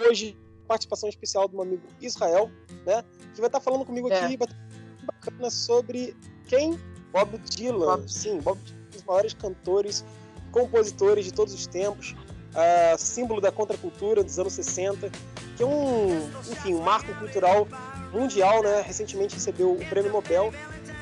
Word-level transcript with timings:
hoje 0.00 0.36
participação 0.68 1.08
especial 1.08 1.48
do 1.48 1.54
meu 1.54 1.62
amigo 1.62 1.82
Israel, 2.00 2.50
né? 2.84 3.04
Que 3.34 3.40
vai 3.40 3.48
estar 3.48 3.60
falando 3.60 3.84
comigo 3.84 4.10
É. 4.10 4.24
aqui 4.24 4.36
bacana 4.36 5.50
sobre 5.50 6.16
quem? 6.46 6.78
Bob 7.12 7.38
Dylan. 7.38 7.96
Bob. 7.98 8.12
Sim, 8.12 8.40
Bob 8.40 8.58
Dylan, 8.60 8.78
um 8.86 8.90
dos 8.90 9.04
maiores 9.04 9.34
cantores, 9.34 10.04
compositores 10.50 11.24
de 11.24 11.32
todos 11.32 11.54
os 11.54 11.66
tempos, 11.66 12.14
ah, 12.54 12.96
símbolo 12.98 13.40
da 13.40 13.52
contracultura 13.52 14.24
dos 14.24 14.38
anos 14.38 14.52
60, 14.54 15.10
que 15.56 15.62
é 15.62 15.66
um, 15.66 16.28
enfim, 16.50 16.74
um 16.74 16.82
marco 16.82 17.14
cultural 17.14 17.66
mundial, 18.12 18.62
né? 18.62 18.82
Recentemente 18.82 19.34
recebeu 19.34 19.72
o 19.72 19.88
Prêmio 19.88 20.12
Nobel 20.12 20.52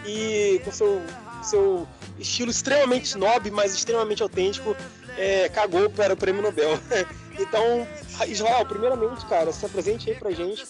e 0.06 0.60
com 0.64 0.70
seu 0.70 1.00
seu 1.42 1.86
estilo 2.18 2.50
extremamente 2.50 3.04
snob, 3.04 3.50
mas 3.50 3.74
extremamente 3.74 4.22
autêntico, 4.22 4.74
é, 5.18 5.46
cagou 5.50 5.90
para 5.90 6.14
o 6.14 6.16
Prêmio 6.16 6.40
Nobel. 6.40 6.70
Então, 7.38 7.86
Israel, 8.28 8.64
primeiramente, 8.66 9.26
cara, 9.26 9.52
se 9.52 9.64
apresente 9.66 10.10
aí 10.10 10.16
pra 10.16 10.30
gente, 10.30 10.64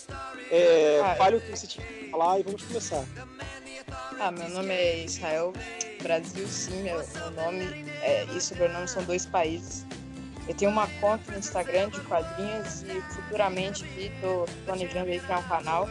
é, 0.50 1.00
Ah, 1.02 1.14
fale 1.16 1.36
o 1.36 1.40
que 1.40 1.50
você 1.50 1.66
tinha 1.66 1.86
que 1.86 2.10
falar 2.10 2.40
e 2.40 2.42
vamos 2.42 2.62
começar. 2.62 3.04
Ah, 4.18 4.30
meu 4.30 4.48
nome 4.48 4.72
é 4.72 5.04
Israel, 5.04 5.52
Brasil 6.02 6.46
sim, 6.46 6.82
meu, 6.82 6.96
meu 7.14 7.30
nome 7.32 7.64
é, 8.02 8.24
e 8.34 8.40
sobrenome 8.40 8.88
são 8.88 9.02
dois 9.04 9.26
países. 9.26 9.84
Eu 10.46 10.54
tenho 10.54 10.70
uma 10.70 10.86
conta 11.00 11.32
no 11.32 11.38
Instagram 11.38 11.88
de 11.88 12.00
quadrinhos 12.02 12.82
e 12.82 13.00
futuramente 13.14 13.84
aqui 13.84 14.12
tô 14.20 14.46
planejando 14.66 15.10
aí 15.10 15.18
criar 15.20 15.38
um 15.38 15.48
canal. 15.48 15.88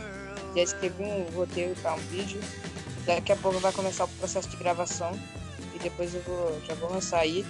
Já 0.56 0.62
escrevi 0.62 1.04
um 1.04 1.24
roteiro 1.36 1.76
para 1.82 1.94
um 1.96 1.98
vídeo. 1.98 2.40
Daqui 3.06 3.32
a 3.32 3.36
pouco 3.36 3.60
vai 3.60 3.72
começar 3.72 4.06
o 4.06 4.08
processo 4.08 4.48
de 4.50 4.58
gravação 4.58 5.12
e 5.74 5.80
depois 5.80 6.14
eu 6.14 6.22
vou, 6.22 6.62
já 6.66 6.76
vou 6.76 6.92
lançar 6.92 7.20
aí. 7.20 7.44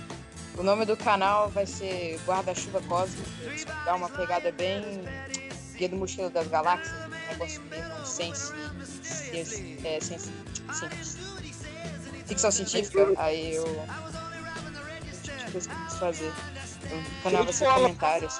O 0.57 0.63
nome 0.63 0.85
do 0.85 0.95
canal 0.95 1.49
vai 1.49 1.65
ser 1.65 2.19
Guarda-Chuva 2.25 2.81
Cósmico. 2.81 3.29
Dá 3.85 3.95
uma 3.95 4.09
pegada 4.09 4.51
bem 4.51 5.03
Guia 5.75 5.89
do 5.89 5.95
Mochila 5.95 6.29
das 6.29 6.47
Galáxias, 6.47 6.93
um 7.05 7.31
negócio 7.31 7.61
meio 7.63 8.05
sense, 8.05 8.53
sense, 9.03 9.79
é, 9.83 9.99
sense, 9.99 10.31
ficção 12.25 12.51
científica. 12.51 13.13
Aí 13.17 13.55
eu. 13.55 13.65
Coisa 15.51 15.69
que 15.69 15.75
eu 15.75 15.99
fazer. 15.99 16.31
O 16.91 17.23
canal 17.23 17.43
vai 17.43 17.53
ser 17.53 17.65
Fala. 17.65 17.81
comentários. 17.81 18.39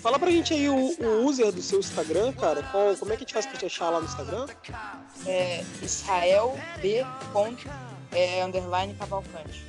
Fala 0.00 0.18
pra 0.18 0.30
gente 0.30 0.52
aí 0.52 0.68
o, 0.68 0.74
o 0.74 1.24
user 1.26 1.52
do 1.52 1.62
seu 1.62 1.78
Instagram, 1.78 2.32
cara. 2.32 2.62
Qual, 2.64 2.96
como 2.96 3.12
é 3.12 3.16
que 3.16 3.22
a 3.22 3.24
gente 3.24 3.34
faz 3.34 3.46
pra 3.46 3.56
te 3.56 3.66
achar 3.66 3.90
lá 3.90 4.00
no 4.00 4.06
Instagram? 4.06 4.46
É 5.26 5.64
Israel 5.80 6.58
B. 6.80 7.06
Ponto, 7.32 7.70
é, 8.10 8.44
underline 8.44 8.94
Cavalcante. 8.94 9.64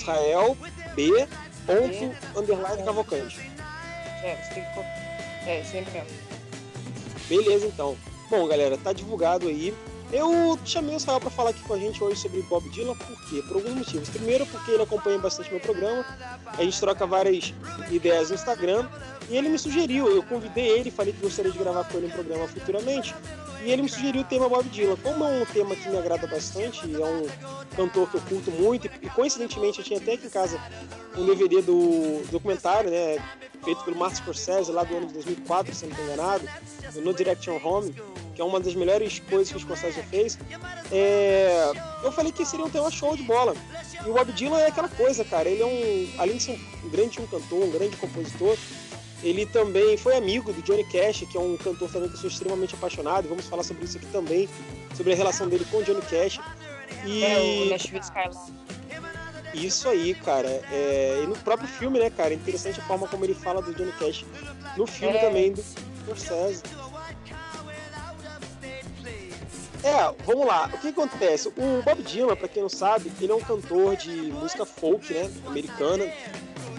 Israel 0.00 0.56
B. 0.94 1.28
Ponto, 1.66 2.38
underline 2.38 2.82
Cavalcante. 2.82 3.50
É, 4.22 4.36
você 4.36 4.54
tem 4.54 4.64
que. 4.64 5.48
É, 5.48 5.62
sempre 5.64 5.92
mesmo. 5.92 6.08
Beleza, 7.28 7.66
então. 7.66 7.96
Bom, 8.28 8.46
galera, 8.48 8.76
tá 8.76 8.92
divulgado 8.92 9.46
aí. 9.46 9.74
Eu 10.12 10.58
chamei 10.64 10.94
o 10.94 10.96
Israel 10.96 11.20
para 11.20 11.30
falar 11.30 11.50
aqui 11.50 11.62
com 11.62 11.74
a 11.74 11.78
gente 11.78 12.02
hoje 12.02 12.20
sobre 12.20 12.42
Bob 12.42 12.68
Dylan, 12.70 12.96
por 12.96 13.28
quê? 13.28 13.42
Por 13.46 13.58
alguns 13.58 13.74
motivos. 13.74 14.08
Primeiro, 14.08 14.44
porque 14.46 14.72
ele 14.72 14.82
acompanha 14.82 15.18
bastante 15.18 15.50
meu 15.50 15.60
programa, 15.60 16.04
a 16.46 16.64
gente 16.64 16.80
troca 16.80 17.06
várias 17.06 17.54
ideias 17.90 18.30
no 18.30 18.34
Instagram, 18.34 18.88
e 19.28 19.36
ele 19.36 19.48
me 19.48 19.58
sugeriu, 19.58 20.08
eu 20.08 20.22
convidei 20.24 20.68
ele, 20.68 20.90
falei 20.90 21.12
que 21.12 21.20
gostaria 21.20 21.52
de 21.52 21.58
gravar 21.58 21.84
com 21.84 21.98
ele 21.98 22.08
um 22.08 22.10
programa 22.10 22.48
futuramente, 22.48 23.14
e 23.64 23.70
ele 23.70 23.82
me 23.82 23.88
sugeriu 23.88 24.22
o 24.22 24.24
tema 24.24 24.48
Bob 24.48 24.68
Dylan. 24.68 24.96
Como 24.96 25.24
é 25.24 25.42
um 25.42 25.46
tema 25.46 25.76
que 25.76 25.88
me 25.88 25.96
agrada 25.96 26.26
bastante, 26.26 26.80
é 26.92 27.06
um 27.06 27.26
cantor 27.76 28.10
que 28.10 28.16
eu 28.16 28.20
curto 28.22 28.50
muito, 28.50 28.90
e 29.00 29.08
coincidentemente 29.10 29.78
eu 29.78 29.84
tinha 29.84 30.00
até 30.00 30.14
aqui 30.14 30.26
em 30.26 30.30
casa 30.30 30.60
um 31.16 31.24
DVD 31.24 31.62
do 31.62 32.22
documentário, 32.32 32.90
né, 32.90 33.22
feito 33.64 33.84
pelo 33.84 33.96
Martin 33.96 34.16
Scorsese 34.16 34.72
lá 34.72 34.82
do 34.82 34.96
ano 34.96 35.06
de 35.06 35.14
2004, 35.14 35.72
se 35.72 35.84
não 35.84 35.92
estou 35.92 36.04
enganado, 36.06 36.48
No 36.96 37.12
Direction 37.14 37.58
Home, 37.62 37.94
que 38.34 38.40
é 38.40 38.44
uma 38.44 38.58
das 38.60 38.74
melhores 38.74 39.18
coisas 39.20 39.50
que 39.50 39.56
o 39.56 39.60
Scorsese 39.60 40.02
fez. 40.04 40.38
É, 40.90 41.70
eu 42.02 42.10
falei 42.12 42.32
que 42.32 42.44
seria 42.44 42.64
um 42.64 42.70
tema 42.70 42.90
show 42.90 43.16
de 43.16 43.22
bola. 43.22 43.54
E 44.04 44.08
o 44.08 44.14
Bob 44.14 44.32
Dylan 44.32 44.58
é 44.60 44.68
aquela 44.68 44.88
coisa, 44.88 45.24
cara. 45.24 45.48
Ele 45.48 45.62
é 45.62 45.66
um, 45.66 46.20
além 46.20 46.36
de 46.36 46.42
ser 46.44 46.58
um 46.84 46.88
grande 46.88 47.20
um 47.20 47.26
cantor, 47.26 47.62
um 47.64 47.70
grande 47.70 47.96
compositor, 47.96 48.56
ele 49.22 49.44
também 49.44 49.96
foi 49.98 50.16
amigo 50.16 50.52
do 50.52 50.62
Johnny 50.62 50.84
Cash, 50.84 51.24
que 51.30 51.36
é 51.36 51.40
um 51.40 51.56
cantor 51.56 51.90
também 51.90 52.08
que 52.08 52.14
eu 52.14 52.20
sou 52.20 52.30
extremamente 52.30 52.74
apaixonado. 52.74 53.28
Vamos 53.28 53.46
falar 53.46 53.62
sobre 53.62 53.84
isso 53.84 53.98
aqui 53.98 54.06
também, 54.06 54.48
sobre 54.96 55.12
a 55.12 55.16
relação 55.16 55.46
dele 55.48 55.66
com 55.70 55.76
o 55.78 55.82
Johnny 55.84 56.00
Cash. 56.02 56.40
E 57.04 57.22
É 57.24 57.38
o 57.38 57.70
Nashville 57.70 58.00
Skyline. 58.00 58.54
isso 59.54 59.88
aí, 59.88 60.14
cara. 60.14 60.48
É, 60.72 61.20
e 61.22 61.26
no 61.26 61.36
próprio 61.36 61.68
filme, 61.68 61.98
né, 61.98 62.08
cara? 62.08 62.30
É 62.30 62.34
interessante 62.34 62.80
a 62.80 62.82
forma 62.84 63.06
como 63.08 63.24
ele 63.24 63.34
fala 63.34 63.60
do 63.60 63.74
Johnny 63.74 63.92
Cash 63.92 64.24
no 64.76 64.86
filme 64.86 65.16
É. 65.16 65.20
também 65.20 65.52
do 65.52 65.62
Scorsese. 66.02 66.62
É, 69.82 70.14
vamos 70.24 70.46
lá. 70.46 70.70
O 70.72 70.78
que 70.78 70.88
acontece? 70.88 71.48
O 71.48 71.82
Bob 71.82 72.02
Dylan, 72.02 72.36
pra 72.36 72.48
quem 72.48 72.62
não 72.62 72.68
sabe, 72.68 73.10
ele 73.20 73.32
é 73.32 73.34
um 73.34 73.40
cantor 73.40 73.96
de 73.96 74.10
música 74.10 74.66
folk, 74.66 75.12
né, 75.12 75.30
americana. 75.46 76.04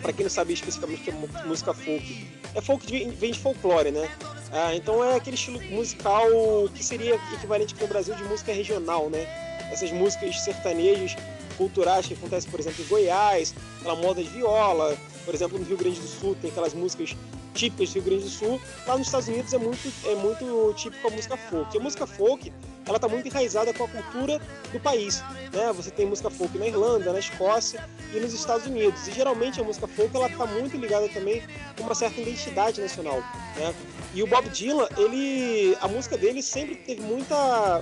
Pra 0.02 0.14
quem 0.14 0.24
não 0.24 0.30
sabe 0.32 0.54
especificamente 0.54 1.02
o 1.02 1.04
que 1.04 1.10
é 1.12 1.46
música 1.46 1.74
folk, 1.74 2.28
é 2.56 2.62
folk 2.62 2.86
de, 2.86 3.10
vem 3.12 3.32
de 3.32 3.40
folclore, 3.40 3.92
né? 3.92 4.10
Ah, 4.52 4.76
então 4.76 5.04
é 5.04 5.16
aquele 5.16 5.36
estilo 5.36 5.62
musical 5.70 6.28
que 6.74 6.84
seria 6.84 7.16
equivalente 7.34 7.74
aqui 7.74 7.84
no 7.84 7.90
Brasil 7.90 8.16
de 8.16 8.24
música 8.24 8.52
regional, 8.52 9.10
né? 9.10 9.28
Essas 9.72 9.92
músicas 9.92 10.40
sertanejas 10.42 11.16
culturais 11.58 12.08
que 12.08 12.14
acontecem, 12.14 12.50
por 12.50 12.60
exemplo, 12.60 12.84
em 12.84 12.88
Goiás, 12.88 13.54
aquela 13.80 13.96
moda 13.96 14.22
de 14.24 14.30
viola, 14.30 14.98
por 15.24 15.34
exemplo, 15.34 15.58
no 15.60 15.66
Rio 15.66 15.78
Grande 15.78 16.00
do 16.00 16.08
Sul 16.08 16.36
tem 16.42 16.50
aquelas 16.50 16.74
músicas 16.74 17.16
típicas 17.54 17.90
do 17.90 17.94
Rio 17.94 18.04
Grande 18.04 18.24
do 18.24 18.30
Sul. 18.30 18.60
Lá 18.88 18.98
nos 18.98 19.08
Estados 19.08 19.28
Unidos 19.28 19.54
é 19.54 19.58
muito, 19.58 19.94
é 20.06 20.16
muito 20.16 20.74
típico 20.76 21.08
a 21.08 21.12
música 21.12 21.38
folk. 21.38 21.78
A 21.78 21.82
música 21.82 22.08
folk, 22.08 22.52
ela 22.86 23.00
tá 23.00 23.08
muito 23.08 23.28
enraizada 23.28 23.74
com 23.74 23.84
a 23.84 23.88
cultura 23.88 24.40
do 24.72 24.80
país, 24.80 25.22
né? 25.54 25.72
Você 25.74 25.92
tem 25.92 26.06
música 26.06 26.30
folk 26.30 26.58
na 26.58 26.68
Irlanda, 26.68 27.14
na 27.14 27.20
Escócia 27.20 27.84
e 28.14 28.20
nos 28.20 28.34
Estados 28.34 28.66
Unidos. 28.66 29.08
E 29.08 29.12
geralmente 29.12 29.60
a 29.60 29.64
música 29.64 29.88
folk, 29.88 30.16
ela 30.16 30.30
tá 30.30 30.46
muito 30.46 30.76
ligada 30.78 31.08
também 31.10 31.44
com 31.78 31.84
uma 31.84 31.96
certa 31.96 32.20
identidade 32.20 32.82
nacional, 32.82 33.20
né? 33.56 33.74
E 34.14 34.22
o 34.22 34.28
Bob 34.28 34.50
Dylan, 34.50 34.88
ele, 34.98 35.78
a 35.80 35.88
música 35.88 36.18
dele 36.18 36.42
sempre 36.42 36.76
teve 36.76 37.02
muita 37.02 37.82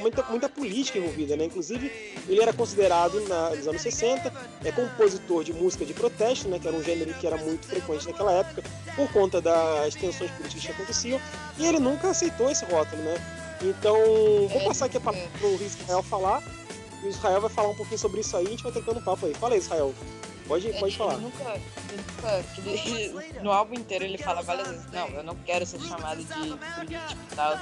muita, 0.00 0.22
muita 0.24 0.48
política 0.48 0.98
envolvida, 0.98 1.36
né? 1.36 1.44
Inclusive, 1.44 1.92
ele 2.28 2.40
era 2.40 2.52
considerado 2.52 3.20
na, 3.28 3.50
nos 3.50 3.68
anos 3.68 3.82
60 3.82 4.32
é 4.64 4.72
compositor 4.72 5.44
de 5.44 5.52
música 5.52 5.84
de 5.84 5.94
protesto, 5.94 6.48
né? 6.48 6.58
Que 6.58 6.66
era 6.66 6.76
um 6.76 6.82
gênero 6.82 7.12
que 7.14 7.26
era 7.26 7.36
muito 7.36 7.66
frequente 7.66 8.06
naquela 8.06 8.32
época 8.32 8.62
por 8.96 9.12
conta 9.12 9.40
das 9.40 9.94
tensões 9.94 10.30
políticas 10.32 10.64
que 10.64 10.72
aconteciam. 10.72 11.20
E 11.58 11.66
ele 11.66 11.78
nunca 11.78 12.08
aceitou 12.08 12.50
esse 12.50 12.64
rótulo, 12.64 13.02
né? 13.02 13.14
Então, 13.62 13.94
vou 14.48 14.60
É, 14.60 14.64
passar 14.64 14.86
aqui 14.86 14.96
a 14.96 15.00
palavra 15.00 15.26
é. 15.26 15.38
pro 15.38 15.62
Israel 15.62 16.02
falar. 16.02 16.42
O 17.02 17.06
Israel 17.08 17.40
vai 17.40 17.50
falar 17.50 17.68
um 17.68 17.74
pouquinho 17.74 17.98
sobre 17.98 18.20
isso 18.20 18.36
aí, 18.36 18.46
a 18.46 18.50
gente 18.50 18.62
vai 18.62 18.72
trocando 18.72 19.00
papo 19.02 19.26
aí. 19.26 19.34
Fala 19.34 19.54
aí, 19.54 19.60
Israel. 19.60 19.94
Pode, 20.46 20.66
pode 20.72 20.84
Ele 20.84 20.92
falar. 20.92 21.16
nunca, 21.18 21.44
ele 21.88 22.02
nunca 22.02 22.44
ele- 22.58 23.38
no 23.40 23.52
álbum 23.52 23.74
inteiro 23.74 24.04
ele 24.04 24.18
fala 24.18 24.42
várias 24.42 24.66
vezes, 24.68 24.86
não, 24.92 25.06
eu 25.08 25.22
não 25.22 25.36
quero 25.36 25.64
ser 25.64 25.78
chamado 25.80 26.18
de 26.18 26.24
político 26.34 27.20
e 27.32 27.34
tal. 27.36 27.56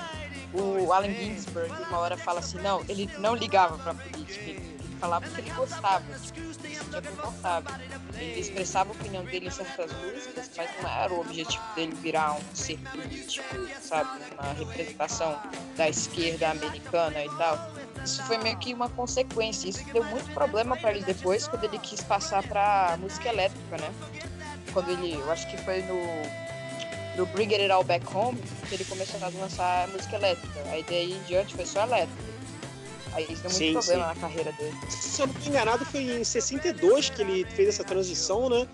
O 0.55 0.91
Allen 0.93 1.15
Ginsberg 1.15 1.71
uma 1.91 1.99
hora 1.99 2.17
fala 2.17 2.39
assim, 2.41 2.57
não, 2.63 2.83
ele 2.89 3.11
não 3.19 3.35
ligava 3.35 3.77
pra 3.77 3.93
política, 3.93 4.59
falava 4.99 5.25
porque 5.27 5.41
ele 5.41 5.51
gostava, 5.51 6.03
tipo, 6.19 6.41
ele 6.67 6.77
confortável. 7.17 7.75
Ele 8.15 8.41
expressava 8.41 8.91
a 8.91 8.93
opinião 8.93 9.25
dele 9.25 9.47
em 9.47 9.51
certas 9.51 9.93
músicas, 9.93 10.51
mas 10.57 10.71
não 10.83 10.91
era 10.91 11.13
o 11.13 11.21
objetivo 11.21 11.63
dele 11.75 11.95
virar 11.97 12.35
um 12.35 12.55
ser 12.55 12.79
político, 12.79 13.45
sabe? 13.81 14.11
Uma 14.33 14.53
representação 14.53 15.41
da 15.77 15.89
esquerda 15.89 16.51
americana 16.51 17.25
e 17.25 17.31
tal 17.37 17.73
isso 18.05 18.23
foi 18.23 18.39
meio 18.39 18.57
que 18.59 18.73
uma 18.73 18.89
consequência. 18.89 19.69
Isso 19.69 19.85
deu 19.93 20.03
muito 20.05 20.33
problema 20.33 20.77
para 20.77 20.93
ele 20.93 21.05
depois, 21.05 21.47
quando 21.47 21.65
ele 21.65 21.79
quis 21.79 22.01
passar 22.01 22.43
para 22.43 22.97
música 22.99 23.29
elétrica, 23.29 23.77
né? 23.77 23.93
Quando 24.73 24.91
ele, 24.91 25.15
eu 25.15 25.31
acho 25.31 25.49
que 25.51 25.59
foi 25.59 25.83
no 25.83 25.99
no 27.17 27.27
Bring 27.27 27.53
It 27.53 27.69
All 27.73 27.83
Back 27.83 28.07
Home 28.15 28.41
que 28.69 28.77
ele 28.77 28.85
começou 28.85 29.21
a 29.21 29.29
lançar 29.29 29.89
música 29.89 30.15
elétrica. 30.17 30.61
Aí 30.71 30.85
daí 30.89 31.13
em 31.13 31.23
diante 31.25 31.55
foi 31.55 31.67
só 31.67 31.83
elétrica. 31.83 32.23
Aí 33.19 33.25
isso 33.25 33.43
deu 33.43 33.51
muito 33.51 33.53
Sim, 33.53 33.73
problema 33.73 33.83
sim. 33.83 34.15
na 34.15 34.15
carreira 34.15 34.53
dele. 34.53 34.75
Se 34.89 35.21
eu 35.21 35.27
não 35.27 35.35
estou 35.35 35.49
enganado, 35.49 35.85
foi 35.85 36.03
em 36.03 36.25
62 36.25 37.11
que 37.11 37.23
ele 37.23 37.45
fez 37.45 37.69
essa 37.69 37.83
transição, 37.83 38.49
né? 38.49 38.69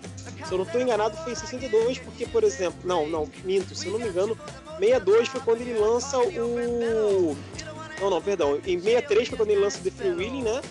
Se 0.45 0.51
eu 0.51 0.59
não 0.59 0.65
estou 0.65 0.79
enganado, 0.79 1.17
foi 1.17 1.31
em 1.31 1.35
62, 1.35 1.97
porque, 1.97 2.27
por 2.27 2.43
exemplo, 2.43 2.79
não, 2.83 3.07
não, 3.07 3.27
minto, 3.43 3.73
se 3.73 3.87
eu 3.87 3.93
não 3.93 3.99
me 3.99 4.07
engano, 4.07 4.37
62 4.79 5.27
foi 5.29 5.41
quando 5.41 5.61
ele 5.61 5.73
lança 5.79 6.19
o. 6.19 7.35
Não, 7.99 8.09
não, 8.09 8.21
perdão. 8.21 8.57
Em 8.57 8.79
63 8.79 9.29
foi 9.29 9.37
quando 9.37 9.49
ele 9.49 9.61
lança 9.61 9.79
The 9.79 9.89
Free 9.89 10.11
Willing, 10.11 10.43
né? 10.43 10.61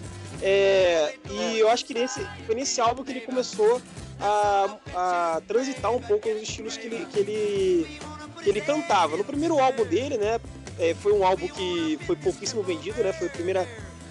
É, 0.41 1.15
e 1.31 1.59
eu 1.59 1.69
acho 1.69 1.85
que 1.85 1.95
nesse, 1.95 2.25
foi 2.47 2.55
nesse 2.55 2.81
álbum 2.81 3.03
que 3.03 3.11
ele 3.11 3.23
começou 3.23 3.81
a, 4.21 4.77
a 4.95 5.43
transitar 5.49 5.91
um 5.93 6.01
pouco 6.01 6.29
os 6.29 6.43
estilos 6.43 6.77
que 6.77 6.87
ele, 6.87 7.07
que 7.07 7.19
ele, 7.19 8.01
que 8.43 8.51
ele 8.51 8.61
cantava. 8.61 9.17
No 9.17 9.25
primeiro 9.25 9.59
álbum 9.59 9.85
dele, 9.85 10.17
né? 10.17 10.39
É, 10.79 10.95
foi 10.95 11.13
um 11.13 11.25
álbum 11.25 11.49
que 11.49 11.99
foi 12.07 12.17
pouquíssimo 12.17 12.63
vendido, 12.63 13.03
né? 13.03 13.13
Foi 13.13 13.27
a 13.27 13.31
primeira, 13.31 13.69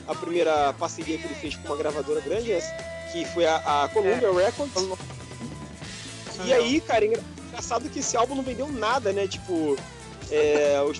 a 0.07 0.15
primeira 0.15 0.73
parceria 0.73 1.17
que 1.17 1.25
ele 1.25 1.35
fez 1.35 1.55
com 1.55 1.67
uma 1.67 1.77
gravadora 1.77 2.21
grande, 2.21 2.51
essa, 2.51 2.73
que 3.11 3.25
foi 3.25 3.45
a, 3.45 3.83
a 3.83 3.89
Columbia 3.89 4.31
Records. 4.33 4.73
E 6.45 6.53
aí, 6.53 6.81
cara, 6.81 7.05
engra- 7.05 7.21
engraçado 7.47 7.89
que 7.89 7.99
esse 7.99 8.17
álbum 8.17 8.35
não 8.35 8.43
vendeu 8.43 8.67
nada, 8.71 9.11
né? 9.13 9.27
Tipo, 9.27 9.77
é, 10.31 10.81
os, 10.81 10.99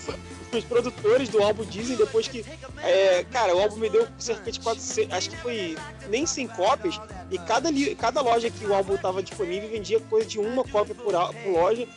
os 0.56 0.64
produtores 0.66 1.30
do 1.30 1.42
álbum 1.42 1.64
dizem 1.66 1.96
depois 1.98 2.28
que, 2.28 2.46
é, 2.84 3.26
cara, 3.32 3.56
o 3.56 3.60
álbum 3.60 3.78
vendeu 3.78 4.08
cerca 4.20 4.52
de 4.52 4.60
400, 4.60 5.12
acho 5.18 5.30
que 5.32 5.38
foi 5.38 5.76
nem 6.10 6.26
100 6.28 6.48
cópias, 6.50 7.00
e 7.32 7.38
cada, 7.40 7.70
cada 7.98 8.22
loja 8.22 8.50
que 8.52 8.64
o 8.66 8.74
álbum 8.76 8.94
estava 8.96 9.24
disponível 9.24 9.70
vendia 9.70 10.00
coisa 10.02 10.28
de 10.28 10.38
uma 10.40 10.64
cópia 10.64 10.94
por, 10.94 11.14
por 11.14 11.52
loja, 11.52 11.88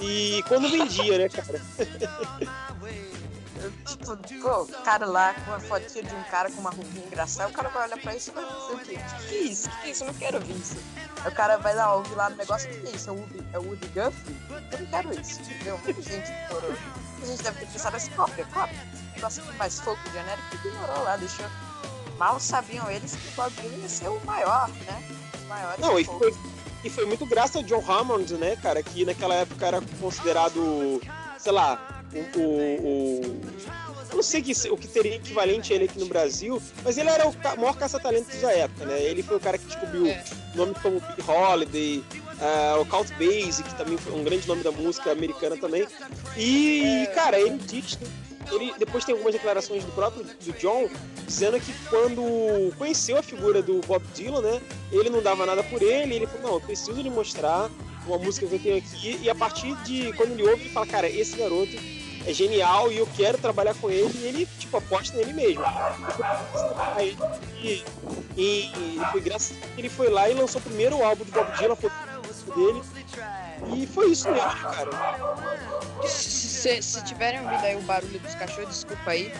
e 0.00 0.42
quando 0.48 0.68
vendia, 0.68 1.16
né, 1.16 1.28
cara? 1.30 1.60
tipo, 3.86 4.16
pô, 4.42 4.62
o 4.62 4.82
cara 4.82 5.06
lá 5.06 5.34
com 5.34 5.50
uma 5.50 5.60
fotinha 5.60 6.04
de 6.04 6.14
um 6.14 6.22
cara 6.24 6.50
com 6.50 6.60
uma 6.60 6.70
roupinha 6.70 7.06
engraçada, 7.06 7.50
o 7.50 7.52
cara 7.52 7.68
vai 7.68 7.86
olhar 7.86 7.98
pra 8.00 8.16
isso 8.16 8.30
e 8.30 8.34
vai 8.34 8.44
dizer 8.44 8.72
o 8.72 8.78
quê? 8.78 8.98
Que 8.98 9.28
que 9.28 9.34
é 9.34 9.40
isso? 9.42 9.70
Que 9.70 9.76
que 9.76 9.86
é 9.86 9.90
isso? 9.90 10.02
Eu 10.02 10.06
não 10.06 10.14
quero 10.14 10.38
ouvir 10.38 10.56
isso. 10.56 10.76
Aí 11.24 11.32
o 11.32 11.34
cara 11.34 11.56
vai 11.58 11.74
lá 11.74 11.94
ouvir 11.94 12.14
lá 12.14 12.30
no 12.30 12.36
negócio, 12.36 12.70
o 12.70 12.80
que 12.80 12.86
é 12.86 12.90
isso? 12.90 13.10
É 13.10 13.12
o 13.12 13.16
Woody, 13.16 13.44
é 13.52 13.58
Woody 13.58 13.86
Guthrie? 13.88 14.36
Eu 14.72 14.78
não 14.78 14.86
quero 14.86 15.20
isso, 15.20 15.40
entendeu? 15.40 15.80
Muita 15.84 16.02
gente 16.02 16.30
ignorou. 16.30 16.74
A 17.22 17.26
gente 17.26 17.42
deve 17.42 17.60
ter 17.60 17.66
pensado 17.66 17.96
assim, 17.96 18.10
cópia, 18.12 18.46
cópia. 18.52 18.86
Negócio 19.14 19.42
aqui 19.42 19.56
mais 19.56 19.80
folk 19.80 20.00
genérico, 20.10 20.54
ignorou 20.54 21.04
lá, 21.04 21.16
deixou. 21.16 21.46
Mal 22.18 22.38
sabiam 22.40 22.90
eles 22.90 23.14
que 23.14 23.40
o 23.40 23.50
Dylan 23.50 23.76
ia 23.78 23.88
ser 23.88 24.08
o 24.08 24.20
maior, 24.24 24.68
né? 24.68 25.02
Não, 25.78 25.98
e 25.98 26.04
foi, 26.04 26.34
e 26.84 26.90
foi 26.90 27.04
muito 27.04 27.26
graças 27.26 27.56
ao 27.56 27.62
John 27.62 27.84
Hammond, 27.86 28.34
né, 28.34 28.56
cara, 28.56 28.82
que 28.82 29.04
naquela 29.04 29.34
época 29.34 29.66
era 29.66 29.82
considerado, 30.00 31.00
sei 31.38 31.52
lá, 31.52 31.91
o, 32.36 32.40
o, 32.40 33.40
não 34.14 34.22
sei 34.22 34.42
que, 34.42 34.52
o 34.68 34.76
que 34.76 34.86
teria 34.86 35.16
equivalente 35.16 35.72
a 35.72 35.76
ele 35.76 35.86
aqui 35.86 35.98
no 35.98 36.06
Brasil, 36.06 36.62
mas 36.84 36.98
ele 36.98 37.08
era 37.08 37.26
o 37.26 37.34
maior 37.58 37.76
caça-talentos 37.76 38.40
da 38.40 38.52
época, 38.52 38.84
né? 38.84 39.02
Ele 39.02 39.22
foi 39.22 39.36
o 39.36 39.40
cara 39.40 39.56
que 39.58 39.64
descobriu 39.66 40.06
é. 40.06 40.22
nomes 40.54 40.76
como 40.78 41.00
Big 41.00 41.22
Holiday, 41.28 41.98
uh, 41.98 42.80
o 42.80 42.86
Count 42.86 43.10
Basie, 43.14 43.64
que 43.64 43.74
também 43.74 43.96
foi 43.96 44.12
um 44.12 44.22
grande 44.22 44.46
nome 44.46 44.62
da 44.62 44.70
música 44.70 45.12
americana 45.12 45.56
também. 45.56 45.86
E, 46.36 47.08
cara, 47.14 47.40
ele 47.40 47.58
diz 47.58 47.98
ele 48.50 48.74
depois 48.78 49.04
tem 49.04 49.12
algumas 49.12 49.32
declarações 49.32 49.84
do 49.84 49.92
próprio 49.92 50.24
do 50.24 50.52
John 50.58 50.88
dizendo 51.26 51.58
que 51.60 51.72
quando 51.88 52.72
conheceu 52.76 53.16
a 53.16 53.22
figura 53.22 53.62
do 53.62 53.80
Bob 53.86 54.04
Dylan, 54.14 54.42
né, 54.42 54.60
ele 54.90 55.08
não 55.08 55.22
dava 55.22 55.46
nada 55.46 55.62
por 55.62 55.80
ele, 55.80 56.14
ele 56.14 56.26
falou, 56.26 56.42
não, 56.42 56.54
eu 56.54 56.60
preciso 56.60 57.00
lhe 57.00 57.08
mostrar 57.08 57.70
uma 58.06 58.18
música 58.18 58.46
que 58.46 58.54
eu 58.54 58.58
tenho 58.58 58.78
aqui, 58.78 59.18
e 59.22 59.30
a 59.30 59.34
partir 59.34 59.74
de 59.84 60.12
quando 60.14 60.32
ele 60.32 60.42
ouve, 60.42 60.62
ele 60.62 60.70
fala, 60.70 60.86
cara, 60.86 61.08
esse 61.08 61.36
garoto 61.36 61.70
é 62.26 62.32
genial 62.32 62.90
e 62.92 62.98
eu 62.98 63.08
quero 63.16 63.38
trabalhar 63.38 63.74
com 63.74 63.90
ele 63.90 64.12
e 64.18 64.26
ele, 64.26 64.48
tipo, 64.58 64.76
aposta 64.76 65.16
nele 65.16 65.32
mesmo. 65.32 65.64
Aí, 66.96 67.16
e, 67.60 67.84
e, 68.36 69.00
foi 69.10 69.20
graças 69.20 69.56
a 69.56 69.78
ele 69.78 69.88
foi 69.88 70.08
lá 70.08 70.28
e 70.28 70.34
lançou 70.34 70.60
o 70.60 70.64
primeiro 70.64 71.02
álbum 71.02 71.24
do 71.24 71.32
Bob 71.32 71.50
Dylan, 71.56 71.76
foi 71.76 71.90
dele. 72.54 72.82
E 73.74 73.86
foi 73.86 74.10
isso 74.10 74.30
mesmo, 74.30 74.50
cara. 74.50 74.90
Se, 76.06 76.82
se 76.82 77.04
tiverem 77.04 77.40
ouvido 77.40 77.64
aí 77.64 77.76
o 77.76 77.82
barulho 77.82 78.18
dos 78.18 78.34
cachorros, 78.34 78.68
desculpa 78.68 79.10
aí. 79.10 79.32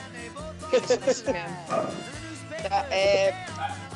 Tá, 2.62 2.87
é, 2.90 3.35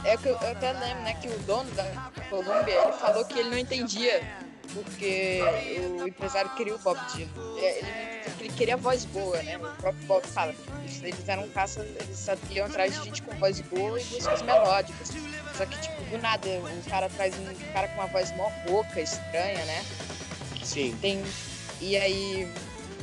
é 0.05 0.17
que 0.17 0.27
eu, 0.27 0.37
eu 0.41 0.51
até 0.51 0.73
lembro, 0.73 1.03
né, 1.05 1.15
que 1.21 1.29
o 1.29 1.39
dono 1.41 1.71
da 1.73 1.85
Colômbia, 2.29 2.83
ele 2.83 2.93
falou 2.95 3.25
que 3.25 3.39
ele 3.39 3.51
não 3.51 3.59
entendia 3.59 4.21
porque 4.73 5.41
o 6.01 6.09
empresário 6.09 6.51
queria 6.55 6.75
o 6.75 6.79
Bob 6.79 6.99
Dylan. 7.13 7.59
É, 7.59 7.79
ele, 7.79 8.37
ele 8.41 8.53
queria 8.55 8.77
voz 8.77 9.05
boa, 9.07 9.43
né? 9.43 9.57
O 9.57 9.61
próprio 9.61 10.07
Bob 10.07 10.27
fala. 10.27 10.55
Eles, 10.81 11.03
eles 11.03 11.29
eram 11.29 11.49
caça, 11.51 11.81
eles 11.81 12.29
iam 12.51 12.67
atrás 12.67 12.95
de 12.95 13.05
gente 13.05 13.23
com 13.23 13.37
voz 13.39 13.61
boa 13.63 14.01
e 14.01 14.05
músicas 14.05 14.43
melódicas. 14.43 15.11
Só 15.57 15.65
que, 15.65 15.81
tipo, 15.81 16.03
do 16.11 16.19
nada, 16.19 16.47
o 16.49 16.91
cara 16.91 17.09
traz 17.09 17.35
um 17.39 17.73
cara 17.73 17.89
com 17.89 17.95
uma 17.95 18.07
voz 18.09 18.35
mó 18.37 18.51
rouca, 18.69 19.01
estranha, 19.01 19.65
né? 19.65 19.85
Sim. 20.63 20.97
Tem. 21.01 21.25
E 21.81 21.97
aí 21.97 22.43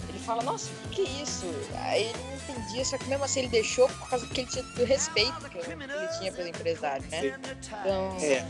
ele 0.09 0.19
fala, 0.19 0.43
nossa, 0.43 0.69
o 0.85 0.89
que 0.89 1.01
é 1.01 1.23
isso? 1.23 1.45
Aí 1.75 2.03
ele 2.03 2.17
não 2.19 2.35
entendia, 2.35 2.85
só 2.85 2.97
que 2.97 3.05
mesmo 3.05 3.23
assim 3.23 3.39
ele 3.39 3.49
deixou 3.49 3.87
por 3.87 4.09
causa 4.09 4.27
que 4.27 4.41
ele 4.41 4.49
tinha 4.49 4.63
do 4.63 4.85
respeito 4.85 5.49
que 5.49 5.57
ele 5.57 6.07
tinha 6.19 6.31
pelo 6.31 6.47
empresário, 6.47 7.03
né? 7.09 7.39
Então. 7.61 8.17
É. 8.21 8.45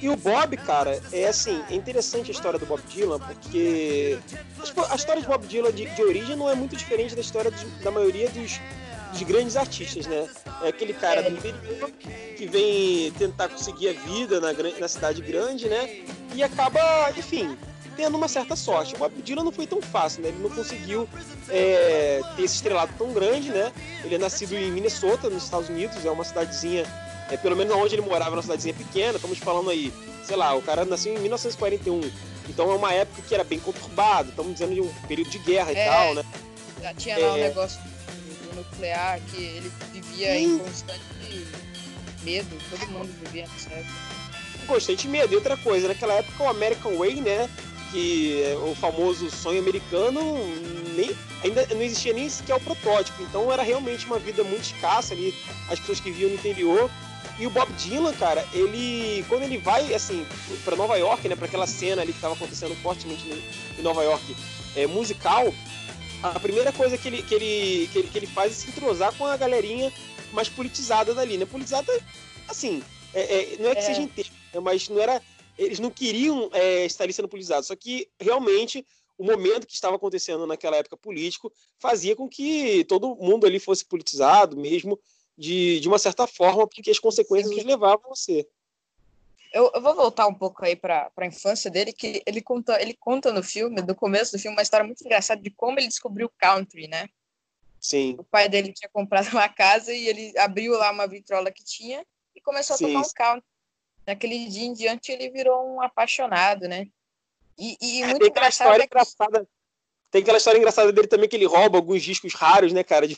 E 0.00 0.08
o 0.08 0.16
Bob, 0.16 0.56
cara, 0.56 1.00
é 1.12 1.26
assim, 1.26 1.62
é 1.68 1.74
interessante 1.74 2.30
a 2.30 2.34
história 2.34 2.58
do 2.58 2.64
Bob 2.64 2.80
Dylan, 2.88 3.18
porque 3.18 4.18
tipo, 4.64 4.82
a 4.90 4.94
história 4.94 5.20
de 5.20 5.28
Bob 5.28 5.46
Dylan 5.46 5.70
de, 5.72 5.84
de 5.84 6.02
origem 6.02 6.36
não 6.36 6.48
é 6.48 6.54
muito 6.54 6.74
diferente 6.74 7.14
da 7.14 7.20
história 7.20 7.52
da 7.82 7.90
maioria 7.90 8.30
dos, 8.30 8.58
dos 9.12 9.22
grandes 9.22 9.56
artistas, 9.56 10.06
né? 10.06 10.26
É 10.62 10.68
aquele 10.68 10.94
cara 10.94 11.22
do 11.22 11.36
interior 11.36 11.90
que 12.36 12.46
vem 12.46 13.12
tentar 13.12 13.50
conseguir 13.50 13.90
a 13.90 13.92
vida 13.92 14.40
na, 14.40 14.52
na 14.52 14.88
cidade 14.88 15.20
grande, 15.20 15.68
né? 15.68 16.04
E 16.34 16.42
acaba, 16.42 16.80
enfim, 17.14 17.54
tendo 17.94 18.16
uma 18.16 18.28
certa 18.28 18.56
sorte. 18.56 18.94
O 18.94 18.98
Bob 18.98 19.12
Dylan 19.20 19.44
não 19.44 19.52
foi 19.52 19.66
tão 19.66 19.82
fácil, 19.82 20.22
né? 20.22 20.30
Ele 20.30 20.38
não 20.42 20.48
conseguiu 20.48 21.06
é, 21.50 22.22
ter 22.36 22.42
esse 22.42 22.54
estrelado 22.54 22.92
tão 22.96 23.12
grande, 23.12 23.50
né? 23.50 23.70
Ele 24.02 24.14
é 24.14 24.18
nascido 24.18 24.54
em 24.54 24.72
Minnesota, 24.72 25.28
nos 25.28 25.44
Estados 25.44 25.68
Unidos, 25.68 26.02
é 26.06 26.10
uma 26.10 26.24
cidadezinha 26.24 26.86
é, 27.30 27.36
pelo 27.36 27.56
menos 27.56 27.74
onde 27.74 27.94
ele 27.94 28.02
morava, 28.02 28.34
uma 28.34 28.42
cidadezinha 28.42 28.74
pequena, 28.74 29.16
estamos 29.16 29.38
falando 29.38 29.70
aí, 29.70 29.92
sei 30.24 30.36
lá, 30.36 30.54
o 30.54 30.62
cara 30.62 30.84
nasceu 30.84 31.14
em 31.14 31.18
1941, 31.20 32.00
então 32.48 32.70
é 32.70 32.74
uma 32.74 32.92
época 32.92 33.22
que 33.22 33.34
era 33.34 33.44
bem 33.44 33.60
conturbada, 33.60 34.30
estamos 34.30 34.52
dizendo 34.52 34.74
de 34.74 34.80
um 34.80 34.92
período 35.06 35.30
de 35.30 35.38
guerra 35.38 35.70
é, 35.70 35.72
e 35.72 35.88
tal, 35.88 36.14
né? 36.14 36.24
Já 36.82 36.94
tinha 36.94 37.18
lá 37.18 37.32
o 37.32 37.36
é... 37.36 37.40
um 37.40 37.42
negócio 37.42 37.80
do, 37.80 38.56
nuclear, 38.56 39.20
que 39.30 39.36
ele 39.36 39.72
vivia 39.92 40.34
Sim. 40.34 40.54
em 40.54 40.58
constante 40.58 41.46
medo, 42.22 42.48
todo 42.68 42.86
mundo 42.88 43.10
vivia 43.24 43.46
nessa 43.46 43.70
época. 43.70 43.94
Constante 44.66 45.08
medo, 45.08 45.32
e 45.32 45.36
outra 45.36 45.56
coisa, 45.56 45.88
naquela 45.88 46.14
época 46.14 46.42
o 46.42 46.48
American 46.48 46.96
Way, 46.96 47.20
né, 47.20 47.48
que 47.92 48.42
é 48.42 48.56
o 48.56 48.74
famoso 48.74 49.30
sonho 49.30 49.60
americano, 49.60 50.20
nem, 50.96 51.16
ainda 51.44 51.66
não 51.74 51.82
existia 51.82 52.12
nem 52.12 52.28
sequer 52.28 52.56
o 52.56 52.60
protótipo, 52.60 53.22
então 53.22 53.52
era 53.52 53.62
realmente 53.62 54.04
uma 54.06 54.18
vida 54.18 54.42
muito 54.42 54.64
escassa 54.64 55.14
ali, 55.14 55.34
as 55.68 55.78
pessoas 55.78 56.00
que 56.00 56.10
viviam 56.10 56.30
no 56.30 56.34
interior 56.34 56.90
e 57.40 57.46
o 57.46 57.50
Bob 57.50 57.72
Dylan, 57.72 58.12
cara, 58.12 58.46
ele. 58.52 59.24
Quando 59.26 59.44
ele 59.44 59.56
vai, 59.56 59.94
assim, 59.94 60.26
para 60.62 60.76
Nova 60.76 60.98
York, 60.98 61.26
né? 61.26 61.34
para 61.34 61.46
aquela 61.46 61.66
cena 61.66 62.02
ali 62.02 62.12
que 62.12 62.18
estava 62.18 62.34
acontecendo 62.34 62.74
fortemente 62.82 63.24
em 63.78 63.82
Nova 63.82 64.04
York, 64.04 64.36
é, 64.76 64.86
musical, 64.86 65.52
a 66.22 66.38
primeira 66.38 66.70
coisa 66.70 66.98
que 66.98 67.08
ele, 67.08 67.22
que, 67.22 67.34
ele, 67.34 67.88
que, 67.90 67.98
ele, 67.98 68.08
que 68.08 68.18
ele 68.18 68.26
faz 68.26 68.52
é 68.52 68.54
se 68.54 68.68
entrosar 68.68 69.16
com 69.16 69.26
a 69.26 69.38
galerinha 69.38 69.90
mais 70.34 70.50
politizada 70.50 71.14
dali, 71.14 71.38
né? 71.38 71.46
Politizada, 71.46 71.90
assim, 72.46 72.82
é, 73.14 73.54
é, 73.54 73.56
não 73.58 73.70
é 73.70 73.74
que 73.74 73.80
é. 73.80 73.84
seja 73.84 74.02
inteiro, 74.02 74.30
né, 74.52 74.60
mas 74.60 74.90
não 74.90 75.00
era. 75.00 75.22
Eles 75.56 75.78
não 75.78 75.90
queriam 75.90 76.50
é, 76.52 76.84
estar 76.84 77.04
ali 77.04 77.12
sendo 77.14 77.28
politizados, 77.28 77.68
só 77.68 77.74
que 77.74 78.06
realmente 78.20 78.86
o 79.16 79.24
momento 79.24 79.66
que 79.66 79.74
estava 79.74 79.96
acontecendo 79.96 80.46
naquela 80.46 80.76
época 80.76 80.96
político 80.96 81.50
fazia 81.78 82.14
com 82.14 82.28
que 82.28 82.84
todo 82.84 83.16
mundo 83.16 83.46
ali 83.46 83.58
fosse 83.58 83.84
politizado 83.84 84.56
mesmo 84.58 84.98
de, 85.40 85.80
de 85.80 85.88
uma 85.88 85.98
certa 85.98 86.26
forma, 86.26 86.68
porque 86.68 86.90
as 86.90 86.98
consequências 86.98 87.56
os 87.56 87.64
levavam 87.64 88.12
a 88.12 88.14
ser. 88.14 88.46
Eu, 89.54 89.70
eu, 89.74 89.80
vou 89.80 89.94
voltar 89.94 90.26
um 90.26 90.34
pouco 90.34 90.62
aí 90.62 90.76
para 90.76 91.10
a 91.16 91.26
infância 91.26 91.70
dele, 91.70 91.94
que 91.94 92.22
ele 92.26 92.42
conta, 92.42 92.80
ele 92.80 92.92
conta 92.92 93.32
no 93.32 93.42
filme, 93.42 93.80
no 93.80 93.94
começo 93.94 94.32
do 94.32 94.38
filme, 94.38 94.54
uma 94.54 94.62
história 94.62 94.84
muito 94.84 95.02
engraçada 95.02 95.40
de 95.40 95.50
como 95.50 95.80
ele 95.80 95.88
descobriu 95.88 96.26
o 96.26 96.32
country, 96.38 96.86
né? 96.88 97.08
Sim. 97.80 98.16
O 98.18 98.24
pai 98.24 98.50
dele 98.50 98.70
tinha 98.74 98.90
comprado 98.92 99.28
uma 99.32 99.48
casa 99.48 99.94
e 99.94 100.08
ele 100.08 100.38
abriu 100.38 100.74
lá 100.74 100.92
uma 100.92 101.08
vitrola 101.08 101.50
que 101.50 101.64
tinha 101.64 102.04
e 102.36 102.40
começou 102.42 102.76
Sim. 102.76 102.94
a 102.94 103.02
tocar 103.02 103.06
um 103.06 103.12
country. 103.14 103.48
Naquele 104.06 104.46
dia 104.46 104.66
em 104.66 104.74
diante 104.74 105.10
ele 105.10 105.30
virou 105.30 105.74
um 105.74 105.80
apaixonado, 105.80 106.68
né? 106.68 106.86
E, 107.58 107.78
e 107.80 108.04
muito 108.04 108.26
engraçado. 108.26 108.74
É 108.74 108.80
que... 108.80 108.84
engraçada 108.84 109.48
tem 110.10 110.22
aquela 110.22 110.38
história 110.38 110.58
engraçada 110.58 110.92
dele 110.92 111.06
também 111.06 111.28
que 111.28 111.36
ele 111.36 111.46
rouba 111.46 111.78
alguns 111.78 112.02
discos 112.02 112.34
raros, 112.34 112.72
né, 112.72 112.82
cara? 112.82 113.06
De... 113.06 113.16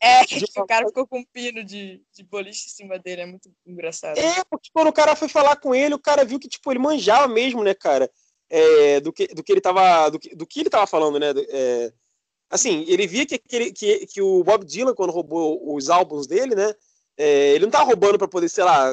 É, 0.00 0.24
de... 0.26 0.44
o 0.58 0.66
cara 0.66 0.86
ficou 0.86 1.06
com 1.06 1.20
um 1.20 1.24
pino 1.24 1.62
de, 1.62 2.02
de 2.12 2.22
boliche 2.24 2.66
em 2.66 2.70
cima 2.70 2.98
dele, 2.98 3.22
é 3.22 3.26
muito 3.26 3.48
engraçado. 3.64 4.18
É, 4.18 4.42
porque 4.50 4.68
quando 4.72 4.88
o 4.88 4.92
cara 4.92 5.14
foi 5.14 5.28
falar 5.28 5.56
com 5.56 5.74
ele, 5.74 5.94
o 5.94 5.98
cara 5.98 6.24
viu 6.24 6.40
que, 6.40 6.48
tipo, 6.48 6.72
ele 6.72 6.80
manjava 6.80 7.28
mesmo, 7.28 7.62
né, 7.62 7.72
cara? 7.72 8.10
É, 8.50 9.00
do, 9.00 9.12
que, 9.12 9.28
do 9.28 9.42
que 9.42 9.52
ele 9.52 9.60
tava. 9.60 10.08
Do 10.10 10.18
que, 10.18 10.34
do 10.34 10.46
que 10.46 10.60
ele 10.60 10.70
tava 10.70 10.86
falando, 10.86 11.18
né? 11.20 11.32
É, 11.48 11.92
assim, 12.50 12.84
ele 12.88 13.06
via 13.06 13.26
que, 13.26 13.38
que, 13.38 13.72
que, 13.72 14.06
que 14.06 14.22
o 14.22 14.42
Bob 14.42 14.64
Dylan, 14.64 14.94
quando 14.94 15.12
roubou 15.12 15.74
os 15.74 15.88
álbuns 15.88 16.26
dele, 16.26 16.54
né? 16.54 16.74
É, 17.16 17.52
ele 17.52 17.64
não 17.64 17.70
tava 17.70 17.84
roubando 17.84 18.18
para 18.18 18.28
poder, 18.28 18.48
sei 18.48 18.64
lá, 18.64 18.90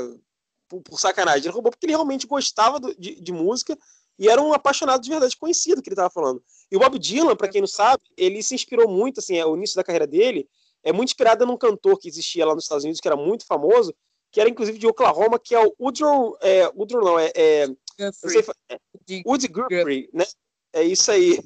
por, 0.69 0.81
por, 0.81 0.99
sacanagem. 0.99 1.45
Ele 1.45 1.53
roubou 1.53 1.71
porque 1.71 1.87
ele 1.87 1.93
realmente 1.93 2.27
gostava 2.27 2.79
do, 2.79 2.95
de, 2.95 3.19
de 3.19 3.31
música 3.31 3.75
e 4.17 4.29
era 4.29 4.41
um 4.41 4.53
apaixonado 4.53 5.01
de 5.01 5.09
verdade, 5.09 5.37
conhecido 5.37 5.81
que 5.81 5.89
ele 5.89 5.93
estava 5.93 6.09
falando. 6.09 6.43
E 6.71 6.75
o 6.75 6.79
Bob 6.79 6.97
Dylan, 6.99 7.35
para 7.35 7.47
quem 7.47 7.61
não 7.61 7.67
sabe, 7.67 8.03
ele 8.15 8.41
se 8.43 8.55
inspirou 8.55 8.87
muito, 8.89 9.19
assim, 9.19 9.37
é, 9.37 9.45
o 9.45 9.55
início 9.55 9.75
da 9.75 9.83
carreira 9.83 10.07
dele 10.07 10.47
é 10.83 10.91
muito 10.91 11.09
inspirado 11.09 11.45
num 11.45 11.57
cantor 11.57 11.97
que 11.99 12.07
existia 12.07 12.45
lá 12.45 12.55
nos 12.55 12.63
Estados 12.63 12.83
Unidos, 12.83 13.01
que 13.01 13.07
era 13.07 13.17
muito 13.17 13.45
famoso, 13.45 13.93
que 14.31 14.39
era 14.39 14.49
inclusive 14.49 14.77
de 14.77 14.87
Oklahoma, 14.87 15.39
que 15.39 15.53
é 15.53 15.59
o 15.59 15.73
Woodrow, 15.79 16.37
é, 16.41 16.67
Woodrow 16.69 17.03
não, 17.03 17.19
é, 17.19 17.31
é, 17.35 17.67
sei, 18.13 18.43
é 18.69 19.21
Woody 19.25 19.47
Guthrie, 19.47 20.09
né? 20.13 20.25
É 20.73 20.83
isso 20.83 21.11
aí. 21.11 21.37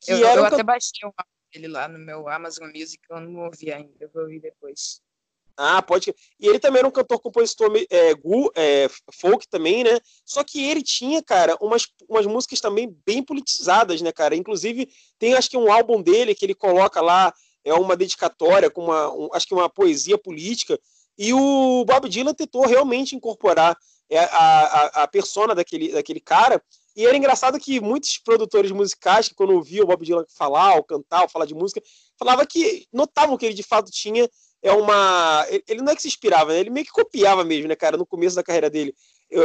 Que 0.00 0.12
eu, 0.12 0.18
eu 0.18 0.42
um 0.42 0.46
até 0.46 0.62
baixei 0.62 1.06
um 1.06 1.12
dele 1.52 1.68
lá 1.68 1.86
no 1.86 1.98
meu 1.98 2.28
Amazon 2.28 2.70
Music, 2.74 2.98
eu 3.08 3.20
não 3.20 3.44
ouvi 3.44 3.70
ainda, 3.70 3.92
eu 4.00 4.10
vou 4.12 4.22
ouvir 4.22 4.40
depois. 4.40 5.00
Ah, 5.56 5.82
pode. 5.82 6.14
E 6.40 6.46
ele 6.46 6.58
também 6.58 6.80
era 6.80 6.88
um 6.88 6.92
cantor 6.92 7.20
compositor 7.20 7.70
é, 7.90 8.14
gu, 8.14 8.50
é, 8.54 8.88
folk 9.12 9.46
também, 9.48 9.84
né? 9.84 9.98
Só 10.24 10.42
que 10.42 10.64
ele 10.64 10.82
tinha, 10.82 11.22
cara, 11.22 11.56
umas, 11.60 11.86
umas 12.08 12.26
músicas 12.26 12.60
também 12.60 12.94
bem 13.06 13.22
politizadas, 13.22 14.00
né, 14.00 14.12
cara? 14.12 14.34
Inclusive, 14.34 14.88
tem 15.18 15.34
acho 15.34 15.50
que 15.50 15.56
um 15.56 15.70
álbum 15.70 16.02
dele 16.02 16.34
que 16.34 16.44
ele 16.44 16.54
coloca 16.54 17.00
lá, 17.00 17.32
é 17.64 17.72
uma 17.74 17.96
dedicatória 17.96 18.70
com 18.70 18.84
uma, 18.84 19.12
um, 19.12 19.28
acho 19.32 19.46
que 19.46 19.54
uma 19.54 19.68
poesia 19.68 20.18
política. 20.18 20.78
E 21.16 21.32
o 21.32 21.84
Bob 21.84 22.08
Dylan 22.08 22.34
tentou 22.34 22.66
realmente 22.66 23.14
incorporar 23.14 23.76
é, 24.10 24.18
a, 24.18 24.28
a, 24.28 25.02
a 25.02 25.08
persona 25.08 25.54
daquele, 25.54 25.92
daquele 25.92 26.20
cara. 26.20 26.62
E 26.94 27.06
era 27.06 27.16
engraçado 27.16 27.58
que 27.58 27.80
muitos 27.80 28.18
produtores 28.18 28.70
musicais, 28.70 29.28
que 29.28 29.34
quando 29.34 29.54
ouviam 29.54 29.84
o 29.84 29.86
Bob 29.86 30.04
Dylan 30.04 30.24
falar, 30.28 30.76
ou 30.76 30.84
cantar, 30.84 31.22
ou 31.22 31.28
falar 31.28 31.46
de 31.46 31.54
música, 31.54 31.82
falava 32.18 32.44
que 32.44 32.86
notavam 32.92 33.36
que 33.36 33.46
ele 33.46 33.54
de 33.54 33.62
fato 33.62 33.90
tinha 33.90 34.28
é 34.62 34.72
uma. 34.72 35.46
Ele 35.68 35.82
não 35.82 35.92
é 35.92 35.96
que 35.96 36.02
se 36.02 36.08
inspirava, 36.08 36.52
né? 36.52 36.60
ele 36.60 36.70
meio 36.70 36.86
que 36.86 36.92
copiava 36.92 37.44
mesmo, 37.44 37.68
né, 37.68 37.74
cara, 37.74 37.96
no 37.96 38.06
começo 38.06 38.36
da 38.36 38.42
carreira 38.42 38.70
dele. 38.70 38.94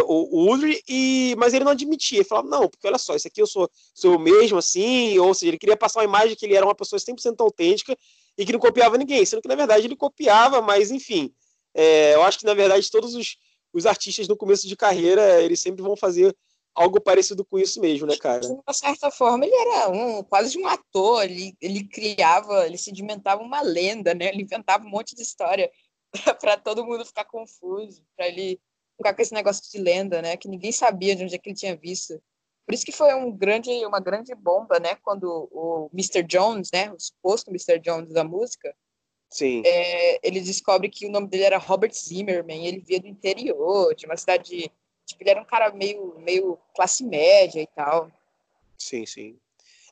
O, 0.06 0.42
o 0.42 0.54
Udry, 0.54 0.84
e, 0.88 1.34
mas 1.38 1.54
ele 1.54 1.64
não 1.64 1.72
admitia. 1.72 2.20
Ele 2.20 2.28
falava, 2.28 2.48
não, 2.48 2.68
porque 2.68 2.86
olha 2.86 2.98
só, 2.98 3.16
isso 3.16 3.28
aqui 3.28 3.42
eu 3.42 3.48
sou, 3.48 3.70
sou 3.94 4.14
eu 4.14 4.20
mesmo, 4.20 4.58
assim, 4.58 5.18
ou 5.18 5.34
seja, 5.34 5.50
ele 5.50 5.58
queria 5.58 5.78
passar 5.78 6.02
uma 6.02 6.06
imagem 6.06 6.36
que 6.36 6.46
ele 6.46 6.56
era 6.56 6.66
uma 6.66 6.76
pessoa 6.76 7.00
100% 7.00 7.36
autêntica 7.40 7.98
e 8.38 8.46
que 8.46 8.52
não 8.52 8.60
copiava 8.60 8.98
ninguém, 8.98 9.26
sendo 9.26 9.42
que 9.42 9.48
na 9.48 9.56
verdade 9.56 9.88
ele 9.88 9.96
copiava, 9.96 10.62
mas 10.62 10.92
enfim, 10.92 11.34
é, 11.74 12.16
eu 12.16 12.24
acho 12.24 12.38
que 12.40 12.46
na 12.46 12.54
verdade 12.54 12.92
todos 12.92 13.16
os, 13.16 13.38
os 13.74 13.86
artistas 13.86 14.28
no 14.28 14.36
começo 14.36 14.68
de 14.68 14.76
carreira, 14.76 15.42
eles 15.42 15.62
sempre 15.62 15.82
vão 15.82 15.96
fazer 15.96 16.36
algo 16.78 17.02
parecido 17.02 17.44
com 17.44 17.58
isso 17.58 17.82
mesmo, 17.82 18.06
né, 18.06 18.16
cara? 18.18 18.42
De 18.42 18.48
uma 18.48 18.74
certa 18.74 19.10
forma, 19.10 19.44
ele 19.46 19.56
era 19.56 19.90
um, 19.90 20.24
quase 20.24 20.58
um 20.60 20.68
ator, 20.68 21.24
ele, 21.24 21.58
ele 21.60 21.84
criava, 21.88 22.68
ele 22.68 22.78
sedimentava 22.78 23.42
uma 23.42 23.62
lenda, 23.62 24.14
né? 24.14 24.28
Ele 24.28 24.44
inventava 24.44 24.86
um 24.86 24.90
monte 24.90 25.16
de 25.16 25.24
história 25.24 25.72
para 26.40 26.56
todo 26.56 26.86
mundo 26.86 27.04
ficar 27.04 27.26
confuso, 27.26 28.04
para 28.16 28.28
ele 28.28 28.62
ficar 28.96 29.16
com 29.16 29.22
esse 29.22 29.34
negócio 29.34 29.64
de 29.72 29.80
lenda, 29.80 30.22
né? 30.22 30.38
Que 30.38 30.48
ninguém 30.48 30.72
sabia 30.72 31.16
de 31.16 31.24
onde 31.24 31.34
é 31.34 31.38
que 31.40 31.50
ele 31.50 31.58
tinha 31.58 31.76
visto. 31.76 32.22
Por 32.66 32.76
isso 32.76 32.86
que 32.86 32.92
foi 32.92 33.14
um 33.16 33.32
grande, 33.32 33.70
uma 33.86 34.00
grande 34.00 34.36
bomba, 34.36 34.80
né? 34.80 34.96
Quando 35.02 35.50
o 35.52 35.90
Mr. 35.92 36.22
Jones, 36.22 36.70
né? 36.72 36.92
O 36.92 37.00
suposto 37.00 37.50
Mr. 37.50 37.80
Jones 37.80 38.14
da 38.14 38.24
música, 38.24 38.76
Sim. 39.30 39.62
É, 39.66 40.26
ele 40.26 40.40
descobre 40.40 40.90
que 40.90 41.06
o 41.06 41.12
nome 41.12 41.28
dele 41.28 41.44
era 41.44 41.58
Robert 41.58 41.92
Zimmerman, 41.92 42.66
ele 42.66 42.80
via 42.80 43.00
do 43.00 43.08
interior, 43.08 43.94
de 43.94 44.06
uma 44.06 44.16
cidade 44.16 44.72
Tipo, 45.08 45.24
ele 45.24 45.30
era 45.30 45.42
um 45.42 45.46
cara 45.46 45.72
meio, 45.72 46.14
meio 46.20 46.60
classe 46.76 47.04
média 47.04 47.62
e 47.62 47.68
tal. 47.68 48.12
Sim, 48.78 49.06
sim. 49.06 49.36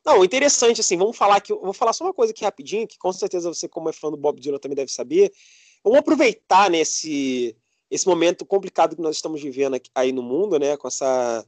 Não, 0.06 0.24
interessante, 0.24 0.82
assim, 0.82 0.98
vamos 0.98 1.18
falar 1.18 1.38
aqui, 1.38 1.52
vou 1.52 1.74
falar 1.74 1.94
só 1.94 2.04
uma 2.04 2.14
coisa 2.14 2.32
aqui 2.32 2.44
rapidinho, 2.44 2.88
que 2.88 3.00
com 3.00 3.12
certeza 3.12 3.52
você, 3.52 3.68
como 3.68 3.90
é 3.90 3.94
fã 3.94 4.12
do 4.12 4.18
Bob 4.18 4.40
Dylan, 4.40 4.60
também 4.60 4.76
deve 4.76 4.92
saber. 4.92 5.34
Vamos 5.84 6.00
aproveitar 6.00 6.70
nesse 6.70 7.56
esse 7.90 8.08
momento 8.08 8.46
complicado 8.46 8.96
que 8.96 9.02
nós 9.02 9.16
estamos 9.16 9.42
vivendo 9.42 9.76
aqui, 9.76 9.90
aí 9.96 10.12
no 10.12 10.22
mundo, 10.22 10.60
né, 10.60 10.76
com 10.76 10.88
essa... 10.88 11.46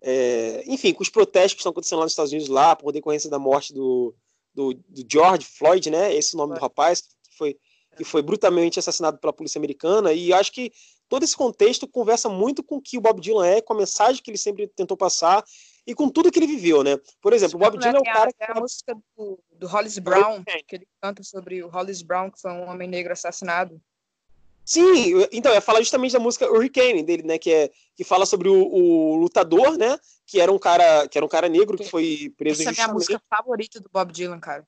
É, 0.00 0.64
enfim, 0.66 0.92
com 0.92 1.02
os 1.02 1.08
protestos 1.08 1.54
que 1.54 1.60
estão 1.60 1.70
acontecendo 1.70 1.98
lá 1.98 2.04
nos 2.04 2.12
Estados 2.12 2.32
Unidos, 2.32 2.48
lá, 2.48 2.74
por 2.74 2.92
decorrência 2.92 3.30
da 3.30 3.38
morte 3.38 3.72
do, 3.72 4.14
do, 4.54 4.74
do 4.74 5.06
George 5.10 5.46
Floyd, 5.46 5.90
né, 5.90 6.14
esse 6.14 6.34
é 6.34 6.36
o 6.36 6.38
nome 6.38 6.54
do 6.54 6.60
rapaz, 6.60 7.02
que 7.02 7.36
foi, 7.36 7.58
que 7.96 8.04
foi 8.04 8.22
brutalmente 8.22 8.78
assassinado 8.78 9.18
pela 9.18 9.32
polícia 9.32 9.58
americana, 9.58 10.12
e 10.12 10.32
acho 10.32 10.50
que 10.50 10.72
todo 11.08 11.22
esse 11.22 11.36
contexto 11.36 11.86
conversa 11.86 12.28
muito 12.28 12.62
com 12.62 12.76
o 12.76 12.82
que 12.82 12.98
o 12.98 13.00
Bob 13.00 13.20
Dylan 13.20 13.46
é, 13.46 13.60
com 13.60 13.72
a 13.72 13.76
mensagem 13.76 14.22
que 14.22 14.30
ele 14.30 14.38
sempre 14.38 14.66
tentou 14.68 14.96
passar 14.96 15.44
e 15.86 15.94
com 15.94 16.08
tudo 16.08 16.30
que 16.32 16.38
ele 16.38 16.46
viveu, 16.46 16.82
né? 16.82 16.98
Por 17.20 17.32
exemplo, 17.32 17.56
o 17.56 17.60
Bob 17.60 17.78
Dylan 17.78 17.98
é 17.98 18.00
o 18.00 18.04
cara 18.04 18.32
que... 18.32 18.44
a 18.44 18.54
música 18.54 18.94
do, 19.16 19.38
do 19.52 19.66
Hollis 19.66 19.98
Brown, 19.98 20.42
que 20.66 20.76
ele 20.76 20.88
canta 21.00 21.22
sobre 21.22 21.62
o 21.62 21.68
Hollis 21.68 22.02
Brown, 22.02 22.30
que 22.30 22.40
foi 22.40 22.50
um 22.50 22.68
homem 22.68 22.88
negro 22.88 23.12
assassinado. 23.12 23.80
Sim, 24.64 25.28
então, 25.30 25.52
eu 25.52 25.54
ia 25.54 25.60
falar 25.60 25.78
justamente 25.78 26.12
da 26.12 26.18
música 26.18 26.50
Hurricane 26.50 27.04
dele, 27.04 27.22
né? 27.22 27.38
Que, 27.38 27.52
é, 27.52 27.70
que 27.94 28.02
fala 28.02 28.26
sobre 28.26 28.48
o, 28.48 28.66
o 28.66 29.14
lutador, 29.14 29.78
né? 29.78 29.96
Que 30.26 30.40
era 30.40 30.50
um 30.50 30.58
cara, 30.58 31.06
que 31.06 31.16
era 31.16 31.24
um 31.24 31.28
cara 31.28 31.48
negro 31.48 31.78
que 31.78 31.88
foi 31.88 32.34
preso 32.36 32.62
Essa 32.62 32.70
é 32.70 32.72
a 32.72 32.86
minha 32.86 32.94
música 32.94 33.22
favorita 33.30 33.78
do 33.78 33.88
Bob 33.88 34.12
Dylan, 34.12 34.40
cara. 34.40 34.66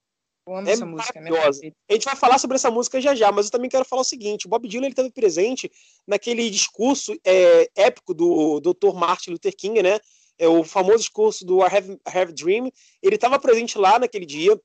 Eu 0.48 0.56
amo 0.56 0.68
é 0.68 0.72
essa 0.72 0.86
música, 0.86 1.18
é 1.18 1.72
A 1.90 1.92
gente 1.92 2.04
vai 2.04 2.16
falar 2.16 2.38
sobre 2.38 2.54
essa 2.54 2.70
música 2.70 2.98
já 3.00 3.14
já, 3.14 3.30
mas 3.30 3.46
eu 3.46 3.52
também 3.52 3.68
quero 3.68 3.84
falar 3.84 4.00
o 4.00 4.04
seguinte: 4.04 4.46
o 4.46 4.48
Bob 4.48 4.66
Dylan 4.66 4.86
ele 4.86 4.92
esteve 4.92 5.10
presente 5.10 5.70
naquele 6.06 6.48
discurso 6.48 7.14
é, 7.22 7.68
épico 7.76 8.14
do 8.14 8.58
Dr. 8.60 8.94
Martin 8.94 9.32
Luther 9.32 9.54
King, 9.54 9.82
né? 9.82 10.00
É 10.38 10.48
o 10.48 10.64
famoso 10.64 10.98
discurso 10.98 11.44
do 11.44 11.60
I 11.60 11.66
Have, 11.66 11.92
I 11.92 12.18
Have 12.18 12.32
Dream. 12.32 12.70
Ele 13.02 13.16
estava 13.16 13.38
presente 13.38 13.76
lá 13.76 13.98
naquele 13.98 14.24
dia. 14.24 14.58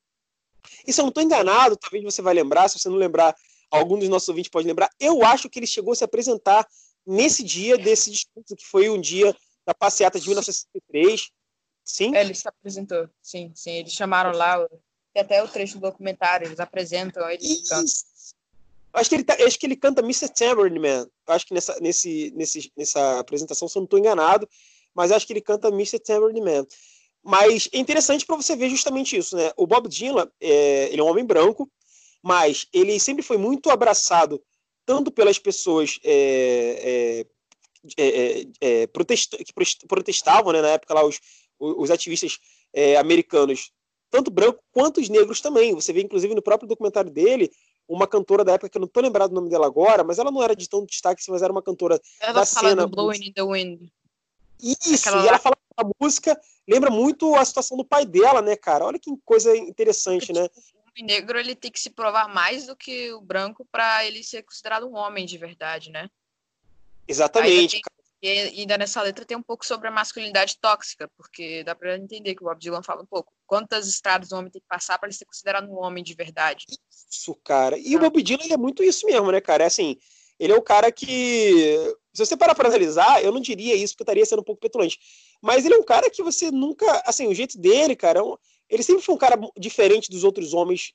E 0.87 0.93
se 0.93 1.01
eu 1.01 1.03
não 1.03 1.09
estou 1.09 1.23
enganado, 1.23 1.75
talvez 1.75 2.01
você 2.01 2.21
vai 2.21 2.33
lembrar, 2.33 2.69
se 2.69 2.79
você 2.79 2.87
não 2.87 2.95
lembrar, 2.95 3.35
algum 3.69 3.99
dos 3.99 4.07
nossos 4.07 4.29
ouvintes 4.29 4.49
pode 4.49 4.67
lembrar. 4.67 4.89
Eu 4.97 5.25
acho 5.25 5.49
que 5.49 5.59
ele 5.59 5.67
chegou 5.67 5.91
a 5.91 5.95
se 5.95 6.03
apresentar 6.03 6.65
nesse 7.05 7.43
dia 7.43 7.77
desse 7.77 8.09
discurso, 8.09 8.55
que 8.55 8.65
foi 8.65 8.89
um 8.89 9.01
dia 9.01 9.35
da 9.65 9.73
passeata 9.73 10.17
de 10.17 10.27
1963. 10.27 11.29
Sim? 11.83 12.15
É, 12.15 12.21
ele 12.21 12.33
se 12.33 12.47
apresentou, 12.47 13.09
sim, 13.21 13.51
sim. 13.53 13.71
Eles 13.71 13.91
chamaram 13.91 14.31
lá 14.31 14.65
tem 15.13 15.22
até 15.22 15.43
o 15.43 15.48
trecho 15.48 15.75
do 15.75 15.82
documentário, 15.82 16.48
eles 16.48 16.60
apresentam 16.60 17.29
ele 17.29 17.62
cantando. 17.67 17.91
Acho 18.93 19.10
que 19.10 19.15
ele, 19.15 19.24
tá, 19.24 19.36
acho 19.46 19.60
que 19.60 19.65
ele 19.65 19.75
canta 19.75 20.01
Mr. 20.01 20.29
Tambourine 20.29 20.79
Man. 20.79 21.08
Acho 21.27 21.48
que 21.48 21.53
nessa, 21.53 21.79
nesse, 21.79 22.32
nesse, 22.36 22.72
nessa 22.77 23.20
apresentação, 23.20 23.67
se 23.67 23.75
eu 23.75 23.82
não 23.82 23.86
estou 23.86 23.98
enganado, 23.98 24.48
mas 24.93 25.12
acho 25.12 25.25
que 25.25 25.34
ele 25.34 25.41
canta 25.41 25.70
Mr. 25.70 26.00
Tambourine 26.00 26.41
Man. 26.41 26.65
Mas 27.24 27.70
é 27.72 27.77
interessante 27.79 28.25
para 28.25 28.36
você 28.36 28.55
ver 28.55 28.70
justamente 28.70 29.17
isso, 29.17 29.36
né? 29.36 29.51
O 29.55 29.65
Bob 29.65 29.88
Dylan, 29.88 30.29
é, 30.39 30.89
ele 30.91 31.01
é 31.01 31.03
um 31.03 31.08
homem 31.08 31.25
branco, 31.25 31.72
mas 32.22 32.67
ele 32.72 33.00
sempre 33.00 33.24
foi 33.24 33.38
muito 33.38 33.70
abraçado 33.70 34.43
tanto 34.86 35.12
pelas 35.12 35.39
pessoas 35.39 36.00
é, 36.03 37.25
é, 37.98 38.05
é, 38.05 38.41
é, 38.41 38.48
é 38.62 38.88
protest, 38.88 39.36
que 39.38 39.53
protestavam, 39.88 40.51
né, 40.51 40.62
na 40.62 40.70
época 40.70 40.93
lá, 40.93 41.05
os, 41.05 41.20
os 41.58 41.89
ativistas 41.89 42.38
americanos 43.00 43.72
tanto 44.13 44.29
branco 44.29 44.63
quanto 44.72 45.01
os 45.01 45.10
negros 45.10 45.41
também. 45.41 45.74
Você 45.74 45.91
vê, 45.91 46.03
inclusive, 46.03 46.36
no 46.36 46.41
próprio 46.41 46.70
documentário 46.70 47.10
dele, 47.10 47.51
uma 47.88 48.05
cantora 48.05 48.46
da 48.46 48.53
época, 48.53 48.70
que 48.70 48.77
eu 48.77 48.82
não 48.82 48.88
tô 48.88 49.01
lembrado 49.01 49.32
o 49.32 49.34
nome 49.34 49.50
dela 49.50 49.65
agora, 49.65 50.03
mas 50.03 50.20
ela 50.20 50.29
não 50.29 50.43
era 50.43 50.55
de 50.55 50.70
tão 50.70 50.86
destaque, 50.86 51.24
mas 51.29 51.41
era 51.41 51.51
uma 51.51 51.63
cantora 51.63 52.00
ela 52.20 52.34
da 52.34 52.46
cena. 52.46 52.86
Blowing 52.86 53.29
in 53.29 53.34
the 53.34 53.41
Wind. 53.41 53.89
Isso, 54.62 55.10
Aquela 55.10 55.25
e 55.25 55.27
ela 55.27 55.39
fala 55.39 55.58
a 55.75 55.84
música, 56.00 56.39
lembra 56.67 56.91
muito 56.91 57.34
a 57.34 57.43
situação 57.43 57.75
do 57.75 57.84
pai 57.84 58.05
dela, 58.05 58.39
né, 58.39 58.55
cara? 58.55 58.86
Olha 58.86 59.00
que 59.00 59.10
coisa 59.25 59.58
interessante, 59.58 60.32
né? 60.32 60.48
O 60.96 61.03
negro 61.03 61.39
ele 61.39 61.55
tem 61.55 61.72
que 61.72 61.79
se 61.79 61.89
provar 61.89 62.32
mais 62.32 62.67
do 62.67 62.75
que 62.75 63.12
o 63.13 63.20
branco 63.20 63.67
para 63.72 64.05
ele 64.05 64.24
ser 64.24 64.43
considerado 64.43 64.86
um 64.86 64.96
homem 64.96 65.25
de 65.25 65.39
verdade, 65.39 65.89
né? 65.89 66.08
Exatamente. 67.08 67.82
E 68.23 68.29
ainda 68.61 68.77
nessa 68.77 69.01
letra 69.01 69.25
tem 69.25 69.35
um 69.35 69.43
pouco 69.43 69.65
sobre 69.65 69.89
a 69.89 69.91
masculinidade 69.91 70.57
tóxica, 70.57 71.11
porque 71.17 71.61
dá 71.65 71.75
para 71.75 71.97
entender 71.97 72.33
que 72.33 72.41
o 72.41 72.45
Bob 72.45 72.57
Dylan 72.57 72.81
fala 72.81 73.01
um 73.01 73.05
pouco. 73.05 73.33
Quantas 73.45 73.85
estradas 73.85 74.31
o 74.31 74.37
homem 74.37 74.49
tem 74.49 74.61
que 74.61 74.67
passar 74.67 74.97
para 74.97 75.09
ele 75.09 75.15
ser 75.15 75.25
considerado 75.25 75.69
um 75.69 75.83
homem 75.83 76.01
de 76.01 76.13
verdade? 76.13 76.65
Isso, 77.11 77.35
cara. 77.43 77.77
E 77.77 77.93
ah. 77.93 77.97
o 77.97 77.99
Bob 77.99 78.23
Dylan 78.23 78.47
é 78.49 78.55
muito 78.55 78.81
isso 78.81 79.05
mesmo, 79.05 79.29
né, 79.29 79.41
cara? 79.41 79.65
É 79.65 79.67
assim, 79.67 79.97
ele 80.39 80.53
é 80.53 80.55
o 80.55 80.61
cara 80.61 80.89
que. 80.89 81.77
Se 82.13 82.25
você 82.25 82.37
parar 82.37 82.55
para 82.55 82.69
analisar, 82.69 83.21
eu 83.21 83.33
não 83.33 83.41
diria 83.41 83.75
isso, 83.75 83.93
porque 83.93 84.03
eu 84.03 84.05
estaria 84.05 84.25
sendo 84.25 84.39
um 84.39 84.45
pouco 84.45 84.61
petulante. 84.61 84.97
Mas 85.41 85.65
ele 85.65 85.75
é 85.75 85.77
um 85.77 85.83
cara 85.83 86.09
que 86.09 86.23
você 86.23 86.49
nunca. 86.49 87.03
Assim, 87.05 87.27
o 87.27 87.35
jeito 87.35 87.57
dele, 87.59 87.93
cara, 87.93 88.21
é 88.21 88.23
ele 88.69 88.83
sempre 88.83 89.01
foi 89.01 89.15
um 89.15 89.17
cara 89.17 89.37
diferente 89.57 90.09
dos 90.09 90.23
outros 90.23 90.53
homens 90.53 90.93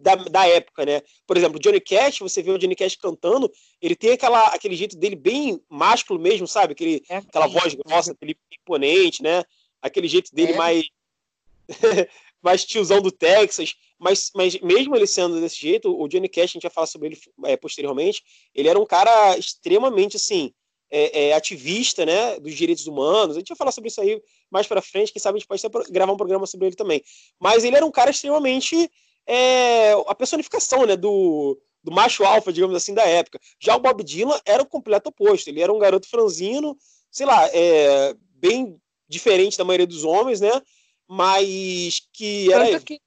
da, 0.00 0.14
da 0.14 0.46
época, 0.46 0.84
né? 0.86 1.02
Por 1.26 1.36
exemplo, 1.36 1.60
Johnny 1.60 1.80
Cash, 1.80 2.20
você 2.20 2.42
vê 2.42 2.50
o 2.50 2.58
Johnny 2.58 2.74
Cash 2.74 2.96
cantando, 2.96 3.50
ele 3.80 3.94
tem 3.94 4.12
aquela, 4.12 4.40
aquele 4.48 4.74
jeito 4.74 4.96
dele 4.96 5.16
bem 5.16 5.60
másculo 5.68 6.18
mesmo, 6.18 6.46
sabe? 6.46 6.72
Aquele, 6.72 7.02
é, 7.08 7.16
aquela 7.16 7.46
voz 7.46 7.74
grossa, 7.74 8.12
aquele 8.12 8.36
imponente, 8.60 9.22
né? 9.22 9.44
Aquele 9.82 10.08
jeito 10.08 10.34
dele 10.34 10.52
é. 10.52 10.56
mais 10.56 10.88
mais 12.44 12.64
tiozão 12.64 13.00
do 13.00 13.10
Texas, 13.10 13.74
mas, 13.98 14.30
mas 14.34 14.60
mesmo 14.60 14.94
ele 14.94 15.06
sendo 15.06 15.40
desse 15.40 15.56
jeito, 15.56 15.98
o 15.98 16.06
Johnny 16.06 16.28
Cash, 16.28 16.42
a 16.42 16.46
gente 16.46 16.62
vai 16.62 16.70
falar 16.70 16.86
sobre 16.86 17.08
ele 17.08 17.18
é, 17.46 17.56
posteriormente, 17.56 18.22
ele 18.54 18.68
era 18.68 18.78
um 18.78 18.84
cara 18.84 19.38
extremamente, 19.38 20.16
assim, 20.16 20.52
é, 20.90 21.28
é, 21.28 21.32
ativista, 21.32 22.04
né, 22.04 22.38
dos 22.38 22.54
direitos 22.54 22.86
humanos, 22.86 23.34
a 23.34 23.38
gente 23.38 23.48
vai 23.48 23.56
falar 23.56 23.72
sobre 23.72 23.88
isso 23.88 24.00
aí 24.00 24.22
mais 24.50 24.66
para 24.66 24.82
frente, 24.82 25.10
quem 25.10 25.20
sabe 25.20 25.36
a 25.36 25.38
gente 25.38 25.48
pode 25.48 25.66
até 25.66 25.90
gravar 25.90 26.12
um 26.12 26.18
programa 26.18 26.46
sobre 26.46 26.66
ele 26.66 26.76
também, 26.76 27.02
mas 27.40 27.64
ele 27.64 27.76
era 27.76 27.86
um 27.86 27.90
cara 27.90 28.10
extremamente 28.10 28.90
é, 29.26 29.92
a 29.92 30.14
personificação 30.14 30.86
né, 30.86 30.96
do, 30.96 31.58
do 31.82 31.92
macho 31.92 32.24
alfa, 32.24 32.52
digamos 32.52 32.74
assim, 32.76 32.94
da 32.94 33.04
época. 33.04 33.40
Já 33.58 33.76
o 33.76 33.80
Bob 33.80 34.02
Dylan 34.02 34.40
era 34.44 34.62
o 34.62 34.66
completo 34.66 35.10
oposto. 35.10 35.48
Ele 35.48 35.62
era 35.62 35.72
um 35.72 35.78
garoto 35.78 36.08
franzino, 36.08 36.76
sei 37.10 37.26
lá, 37.26 37.48
é, 37.52 38.14
bem 38.36 38.80
diferente 39.08 39.58
da 39.58 39.64
maioria 39.64 39.86
dos 39.86 40.04
homens, 40.04 40.40
né? 40.40 40.62
Mas 41.06 42.08
que 42.12 42.52
era. 42.52 42.70
Tanto 42.70 42.84
que, 42.84 43.00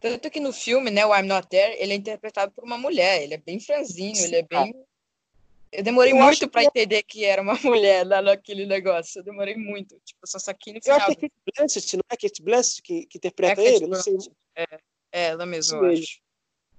tanto 0.00 0.30
que 0.30 0.40
no 0.40 0.52
filme, 0.52 0.90
né, 0.90 1.04
o 1.04 1.14
I'm 1.14 1.26
Not 1.26 1.48
There, 1.48 1.76
ele 1.78 1.92
é 1.92 1.96
interpretado 1.96 2.52
por 2.52 2.64
uma 2.64 2.78
mulher. 2.78 3.22
Ele 3.22 3.34
é 3.34 3.38
bem 3.38 3.58
franzino, 3.58 4.16
Sim, 4.16 4.24
ele 4.24 4.36
é 4.36 4.42
bem. 4.42 4.74
Eu 5.72 5.82
demorei 5.82 6.12
eu 6.12 6.16
muito 6.16 6.48
para 6.48 6.60
que... 6.60 6.66
entender 6.68 7.02
que 7.02 7.24
era 7.24 7.42
uma 7.42 7.54
mulher 7.64 8.06
lá 8.06 8.22
naquele 8.22 8.64
negócio. 8.64 9.18
Eu 9.18 9.24
demorei 9.24 9.56
muito. 9.56 9.98
Tipo, 10.04 10.20
só 10.24 10.38
aqui 10.50 10.72
no 10.72 10.80
final. 10.80 10.98
Eu 10.98 11.04
acho 11.04 11.16
que 11.16 11.26
é 11.26 11.28
Kate 11.28 11.56
Blanchett, 11.56 11.96
não 11.96 12.04
é 12.08 12.16
Kate 12.16 12.42
Blanchett 12.42 12.82
que, 12.82 13.06
que 13.06 13.18
interpreta 13.18 13.60
é 13.60 13.74
ele? 13.74 13.86
Não 13.88 14.00
sei. 14.00 14.16
É. 14.56 14.78
É, 15.14 15.26
ela 15.26 15.46
mesma, 15.46 15.78
eu 15.78 15.92
acho. 15.92 16.18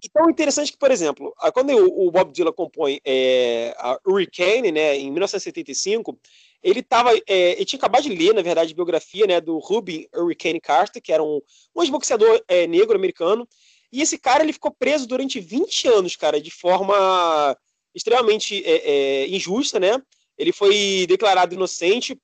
Então, 0.04 0.30
interessante 0.30 0.74
que, 0.74 0.78
por 0.78 0.92
exemplo, 0.92 1.34
quando 1.54 1.72
o 1.72 2.12
Bob 2.12 2.34
Dylan 2.34 2.52
compõe 2.52 3.00
é, 3.06 3.74
a 3.78 3.98
Hurricane, 4.06 4.72
né, 4.72 4.98
em 4.98 5.10
1975, 5.10 6.20
ele 6.62 6.84
tava, 6.84 7.16
é, 7.28 7.54
ele 7.54 7.66
tinha 7.66 7.78
acabado 7.78 8.04
de 8.04 8.10
ler, 8.10 8.34
na 8.34 8.42
verdade, 8.42 8.74
a 8.74 8.76
biografia 8.76 9.26
né, 9.26 9.40
do 9.40 9.58
Ruby 9.58 10.10
Hurricane 10.14 10.60
Carter, 10.60 11.02
que 11.02 11.14
era 11.14 11.24
um, 11.24 11.42
um 11.74 11.90
boxeador 11.90 12.44
é, 12.48 12.68
negro 12.68 12.96
americano, 12.96 13.48
e 13.92 14.02
esse 14.02 14.18
cara 14.18 14.44
ele 14.44 14.52
ficou 14.52 14.72
preso 14.72 15.08
durante 15.08 15.40
20 15.40 15.88
anos, 15.88 16.18
cara, 16.18 16.42
de 16.42 16.52
forma 16.52 17.58
extremamente 17.96 18.62
é, 18.66 18.82
é, 19.24 19.28
injusta, 19.30 19.80
né? 19.80 20.02
Ele 20.38 20.52
foi 20.52 21.06
declarado 21.08 21.56
inocente 21.56 22.20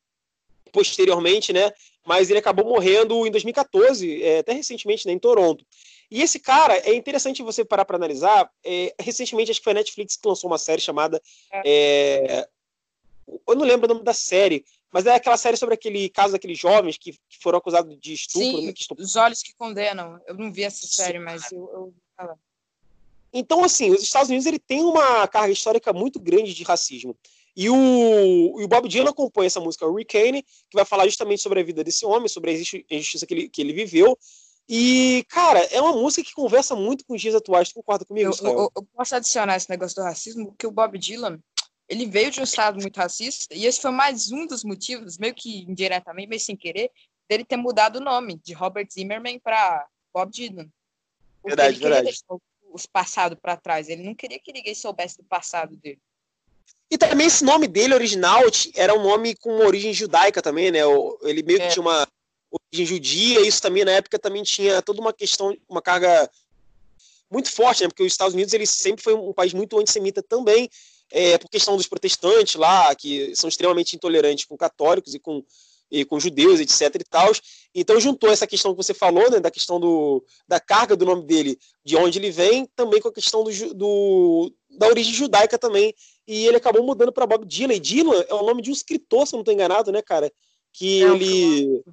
posteriormente, 0.74 1.54
né? 1.54 1.72
Mas 2.06 2.30
ele 2.30 2.40
acabou 2.40 2.66
morrendo 2.66 3.26
em 3.26 3.32
2014, 3.32 4.22
é, 4.22 4.40
até 4.40 4.52
recentemente, 4.52 5.08
né, 5.08 5.14
em 5.14 5.20
Toronto. 5.20 5.66
E 6.12 6.22
esse 6.22 6.40
cara, 6.40 6.76
é 6.78 6.94
interessante 6.94 7.42
você 7.42 7.64
parar 7.64 7.86
para 7.86 7.96
analisar. 7.96 8.52
É, 8.66 8.94
recentemente, 9.00 9.50
acho 9.50 9.62
que 9.62 9.64
foi 9.64 9.72
a 9.72 9.76
Netflix 9.76 10.18
que 10.18 10.28
lançou 10.28 10.50
uma 10.50 10.58
série 10.58 10.82
chamada. 10.82 11.22
É, 11.66 12.46
eu 13.48 13.56
não 13.56 13.66
lembro 13.66 13.90
o 13.90 13.94
nome 13.94 14.04
da 14.04 14.14
série, 14.14 14.66
mas 14.92 15.06
é 15.06 15.16
aquela 15.16 15.38
série 15.38 15.56
sobre 15.56 15.74
aquele 15.74 16.10
caso 16.10 16.34
daqueles 16.34 16.60
jovens 16.60 16.98
que, 16.98 17.14
que 17.14 17.40
foram 17.42 17.60
acusados 17.60 17.98
de 17.98 18.14
estupro. 18.14 18.46
Sim, 18.46 18.66
né, 18.66 18.74
estupro. 18.78 19.04
Os 19.04 19.16
Olhos 19.16 19.42
que 19.42 19.56
Condenam. 19.56 20.20
Eu 20.28 20.36
não 20.36 20.52
vi 20.52 20.64
essa 20.64 20.86
série, 20.86 21.18
Sim. 21.18 21.24
mas 21.24 21.50
eu, 21.50 21.94
eu... 22.20 22.36
Então, 23.32 23.64
assim, 23.64 23.90
os 23.90 24.04
Estados 24.04 24.28
Unidos 24.28 24.46
ele 24.46 24.60
tem 24.60 24.84
uma 24.84 25.26
carga 25.30 25.54
histórica 25.54 25.94
muito 25.94 26.20
grande 26.20 26.54
de 26.54 26.64
racismo. 26.64 27.16
E 27.56 27.70
o, 27.70 28.62
o 28.62 28.68
Bob 28.68 28.90
Dylan 28.90 29.14
compõe 29.14 29.46
essa 29.46 29.62
música 29.62 29.86
Hurricane, 29.86 30.44
que 30.44 30.76
vai 30.76 30.84
falar 30.84 31.06
justamente 31.06 31.42
sobre 31.42 31.62
a 31.62 31.64
vida 31.64 31.84
desse 31.84 32.06
homem, 32.06 32.28
sobre 32.28 32.52
a 32.52 32.96
injustiça 32.96 33.26
que 33.26 33.34
ele, 33.34 33.50
que 33.50 33.62
ele 33.62 33.72
viveu. 33.72 34.18
E, 34.68 35.26
cara, 35.30 35.60
é 35.66 35.82
uma 35.82 35.94
música 35.94 36.28
que 36.28 36.34
conversa 36.34 36.76
muito 36.76 37.06
com 37.06 37.14
os 37.14 37.22
dias 37.22 37.36
atuais. 37.36 37.70
Tu 37.70 37.76
concorda 37.76 38.06
comigo, 38.06 38.32
eu, 38.42 38.48
eu, 38.48 38.72
eu, 38.76 38.84
posso 38.96 39.16
adicionar 39.16 39.58
esse 39.58 39.70
negócio 39.70 39.96
do 39.96 40.04
racismo, 40.04 40.48
porque 40.48 40.66
o 40.66 40.72
Bob 40.72 40.98
Dylan, 40.98 41.40
ele 41.90 42.06
veio 42.06 42.32
de 42.32 42.40
um 42.40 42.44
estado 42.44 42.80
muito 42.80 42.98
racista, 42.98 43.54
e 43.54 43.66
esse 43.66 43.82
foi 43.82 43.92
mais 43.92 44.32
um 44.32 44.46
dos 44.46 44.64
motivos, 44.64 45.18
meio 45.18 45.36
que 45.36 45.64
indiretamente, 45.64 46.30
meio 46.30 46.40
sem 46.40 46.56
querer, 46.56 46.90
dele 47.30 47.44
ter 47.44 47.58
mudado 47.58 47.98
o 47.98 48.04
nome 48.04 48.40
de 48.44 48.54
Robert 48.54 48.88
Zimmerman 48.92 49.40
para 49.40 49.86
Bob 50.14 50.32
Dylan. 50.32 50.70
Porque 51.42 51.56
verdade, 51.56 51.84
ele 51.84 51.94
verdade. 51.94 52.20
os 52.72 52.86
passados 52.86 53.38
para 53.42 53.58
trás. 53.58 53.90
Ele 53.90 54.04
não 54.04 54.16
queria 54.16 54.40
que 54.40 54.54
ninguém 54.54 54.76
soubesse 54.76 55.18
do 55.18 55.24
passado 55.24 55.76
dele. 55.76 56.00
E 56.90 56.98
também 56.98 57.28
esse 57.28 57.44
nome 57.44 57.68
dele 57.68 57.94
original 57.94 58.42
era 58.76 58.94
um 58.94 59.02
nome 59.02 59.36
com 59.36 59.56
uma 59.56 59.66
origem 59.66 59.94
judaica 59.94 60.42
também, 60.42 60.72
né? 60.72 60.80
Ele 61.24 61.42
meio 61.42 61.60
que 61.60 61.66
é. 61.66 61.70
tinha 61.70 61.82
uma 61.82 62.08
judia, 62.72 63.42
isso 63.42 63.62
também 63.62 63.84
na 63.84 63.92
época 63.92 64.18
também 64.18 64.44
tinha 64.44 64.82
toda 64.82 65.02
uma 65.02 65.14
questão, 65.14 65.56
uma 65.68 65.82
carga 65.82 66.30
muito 67.30 67.52
forte, 67.52 67.84
né? 67.84 67.90
Porque 67.90 68.04
os 68.04 68.12
Estados 68.12 68.34
Unidos 68.34 68.54
ele 68.54 68.66
sempre 68.66 69.04
foi 69.04 69.14
um 69.14 69.34
país 69.34 69.54
muito 69.54 69.80
antissemita 69.80 70.22
também, 70.22 70.70
é, 71.12 71.38
por 71.38 71.50
questão 71.50 71.76
dos 71.76 71.88
protestantes 71.88 72.56
lá, 72.56 72.94
que 72.96 73.36
são 73.36 73.48
extremamente 73.48 73.96
intolerantes 73.96 74.46
com 74.46 74.58
católicos 74.58 75.14
e 75.14 75.20
com 75.20 75.44
e 75.92 76.06
com 76.06 76.20
judeus, 76.20 76.62
etc 76.62 76.96
e 76.96 77.04
tal. 77.04 77.32
Então 77.76 78.00
juntou 78.00 78.32
essa 78.32 78.48
questão 78.48 78.72
que 78.72 78.82
você 78.82 78.94
falou, 78.94 79.30
né, 79.30 79.42
da 79.42 79.52
questão 79.52 79.80
do, 79.80 80.24
da 80.48 80.60
carga 80.60 80.96
do 80.96 81.06
nome 81.06 81.24
dele, 81.26 81.60
de 81.84 81.98
onde 81.98 82.18
ele 82.18 82.32
vem, 82.32 82.66
também 82.76 83.02
com 83.02 83.10
a 83.10 83.14
questão 83.14 83.44
do, 83.44 83.74
do 83.74 84.54
da 84.70 84.88
origem 84.88 85.14
judaica 85.14 85.60
também. 85.60 85.94
E 86.26 86.48
ele 86.48 86.58
acabou 86.58 86.82
mudando 86.82 87.12
para 87.12 87.28
Bob 87.28 87.46
Dylan. 87.46 87.74
E 87.74 87.80
Dylan 87.80 88.24
é 88.30 88.34
o 88.34 88.46
nome 88.46 88.62
de 88.62 88.70
um 88.70 88.74
escritor, 88.74 89.28
se 89.28 89.34
eu 89.34 89.38
não 89.38 89.42
estou 89.42 89.54
enganado, 89.54 89.92
né, 89.92 90.02
cara? 90.02 90.32
Que 90.72 91.04
é 91.04 91.08
ele. 91.08 91.66
Um, 91.66 91.84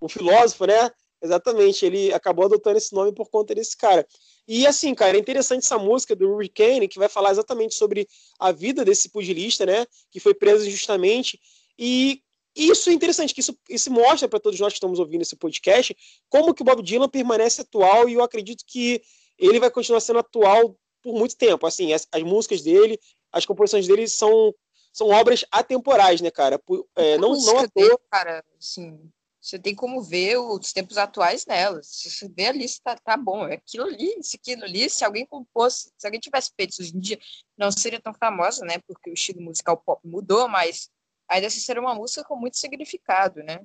um 0.00 0.08
filósofo, 0.08 0.66
né? 0.66 0.90
Exatamente. 1.22 1.84
Ele 1.84 2.12
acabou 2.12 2.44
adotando 2.44 2.78
esse 2.78 2.94
nome 2.94 3.12
por 3.12 3.28
conta 3.28 3.54
desse 3.54 3.76
cara. 3.76 4.06
E 4.46 4.66
assim, 4.66 4.94
cara, 4.94 5.16
é 5.16 5.20
interessante 5.20 5.64
essa 5.64 5.78
música 5.78 6.16
do 6.16 6.30
Hurricane, 6.30 6.88
que 6.88 6.98
vai 6.98 7.08
falar 7.08 7.30
exatamente 7.30 7.74
sobre 7.74 8.08
a 8.38 8.50
vida 8.50 8.84
desse 8.84 9.10
pugilista, 9.10 9.66
né? 9.66 9.86
Que 10.10 10.20
foi 10.20 10.34
preso 10.34 10.66
injustamente. 10.66 11.38
E 11.78 12.22
isso 12.56 12.90
é 12.90 12.92
interessante, 12.92 13.34
que 13.34 13.40
isso, 13.40 13.56
isso 13.68 13.90
mostra 13.90 14.28
para 14.28 14.40
todos 14.40 14.58
nós 14.58 14.72
que 14.72 14.78
estamos 14.78 14.98
ouvindo 14.98 15.22
esse 15.22 15.36
podcast 15.36 15.96
como 16.28 16.52
que 16.52 16.62
o 16.62 16.64
Bob 16.64 16.82
Dylan 16.82 17.08
permanece 17.08 17.60
atual 17.60 18.08
e 18.08 18.14
eu 18.14 18.22
acredito 18.22 18.64
que 18.66 19.00
ele 19.38 19.60
vai 19.60 19.70
continuar 19.70 20.00
sendo 20.00 20.18
atual 20.18 20.76
por 21.02 21.14
muito 21.14 21.36
tempo. 21.36 21.66
Assim, 21.66 21.92
as, 21.92 22.08
as 22.10 22.22
músicas 22.22 22.62
dele, 22.62 22.98
as 23.30 23.46
composições 23.46 23.86
dele 23.86 24.08
são, 24.08 24.52
são 24.92 25.08
obras 25.08 25.44
atemporais, 25.52 26.20
né, 26.20 26.30
cara? 26.30 26.58
Por, 26.58 26.84
é, 26.96 27.16
não, 27.18 27.38
não 27.38 27.58
à 27.58 27.68
toa... 27.68 28.00
cara, 28.10 28.44
assim, 28.58 28.98
você 29.48 29.58
tem 29.58 29.74
como 29.74 30.02
ver 30.02 30.36
os 30.36 30.74
tempos 30.74 30.98
atuais 30.98 31.46
nelas. 31.46 31.86
Se 31.86 32.10
você 32.10 32.28
vê 32.28 32.46
ali, 32.48 32.66
tá, 32.84 32.96
tá 32.96 33.16
bom. 33.16 33.48
É 33.48 33.54
aquilo 33.54 33.86
ali, 33.86 34.18
isso 34.18 34.36
aquilo 34.36 34.64
ali. 34.64 34.90
Se 34.90 35.06
alguém 35.06 35.24
compôs, 35.24 35.90
se 35.96 36.06
alguém 36.06 36.20
tivesse 36.20 36.52
feito 36.54 36.72
isso 36.72 36.82
hoje 36.82 36.94
em 36.94 37.00
dia, 37.00 37.18
não 37.56 37.72
seria 37.72 37.98
tão 37.98 38.12
famosa, 38.12 38.62
né? 38.66 38.78
Porque 38.86 39.08
o 39.08 39.14
estilo 39.14 39.40
musical 39.40 39.78
pop 39.78 40.06
mudou, 40.06 40.48
mas 40.48 40.90
ainda 41.26 41.48
se 41.48 41.62
ser 41.62 41.78
uma 41.78 41.94
música 41.94 42.22
com 42.24 42.36
muito 42.36 42.58
significado, 42.58 43.42
né? 43.42 43.60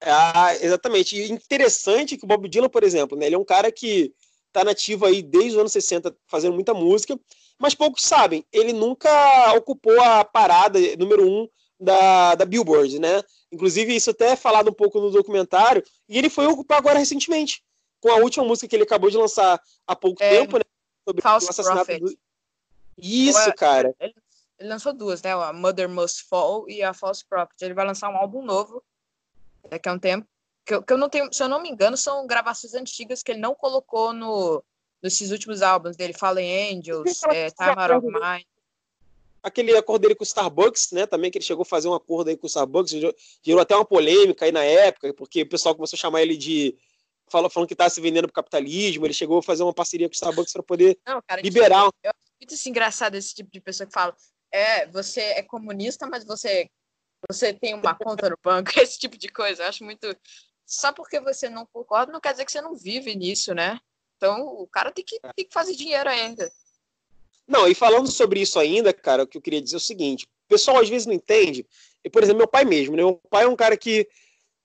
Ah, 0.00 0.54
exatamente. 0.60 1.16
E 1.16 1.32
interessante 1.32 2.16
que 2.16 2.24
o 2.24 2.28
Bob 2.28 2.48
Dylan, 2.48 2.68
por 2.68 2.84
exemplo, 2.84 3.18
né, 3.18 3.26
ele 3.26 3.34
é 3.34 3.38
um 3.38 3.44
cara 3.44 3.72
que 3.72 4.14
está 4.46 4.62
nativo 4.62 5.06
aí 5.06 5.22
desde 5.22 5.52
os 5.52 5.58
anos 5.58 5.72
60 5.72 6.16
fazendo 6.28 6.54
muita 6.54 6.72
música, 6.72 7.18
mas 7.58 7.74
poucos 7.74 8.02
sabem, 8.02 8.44
ele 8.52 8.72
nunca 8.72 9.54
ocupou 9.54 10.00
a 10.00 10.24
parada 10.24 10.78
número 10.96 11.26
um 11.26 11.48
da, 11.78 12.34
da 12.34 12.44
Billboard, 12.44 12.98
né? 12.98 13.22
Inclusive, 13.52 13.94
isso 13.94 14.10
até 14.10 14.30
é 14.30 14.36
falado 14.36 14.70
um 14.70 14.74
pouco 14.74 15.00
no 15.00 15.10
documentário, 15.10 15.82
e 16.08 16.18
ele 16.18 16.30
foi 16.30 16.46
ocupar 16.46 16.78
agora 16.78 16.98
recentemente, 16.98 17.62
com 18.00 18.10
a 18.10 18.16
última 18.16 18.44
música 18.44 18.68
que 18.68 18.76
ele 18.76 18.84
acabou 18.84 19.10
de 19.10 19.16
lançar 19.16 19.60
há 19.86 19.96
pouco 19.96 20.22
é, 20.22 20.30
tempo, 20.30 20.58
né? 20.58 20.64
Sobre 21.06 21.22
False 21.22 21.46
o 21.46 21.50
assassinato 21.50 21.86
Prophet. 21.86 22.00
do. 22.00 22.18
Isso, 22.96 23.52
cara. 23.54 23.94
Ele 23.98 24.14
ele 24.58 24.68
lançou 24.68 24.92
duas, 24.92 25.22
né? 25.22 25.32
A 25.32 25.52
Mother 25.52 25.88
Must 25.88 26.24
Fall 26.24 26.68
e 26.68 26.82
a 26.82 26.94
False 26.94 27.24
Property. 27.24 27.64
Ele 27.64 27.74
vai 27.74 27.86
lançar 27.86 28.08
um 28.08 28.16
álbum 28.16 28.42
novo 28.42 28.82
daqui 29.68 29.88
a 29.88 29.92
um 29.92 29.98
tempo. 29.98 30.26
Que 30.64 30.74
eu, 30.74 30.82
que 30.82 30.92
eu 30.92 30.96
não 30.96 31.10
tenho, 31.10 31.30
se 31.32 31.42
eu 31.42 31.48
não 31.48 31.60
me 31.60 31.68
engano, 31.68 31.96
são 31.96 32.26
gravações 32.26 32.72
antigas 32.74 33.22
que 33.22 33.32
ele 33.32 33.40
não 33.40 33.54
colocou 33.54 34.14
no, 34.14 34.64
nesses 35.02 35.30
últimos 35.30 35.60
álbuns 35.60 35.96
dele, 35.96 36.14
Fallen 36.14 36.78
Angels, 36.78 37.22
é, 37.24 37.50
Time 37.50 37.74
Out 37.76 37.92
of 37.92 38.06
Mind. 38.06 38.46
Aquele 39.44 39.76
acordo 39.76 40.02
dele 40.02 40.14
com 40.14 40.24
o 40.24 40.26
Starbucks, 40.26 40.90
né? 40.92 41.06
Também 41.06 41.30
que 41.30 41.38
ele 41.38 41.44
chegou 41.44 41.62
a 41.62 41.66
fazer 41.66 41.86
um 41.86 41.94
acordo 41.94 42.30
aí 42.30 42.36
com 42.36 42.46
o 42.46 42.48
Starbucks, 42.48 42.92
gerou 43.42 43.60
até 43.60 43.76
uma 43.76 43.84
polêmica 43.84 44.46
aí 44.46 44.52
na 44.52 44.64
época, 44.64 45.12
porque 45.12 45.42
o 45.42 45.48
pessoal 45.48 45.74
começou 45.74 45.96
a 45.96 46.00
chamar 46.00 46.22
ele 46.22 46.36
de 46.36 46.76
falou, 47.30 47.50
falando 47.50 47.68
que 47.68 47.74
estava 47.74 47.90
se 47.90 48.00
vendendo 48.00 48.26
para 48.26 48.32
o 48.32 48.34
capitalismo, 48.34 49.06
ele 49.06 49.14
chegou 49.14 49.38
a 49.38 49.42
fazer 49.42 49.62
uma 49.62 49.74
parceria 49.74 50.08
com 50.08 50.12
o 50.12 50.14
Starbucks 50.14 50.52
para 50.52 50.62
poder 50.62 50.98
não, 51.06 51.20
cara, 51.26 51.40
liberar. 51.42 51.88
Eu 52.02 52.10
acho 52.10 52.32
muito 52.40 52.54
assim, 52.54 52.70
engraçado 52.70 53.14
esse 53.16 53.34
tipo 53.34 53.50
de 53.50 53.60
pessoa 53.60 53.86
que 53.86 53.92
fala: 53.92 54.16
é, 54.52 54.86
você 54.86 55.20
é 55.20 55.42
comunista, 55.42 56.06
mas 56.06 56.24
você, 56.24 56.68
você 57.28 57.52
tem 57.52 57.74
uma 57.74 57.94
conta 57.94 58.30
no 58.30 58.38
banco, 58.42 58.70
esse 58.80 58.98
tipo 58.98 59.16
de 59.16 59.28
coisa. 59.28 59.62
Eu 59.62 59.68
acho 59.68 59.84
muito. 59.84 60.16
Só 60.66 60.92
porque 60.92 61.20
você 61.20 61.48
não 61.48 61.66
concorda, 61.66 62.12
não 62.12 62.20
quer 62.20 62.32
dizer 62.32 62.44
que 62.44 62.52
você 62.52 62.60
não 62.60 62.74
vive 62.74 63.14
nisso, 63.14 63.54
né? 63.54 63.78
Então 64.16 64.46
o 64.46 64.66
cara 64.66 64.90
tem 64.90 65.04
que, 65.04 65.18
tem 65.20 65.46
que 65.46 65.52
fazer 65.52 65.74
dinheiro 65.74 66.08
ainda. 66.08 66.50
Não, 67.46 67.68
e 67.68 67.74
falando 67.74 68.10
sobre 68.10 68.40
isso 68.40 68.58
ainda, 68.58 68.92
cara, 68.92 69.24
o 69.24 69.26
que 69.26 69.36
eu 69.36 69.42
queria 69.42 69.60
dizer 69.60 69.76
é 69.76 69.78
o 69.78 69.80
seguinte: 69.80 70.24
o 70.24 70.48
pessoal 70.48 70.80
às 70.80 70.88
vezes 70.88 71.06
não 71.06 71.14
entende. 71.14 71.66
E, 72.04 72.10
por 72.10 72.22
exemplo, 72.22 72.38
meu 72.38 72.48
pai 72.48 72.64
mesmo, 72.64 72.96
né? 72.96 73.02
Meu 73.02 73.20
pai 73.30 73.44
é 73.44 73.48
um 73.48 73.56
cara 73.56 73.76
que, 73.76 74.08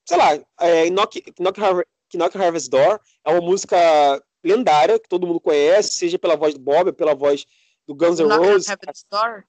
sei 0.06 0.18
lá, 0.18 0.34
é, 0.60 0.90
Knock, 0.90 1.24
Knock, 1.40 1.60
Harvest, 1.60 1.90
Knock 2.14 2.38
Harvest 2.38 2.70
Door 2.70 3.00
é 3.26 3.32
uma 3.32 3.42
música 3.42 3.78
lendária 4.44 5.00
que 5.00 5.08
todo 5.08 5.28
mundo 5.28 5.40
conhece, 5.40 5.94
seja 5.94 6.18
pela 6.18 6.36
voz 6.36 6.54
do 6.54 6.60
Bob, 6.60 6.92
pela 6.94 7.14
voz 7.14 7.46
do 7.88 7.96
Guns 7.96 8.20
N' 8.20 8.28
Roses. 8.28 8.68
Knock 8.68 8.88
Harvest 8.88 9.06
Door? 9.10 9.44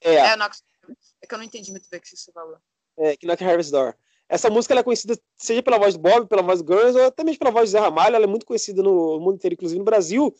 É, 0.00 0.14
é, 0.14 0.36
Knox, 0.36 0.62
é 1.22 1.26
que 1.26 1.34
eu 1.34 1.38
não 1.38 1.44
entendi 1.44 1.70
muito 1.70 1.88
bem 1.90 1.98
o 1.98 2.02
que 2.02 2.16
você 2.16 2.32
falou. 2.32 2.56
É, 2.98 3.16
Knock 3.22 3.42
Harvest 3.42 3.70
Door. 3.70 3.94
Essa 4.28 4.48
música 4.48 4.74
é 4.74 4.82
conhecida 4.82 5.14
seja 5.36 5.62
pela 5.62 5.78
voz 5.78 5.94
do 5.94 6.00
Bob, 6.00 6.26
pela 6.26 6.42
voz 6.42 6.62
do 6.62 6.64
Guns, 6.64 6.96
ou 6.96 7.04
até 7.04 7.22
mesmo 7.22 7.38
pela 7.38 7.50
voz 7.50 7.68
do 7.68 7.72
Zé 7.72 7.78
Ramalho, 7.78 8.16
ela 8.16 8.24
é 8.24 8.28
muito 8.28 8.46
conhecida 8.46 8.82
no 8.82 9.20
mundo 9.20 9.34
inteiro, 9.34 9.54
inclusive 9.54 9.78
no 9.78 9.84
Brasil. 9.84 10.34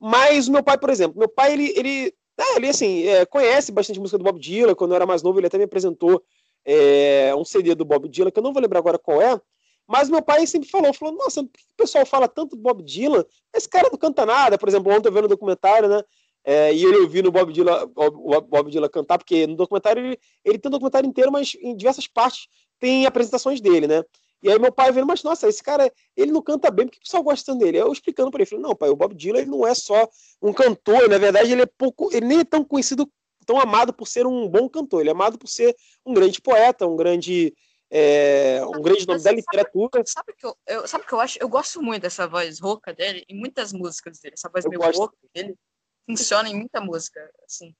Mas 0.00 0.48
meu 0.48 0.62
pai, 0.62 0.78
por 0.78 0.90
exemplo, 0.90 1.18
meu 1.18 1.28
pai, 1.28 1.52
ele, 1.52 1.72
ele, 1.76 2.14
é, 2.38 2.56
ele 2.56 2.68
assim, 2.68 3.06
é, 3.06 3.24
conhece 3.24 3.72
bastante 3.72 4.00
música 4.00 4.18
do 4.18 4.24
Bob 4.24 4.38
Dylan, 4.38 4.74
quando 4.74 4.92
eu 4.92 4.96
era 4.96 5.06
mais 5.06 5.22
novo, 5.22 5.38
ele 5.38 5.46
até 5.46 5.58
me 5.58 5.64
apresentou 5.64 6.22
é, 6.64 7.34
um 7.36 7.44
CD 7.44 7.74
do 7.74 7.84
Bob 7.84 8.08
Dylan, 8.08 8.30
que 8.30 8.38
eu 8.38 8.42
não 8.42 8.52
vou 8.52 8.62
lembrar 8.62 8.78
agora 8.78 8.98
qual 8.98 9.20
é, 9.20 9.40
mas 9.86 10.08
meu 10.08 10.22
pai 10.22 10.46
sempre 10.46 10.68
falou, 10.68 10.92
falou, 10.94 11.14
nossa, 11.14 11.42
por 11.42 11.52
que 11.52 11.62
o 11.62 11.76
pessoal 11.76 12.06
fala 12.06 12.26
tanto 12.26 12.56
do 12.56 12.62
Bob 12.62 12.82
Dylan? 12.82 13.24
Esse 13.54 13.68
cara 13.68 13.88
não 13.90 13.98
canta 13.98 14.24
nada, 14.24 14.56
por 14.56 14.68
exemplo, 14.68 14.92
ontem 14.92 15.08
eu 15.08 15.12
vendo 15.12 15.24
no 15.24 15.28
documentário, 15.28 15.88
né, 15.88 16.02
é, 16.44 16.74
e 16.74 16.84
ele 16.84 16.98
ouvindo 16.98 17.28
o 17.28 17.32
Bob 17.32 17.52
Dylan, 17.52 17.90
o 17.96 18.40
Bob 18.42 18.70
Dylan 18.70 18.88
cantar, 18.88 19.16
porque 19.16 19.46
no 19.46 19.56
documentário 19.56 20.04
ele, 20.04 20.18
ele 20.44 20.58
tem 20.58 20.68
um 20.68 20.72
documentário 20.72 21.08
inteiro, 21.08 21.32
mas 21.32 21.54
em 21.60 21.74
diversas 21.74 22.06
partes 22.06 22.48
tem 22.78 23.06
apresentações 23.06 23.62
dele, 23.62 23.86
né? 23.86 24.04
E 24.44 24.50
aí 24.50 24.58
meu 24.58 24.70
pai 24.70 24.92
vendo, 24.92 25.06
mas 25.06 25.22
nossa, 25.22 25.48
esse 25.48 25.62
cara, 25.62 25.90
ele 26.14 26.30
não 26.30 26.42
canta 26.42 26.70
bem, 26.70 26.86
por 26.86 26.92
que 26.92 26.98
o 26.98 27.00
pessoal 27.00 27.22
gosta 27.22 27.54
dele? 27.54 27.78
Eu 27.78 27.90
explicando 27.90 28.30
para 28.30 28.42
ele, 28.42 28.50
falei, 28.50 28.62
não, 28.62 28.76
pai, 28.76 28.90
o 28.90 28.96
Bob 28.96 29.14
Dylan 29.14 29.38
ele 29.38 29.50
não 29.50 29.66
é 29.66 29.74
só 29.74 30.06
um 30.42 30.52
cantor, 30.52 31.08
na 31.08 31.16
verdade 31.16 31.50
ele 31.50 31.62
é 31.62 31.66
pouco, 31.66 32.14
ele 32.14 32.26
nem 32.26 32.40
é 32.40 32.44
tão 32.44 32.62
conhecido, 32.62 33.10
tão 33.46 33.58
amado 33.58 33.90
por 33.90 34.06
ser 34.06 34.26
um 34.26 34.46
bom 34.46 34.68
cantor, 34.68 35.00
ele 35.00 35.08
é 35.08 35.12
amado 35.12 35.38
por 35.38 35.48
ser 35.48 35.74
um 36.04 36.12
grande 36.12 36.42
poeta, 36.42 36.86
um 36.86 36.94
grande 36.94 37.54
é, 37.90 38.60
um 38.66 38.82
grande 38.82 39.06
nome 39.06 39.22
da 39.22 39.32
literatura. 39.32 40.02
Sabe 40.04 40.32
o 40.32 40.36
que 40.36 40.44
eu, 40.44 40.56
eu, 40.66 40.86
sabe 40.86 41.06
que 41.06 41.12
eu 41.14 41.20
acho? 41.20 41.38
Eu 41.40 41.48
gosto 41.48 41.80
muito 41.80 42.02
dessa 42.02 42.28
voz 42.28 42.60
rouca 42.60 42.92
dele 42.92 43.24
em 43.26 43.38
muitas 43.38 43.72
músicas 43.72 44.18
dele. 44.18 44.34
Essa 44.36 44.50
voz 44.50 44.64
eu 44.64 44.70
meio 44.70 44.82
gosto. 44.82 44.98
rouca 44.98 45.16
dele 45.32 45.54
funciona 46.06 46.50
em 46.50 46.54
muita 46.54 46.82
música, 46.82 47.20
assim. 47.46 47.74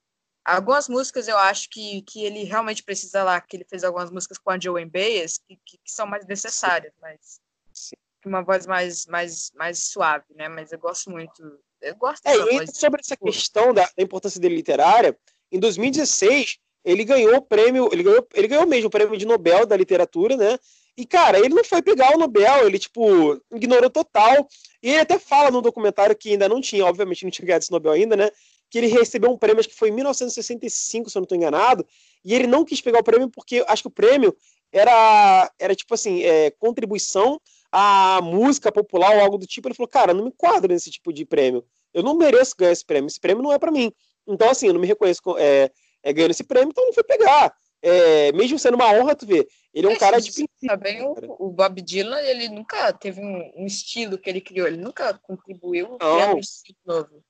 Algumas 0.45 0.89
músicas 0.89 1.27
eu 1.27 1.39
acho 1.39 1.71
que, 1.71 2.03
que 2.03 2.25
ele 2.25 2.45
realmente 2.45 2.83
precisa 2.83 3.23
lá, 3.23 3.41
que 3.41 3.57
ele 3.57 3.65
fez 3.65 3.83
algumas 3.83 4.11
músicas 4.11 4.37
com 4.37 4.51
a 4.51 4.61
Joan 4.61 4.89
Baez 4.89 5.39
que, 5.39 5.57
que, 5.65 5.79
que 5.79 5.91
são 5.91 6.07
mais 6.07 6.27
necessárias, 6.27 6.93
mas 7.01 7.41
Sim. 7.73 7.97
uma 8.27 8.43
voz 8.43 8.67
mais, 8.67 9.07
mais, 9.07 9.51
mais 9.55 9.85
suave, 9.85 10.27
né? 10.35 10.49
Mas 10.49 10.71
eu 10.71 10.79
gosto 10.79 11.11
muito. 11.11 11.43
Eu 11.81 11.97
gosto 11.97 12.27
é, 12.27 12.37
e 12.37 12.59
voz. 12.59 12.71
sobre 12.75 13.01
essa 13.01 13.17
questão 13.17 13.73
da, 13.73 13.85
da 13.97 14.03
importância 14.03 14.39
dele 14.41 14.57
literária, 14.57 15.17
em 15.51 15.59
2016 15.59 16.59
ele 16.85 17.05
ganhou 17.05 17.37
o 17.37 17.43
prêmio, 17.43 17.89
ele 17.91 18.03
ganhou, 18.03 18.29
ele 18.35 18.49
ganhou 18.49 18.67
mesmo 18.67 18.89
o 18.89 18.91
prêmio 18.91 19.17
de 19.17 19.25
Nobel 19.25 19.65
da 19.65 19.77
literatura, 19.77 20.37
né? 20.37 20.59
E, 20.97 21.05
cara, 21.05 21.39
ele 21.39 21.55
não 21.55 21.65
foi 21.65 21.83
pegar 21.83 22.15
o 22.15 22.19
Nobel, 22.19 22.67
ele, 22.67 22.79
tipo, 22.79 23.41
ignorou 23.53 23.91
total. 23.91 24.47
E 24.83 24.91
ele 24.91 25.01
até 25.01 25.19
fala 25.19 25.51
no 25.51 25.63
documentário 25.63 26.15
que 26.15 26.31
ainda 26.31 26.49
não 26.49 26.61
tinha, 26.61 26.85
obviamente 26.85 27.25
não 27.25 27.31
tinha 27.31 27.47
ganhado 27.47 27.63
esse 27.63 27.73
Nobel 27.73 27.93
ainda, 27.93 28.17
né? 28.17 28.31
Que 28.75 28.79
ele 28.79 28.89
recebeu 28.89 29.31
um 29.31 29.39
prêmio, 29.39 29.61
acho 29.61 29.69
que 29.69 29.77
foi 29.77 29.91
em 29.91 29.93
1965, 29.93 31.09
se 31.09 31.17
eu 31.17 31.21
não 31.21 31.23
estou 31.23 31.39
enganado, 31.39 31.87
e 32.25 32.35
ele 32.35 32.49
não 32.49 32.65
quis 32.65 32.81
pegar 32.81 32.99
o 32.99 33.05
prêmio 33.05 33.31
porque 33.31 33.65
acho 33.69 33.85
que 33.85 33.87
o 33.87 33.91
prêmio 33.93 34.37
era, 34.73 35.49
era 35.61 35.77
tipo 35.77 35.95
assim, 35.95 36.25
é, 36.25 36.51
contribuição 36.51 37.41
à 37.71 38.19
música 38.21 38.73
popular 38.73 39.15
ou 39.15 39.21
algo 39.21 39.39
do 39.39 39.47
tipo. 39.47 39.69
Ele 39.69 39.77
falou, 39.77 39.87
cara, 39.87 40.13
não 40.13 40.25
me 40.25 40.31
enquadro 40.31 40.73
nesse 40.73 40.91
tipo 40.91 41.13
de 41.13 41.25
prêmio. 41.25 41.65
Eu 41.93 42.03
não 42.03 42.17
mereço 42.17 42.57
ganhar 42.59 42.73
esse 42.73 42.85
prêmio. 42.85 43.07
Esse 43.07 43.21
prêmio 43.21 43.45
não 43.45 43.53
é 43.53 43.61
para 43.61 43.71
mim. 43.71 43.93
Então, 44.27 44.51
assim, 44.51 44.67
eu 44.67 44.73
não 44.73 44.81
me 44.81 44.89
reconheço 44.89 45.21
é, 45.39 45.71
é, 46.03 46.13
ganhando 46.13 46.33
esse 46.33 46.43
prêmio, 46.43 46.71
então 46.71 46.85
não 46.85 46.93
fui 46.93 47.05
pegar. 47.05 47.55
É, 47.81 48.33
mesmo 48.33 48.59
sendo 48.59 48.75
uma 48.75 48.93
honra, 48.93 49.15
tu 49.15 49.25
vê. 49.25 49.47
Ele 49.73 49.87
é 49.87 49.91
um 49.91 49.93
é, 49.93 49.99
cara 49.99 50.21
de 50.21 50.33
princípio. 50.33 50.69
Também 50.69 51.01
o, 51.01 51.15
o, 51.39 51.51
Bob 51.53 51.81
Dylan, 51.81 52.21
ele 52.23 52.49
nunca 52.49 52.93
teve 52.93 53.21
um, 53.21 53.53
um, 53.55 53.67
estilo 53.67 54.19
que 54.19 54.29
ele 54.29 54.41
criou, 54.41 54.67
ele 54.67 54.79
nunca 54.79 55.15
contribuiu 55.15 55.97
criando 55.97 56.35
um 56.35 56.41
estilo 56.41 56.79
novo. 56.85 57.23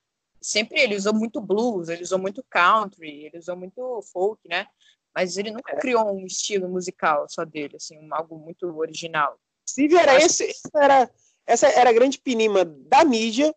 Sempre 0.45 0.79
ele 0.79 0.95
usou 0.95 1.15
muito 1.15 1.41
blues, 1.41 1.89
ele 1.89 2.03
usou 2.03 2.19
muito 2.19 2.45
country, 2.51 3.25
ele 3.25 3.39
usou 3.39 3.57
muito 3.57 4.03
folk, 4.13 4.47
né? 4.47 4.67
Mas 5.15 5.39
ele 5.39 5.51
nunca 5.51 5.73
é. 5.73 5.81
criou 5.81 6.15
um 6.15 6.27
estilo 6.27 6.69
musical 6.69 7.25
só 7.31 7.47
dele, 7.47 7.77
assim, 7.77 7.99
um, 7.99 8.15
algo 8.15 8.37
muito 8.37 8.67
original. 8.77 9.41
Inclusive, 9.63 9.97
era 9.97 10.23
esse, 10.23 10.53
era, 10.77 11.11
essa 11.47 11.67
era 11.69 11.89
a 11.89 11.93
grande 11.95 12.19
pinima 12.19 12.63
da 12.63 13.07
mídia, 13.07 13.55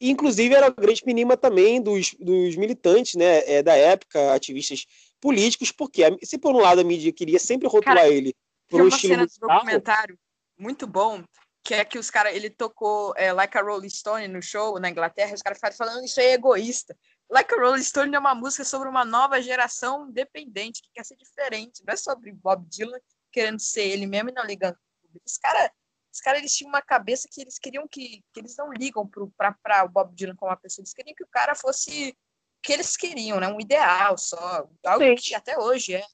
e 0.00 0.08
inclusive 0.08 0.54
era 0.54 0.68
a 0.68 0.70
grande 0.70 1.02
pinima 1.02 1.36
também 1.36 1.78
dos, 1.78 2.14
dos 2.18 2.56
militantes 2.56 3.16
né, 3.16 3.46
é, 3.46 3.62
da 3.62 3.76
época, 3.76 4.32
ativistas 4.32 4.86
políticos, 5.20 5.70
porque 5.70 6.04
se 6.22 6.38
por 6.38 6.54
um 6.54 6.60
lado 6.60 6.80
a 6.80 6.84
mídia 6.84 7.12
queria 7.12 7.38
sempre 7.38 7.68
rotular 7.68 7.96
Cara, 7.96 8.08
ele 8.08 8.34
por 8.66 8.80
um 8.80 8.88
estilo 8.88 9.18
musical... 9.18 9.50
documentário 9.50 10.18
muito 10.58 10.86
bom, 10.86 11.22
que 11.62 11.74
é 11.74 11.84
que 11.84 11.98
os 11.98 12.10
caras, 12.10 12.34
ele 12.34 12.50
tocou 12.50 13.12
é, 13.16 13.32
Like 13.32 13.56
a 13.56 13.62
Rolling 13.62 13.90
Stone 13.90 14.28
no 14.28 14.42
show 14.42 14.78
na 14.78 14.90
Inglaterra, 14.90 15.34
os 15.34 15.42
caras 15.42 15.58
ficaram 15.58 15.76
falando 15.76 16.04
isso 16.04 16.20
é 16.20 16.32
egoísta. 16.32 16.96
Like 17.30 17.54
a 17.54 17.60
Rolling 17.60 17.82
Stone 17.82 18.14
é 18.14 18.18
uma 18.18 18.34
música 18.34 18.64
sobre 18.64 18.88
uma 18.88 19.04
nova 19.04 19.40
geração 19.40 20.08
independente, 20.08 20.82
que 20.82 20.90
quer 20.92 21.04
ser 21.04 21.16
diferente, 21.16 21.82
não 21.86 21.92
é 21.92 21.96
sobre 21.96 22.32
Bob 22.32 22.66
Dylan 22.68 22.98
querendo 23.30 23.60
ser 23.60 23.82
ele 23.82 24.06
mesmo 24.06 24.30
e 24.30 24.32
não 24.32 24.44
ligando. 24.44 24.76
Os 25.24 25.36
caras 25.36 25.70
os 26.12 26.20
caras 26.20 26.40
eles 26.40 26.52
tinham 26.56 26.70
uma 26.70 26.82
cabeça 26.82 27.28
que 27.30 27.40
eles 27.40 27.56
queriam 27.56 27.86
que, 27.86 28.24
que 28.32 28.40
eles 28.40 28.56
não 28.56 28.72
ligam 28.72 29.08
para 29.08 29.84
o 29.84 29.88
Bob 29.88 30.12
Dylan 30.12 30.34
como 30.34 30.50
uma 30.50 30.56
pessoa, 30.56 30.82
eles 30.82 30.92
queriam 30.92 31.14
que 31.14 31.22
o 31.22 31.28
cara 31.28 31.54
fosse 31.54 32.16
que 32.62 32.72
eles 32.72 32.96
queriam, 32.96 33.40
né? 33.40 33.48
Um 33.48 33.60
ideal 33.60 34.18
só. 34.18 34.68
Algo 34.84 35.04
Sim. 35.04 35.14
que 35.14 35.34
até 35.34 35.58
hoje 35.58 35.94
é. 35.94 36.04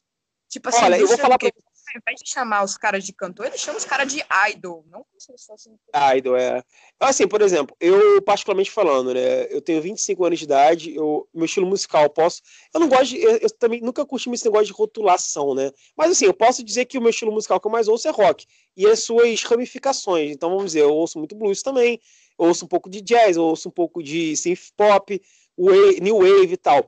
Tipo 0.48 0.68
assim, 0.68 0.84
Olha, 0.84 0.98
eu 0.98 1.08
vou 1.08 1.18
falar 1.18 1.38
pra... 1.38 1.50
ao 1.88 2.00
invés 2.00 2.20
de 2.22 2.30
chamar 2.30 2.64
os 2.64 2.76
caras 2.76 3.04
de 3.04 3.12
cantor, 3.12 3.46
eles 3.46 3.60
chamam 3.60 3.78
os 3.78 3.84
caras 3.84 4.12
de 4.12 4.24
idol. 4.50 4.84
Não 4.90 5.04
fosse. 5.04 5.70
Idol, 6.16 6.36
é. 6.36 6.62
Assim, 6.98 7.28
por 7.28 7.40
exemplo, 7.42 7.76
eu, 7.80 8.20
particularmente 8.22 8.70
falando, 8.70 9.14
né? 9.14 9.46
Eu 9.50 9.60
tenho 9.62 9.80
25 9.80 10.24
anos 10.24 10.38
de 10.38 10.44
idade, 10.44 10.94
eu, 10.94 11.28
meu 11.32 11.44
estilo 11.44 11.66
musical, 11.66 12.08
posso. 12.10 12.42
Eu 12.74 12.80
não 12.80 12.88
gosto 12.88 13.10
de. 13.10 13.22
Eu, 13.22 13.36
eu 13.36 13.50
também 13.50 13.80
nunca 13.80 14.04
curti 14.04 14.30
esse 14.30 14.44
negócio 14.44 14.66
de 14.66 14.72
rotulação, 14.72 15.54
né? 15.54 15.70
Mas 15.96 16.10
assim, 16.10 16.26
eu 16.26 16.34
posso 16.34 16.64
dizer 16.64 16.86
que 16.86 16.98
o 16.98 17.00
meu 17.00 17.10
estilo 17.10 17.32
musical 17.32 17.60
que 17.60 17.66
eu 17.66 17.72
mais 17.72 17.88
ouço 17.88 18.08
é 18.08 18.10
rock. 18.10 18.46
E 18.76 18.86
as 18.86 19.00
suas 19.00 19.42
ramificações. 19.42 20.30
Então, 20.32 20.50
vamos 20.50 20.66
dizer, 20.66 20.80
eu 20.80 20.92
ouço 20.92 21.18
muito 21.18 21.34
blues 21.34 21.62
também, 21.62 22.00
eu 22.38 22.46
ouço 22.46 22.64
um 22.64 22.68
pouco 22.68 22.90
de 22.90 23.00
jazz, 23.00 23.36
eu 23.36 23.42
ouço 23.44 23.68
um 23.68 23.72
pouco 23.72 24.02
de 24.02 24.36
synth 24.36 24.72
pop 24.76 25.20
wave, 25.56 26.00
new 26.00 26.18
wave 26.18 26.52
e 26.52 26.56
tal. 26.56 26.86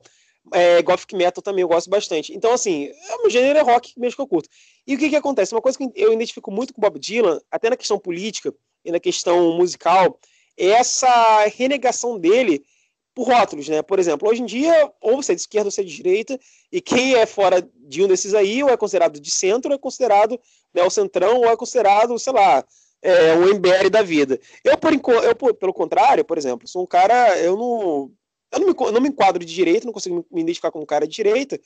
É, 0.53 0.81
gothic 0.81 1.15
metal 1.15 1.41
também 1.41 1.61
eu 1.61 1.67
gosto 1.67 1.89
bastante. 1.89 2.33
Então, 2.35 2.51
assim, 2.51 2.85
é 2.85 3.17
meu 3.17 3.29
gênero 3.29 3.59
é 3.59 3.61
rock 3.61 3.93
mesmo 3.97 4.15
que 4.15 4.21
eu 4.21 4.27
curto. 4.27 4.49
E 4.85 4.95
o 4.95 4.97
que 4.97 5.09
que 5.09 5.15
acontece? 5.15 5.53
Uma 5.53 5.61
coisa 5.61 5.77
que 5.77 5.89
eu 5.95 6.13
identifico 6.13 6.51
muito 6.51 6.73
com 6.73 6.81
Bob 6.81 6.99
Dylan, 6.99 7.39
até 7.51 7.69
na 7.69 7.77
questão 7.77 7.99
política 7.99 8.53
e 8.83 8.91
na 8.91 8.99
questão 8.99 9.55
musical, 9.57 10.19
é 10.57 10.67
essa 10.67 11.45
renegação 11.45 12.19
dele 12.19 12.63
por 13.13 13.27
rótulos, 13.27 13.67
né? 13.67 13.81
Por 13.81 13.99
exemplo, 13.99 14.29
hoje 14.29 14.41
em 14.41 14.45
dia, 14.45 14.91
ou 15.01 15.21
você 15.21 15.33
é 15.33 15.35
de 15.35 15.41
esquerda 15.41 15.67
ou 15.67 15.71
você 15.71 15.81
é 15.81 15.83
de 15.83 15.95
direita, 15.95 16.39
e 16.71 16.79
quem 16.79 17.15
é 17.15 17.25
fora 17.25 17.67
de 17.75 18.03
um 18.03 18.07
desses 18.07 18.33
aí, 18.33 18.63
ou 18.63 18.69
é 18.69 18.77
considerado 18.77 19.19
de 19.19 19.31
centro, 19.31 19.71
ou 19.71 19.75
é 19.75 19.79
considerado 19.79 20.39
né, 20.73 20.83
o 20.83 20.89
centrão, 20.89 21.39
ou 21.39 21.49
é 21.49 21.57
considerado, 21.57 22.17
sei 22.17 22.33
lá, 22.33 22.63
é, 23.01 23.33
um 23.35 23.89
da 23.89 24.01
vida. 24.01 24.39
Eu, 24.63 24.77
por, 24.77 24.93
eu, 24.93 25.55
pelo 25.55 25.73
contrário, 25.73 26.23
por 26.23 26.37
exemplo, 26.37 26.67
sou 26.67 26.83
um 26.83 26.85
cara, 26.85 27.37
eu 27.39 27.57
não 27.57 28.11
eu 28.51 28.59
não 28.59 28.67
me, 28.67 28.91
não 28.93 29.01
me 29.01 29.09
enquadro 29.09 29.43
de 29.43 29.53
direita, 29.53 29.85
não 29.85 29.93
consigo 29.93 30.25
me 30.31 30.41
identificar 30.41 30.71
como 30.71 30.85
cara 30.85 31.07
de 31.07 31.15
direita, 31.15 31.59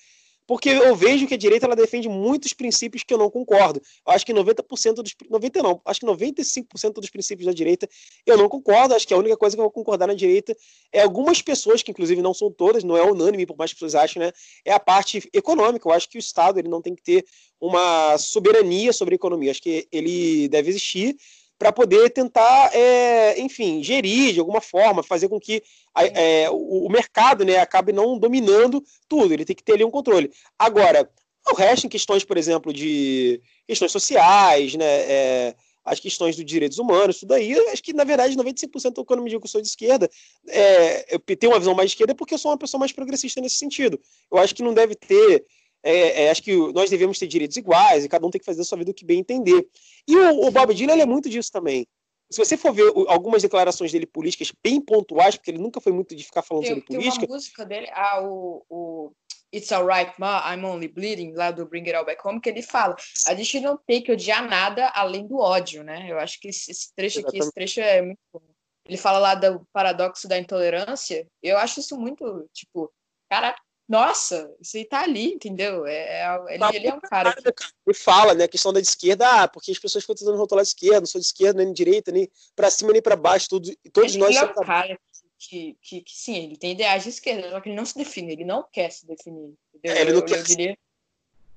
porque 0.45 0.69
eu 0.69 0.95
vejo 0.95 1.25
que 1.25 1.33
a 1.33 1.37
direita 1.37 1.65
ela 1.65 1.75
defende 1.75 2.09
muitos 2.09 2.53
princípios 2.53 3.03
que 3.03 3.13
eu 3.13 3.17
não 3.17 3.29
concordo. 3.29 3.81
Eu 4.05 4.13
acho 4.13 4.25
que 4.25 4.33
90% 4.33 4.95
dos 4.95 5.15
90 5.29 5.63
não, 5.63 5.81
acho 5.85 5.99
que 6.01 6.05
95% 6.05 6.93
dos 6.95 7.09
princípios 7.09 7.45
da 7.45 7.53
direita 7.53 7.87
eu 8.25 8.37
não 8.37 8.49
concordo. 8.49 8.93
Acho 8.93 9.07
que 9.07 9.13
a 9.13 9.17
única 9.17 9.37
coisa 9.37 9.55
que 9.55 9.59
eu 9.61 9.63
vou 9.63 9.71
concordar 9.71 10.07
na 10.07 10.13
direita 10.13 10.55
é 10.91 11.01
algumas 11.01 11.41
pessoas 11.41 11.81
que 11.81 11.91
inclusive 11.91 12.21
não 12.21 12.33
são 12.33 12.51
todas, 12.51 12.83
não 12.83 12.97
é 12.97 13.03
unânime, 13.03 13.45
por 13.45 13.57
mais 13.57 13.71
que 13.71 13.77
pessoas 13.77 13.95
achem, 13.95 14.21
né? 14.21 14.31
É 14.65 14.73
a 14.73 14.79
parte 14.79 15.29
econômica. 15.33 15.87
Eu 15.87 15.93
acho 15.93 16.09
que 16.09 16.17
o 16.17 16.19
Estado 16.19 16.59
ele 16.59 16.67
não 16.67 16.81
tem 16.81 16.93
que 16.93 17.01
ter 17.01 17.25
uma 17.59 18.17
soberania 18.17 18.91
sobre 18.91 19.15
a 19.15 19.17
economia. 19.17 19.51
Acho 19.51 19.61
que 19.61 19.87
ele 19.91 20.49
deve 20.49 20.69
existir 20.69 21.15
para 21.57 21.71
poder 21.71 22.09
tentar, 22.09 22.71
é, 22.73 23.39
enfim, 23.39 23.81
gerir 23.83 24.33
de 24.33 24.39
alguma 24.39 24.61
forma, 24.61 25.03
fazer 25.03 25.29
com 25.29 25.39
que 25.39 25.63
a, 25.93 26.05
é, 26.05 26.49
o, 26.49 26.87
o, 26.87 26.89
mercado 26.89 27.45
né, 27.45 27.57
acabe 27.57 27.93
não 27.93 28.17
dominando 28.17 28.83
tudo, 29.07 29.33
ele 29.33 29.45
tem 29.45 29.55
que 29.55 29.63
ter 29.63 29.73
ali 29.73 29.83
um 29.83 29.91
controle. 29.91 30.31
Agora, 30.57 31.09
o 31.51 31.55
resto, 31.55 31.85
em 31.85 31.89
questões, 31.89 32.23
por 32.23 32.37
exemplo, 32.37 32.73
de 32.73 33.41
questões 33.67 33.91
sociais, 33.91 34.75
né, 34.75 34.85
é, 34.85 35.55
as 35.83 35.99
questões 35.99 36.35
dos 36.35 36.45
direitos 36.45 36.79
humanos, 36.79 37.19
tudo 37.19 37.33
aí, 37.33 37.53
acho 37.69 37.83
que, 37.83 37.93
na 37.93 38.03
verdade, 38.03 38.37
95% 38.37 39.03
quando 39.05 39.21
me 39.21 39.29
digo 39.29 39.41
que 39.41 39.47
eu 39.47 39.51
sou 39.51 39.61
de 39.61 39.67
esquerda, 39.67 40.09
é, 40.47 41.13
eu 41.13 41.19
tenho 41.19 41.51
uma 41.51 41.59
visão 41.59 41.75
mais 41.75 41.89
de 41.89 41.95
esquerda 41.95 42.15
porque 42.15 42.33
eu 42.33 42.37
sou 42.37 42.51
uma 42.51 42.57
pessoa 42.57 42.79
mais 42.79 42.91
progressista 42.91 43.41
nesse 43.41 43.57
sentido. 43.57 43.99
Eu 44.31 44.37
acho 44.37 44.55
que 44.55 44.63
não 44.63 44.73
deve 44.73 44.95
ter 44.95 45.45
é, 45.83 46.23
é, 46.23 46.31
acho 46.31 46.41
que 46.41 46.55
nós 46.73 46.89
devemos 46.89 47.19
ter 47.19 47.27
direitos 47.27 47.57
iguais 47.57 48.05
e 48.05 48.09
cada 48.09 48.25
um 48.25 48.29
tem 48.29 48.39
que 48.39 48.45
fazer 48.45 48.61
a 48.61 48.65
sua 48.65 48.77
vida 48.77 48.91
o 48.91 48.93
que 48.93 49.05
bem 49.05 49.19
entender. 49.19 49.67
E 50.07 50.15
o, 50.15 50.47
o 50.47 50.51
Bob 50.51 50.73
Dylan 50.73 50.97
é 50.97 51.05
muito 51.05 51.29
disso 51.29 51.51
também. 51.51 51.85
Se 52.31 52.43
você 52.43 52.57
for 52.57 52.73
ver 52.73 52.91
algumas 53.09 53.43
declarações 53.43 53.91
dele 53.91 54.07
políticas 54.07 54.51
bem 54.63 54.81
pontuais, 54.81 55.35
porque 55.35 55.51
ele 55.51 55.59
nunca 55.59 55.79
foi 55.79 55.91
muito 55.91 56.15
de 56.15 56.23
ficar 56.23 56.41
falando 56.41 56.63
tem, 56.63 56.73
sobre 56.73 56.87
tem 56.87 56.97
política. 56.97 57.19
Tem 57.19 57.29
uma 57.29 57.35
música 57.35 57.65
dele, 57.65 57.87
ah, 57.91 58.23
o, 58.23 58.65
o 58.69 59.11
It's 59.53 59.71
Alright 59.71 60.13
Ma, 60.17 60.41
I'm 60.51 60.65
Only 60.65 60.87
Bleeding, 60.87 61.33
lá 61.33 61.51
do 61.51 61.67
Bring 61.67 61.83
It 61.83 61.93
All 61.93 62.05
Back 62.05 62.27
Home, 62.27 62.41
que 62.41 62.49
ele 62.49 62.63
fala: 62.63 62.95
a 63.27 63.35
gente 63.35 63.59
não 63.59 63.77
tem 63.77 64.01
que 64.01 64.11
odiar 64.11 64.47
nada 64.47 64.89
além 64.95 65.27
do 65.27 65.37
ódio, 65.37 65.83
né? 65.83 66.07
Eu 66.09 66.17
acho 66.17 66.39
que 66.39 66.47
esse, 66.47 66.71
trecho 66.95 67.19
Exatamente. 67.19 67.27
aqui, 67.27 67.37
esse 67.37 67.53
trecho 67.53 67.79
é 67.79 68.01
muito 68.01 68.19
bom. 68.33 68.41
Ele 68.85 68.97
fala 68.97 69.19
lá 69.19 69.35
do 69.35 69.65
paradoxo 69.71 70.27
da 70.27 70.39
intolerância. 70.39 71.27
Eu 71.41 71.57
acho 71.57 71.79
isso 71.79 71.97
muito, 71.97 72.49
tipo, 72.51 72.91
cara, 73.29 73.55
nossa, 73.87 74.49
isso 74.61 74.77
aí 74.77 74.85
tá 74.85 75.01
ali, 75.01 75.33
entendeu? 75.33 75.85
É, 75.85 76.21
é 76.21 76.55
ele, 76.55 76.77
ele, 76.77 76.87
é 76.87 76.93
um 76.93 77.01
cara. 77.01 77.33
Que... 77.33 77.53
E 77.87 77.93
fala, 77.93 78.33
né? 78.33 78.45
A 78.45 78.47
questão 78.47 78.71
da 78.71 78.79
esquerda, 78.79 79.43
ah, 79.43 79.47
porque 79.47 79.71
as 79.71 79.79
pessoas 79.79 80.03
ficam 80.03 80.15
tentando 80.15 80.37
rotular 80.37 80.61
a 80.61 80.63
esquerda, 80.63 81.01
não 81.01 81.05
sou 81.05 81.19
de 81.19 81.27
esquerda, 81.27 81.63
nem 81.63 81.73
de 81.73 81.83
direita, 81.83 82.11
nem 82.11 82.29
pra 82.55 82.69
cima, 82.69 82.93
nem 82.93 83.01
pra 83.01 83.15
baixo, 83.15 83.49
tudo, 83.49 83.69
todos 83.91 84.13
ele, 84.13 84.23
nós 84.23 84.35
ele 84.35 84.45
é 84.45 84.49
um 84.49 84.53
cara 84.53 84.99
que, 85.37 85.77
que, 85.81 86.01
que, 86.01 86.15
sim, 86.15 86.45
ele 86.45 86.57
tem 86.57 86.71
ideais 86.71 87.03
de 87.03 87.09
esquerda, 87.09 87.49
só 87.49 87.59
que 87.59 87.69
ele 87.69 87.75
não 87.75 87.85
se 87.85 87.97
define, 87.97 88.31
ele 88.31 88.45
não 88.45 88.65
quer 88.71 88.89
se 88.89 89.05
definir. 89.05 89.53
É, 89.83 90.01
ele 90.01 90.13
não 90.13 90.19
eu, 90.19 90.25
quer. 90.25 90.39
Eu 90.39 90.43
diria, 90.43 90.77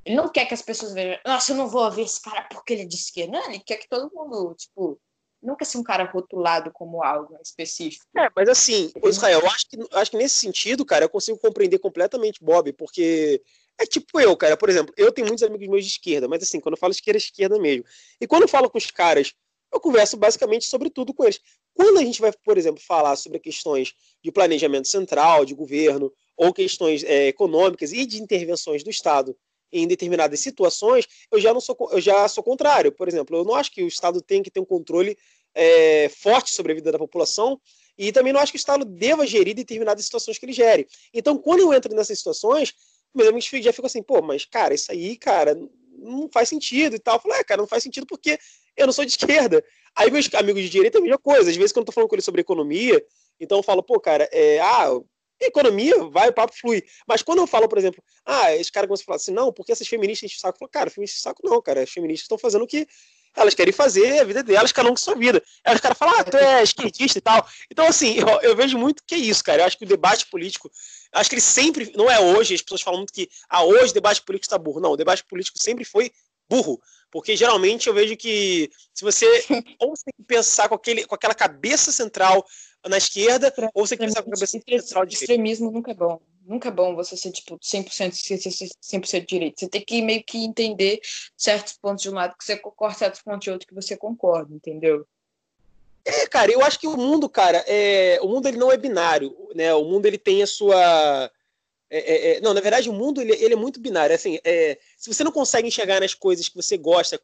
ele 0.05 0.17
não 0.17 0.29
quer 0.29 0.47
que 0.47 0.55
as 0.55 0.63
pessoas 0.63 0.93
vejam, 0.93 1.21
nossa, 1.25 1.53
eu 1.53 1.57
não 1.57 1.69
vou 1.69 1.85
ouvir 1.85 2.03
esse 2.03 2.21
cara 2.21 2.43
porque 2.51 2.73
ele 2.73 2.83
é 2.83 2.87
de 2.87 2.97
esquerda. 2.97 3.39
Não, 3.39 3.49
ele 3.49 3.61
quer 3.61 3.77
que 3.77 3.89
todo 3.89 4.13
mundo, 4.13 4.55
tipo, 4.55 5.01
nunca 5.47 5.65
ser 5.65 5.79
um 5.79 5.83
cara 5.83 6.05
rotulado 6.05 6.71
como 6.73 7.03
algo 7.03 7.39
específico. 7.43 8.05
É, 8.17 8.29
mas 8.35 8.49
assim, 8.49 8.93
Israel, 9.05 9.41
eu 9.41 9.47
acho 9.47 9.69
que, 9.69 9.79
acho 9.93 10.11
que 10.11 10.17
nesse 10.17 10.35
sentido, 10.35 10.85
cara, 10.85 11.05
eu 11.05 11.09
consigo 11.09 11.39
compreender 11.39 11.79
completamente 11.79 12.43
Bob, 12.43 12.73
porque 12.73 13.41
é 13.79 13.87
tipo 13.87 14.21
eu, 14.21 14.37
cara, 14.37 14.57
por 14.57 14.69
exemplo, 14.69 14.93
eu 14.97 15.13
tenho 15.13 15.27
muitos 15.27 15.45
amigos 15.45 15.69
meus 15.69 15.85
de 15.85 15.93
esquerda, 15.93 16.27
mas 16.27 16.43
assim, 16.43 16.61
quando 16.61 16.75
eu 16.75 16.79
falo 16.79 16.93
esquerda, 16.93 17.19
é 17.19 17.21
esquerda 17.21 17.59
mesmo. 17.59 17.85
E 18.21 18.27
quando 18.27 18.43
eu 18.43 18.49
falo 18.49 18.69
com 18.69 18.79
os 18.79 18.91
caras, 18.91 19.33
eu 19.73 19.81
converso 19.81 20.17
basicamente 20.17 20.67
sobre 20.67 20.91
tudo 20.91 21.13
com 21.13 21.25
eles. 21.25 21.41
Quando 21.75 21.99
a 21.99 22.03
gente 22.03 22.21
vai, 22.21 22.33
por 22.33 22.57
exemplo, 22.57 22.81
falar 22.81 23.17
sobre 23.17 23.39
questões 23.39 23.95
de 24.23 24.33
planejamento 24.33 24.89
central, 24.89 25.45
de 25.45 25.55
governo, 25.55 26.13
ou 26.37 26.53
questões 26.53 27.05
é, 27.05 27.29
econômicas 27.29 27.93
e 27.93 28.07
de 28.07 28.23
intervenções 28.23 28.83
do 28.83 28.91
Estado 28.91 29.37
em 29.73 29.87
determinadas 29.87 30.41
situações, 30.41 31.07
eu 31.31 31.41
já 31.41 31.53
não 31.53 31.61
sou, 31.61 31.77
eu 31.93 32.01
já 32.01 32.27
sou 32.29 32.43
contrário. 32.43 32.93
Por 32.93 33.09
exemplo, 33.09 33.37
eu 33.37 33.45
não 33.45 33.55
acho 33.55 33.73
que 33.73 33.83
o 33.83 33.89
Estado 33.89 34.23
tem 34.23 34.43
que 34.43 34.51
ter 34.51 34.61
um 34.61 34.65
controle 34.65 35.19
é, 35.57 36.11
forte 36.11 36.55
sobre 36.55 36.73
a 36.73 36.75
vida 36.75 36.93
da 36.93 36.99
população 36.99 37.59
e 37.99 38.13
também 38.13 38.33
não 38.33 38.41
acho 38.41 38.53
que 38.53 38.57
o 38.57 38.61
Estado 38.61 38.85
deva 38.85 39.27
gerir 39.27 39.55
determinadas 39.55 40.05
situações 40.05 40.39
que 40.39 40.45
ele 40.45 40.53
gere. 40.53 40.87
Então, 41.15 41.39
quando 41.39 41.61
eu 41.61 41.73
entro 41.73 41.95
nessas 41.95 42.19
situações, 42.19 42.75
meus 43.15 43.29
amigos 43.29 43.49
já 43.65 43.73
ficam 43.73 43.87
assim, 43.87 44.03
pô, 44.03 44.21
mas 44.21 44.45
cara, 44.45 44.75
isso 44.75 44.93
aí, 44.93 45.17
cara, 45.17 45.59
não 45.99 46.29
faz 46.31 46.51
sentido 46.51 46.95
e 46.95 46.99
tal. 46.99 47.17
Eu 47.17 47.21
falo, 47.21 47.35
é, 47.35 47.43
cara, 47.43 47.63
não 47.63 47.67
faz 47.67 47.83
sentido 47.83 48.07
porque 48.07 48.39
eu 48.77 48.87
não 48.87 48.93
sou 48.93 49.05
de 49.05 49.13
esquerda. 49.17 49.65
Aí 49.97 50.11
meus 50.11 50.33
amigos 50.35 50.63
de 50.63 50.69
direita 50.69 50.99
é 50.99 51.01
a 51.01 51.03
mesma 51.03 51.19
coisa. 51.19 51.51
Às 51.51 51.57
vezes, 51.57 51.73
quando 51.73 51.85
eu 51.85 51.87
tô 51.87 51.93
falando 51.93 52.11
com 52.11 52.15
eles 52.15 52.25
sobre 52.25 52.43
economia, 52.43 53.03
então 53.41 53.59
eu 53.59 53.63
falo, 53.63 53.83
pô, 53.83 53.99
cara, 53.99 54.29
é, 54.31 54.61
ah, 54.61 54.91
economia, 55.41 56.05
vai, 56.05 56.29
o 56.29 56.33
papo 56.35 56.55
flui. 56.55 56.83
Mas 57.09 57.23
quando 57.23 57.39
eu 57.39 57.47
falo, 57.47 57.67
por 57.67 57.79
exemplo, 57.79 58.03
ah, 58.27 58.55
esse 58.55 58.71
cara 58.71 58.87
começa 58.87 59.03
a 59.03 59.07
falar 59.07 59.17
assim, 59.17 59.33
não, 59.33 59.51
porque 59.51 59.73
essas 59.73 59.89
feministas 59.89 60.25
enchem 60.29 60.37
o 60.37 60.41
saco? 60.41 60.57
Eu 60.57 60.59
falo, 60.59 60.71
cara, 60.71 60.91
feministas 60.91 61.23
saco 61.23 61.41
não, 61.43 61.63
cara. 61.63 61.83
As 61.83 61.91
feministas 61.91 62.25
estão 62.25 62.37
fazendo 62.37 62.63
o 62.63 62.67
que 62.67 62.87
elas 63.37 63.55
querem 63.55 63.73
fazer 63.73 64.21
a 64.21 64.25
vida 64.25 64.43
delas, 64.43 64.73
cada 64.73 64.89
um 64.89 64.93
com 64.93 64.97
sua 64.97 65.15
vida. 65.15 65.43
Aí 65.65 65.75
os 65.75 65.81
caras 65.81 65.99
falam, 65.99 66.19
ah, 66.19 66.25
tu 66.25 66.37
é 66.37 66.63
esquerdista 66.63 67.19
e 67.19 67.21
tal. 67.21 67.47
Então, 67.71 67.87
assim, 67.87 68.15
eu, 68.19 68.27
eu, 68.41 68.57
vejo 68.57 68.79
muito 68.79 69.03
que 69.07 69.15
é 69.15 69.19
isso, 69.19 69.45
cara. 69.45 69.63
Eu 69.63 69.67
acho 69.67 69.77
que 69.77 69.85
o 69.85 69.89
debate 69.89 70.27
político, 70.27 70.71
acho 71.13 71.29
que 71.29 71.37
ele 71.37 71.43
sempre, 71.43 71.93
não 71.95 72.11
é 72.11 72.19
hoje, 72.19 72.55
as 72.55 72.63
pessoas 72.63 72.81
falam 72.81 73.01
muito 73.01 73.13
que, 73.13 73.29
ah, 73.49 73.63
hoje 73.63 73.91
o 73.91 73.95
debate 73.95 74.23
político 74.23 74.47
está 74.47 74.59
burro. 74.59 74.81
Não, 74.81 74.93
o 74.93 74.97
debate 74.97 75.23
político 75.25 75.59
sempre 75.63 75.85
foi 75.85 76.11
burro. 76.49 76.81
Porque 77.11 77.37
geralmente 77.37 77.87
eu 77.87 77.95
vejo 77.95 78.17
que 78.17 78.71
se 78.93 79.05
você 79.05 79.27
ou 79.81 79.91
você 79.91 80.05
tem 80.05 80.15
que 80.17 80.25
pensar 80.27 80.69
com, 80.69 80.75
aquele, 80.75 81.05
com 81.05 81.15
aquela 81.15 81.35
cabeça 81.35 81.93
central 81.93 82.45
na 82.89 82.99
esquerda, 82.99 83.53
ou 83.75 83.87
você 83.87 83.97
tem 83.97 84.07
que 84.07 84.13
pensar 84.13 84.23
com 84.23 84.31
a 84.31 84.35
cabeça 84.35 84.59
central 84.59 85.07
de 85.07 85.15
Extremismo 85.15 85.71
nunca 85.71 85.91
é 85.91 85.95
bom. 85.95 86.21
Nunca 86.47 86.69
é 86.69 86.73
bom 86.73 86.95
você 86.95 87.17
ser, 87.17 87.33
tipo, 87.33 87.59
100%, 87.59 88.13
100% 88.81 89.27
direito. 89.27 89.61
Você 89.61 89.69
tem 89.69 89.85
que 89.85 90.01
meio 90.01 90.23
que 90.23 90.45
entender 90.45 91.01
certos 91.37 91.75
pontos 91.75 92.03
de 92.03 92.11
um 92.11 92.15
lado 92.15 92.37
que 92.39 92.45
você 92.45 92.57
concorda, 92.57 92.99
certos 92.99 93.23
pontos 93.23 93.41
de 93.41 93.51
outro 93.51 93.67
que 93.67 93.75
você 93.75 93.97
concorda, 93.97 94.55
entendeu? 94.55 95.07
É, 96.05 96.27
cara, 96.29 96.53
eu 96.53 96.63
acho 96.63 96.79
que 96.79 96.87
o 96.87 96.97
mundo, 96.97 97.29
cara, 97.29 97.65
é, 97.67 98.21
o 98.23 98.29
mundo 98.29 98.47
ele 98.47 98.59
não 98.59 98.71
é 98.71 98.77
binário, 98.77 99.37
né? 99.57 99.75
O 99.75 99.85
mundo 99.85 100.07
ele 100.07 100.19
tem 100.19 100.41
a 100.41 100.47
sua 100.47 101.31
é, 101.89 101.99
é, 101.99 102.37
é, 102.37 102.41
não, 102.41 102.53
na 102.53 102.61
verdade, 102.61 102.91
o 102.91 102.93
mundo 102.93 103.21
ele, 103.21 103.33
ele 103.33 103.55
é 103.55 103.57
muito 103.57 103.81
binário. 103.81 104.15
Assim, 104.15 104.39
é, 104.45 104.79
se 104.97 105.13
você 105.13 105.23
não 105.23 105.33
consegue 105.33 105.69
enxergar 105.69 106.01
nas 106.01 106.15
coisas 106.15 106.49
que 106.49 106.57
você 106.57 106.77
gosta 106.77 107.21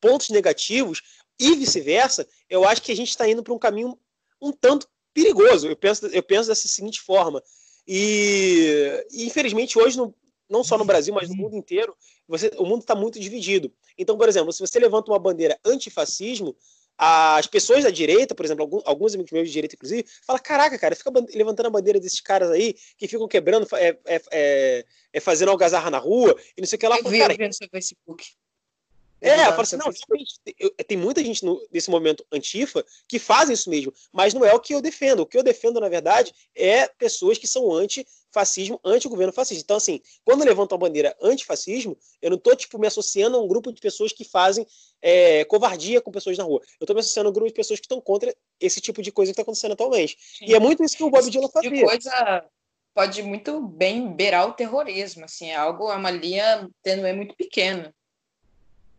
pontos 0.00 0.30
negativos 0.30 1.02
e 1.38 1.54
vice-versa, 1.54 2.26
eu 2.48 2.66
acho 2.66 2.82
que 2.82 2.92
a 2.92 2.96
gente 2.96 3.10
está 3.10 3.28
indo 3.28 3.42
para 3.42 3.52
um 3.52 3.58
caminho 3.58 3.98
um 4.40 4.52
tanto 4.52 4.88
perigoso. 5.12 5.68
Eu 5.68 5.76
penso, 5.76 6.06
eu 6.06 6.22
penso 6.22 6.48
dessa 6.48 6.68
seguinte 6.68 7.00
forma. 7.00 7.42
E, 7.86 9.04
e 9.12 9.26
infelizmente 9.26 9.78
hoje, 9.78 9.96
no, 9.96 10.14
não 10.48 10.64
só 10.64 10.76
no 10.76 10.84
Brasil, 10.84 11.14
mas 11.14 11.28
no 11.28 11.36
mundo 11.36 11.56
inteiro, 11.56 11.96
você, 12.26 12.50
o 12.56 12.64
mundo 12.64 12.80
está 12.80 12.94
muito 12.94 13.18
dividido. 13.18 13.72
Então, 13.96 14.16
por 14.16 14.28
exemplo, 14.28 14.52
se 14.52 14.60
você 14.60 14.78
levanta 14.78 15.10
uma 15.10 15.18
bandeira 15.18 15.58
antifascismo, 15.64 16.56
as 16.98 17.46
pessoas 17.46 17.84
da 17.84 17.90
direita, 17.90 18.34
por 18.34 18.44
exemplo, 18.44 18.62
alguns, 18.62 18.82
alguns 18.86 19.14
amigos 19.14 19.30
meus 19.30 19.48
de 19.48 19.52
direita, 19.52 19.74
inclusive, 19.74 20.06
falam: 20.26 20.40
caraca, 20.42 20.78
cara, 20.78 20.96
fica 20.96 21.12
levantando 21.34 21.66
a 21.66 21.70
bandeira 21.70 22.00
desses 22.00 22.20
caras 22.20 22.50
aí 22.50 22.74
que 22.96 23.06
ficam 23.06 23.28
quebrando, 23.28 23.66
é, 23.74 23.98
é, 24.06 24.22
é, 24.32 24.84
é 25.12 25.20
fazendo 25.20 25.50
algazarra 25.50 25.90
na 25.90 25.98
rua 25.98 26.34
e 26.56 26.60
não 26.60 26.66
sei 26.66 26.76
o 26.76 26.80
que 26.80 26.88
lá. 26.88 26.96
Eu 26.96 27.10
vi, 27.10 27.18
cara, 27.18 27.34
eu 27.34 27.38
vi 27.38 27.46
no 27.46 27.52
seu 27.52 27.68
Facebook. 27.68 28.24
É, 29.28 29.46
eu 29.46 29.50
falo 29.50 29.62
assim, 29.62 29.76
não, 29.76 29.90
eu, 30.58 30.70
tem 30.84 30.96
muita 30.96 31.24
gente 31.24 31.44
no, 31.44 31.60
nesse 31.72 31.90
momento 31.90 32.24
antifa 32.32 32.84
que 33.08 33.18
fazem 33.18 33.54
isso 33.54 33.68
mesmo, 33.68 33.92
mas 34.12 34.32
não 34.32 34.44
é 34.44 34.52
o 34.52 34.60
que 34.60 34.74
eu 34.74 34.80
defendo. 34.80 35.20
O 35.20 35.26
que 35.26 35.36
eu 35.36 35.42
defendo, 35.42 35.80
na 35.80 35.88
verdade, 35.88 36.34
é 36.54 36.86
pessoas 36.86 37.38
que 37.38 37.46
são 37.46 37.72
anti-fascismo, 37.72 38.80
anti-governo 38.84 39.32
fascista. 39.32 39.62
Então, 39.62 39.76
assim, 39.76 40.00
quando 40.24 40.40
eu 40.42 40.46
levanto 40.46 40.74
a 40.74 40.78
bandeira 40.78 41.16
antifascismo, 41.20 41.96
eu 42.22 42.30
não 42.30 42.36
estou 42.36 42.54
tipo, 42.54 42.78
me 42.78 42.86
associando 42.86 43.36
a 43.36 43.42
um 43.42 43.48
grupo 43.48 43.72
de 43.72 43.80
pessoas 43.80 44.12
que 44.12 44.24
fazem 44.24 44.66
é, 45.02 45.44
covardia 45.44 46.00
com 46.00 46.10
pessoas 46.10 46.38
na 46.38 46.44
rua. 46.44 46.60
Eu 46.80 46.84
estou 46.84 46.94
me 46.94 47.00
associando 47.00 47.28
a 47.28 47.30
um 47.30 47.34
grupo 47.34 47.48
de 47.48 47.54
pessoas 47.54 47.80
que 47.80 47.86
estão 47.86 48.00
contra 48.00 48.34
esse 48.60 48.80
tipo 48.80 49.02
de 49.02 49.10
coisa 49.10 49.30
que 49.30 49.34
está 49.34 49.42
acontecendo 49.42 49.72
atualmente. 49.72 50.16
Sim. 50.18 50.46
E 50.46 50.54
é 50.54 50.58
muito 50.58 50.84
isso 50.84 50.96
que 50.96 51.04
o 51.04 51.10
Bob 51.10 51.28
Dylan 51.30 51.48
fazia. 51.48 51.70
Tipo 51.70 51.86
coisa 51.86 52.44
pode 52.96 53.22
muito 53.22 53.60
bem 53.60 54.10
beirar 54.10 54.48
o 54.48 54.54
terrorismo, 54.54 55.26
assim, 55.26 55.50
é 55.50 55.54
algo, 55.54 55.92
é 55.92 55.96
uma 55.96 56.10
linha 56.10 56.66
tênue 56.82 57.12
muito 57.12 57.36
pequena. 57.36 57.94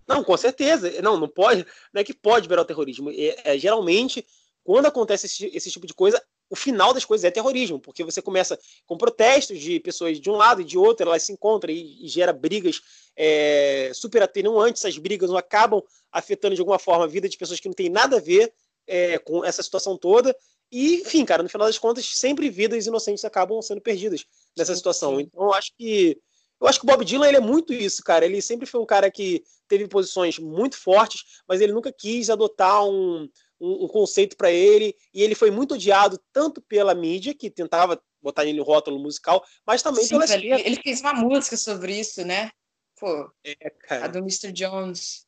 Não, 0.08 0.24
com 0.24 0.38
certeza. 0.38 1.02
Não, 1.02 1.18
não 1.18 1.28
pode. 1.28 1.66
Não 1.94 2.02
é 2.02 2.04
que 2.04 2.14
pode 2.14 2.48
virar 2.48 2.62
o 2.62 2.66
terrorismo. 2.66 3.12
É, 3.12 3.36
é, 3.44 3.58
geralmente, 3.58 4.26
quando 4.64 4.86
acontece 4.86 5.26
esse, 5.26 5.46
esse 5.54 5.70
tipo 5.70 5.86
de 5.86 5.94
coisa, 5.94 6.22
o 6.50 6.56
final 6.56 6.94
das 6.94 7.04
coisas 7.04 7.26
é 7.26 7.32
terrorismo, 7.32 7.80
porque 7.80 8.04
você 8.04 8.22
começa 8.22 8.58
com 8.86 8.98
protestos 8.98 9.60
de 9.60 9.80
pessoas 9.80 10.20
de 10.20 10.30
um 10.30 10.36
lado 10.36 10.62
e 10.62 10.66
de 10.66 10.78
outro, 10.78 11.08
elas 11.08 11.24
se 11.24 11.34
encontram 11.34 11.74
e, 11.74 12.06
e 12.06 12.08
gera 12.08 12.32
brigas 12.32 12.82
é, 13.16 13.92
super 13.94 14.22
atenuantes. 14.24 14.84
Essas 14.84 14.98
brigas 14.98 15.30
não 15.30 15.38
acabam 15.38 15.82
afetando 16.12 16.56
de 16.56 16.62
alguma 16.62 16.80
forma 16.80 17.04
a 17.04 17.08
vida 17.08 17.28
de 17.28 17.38
pessoas 17.38 17.60
que 17.60 17.68
não 17.68 17.76
tem 17.76 17.90
nada 17.90 18.18
a 18.18 18.22
ver 18.22 18.54
é, 18.88 19.18
com 19.20 19.44
essa 19.44 19.62
situação 19.62 19.98
toda. 19.98 20.36
E, 20.72 21.02
enfim, 21.02 21.24
cara, 21.26 21.44
no 21.44 21.50
final 21.50 21.68
das 21.68 21.78
contas, 21.78 22.06
sempre 22.06 22.50
vidas 22.50 22.86
inocentes 22.86 23.24
acabam 23.24 23.62
sendo 23.62 23.82
perdidas 23.82 24.26
nessa 24.56 24.76
situação. 24.76 25.20
Então, 25.20 25.44
eu 25.44 25.54
acho 25.54 25.72
que 25.78 26.18
eu 26.60 26.68
acho 26.68 26.80
que 26.80 26.86
o 26.86 26.88
Bob 26.88 27.06
Dylan 27.06 27.28
ele 27.28 27.38
é 27.38 27.42
muito 27.42 27.74
isso, 27.74 28.04
cara. 28.04 28.26
Ele 28.26 28.42
sempre 28.42 28.66
foi 28.66 28.82
um 28.82 28.86
cara 28.86 29.12
que 29.12 29.44
teve 29.68 29.88
posições 29.88 30.40
muito 30.40 30.78
fortes, 30.78 31.42
mas 31.48 31.62
ele 31.62 31.74
nunca 31.74 31.92
quis 31.92 32.30
adotar 32.30 32.84
um, 32.84 33.30
um, 33.60 33.86
um 33.86 33.88
conceito 33.88 34.36
para 34.36 34.52
ele. 34.52 34.96
E 35.14 35.22
ele 35.22 35.36
foi 35.36 35.52
muito 35.52 35.76
odiado 35.76 36.20
tanto 36.34 36.62
pela 36.62 36.96
mídia, 36.96 37.34
que 37.34 37.50
tentava 37.50 38.02
botar 38.22 38.44
ele 38.44 38.58
no 38.58 38.64
rótulo 38.64 39.00
musical, 39.00 39.46
mas 39.66 39.82
também 39.82 40.04
Sim, 40.04 40.10
pela 40.10 40.26
velho, 40.26 40.56
Ele 40.56 40.82
fez 40.82 41.02
uma 41.02 41.14
música 41.14 41.56
sobre 41.56 42.00
isso, 42.00 42.26
né? 42.26 42.52
Pô, 43.00 43.32
é, 43.46 43.56
a 43.90 44.08
do 44.08 44.20
Mr. 44.20 44.52
Jones. 44.52 45.26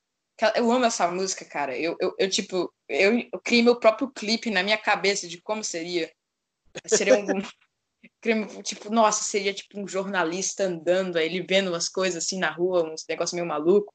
Eu 0.55 0.71
amo 0.71 0.85
essa 0.85 1.07
música, 1.11 1.45
cara. 1.45 1.77
Eu, 1.77 1.95
eu, 1.99 2.15
eu 2.17 2.29
tipo, 2.29 2.73
eu, 2.87 3.19
eu 3.19 3.39
criei 3.43 3.61
meu 3.61 3.77
próprio 3.77 4.09
clipe 4.09 4.49
na 4.49 4.63
minha 4.63 4.77
cabeça 4.77 5.27
de 5.27 5.41
como 5.41 5.63
seria. 5.63 6.11
Seria 6.85 7.15
um, 7.15 7.25
Tipo, 8.63 8.89
nossa, 8.89 9.23
seria 9.23 9.53
tipo 9.53 9.79
um 9.79 9.87
jornalista 9.87 10.65
andando, 10.65 11.17
aí 11.17 11.25
ele 11.25 11.41
vendo 11.41 11.69
umas 11.69 11.89
coisas 11.89 12.23
assim 12.23 12.39
na 12.39 12.51
rua, 12.51 12.83
uns 12.83 13.05
negócios 13.07 13.33
meio 13.33 13.47
maluco. 13.47 13.93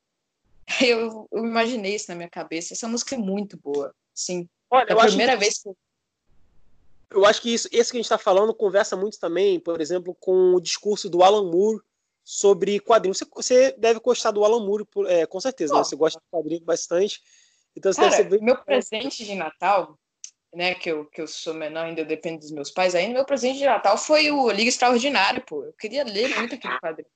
Eu, 0.82 1.28
eu 1.30 1.44
imaginei 1.44 1.94
isso 1.94 2.06
na 2.08 2.14
minha 2.14 2.30
cabeça. 2.30 2.72
Essa 2.72 2.88
música 2.88 3.14
é 3.14 3.18
muito 3.18 3.54
boa. 3.58 3.94
Sim. 4.14 4.48
Olha, 4.70 4.86
é 4.88 4.92
a 4.94 4.96
primeira 4.96 5.36
vez 5.36 5.58
que. 5.58 5.70
Eu 7.10 7.26
acho 7.26 7.42
que 7.42 7.52
isso, 7.52 7.68
esse 7.70 7.90
que 7.90 7.98
a 7.98 8.00
gente 8.00 8.06
está 8.06 8.16
falando 8.16 8.54
conversa 8.54 8.96
muito 8.96 9.20
também, 9.20 9.60
por 9.60 9.78
exemplo, 9.78 10.16
com 10.18 10.54
o 10.54 10.60
discurso 10.60 11.10
do 11.10 11.22
Alan 11.22 11.50
Moore 11.50 11.82
sobre 12.24 12.80
quadrinhos. 12.80 13.18
Você, 13.18 13.26
você 13.30 13.72
deve 13.72 14.00
gostar 14.00 14.30
do 14.30 14.42
Alan 14.42 14.64
Moore, 14.64 14.86
é, 15.06 15.26
com 15.26 15.38
certeza, 15.38 15.74
né? 15.74 15.84
Você 15.84 15.94
gosta 15.94 16.18
de 16.18 16.24
quadrinhos 16.30 16.64
bastante. 16.64 17.22
Então, 17.76 17.92
você 17.92 18.00
Cara, 18.00 18.16
deve 18.16 18.38
ser... 18.38 18.42
meu 18.42 18.56
presente 18.56 19.22
de 19.22 19.34
Natal 19.34 19.98
né, 20.54 20.74
que 20.74 20.90
eu, 20.90 21.04
que 21.06 21.20
eu 21.20 21.26
sou 21.26 21.54
menor, 21.54 21.84
ainda 21.84 22.04
dependo 22.04 22.38
dos 22.38 22.50
meus 22.50 22.70
pais, 22.70 22.94
ainda 22.94 23.14
meu 23.14 23.24
presente 23.24 23.58
de 23.58 23.64
Natal 23.64 23.98
foi 23.98 24.30
o 24.30 24.50
Liga 24.50 24.68
Extraordinária, 24.68 25.40
pô. 25.40 25.64
Eu 25.64 25.72
queria 25.72 26.04
ler 26.04 26.36
muito 26.36 26.54
aquele 26.54 26.78
quadrinho. 26.78 27.08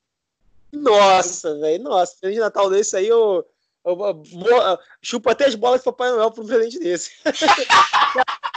Nossa, 0.72 1.59
velho, 1.59 1.83
nossa, 1.83 2.16
presente 2.20 2.37
de 2.37 2.40
Natal 2.40 2.68
desse 2.68 2.96
aí, 2.96 3.09
eu, 3.09 3.46
eu, 3.85 3.98
eu, 3.98 4.22
eu, 4.46 4.79
chupo 5.01 5.31
até 5.31 5.46
as 5.46 5.55
bolas 5.55 5.81
do 5.81 5.85
Papai 5.85 6.11
Noel 6.11 6.31
pro 6.31 6.44
presente 6.44 6.79
desse. 6.79 7.12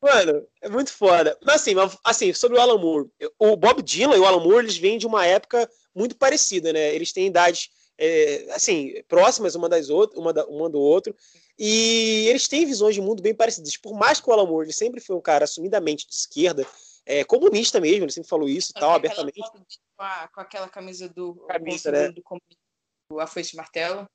Mano, 0.00 0.46
é 0.60 0.68
muito 0.68 0.92
foda. 0.92 1.36
Mas 1.44 1.56
assim, 1.56 1.74
assim, 2.04 2.32
sobre 2.32 2.56
o 2.56 2.60
Alan 2.60 2.78
Moore, 2.78 3.10
o 3.38 3.56
Bob 3.56 3.82
Dylan 3.82 4.16
e 4.16 4.20
o 4.20 4.24
Alan 4.24 4.40
Moore, 4.40 4.64
eles 4.64 4.76
vêm 4.76 4.96
de 4.96 5.06
uma 5.06 5.26
época 5.26 5.68
muito 5.94 6.16
parecida, 6.16 6.72
né? 6.72 6.94
Eles 6.94 7.12
têm 7.12 7.26
idades, 7.26 7.70
é, 7.98 8.46
assim, 8.50 9.02
próximas 9.08 9.56
uma 9.56 9.68
das 9.68 9.90
outras, 9.90 10.18
uma, 10.20 10.32
da, 10.32 10.46
uma 10.46 10.70
do 10.70 10.78
outro. 10.78 11.14
E 11.58 12.26
eles 12.28 12.46
têm 12.46 12.64
visões 12.64 12.94
de 12.94 13.00
mundo 13.00 13.22
bem 13.22 13.34
parecidas. 13.34 13.76
Por 13.76 13.94
mais 13.94 14.20
que 14.20 14.30
o 14.30 14.32
Alan 14.32 14.46
Moore 14.46 14.72
sempre 14.72 15.00
foi 15.00 15.16
um 15.16 15.20
cara 15.20 15.44
assumidamente 15.44 16.06
de 16.06 16.14
esquerda, 16.14 16.66
é, 17.04 17.24
comunista 17.24 17.80
mesmo, 17.80 18.04
ele 18.04 18.12
sempre 18.12 18.28
falou 18.28 18.48
isso 18.48 18.70
e 18.70 18.74
tal, 18.74 18.92
abertamente. 18.92 19.40
Com, 19.40 20.04
a, 20.04 20.28
com, 20.28 20.40
aquela 20.40 20.68
camisa 20.68 21.08
do, 21.08 21.34
camisa, 21.46 21.90
né? 21.90 22.10
do, 22.10 22.22
do 23.10 23.18
Afoice 23.18 23.56
Martelo. 23.56 24.06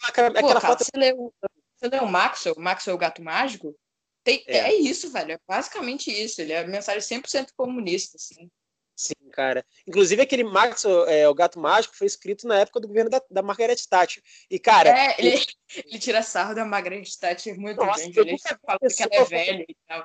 Aquela, 0.00 0.30
Pô, 0.30 0.38
aquela 0.38 0.60
cara, 0.60 0.74
foto... 0.74 0.84
Você 0.84 0.96
leu, 0.96 1.34
você 1.76 1.88
leu 1.88 2.04
o 2.04 2.08
Maxwell, 2.08 2.54
o 2.56 2.60
Maxwell 2.60 2.96
o 2.96 2.98
Gato 2.98 3.22
Mágico? 3.22 3.74
Tem, 4.24 4.44
é. 4.46 4.58
é. 4.58 4.74
isso, 4.74 5.10
velho. 5.10 5.32
É 5.32 5.38
basicamente 5.46 6.10
isso. 6.10 6.40
Ele 6.40 6.52
é 6.52 6.66
mensagem 6.66 7.20
100% 7.20 7.48
comunista, 7.56 8.16
assim. 8.16 8.50
Sim, 8.98 9.30
cara. 9.30 9.64
Inclusive, 9.86 10.20
aquele 10.20 10.42
Max, 10.42 10.84
é, 11.06 11.28
o 11.28 11.34
Gato 11.34 11.56
Mágico, 11.60 11.96
foi 11.96 12.08
escrito 12.08 12.48
na 12.48 12.58
época 12.58 12.80
do 12.80 12.88
governo 12.88 13.08
da, 13.08 13.22
da 13.30 13.42
Margaret 13.42 13.76
Thatcher. 13.88 14.20
E, 14.50 14.58
cara. 14.58 14.90
É, 14.90 15.14
ele, 15.20 15.36
eu... 15.36 15.40
ele 15.86 15.98
tira 16.00 16.20
sarro 16.20 16.52
da 16.52 16.64
Margaret 16.64 17.04
Thatcher 17.20 17.56
muito 17.56 17.76
Nossa, 17.76 18.00
bem. 18.00 18.12
Ele 18.16 18.36
fala 18.38 18.78
que 18.80 19.02
ela 19.02 19.14
é 19.14 19.24
velha 19.24 19.64
e 19.68 19.76
tal. 19.86 20.04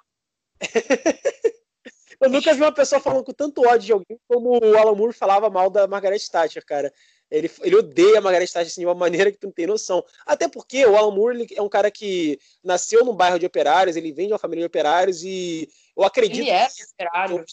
eu 2.21 2.29
nunca 2.29 2.53
vi 2.53 2.61
uma 2.61 2.71
pessoa 2.71 3.01
falando 3.01 3.23
com 3.23 3.33
tanto 3.33 3.67
ódio 3.67 3.79
de 3.87 3.91
alguém 3.93 4.19
como 4.27 4.63
o 4.63 4.77
Alan 4.77 4.93
Moore 4.93 5.11
falava 5.11 5.49
mal 5.49 5.71
da 5.71 5.87
Margaret 5.87 6.19
Thatcher, 6.31 6.63
cara. 6.63 6.93
Ele, 7.31 7.49
ele 7.61 7.75
odeia 7.75 8.19
a 8.19 8.21
Margaret 8.21 8.45
Thatcher 8.45 8.67
assim, 8.67 8.81
de 8.81 8.85
uma 8.85 8.93
maneira 8.93 9.31
que 9.31 9.39
tu 9.39 9.47
não 9.47 9.53
tem 9.53 9.65
noção. 9.65 10.05
Até 10.23 10.47
porque 10.47 10.85
o 10.85 10.95
Alan 10.95 11.15
Moore 11.15 11.47
é 11.55 11.61
um 11.63 11.69
cara 11.69 11.89
que 11.89 12.39
nasceu 12.63 13.03
num 13.03 13.15
bairro 13.15 13.39
de 13.39 13.47
operários, 13.47 13.95
ele 13.95 14.11
vem 14.11 14.27
de 14.27 14.33
uma 14.33 14.39
família 14.39 14.61
de 14.61 14.67
operários 14.67 15.23
e 15.23 15.67
eu 15.97 16.03
acredito. 16.03 16.41
Ele 16.41 16.51
é 16.51 16.67
operário. 16.93 17.43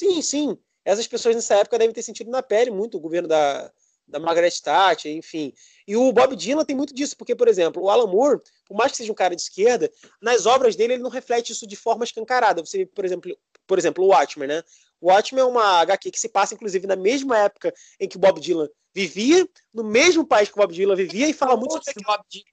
Sim, 0.00 0.22
sim. 0.22 0.58
Essas 0.82 1.06
pessoas 1.06 1.36
nessa 1.36 1.56
época 1.56 1.78
devem 1.78 1.94
ter 1.94 2.02
sentido 2.02 2.30
na 2.30 2.42
pele 2.42 2.70
muito 2.70 2.96
o 2.96 3.00
governo 3.00 3.28
da, 3.28 3.70
da 4.08 4.18
Margaret 4.18 4.50
Thatcher, 4.62 5.14
enfim. 5.14 5.52
E 5.86 5.94
o 5.94 6.10
Bob 6.10 6.34
Dylan 6.34 6.64
tem 6.64 6.74
muito 6.74 6.94
disso, 6.94 7.14
porque, 7.18 7.36
por 7.36 7.48
exemplo, 7.48 7.82
o 7.82 7.90
Alan 7.90 8.06
Moore, 8.06 8.40
por 8.64 8.74
mais 8.74 8.92
que 8.92 8.96
seja 8.96 9.12
um 9.12 9.14
cara 9.14 9.36
de 9.36 9.42
esquerda, 9.42 9.92
nas 10.18 10.46
obras 10.46 10.74
dele 10.74 10.94
ele 10.94 11.02
não 11.02 11.10
reflete 11.10 11.52
isso 11.52 11.66
de 11.66 11.76
forma 11.76 12.02
escancarada. 12.02 12.64
Você, 12.64 12.86
por 12.86 13.04
exemplo, 13.04 13.36
por 13.66 13.78
exemplo, 13.78 14.02
o 14.02 14.08
Watchmen, 14.08 14.48
né? 14.48 14.64
O 15.02 15.08
Watchmen 15.08 15.42
é 15.42 15.46
uma 15.46 15.80
HQ 15.82 16.10
que 16.10 16.20
se 16.20 16.30
passa, 16.30 16.54
inclusive, 16.54 16.86
na 16.86 16.96
mesma 16.96 17.36
época 17.36 17.74
em 18.00 18.08
que 18.08 18.16
o 18.16 18.20
Bob 18.20 18.40
Dylan 18.40 18.70
vivia, 18.94 19.46
no 19.74 19.84
mesmo 19.84 20.26
país 20.26 20.48
que 20.48 20.54
o 20.58 20.62
Bob 20.62 20.72
Dylan 20.72 20.96
vivia, 20.96 21.28
e 21.28 21.34
fala 21.34 21.58
muito 21.58 21.74
sobre... 21.84 22.02
Bob 22.02 22.24
Dylan. 22.26 22.44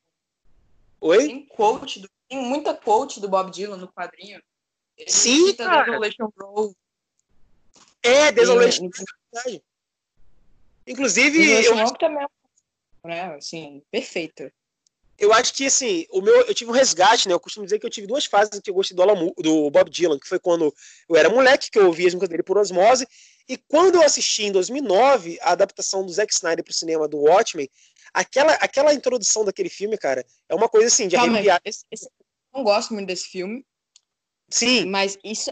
Oi? 0.99 1.27
Tem, 1.27 1.45
quote 1.45 2.01
do... 2.01 2.09
tem 2.27 2.39
muita 2.39 2.73
quote 2.73 3.21
do 3.21 3.29
Bob 3.29 3.51
Dylan 3.51 3.77
no 3.77 3.87
quadrinho. 3.87 4.41
Ele 4.97 5.09
Sim, 5.09 5.53
cara. 5.53 5.85
Desolation 5.85 6.29
Row. 6.37 6.75
É, 8.07 8.31
Desolation 8.31 8.89
Row. 9.33 9.61
Inclusive, 10.85 11.37
Desolation 11.37 11.87
eu... 11.87 11.93
também 11.97 12.23
é 12.23 13.07
né, 13.07 13.35
assim, 13.35 13.81
perfeito 13.91 14.51
eu 15.17 15.33
acho 15.33 15.53
que 15.53 15.65
assim, 15.65 16.05
o 16.11 16.21
meu, 16.21 16.41
eu 16.41 16.53
tive 16.53 16.69
um 16.69 16.73
resgate, 16.73 17.27
né? 17.27 17.33
Eu 17.33 17.39
costumo 17.39 17.65
dizer 17.65 17.79
que 17.79 17.85
eu 17.85 17.89
tive 17.89 18.05
duas 18.05 18.25
fases 18.25 18.59
que 18.59 18.69
eu 18.69 18.73
gostei 18.73 18.95
do, 18.95 19.01
Alan, 19.01 19.31
do 19.37 19.69
Bob 19.71 19.89
Dylan, 19.89 20.19
que 20.19 20.27
foi 20.27 20.37
quando 20.37 20.73
eu 21.09 21.15
era 21.15 21.29
moleque, 21.29 21.71
que 21.71 21.79
eu 21.79 21.87
ouvia 21.87 22.07
as 22.07 22.13
músicas 22.13 22.29
dele 22.29 22.43
por 22.43 22.57
osmose, 22.57 23.07
e 23.49 23.57
quando 23.57 23.95
eu 23.95 24.03
assisti 24.03 24.43
em 24.43 24.51
2009 24.51 25.39
a 25.41 25.51
adaptação 25.53 26.05
do 26.05 26.11
Zack 26.11 26.31
Snyder 26.31 26.63
para 26.63 26.71
o 26.71 26.75
cinema 26.75 27.07
do 27.07 27.17
Watchmen, 27.17 27.67
aquela, 28.13 28.53
aquela 28.53 28.93
introdução 28.93 29.43
daquele 29.43 29.69
filme, 29.69 29.97
cara, 29.97 30.23
é 30.47 30.53
uma 30.53 30.69
coisa 30.69 30.87
assim 30.87 31.07
de 31.07 31.15
Calma, 31.15 31.33
arrepiar. 31.33 31.61
Esse, 31.65 31.83
esse, 31.89 32.07
não 32.53 32.63
gosto 32.63 32.93
muito 32.93 33.07
desse 33.07 33.27
filme. 33.27 33.65
Sim. 34.49 34.85
Mas 34.85 35.17
isso, 35.23 35.51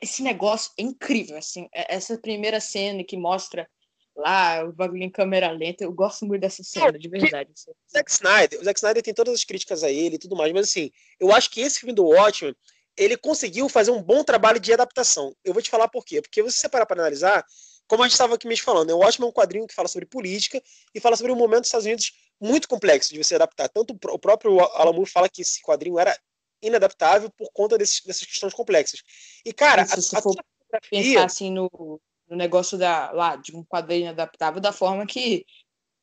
esse 0.00 0.22
negócio 0.22 0.72
é 0.78 0.82
incrível, 0.82 1.36
assim, 1.36 1.68
é, 1.74 1.94
essa 1.94 2.16
primeira 2.18 2.60
cena 2.60 3.04
que 3.04 3.16
mostra 3.16 3.68
lá, 4.16 4.64
o 4.64 4.72
bagulho 4.72 5.02
em 5.02 5.10
câmera 5.10 5.50
lenta. 5.50 5.84
Eu 5.84 5.92
gosto 5.92 6.24
muito 6.24 6.40
dessa 6.40 6.62
cena, 6.64 6.98
de 6.98 7.08
verdade. 7.08 7.50
O 7.68 7.92
Zack 7.92 8.10
Snyder, 8.10 8.60
o 8.60 8.64
Zack 8.64 8.78
Snyder 8.78 9.02
tem 9.02 9.14
todas 9.14 9.34
as 9.34 9.44
críticas 9.44 9.84
a 9.84 9.90
ele 9.90 10.16
e 10.16 10.18
tudo 10.18 10.34
mais, 10.34 10.52
mas 10.52 10.68
assim, 10.68 10.90
eu 11.20 11.30
acho 11.32 11.50
que 11.50 11.60
esse 11.60 11.80
filme 11.80 11.92
do 11.92 12.06
Watchmen, 12.06 12.56
ele 12.96 13.16
conseguiu 13.16 13.68
fazer 13.68 13.90
um 13.90 14.02
bom 14.02 14.24
trabalho 14.24 14.58
de 14.58 14.72
adaptação. 14.72 15.36
Eu 15.44 15.52
vou 15.52 15.62
te 15.62 15.68
falar 15.68 15.88
por 15.88 16.04
quê. 16.04 16.22
Porque 16.22 16.42
você 16.42 16.58
separar 16.58 16.86
para 16.86 17.02
analisar, 17.02 17.44
como 17.86 18.02
a 18.02 18.06
gente 18.06 18.12
estava 18.12 18.34
aqui 18.34 18.48
mesmo 18.48 18.64
falando, 18.64 18.88
né? 18.88 18.94
o 18.94 18.98
Watchmen 18.98 19.26
é 19.26 19.30
um 19.30 19.34
quadrinho 19.34 19.66
que 19.66 19.74
fala 19.74 19.86
sobre 19.86 20.06
política 20.06 20.62
e 20.94 21.00
fala 21.00 21.14
sobre 21.14 21.30
um 21.30 21.36
momento 21.36 21.60
dos 21.60 21.68
Estados 21.68 21.84
Unidos 21.84 22.12
muito 22.40 22.66
complexo 22.68 23.12
de 23.12 23.22
você 23.22 23.34
adaptar. 23.34 23.68
Tanto 23.68 23.94
o 24.08 24.18
próprio 24.18 24.58
Alan 24.60 24.92
Moore 24.92 25.10
fala 25.10 25.28
que 25.28 25.42
esse 25.42 25.60
quadrinho 25.60 25.98
era 25.98 26.18
inadaptável 26.62 27.30
por 27.30 27.50
conta 27.52 27.78
desses, 27.78 28.00
dessas 28.02 28.26
questões 28.26 28.54
complexas. 28.54 29.02
E, 29.44 29.52
cara, 29.52 29.84
se 29.84 29.94
a, 29.94 29.96
você 29.96 30.16
a 30.16 30.22
for 30.22 30.34
pensar 30.90 31.24
assim 31.24 31.50
no, 31.50 32.00
no 32.28 32.36
negócio 32.36 32.76
da, 32.76 33.10
lá, 33.12 33.36
de 33.36 33.54
um 33.56 33.64
quadrinho 33.64 34.10
adaptável 34.10 34.60
da 34.60 34.72
forma 34.72 35.06
que 35.06 35.44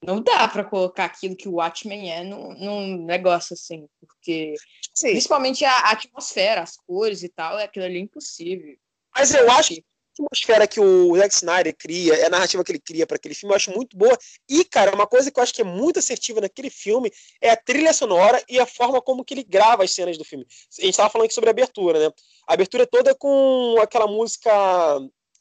não 0.04 0.22
dá 0.22 0.48
para 0.48 0.64
colocar 0.64 1.06
aquilo 1.06 1.36
que 1.36 1.48
o 1.48 1.54
Watchmen 1.54 2.12
é 2.12 2.24
num, 2.24 2.54
num 2.54 3.06
negócio 3.06 3.54
assim, 3.54 3.88
porque 4.00 4.54
Sim. 4.94 5.12
principalmente 5.12 5.64
a 5.64 5.92
atmosfera, 5.92 6.62
as 6.62 6.76
cores 6.76 7.24
e 7.24 7.30
tal, 7.30 7.58
é 7.58 7.64
aquilo 7.64 7.86
ali 7.86 8.00
impossível. 8.00 8.76
Mas 9.16 9.34
eu 9.34 9.50
acho 9.52 9.76
que 9.76 9.80
a 9.80 9.93
atmosfera 10.14 10.68
que 10.68 10.80
o 10.80 11.18
Zack 11.18 11.34
Snyder 11.34 11.76
cria, 11.76 12.14
é 12.16 12.26
a 12.26 12.30
narrativa 12.30 12.64
que 12.64 12.72
ele 12.72 12.80
cria 12.80 13.08
para 13.08 13.18
aquele 13.18 13.34
filme, 13.34 13.52
eu 13.54 13.56
acho 13.56 13.72
muito 13.72 13.98
boa. 13.98 14.18
E, 14.50 14.64
cara, 14.64 14.94
uma 14.94 15.08
coisa 15.08 15.32
que 15.32 15.40
eu 15.40 15.44
acho 15.44 15.54
que 15.54 15.62
é 15.62 15.66
muito 15.66 16.00
assertiva 16.00 16.40
naquele 16.40 16.70
filme 16.70 17.12
é 17.42 17.50
a 17.50 17.58
trilha 17.58 17.94
sonora 17.94 18.42
e 18.48 18.60
a 18.60 18.66
forma 18.66 19.02
como 19.02 19.26
que 19.26 19.34
ele 19.34 19.44
grava 19.44 19.84
as 19.84 19.92
cenas 19.92 20.18
do 20.18 20.24
filme. 20.24 20.46
A 20.78 20.82
gente 20.82 20.92
estava 20.92 21.10
falando 21.10 21.26
aqui 21.26 21.34
sobre 21.34 21.50
a 21.50 21.52
abertura, 21.52 22.00
né? 22.00 22.14
A 22.48 22.54
abertura 22.54 22.84
é 22.84 22.88
toda 22.88 23.16
com 23.16 23.76
aquela 23.82 24.08
música 24.08 24.52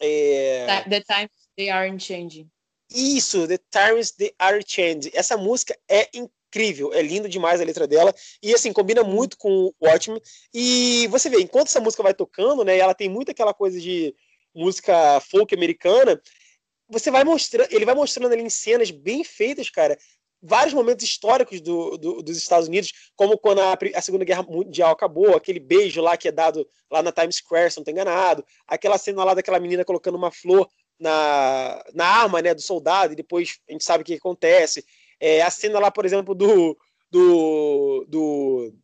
é... 0.01 0.85
The 0.89 1.01
Times 1.01 1.31
They 1.57 1.71
Aren't 1.71 2.05
Changing. 2.05 2.49
Isso, 2.91 3.47
The 3.47 3.59
Times 3.71 4.11
They 4.13 4.35
Are 4.39 4.63
Changing. 4.67 5.11
Essa 5.15 5.37
música 5.37 5.79
é 5.89 6.09
incrível, 6.13 6.93
é 6.93 7.01
lindo 7.01 7.29
demais 7.29 7.61
a 7.61 7.65
letra 7.65 7.87
dela 7.87 8.15
e 8.43 8.55
assim 8.55 8.73
combina 8.73 9.03
muito 9.03 9.39
com 9.39 9.67
o 9.67 9.75
Watchmen. 9.81 10.21
E 10.53 11.07
você 11.09 11.31
vê, 11.31 11.41
enquanto 11.41 11.69
essa 11.69 11.81
música 11.81 12.03
vai 12.03 12.13
tocando, 12.13 12.65
né, 12.65 12.77
ela 12.77 12.95
tem 12.95 13.09
muito 13.09 13.31
aquela 13.31 13.55
coisa 13.55 13.81
de 13.81 14.15
música 14.55 15.21
folk 15.21 15.55
americana. 15.55 16.21
Você 16.89 17.11
vai 17.11 17.25
mostrando, 17.25 17.73
ele 17.73 17.85
vai 17.85 17.95
mostrando 17.95 18.33
ali 18.33 18.43
em 18.43 18.51
cenas 18.51 18.91
bem 18.91 19.25
feitas, 19.25 19.71
cara, 19.71 19.97
vários 20.43 20.75
momentos 20.75 21.05
históricos 21.05 21.61
do, 21.61 21.97
do, 21.97 22.23
dos 22.23 22.37
Estados 22.37 22.67
Unidos, 22.67 22.93
como 23.15 23.39
quando 23.39 23.61
a, 23.61 23.79
a, 23.95 24.01
Segunda 24.03 24.25
Guerra 24.25 24.43
Mundial 24.43 24.91
acabou, 24.91 25.37
aquele 25.37 25.61
beijo 25.61 26.03
lá 26.03 26.17
que 26.17 26.29
é 26.29 26.33
dado 26.33 26.69
lá 26.91 27.03
na 27.03 27.13
Times 27.13 27.37
Square, 27.37 27.71
se 27.71 27.77
não 27.77 27.83
estou 27.83 27.93
enganado, 27.93 28.45
aquela 28.67 28.99
cena 28.99 29.23
lá 29.25 29.35
daquela 29.35 29.61
menina 29.61 29.85
colocando 29.85 30.17
uma 30.17 30.33
flor 30.33 30.69
na, 30.99 31.83
na 31.95 32.07
arma 32.07 32.43
né, 32.43 32.53
do 32.53 32.61
soldado, 32.61 33.13
e 33.13 33.17
depois 33.17 33.59
a 33.69 33.73
gente 33.73 33.85
sabe 33.85 34.03
o 34.03 34.05
que 34.05 34.15
acontece. 34.15 34.85
É, 35.21 35.43
a 35.43 35.51
cena 35.51 35.79
lá, 35.79 35.91
por 35.91 36.05
exemplo, 36.05 36.35
do, 36.35 36.77
do, 37.11 38.05
do 38.09 38.75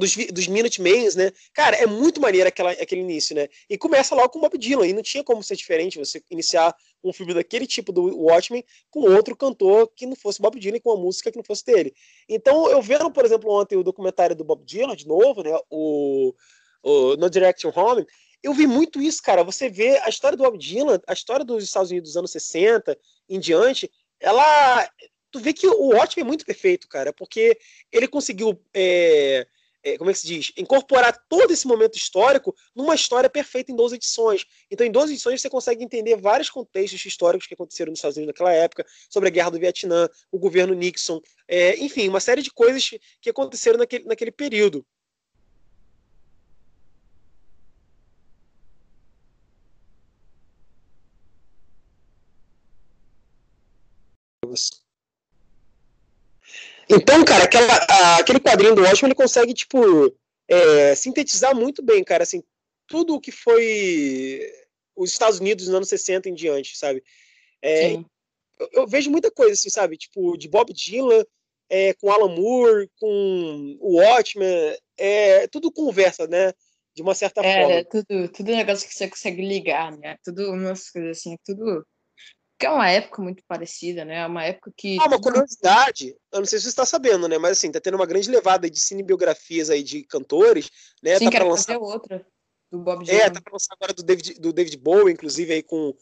dos, 0.00 0.16
dos 0.16 0.48
Minutemans, 0.48 1.14
né? 1.14 1.30
Cara, 1.52 1.76
é 1.76 1.86
muito 1.86 2.20
maneiro 2.20 2.48
aquela, 2.48 2.72
aquele 2.72 3.02
início, 3.02 3.36
né? 3.36 3.48
E 3.68 3.78
começa 3.78 4.14
logo 4.14 4.30
com 4.30 4.38
o 4.38 4.42
Bob 4.42 4.58
Dylan, 4.58 4.86
e 4.86 4.92
não 4.92 5.02
tinha 5.02 5.22
como 5.22 5.42
ser 5.42 5.54
diferente 5.54 5.98
você 5.98 6.22
iniciar 6.30 6.74
um 7.04 7.12
filme 7.12 7.32
daquele 7.32 7.66
tipo 7.66 7.92
do 7.92 8.16
Watchmen 8.18 8.64
com 8.90 9.00
outro 9.00 9.36
cantor 9.36 9.90
que 9.94 10.06
não 10.06 10.16
fosse 10.16 10.40
Bob 10.40 10.58
Dylan, 10.58 10.80
com 10.80 10.90
uma 10.90 11.02
música 11.02 11.30
que 11.30 11.36
não 11.36 11.44
fosse 11.44 11.64
dele. 11.64 11.94
Então, 12.28 12.68
eu 12.68 12.82
vendo, 12.82 13.10
por 13.10 13.24
exemplo, 13.24 13.50
ontem 13.50 13.76
o 13.76 13.84
documentário 13.84 14.34
do 14.34 14.44
Bob 14.44 14.64
Dylan, 14.64 14.96
de 14.96 15.06
novo, 15.06 15.42
né? 15.42 15.56
O, 15.70 16.34
o 16.82 17.16
No 17.16 17.30
Direction 17.30 17.70
Home, 17.76 18.06
eu 18.42 18.54
vi 18.54 18.66
muito 18.66 19.00
isso, 19.00 19.22
cara. 19.22 19.44
Você 19.44 19.68
vê 19.68 19.98
a 19.98 20.08
história 20.08 20.36
do 20.36 20.42
Bob 20.42 20.58
Dylan, 20.58 21.00
a 21.06 21.12
história 21.12 21.44
dos 21.44 21.62
Estados 21.62 21.90
Unidos 21.90 22.10
dos 22.10 22.16
anos 22.16 22.32
60 22.32 22.98
em 23.28 23.38
diante, 23.38 23.90
ela. 24.18 24.90
Tu 25.30 25.38
vê 25.38 25.52
que 25.52 25.68
o 25.68 25.90
Watchmen 25.90 26.24
é 26.24 26.26
muito 26.26 26.44
perfeito, 26.44 26.88
cara, 26.88 27.12
porque 27.12 27.56
ele 27.92 28.08
conseguiu. 28.08 28.60
É 28.74 29.46
é, 29.82 29.96
como 29.96 30.10
é 30.10 30.12
que 30.12 30.18
se 30.18 30.26
diz, 30.26 30.52
incorporar 30.56 31.16
todo 31.28 31.52
esse 31.52 31.66
momento 31.66 31.96
histórico 31.96 32.54
numa 32.74 32.94
história 32.94 33.30
perfeita 33.30 33.72
em 33.72 33.76
12 33.76 33.96
edições. 33.96 34.44
Então, 34.70 34.86
em 34.86 34.90
12 34.90 35.12
edições, 35.12 35.40
você 35.40 35.48
consegue 35.48 35.84
entender 35.84 36.16
vários 36.16 36.50
contextos 36.50 37.04
históricos 37.04 37.46
que 37.46 37.54
aconteceram 37.54 37.90
nos 37.90 37.98
Estados 37.98 38.16
Unidos 38.16 38.34
naquela 38.34 38.52
época, 38.52 38.84
sobre 39.08 39.28
a 39.28 39.32
guerra 39.32 39.50
do 39.50 39.58
Vietnã, 39.58 40.08
o 40.30 40.38
governo 40.38 40.74
Nixon, 40.74 41.20
é, 41.48 41.76
enfim, 41.78 42.08
uma 42.08 42.20
série 42.20 42.42
de 42.42 42.50
coisas 42.50 42.90
que 43.20 43.30
aconteceram 43.30 43.78
naquele, 43.78 44.04
naquele 44.04 44.30
período. 44.30 44.84
Então, 56.90 57.24
cara, 57.24 57.44
aquela, 57.44 57.72
a, 57.88 58.16
aquele 58.16 58.40
quadrinho 58.40 58.74
do 58.74 58.82
Watchmen, 58.82 59.10
ele 59.10 59.14
consegue, 59.14 59.54
tipo, 59.54 59.78
é, 60.48 60.94
sintetizar 60.96 61.54
muito 61.54 61.82
bem, 61.82 62.02
cara, 62.02 62.24
assim, 62.24 62.42
tudo 62.88 63.14
o 63.14 63.20
que 63.20 63.30
foi 63.30 64.52
os 64.96 65.12
Estados 65.12 65.38
Unidos 65.38 65.66
nos 65.66 65.74
anos 65.76 65.88
60 65.88 66.28
em 66.28 66.34
diante, 66.34 66.76
sabe? 66.76 67.02
É, 67.62 67.92
eu, 67.92 68.04
eu, 68.72 68.86
vejo 68.88 69.10
muita 69.10 69.30
coisa, 69.30 69.52
assim, 69.52 69.70
sabe? 69.70 69.96
Tipo, 69.96 70.36
de 70.36 70.48
Bob 70.48 70.72
Dylan, 70.72 71.24
é, 71.68 71.94
com 71.94 72.10
Alan 72.10 72.34
Moore, 72.34 72.90
com 72.98 73.78
o 73.80 73.98
Watchmen, 73.98 74.76
é, 74.98 75.46
tudo 75.46 75.70
conversa, 75.70 76.26
né? 76.26 76.52
De 76.94 77.02
uma 77.02 77.14
certa 77.14 77.40
é, 77.40 77.60
forma. 77.60 77.74
É, 77.74 77.84
tudo, 77.84 78.28
tudo 78.28 78.50
negócio 78.50 78.88
que 78.88 78.94
você 78.94 79.08
consegue 79.08 79.46
ligar, 79.46 79.96
né? 79.96 80.16
Tudo 80.24 80.50
umas 80.50 80.90
coisas 80.90 81.18
assim, 81.18 81.36
tudo 81.44 81.86
que 82.60 82.66
é 82.66 82.70
uma 82.70 82.90
época 82.90 83.22
muito 83.22 83.42
parecida, 83.48 84.04
né? 84.04 84.16
É 84.16 84.26
uma 84.26 84.44
época 84.44 84.70
que. 84.76 84.98
Ah, 85.00 85.06
uma 85.06 85.18
curiosidade, 85.18 86.14
eu 86.30 86.40
não 86.40 86.46
sei 86.46 86.58
se 86.58 86.64
você 86.64 86.68
está 86.68 86.84
sabendo, 86.84 87.26
né? 87.26 87.38
Mas 87.38 87.52
assim, 87.52 87.72
tá 87.72 87.80
tendo 87.80 87.94
uma 87.94 88.04
grande 88.04 88.30
levada 88.30 88.68
de 88.68 88.78
cinebiografias 88.78 89.70
aí 89.70 89.82
de 89.82 90.04
cantores, 90.04 90.70
né? 91.02 91.18
Sim, 91.18 91.24
tá 91.24 91.38
para 91.38 91.48
lançar 91.48 91.78
outra 91.78 92.26
do 92.70 92.78
Bob 92.78 93.02
Dylan. 93.02 93.18
É, 93.18 93.30
tá 93.30 93.40
para 93.40 93.54
lançar 93.54 93.72
agora 93.72 93.94
do 93.94 94.02
David, 94.02 94.34
do 94.34 94.52
David 94.52 94.76
Bowie, 94.76 95.14
inclusive, 95.14 95.54
aí 95.54 95.62
com. 95.62 95.94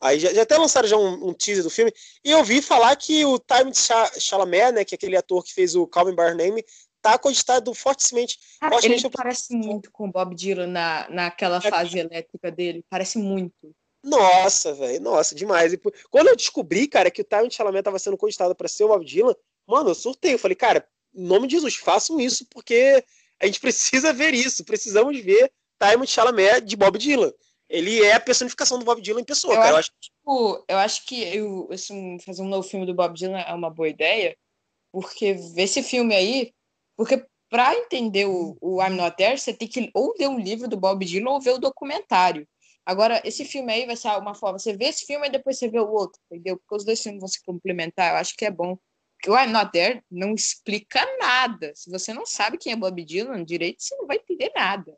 Aí 0.00 0.18
já, 0.18 0.32
já 0.32 0.42
até 0.42 0.56
lançaram 0.56 0.88
já 0.88 0.96
um, 0.96 1.28
um, 1.28 1.34
teaser 1.34 1.62
do 1.62 1.70
filme. 1.70 1.92
E 2.24 2.30
eu 2.30 2.42
vi 2.42 2.62
falar 2.62 2.96
que 2.96 3.22
o 3.26 3.38
Time 3.38 3.72
Chalamet, 4.18 4.72
né? 4.72 4.84
Que 4.86 4.94
é 4.94 4.96
aquele 4.96 5.18
ator 5.18 5.44
que 5.44 5.52
fez 5.52 5.76
o 5.76 5.86
Calvin 5.86 6.14
Bar 6.14 6.34
Name, 6.34 6.64
tá 7.02 7.18
cogitado 7.18 7.74
fortemente. 7.74 8.38
Cara, 8.58 8.72
fortemente 8.72 9.04
ele 9.04 9.14
parece 9.14 9.54
muito 9.54 9.90
com 9.90 10.08
o 10.08 10.10
Bob 10.10 10.34
Dylan 10.34 10.68
na, 10.68 11.10
naquela 11.10 11.58
é, 11.58 11.70
fase 11.70 11.98
elétrica 11.98 12.50
dele. 12.50 12.82
Parece 12.88 13.18
muito. 13.18 13.74
Nossa, 14.06 14.72
velho, 14.72 15.00
nossa, 15.00 15.34
demais. 15.34 15.72
E 15.72 15.80
quando 16.08 16.28
eu 16.28 16.36
descobri, 16.36 16.86
cara, 16.86 17.10
que 17.10 17.22
o 17.22 17.24
Tywin 17.24 17.50
Chalamet 17.50 17.80
estava 17.80 17.98
sendo 17.98 18.16
cogitado 18.16 18.54
para 18.54 18.68
ser 18.68 18.84
o 18.84 18.88
Bob 18.88 19.04
Dylan, 19.04 19.34
mano, 19.66 19.90
eu 19.90 19.94
surtei. 19.96 20.34
Eu 20.34 20.38
falei, 20.38 20.54
cara, 20.54 20.86
em 21.12 21.24
nome 21.24 21.48
de 21.48 21.56
Jesus, 21.56 21.74
façam 21.74 22.20
isso, 22.20 22.46
porque 22.48 23.04
a 23.42 23.46
gente 23.46 23.58
precisa 23.60 24.12
ver 24.12 24.32
isso. 24.32 24.64
Precisamos 24.64 25.18
ver 25.18 25.52
Tywin 25.76 26.06
Chalamet 26.06 26.60
de 26.60 26.76
Bob 26.76 26.96
Dylan. 26.96 27.32
Ele 27.68 28.00
é 28.00 28.12
a 28.12 28.20
personificação 28.20 28.78
do 28.78 28.84
Bob 28.84 29.02
Dylan 29.02 29.22
em 29.22 29.24
pessoa, 29.24 29.54
eu 29.54 29.60
cara. 29.60 29.78
Acho, 29.78 29.90
eu 29.90 29.98
acho, 29.98 30.00
tipo, 30.00 30.64
eu 30.68 30.78
acho 30.78 31.06
que 31.06 31.36
eu, 31.36 31.68
assim, 31.72 32.16
fazer 32.20 32.42
um 32.42 32.48
novo 32.48 32.68
filme 32.68 32.86
do 32.86 32.94
Bob 32.94 33.12
Dylan 33.12 33.40
é 33.40 33.52
uma 33.52 33.68
boa 33.68 33.88
ideia, 33.88 34.36
porque 34.92 35.34
ver 35.34 35.64
esse 35.64 35.82
filme 35.82 36.14
aí, 36.14 36.52
porque 36.96 37.26
para 37.50 37.74
entender 37.74 38.26
o, 38.26 38.56
o 38.60 38.80
I'm 38.80 38.94
Not 38.94 39.16
There, 39.16 39.36
você 39.36 39.52
tem 39.52 39.66
que 39.66 39.90
ou 39.92 40.14
ler 40.16 40.28
um 40.28 40.38
livro 40.38 40.68
do 40.68 40.76
Bob 40.76 41.04
Dylan 41.04 41.30
ou 41.30 41.40
ver 41.40 41.54
o 41.54 41.58
documentário. 41.58 42.46
Agora, 42.86 43.20
esse 43.24 43.44
filme 43.44 43.72
aí 43.72 43.84
vai 43.84 43.96
ser 43.96 44.08
uma 44.10 44.32
forma. 44.32 44.60
Você 44.60 44.72
vê 44.72 44.84
esse 44.86 45.04
filme 45.04 45.26
e 45.26 45.30
depois 45.30 45.58
você 45.58 45.68
vê 45.68 45.80
o 45.80 45.90
outro, 45.90 46.20
entendeu? 46.30 46.56
Porque 46.56 46.76
os 46.76 46.84
dois 46.84 47.02
filmes 47.02 47.20
vão 47.20 47.28
se 47.28 47.42
complementar. 47.44 48.12
Eu 48.12 48.18
acho 48.18 48.36
que 48.36 48.44
é 48.44 48.50
bom. 48.50 48.78
O 49.26 49.36
I'm 49.36 49.50
Not 49.50 49.72
There 49.72 50.04
não 50.08 50.34
explica 50.34 51.04
nada. 51.18 51.72
Se 51.74 51.90
você 51.90 52.14
não 52.14 52.24
sabe 52.24 52.58
quem 52.58 52.72
é 52.72 52.76
Bob 52.76 53.04
Dylan 53.04 53.44
direito, 53.44 53.82
você 53.82 53.96
não 53.96 54.06
vai 54.06 54.18
entender 54.18 54.52
nada. 54.54 54.96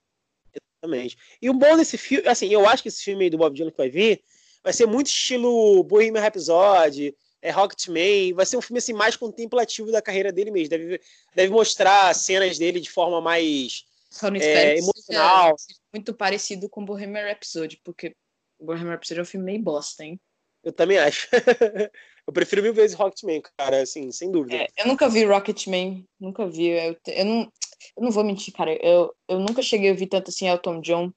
Exatamente. 0.53 1.17
E 1.41 1.49
o 1.49 1.55
bom 1.55 1.79
desse 1.79 1.97
filme, 1.97 2.29
assim, 2.29 2.49
eu 2.49 2.69
acho 2.69 2.83
que 2.83 2.91
esse 2.91 3.03
filme 3.03 3.25
aí 3.25 3.31
do 3.31 3.39
Bob 3.39 3.55
Dylan 3.55 3.71
que 3.71 3.79
vai 3.79 3.89
vir 3.89 4.23
vai 4.63 4.73
ser 4.75 4.87
muito 4.87 5.07
estilo 5.07 5.83
Bohemian 5.85 6.21
Rhapsody, 6.21 7.17
é 7.41 7.51
Rocketman, 7.51 8.35
vai 8.35 8.45
ser 8.45 8.59
um 8.59 8.61
filme 8.61 8.79
assim 8.79 8.93
mais 8.93 9.17
contemplativo 9.17 9.91
da 9.91 10.03
carreira 10.03 10.31
dele 10.31 10.51
mesmo. 10.51 10.69
Deve, 10.69 11.01
deve 11.35 11.53
mostrar 11.53 12.15
cenas 12.15 12.59
dele 12.59 12.81
de 12.81 12.91
forma 12.91 13.19
mais 13.21 13.85
Só 14.11 14.31
não 14.31 14.41
é, 14.41 14.79
emocional. 14.79 15.55
muito 15.93 16.15
parecido 16.15 16.69
com 16.69 16.85
Bohemian 16.85 17.27
Rhapsody, 17.27 17.81
porque 17.85 18.15
Bohemian 18.61 18.93
Rhapsody 18.93 19.21
é 19.21 19.23
um 19.23 19.27
filme 19.27 19.47
meio 19.47 19.63
bosta, 19.63 20.05
hein? 20.05 20.19
Eu 20.65 20.73
também 20.73 20.99
acho. 20.99 21.29
eu 22.27 22.33
prefiro 22.33 22.63
mil 22.63 22.75
vezes 22.75 22.97
Rocketman, 22.97 23.43
cara, 23.57 23.83
assim, 23.83 24.11
sem 24.11 24.31
dúvida. 24.31 24.57
É, 24.57 24.69
eu 24.77 24.87
nunca 24.87 25.09
vi 25.09 25.25
Rocketman, 25.25 26.05
nunca 26.19 26.47
vi. 26.47 26.69
Eu, 26.69 26.97
eu, 27.07 27.25
não, 27.25 27.53
eu 27.97 28.03
não 28.03 28.11
vou 28.11 28.25
mentir, 28.25 28.53
cara. 28.53 28.75
Eu, 28.85 29.15
eu 29.29 29.39
nunca 29.39 29.63
cheguei 29.63 29.89
a 29.89 29.93
ouvir 29.93 30.07
tanto 30.07 30.31
assim 30.31 30.49
Elton 30.49 30.81
John, 30.81 31.13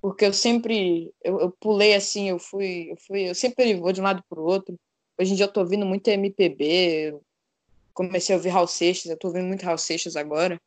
porque 0.00 0.24
eu 0.24 0.32
sempre. 0.32 1.12
Eu, 1.22 1.40
eu 1.40 1.50
pulei 1.60 1.94
assim, 1.94 2.28
eu 2.28 2.38
fui, 2.38 2.90
eu 2.90 2.96
fui. 2.96 3.30
Eu 3.30 3.34
sempre 3.34 3.74
vou 3.74 3.92
de 3.92 4.00
um 4.00 4.04
lado 4.04 4.22
pro 4.28 4.42
outro. 4.42 4.74
Hoje 5.18 5.32
em 5.32 5.36
dia 5.36 5.44
eu 5.44 5.52
tô 5.52 5.60
ouvindo 5.60 5.86
muito 5.86 6.08
MPB. 6.08 7.18
Comecei 7.94 8.34
a 8.34 8.38
ouvir 8.38 8.48
Raul 8.48 8.66
Seixas, 8.66 9.10
eu 9.10 9.18
tô 9.18 9.28
ouvindo 9.28 9.46
muito 9.46 9.64
Raul 9.64 9.78
Seixas 9.78 10.16
agora. 10.16 10.60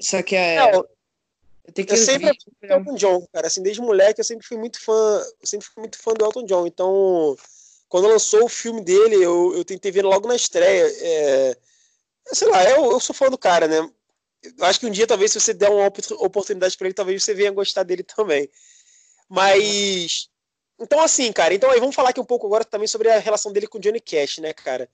Só 0.00 0.22
que 0.22 0.36
é. 0.36 0.56
Não, 0.56 0.86
eu, 1.66 1.72
tenho 1.72 1.86
que 1.86 1.94
eu 1.94 1.98
sempre 1.98 2.30
fui 2.60 2.70
Elton 2.70 2.94
John, 2.94 3.26
cara. 3.32 3.46
Assim, 3.46 3.62
desde 3.62 3.80
moleque 3.80 4.20
eu 4.20 4.24
sempre 4.24 4.46
fui 4.46 4.56
muito 4.56 4.80
fã. 4.80 5.24
Eu 5.40 5.46
sempre 5.46 5.66
fui 5.66 5.80
muito 5.80 5.98
fã 5.98 6.12
do 6.12 6.24
Elton 6.24 6.44
John. 6.44 6.66
Então, 6.66 7.36
quando 7.88 8.08
lançou 8.08 8.44
o 8.44 8.48
filme 8.48 8.82
dele, 8.82 9.16
eu, 9.16 9.54
eu 9.56 9.64
tentei 9.64 9.90
ver 9.90 10.04
logo 10.04 10.28
na 10.28 10.36
estreia. 10.36 10.84
É, 11.00 11.56
sei 12.32 12.48
lá, 12.48 12.64
eu, 12.70 12.90
eu 12.92 13.00
sou 13.00 13.14
fã 13.14 13.28
do 13.28 13.38
cara, 13.38 13.68
né? 13.68 13.88
Eu 14.58 14.64
acho 14.64 14.80
que 14.80 14.86
um 14.86 14.90
dia, 14.90 15.06
talvez, 15.06 15.32
se 15.32 15.40
você 15.40 15.54
der 15.54 15.70
uma 15.70 15.86
oportunidade 15.86 16.76
para 16.76 16.88
ele, 16.88 16.94
talvez 16.94 17.22
você 17.22 17.32
venha 17.32 17.50
gostar 17.52 17.84
dele 17.84 18.02
também. 18.02 18.50
Mas 19.28 20.28
então, 20.82 21.00
assim, 21.00 21.32
cara, 21.32 21.54
então 21.54 21.70
aí 21.70 21.78
vamos 21.78 21.94
falar 21.94 22.10
aqui 22.10 22.20
um 22.20 22.24
pouco 22.24 22.46
agora 22.46 22.64
também 22.64 22.88
sobre 22.88 23.08
a 23.08 23.18
relação 23.18 23.52
dele 23.52 23.68
com 23.68 23.78
o 23.78 23.80
Johnny 23.80 24.00
Cash, 24.00 24.38
né, 24.38 24.52
cara? 24.52 24.88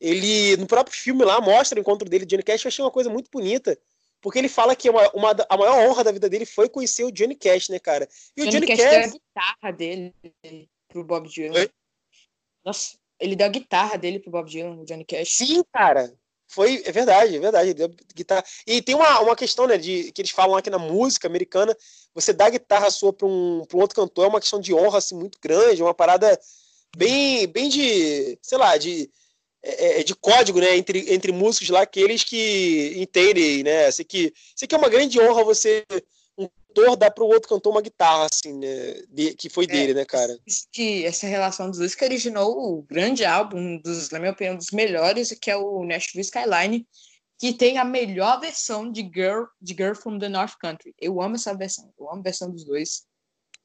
Ele, 0.00 0.56
no 0.56 0.66
próprio 0.66 0.96
filme 0.96 1.24
lá, 1.24 1.40
mostra 1.40 1.78
o 1.78 1.80
encontro 1.80 2.08
dele 2.08 2.26
Johnny 2.26 2.42
Cash, 2.42 2.64
eu 2.64 2.68
achei 2.68 2.84
uma 2.84 2.90
coisa 2.90 3.08
muito 3.08 3.30
bonita, 3.30 3.78
porque 4.20 4.38
ele 4.38 4.48
fala 4.48 4.74
que 4.74 4.90
uma, 4.90 5.08
uma, 5.12 5.36
a 5.48 5.56
maior 5.56 5.88
honra 5.88 6.04
da 6.04 6.12
vida 6.12 6.28
dele 6.28 6.44
foi 6.44 6.68
conhecer 6.68 7.04
o 7.04 7.12
Johnny 7.12 7.34
Cash, 7.34 7.68
né, 7.68 7.78
cara? 7.78 8.08
E 8.36 8.42
Johnny 8.42 8.48
o 8.48 8.52
Johnny 8.52 8.66
Cash, 8.66 8.78
Cash 8.78 8.90
deu 8.90 9.00
a 9.00 9.06
guitarra 9.06 9.72
dele 9.72 10.14
pro 10.88 11.04
Bob 11.04 11.28
Dylan. 11.28 11.58
Oi? 11.58 11.70
Nossa, 12.64 12.98
ele 13.20 13.36
deu 13.36 13.46
a 13.46 13.50
guitarra 13.50 13.96
dele 13.96 14.18
pro 14.18 14.30
Bob 14.30 14.48
Dylan, 14.48 14.76
o 14.76 14.84
Johnny 14.84 15.04
Cash. 15.04 15.36
Sim, 15.36 15.62
cara. 15.72 16.12
Foi, 16.50 16.82
é 16.84 16.90
verdade, 16.90 17.36
é 17.36 17.38
verdade. 17.38 17.74
Guitarra. 18.14 18.42
E 18.66 18.80
tem 18.80 18.94
uma, 18.94 19.20
uma 19.20 19.36
questão, 19.36 19.66
né, 19.66 19.76
de 19.76 20.10
que 20.12 20.22
eles 20.22 20.30
falam 20.30 20.56
aqui 20.56 20.70
na 20.70 20.78
música 20.78 21.28
americana, 21.28 21.76
você 22.14 22.32
dá 22.32 22.46
a 22.46 22.50
guitarra 22.50 22.90
sua 22.90 23.12
para 23.12 23.26
um, 23.26 23.62
um 23.72 23.78
outro 23.78 23.94
cantor 23.94 24.24
é 24.24 24.28
uma 24.28 24.40
questão 24.40 24.58
de 24.58 24.72
honra 24.72 24.98
assim 24.98 25.14
muito 25.14 25.38
grande, 25.40 25.82
uma 25.82 25.94
parada 25.94 26.40
bem, 26.96 27.46
bem 27.46 27.68
de, 27.68 28.38
sei 28.40 28.56
lá, 28.56 28.78
de 28.78 29.10
é, 29.62 30.00
é 30.00 30.02
de 30.02 30.14
código, 30.14 30.60
né, 30.60 30.76
entre, 30.76 31.12
entre 31.12 31.32
músicos 31.32 31.68
lá, 31.68 31.82
aqueles 31.82 32.24
que 32.24 32.94
entendem, 32.96 33.62
né, 33.62 33.90
sei 33.90 34.04
que, 34.04 34.32
sei 34.54 34.68
que 34.68 34.74
é 34.74 34.78
uma 34.78 34.88
grande 34.88 35.20
honra 35.20 35.44
você 35.44 35.84
cantor 36.78 36.96
dá 36.96 37.10
para 37.10 37.24
o 37.24 37.28
outro 37.28 37.48
cantor 37.48 37.72
uma 37.72 37.82
guitarra, 37.82 38.28
assim, 38.30 38.52
né? 38.58 39.02
De, 39.08 39.34
que 39.34 39.48
foi 39.48 39.64
é, 39.64 39.66
dele, 39.66 39.94
né, 39.94 40.04
cara? 40.04 40.38
Que 40.72 41.04
essa 41.04 41.26
relação 41.26 41.68
dos 41.68 41.78
dois 41.78 41.94
que 41.94 42.04
originou 42.04 42.78
o 42.78 42.82
grande 42.82 43.24
álbum, 43.24 43.78
dos, 43.78 44.10
na 44.10 44.18
minha 44.18 44.32
opinião, 44.32 44.56
dos 44.56 44.70
melhores, 44.70 45.36
que 45.40 45.50
é 45.50 45.56
o 45.56 45.84
Nashville 45.84 46.22
Skyline, 46.22 46.86
que 47.38 47.52
tem 47.52 47.78
a 47.78 47.84
melhor 47.84 48.40
versão 48.40 48.90
de 48.90 49.02
Girl, 49.02 49.44
de 49.60 49.74
Girl 49.74 49.94
from 49.94 50.18
the 50.18 50.28
North 50.28 50.54
Country. 50.60 50.94
Eu 51.00 51.20
amo 51.20 51.36
essa 51.36 51.54
versão, 51.54 51.92
eu 51.98 52.08
amo 52.10 52.20
a 52.20 52.24
versão 52.24 52.50
dos 52.50 52.64
dois. 52.64 53.06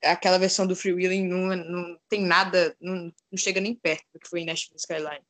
Aquela 0.04 0.38
versão 0.38 0.68
do 0.68 0.76
Free 0.76 0.94
Willing 0.94 1.28
não, 1.28 1.56
não 1.56 1.98
tem 2.10 2.22
nada, 2.22 2.76
não, 2.80 3.12
não 3.32 3.38
chega 3.38 3.62
nem 3.62 3.74
perto 3.74 4.04
do 4.14 4.20
que 4.20 4.30
foi 4.30 4.44
Nashville 4.44 4.78
Skyline. 4.78 5.26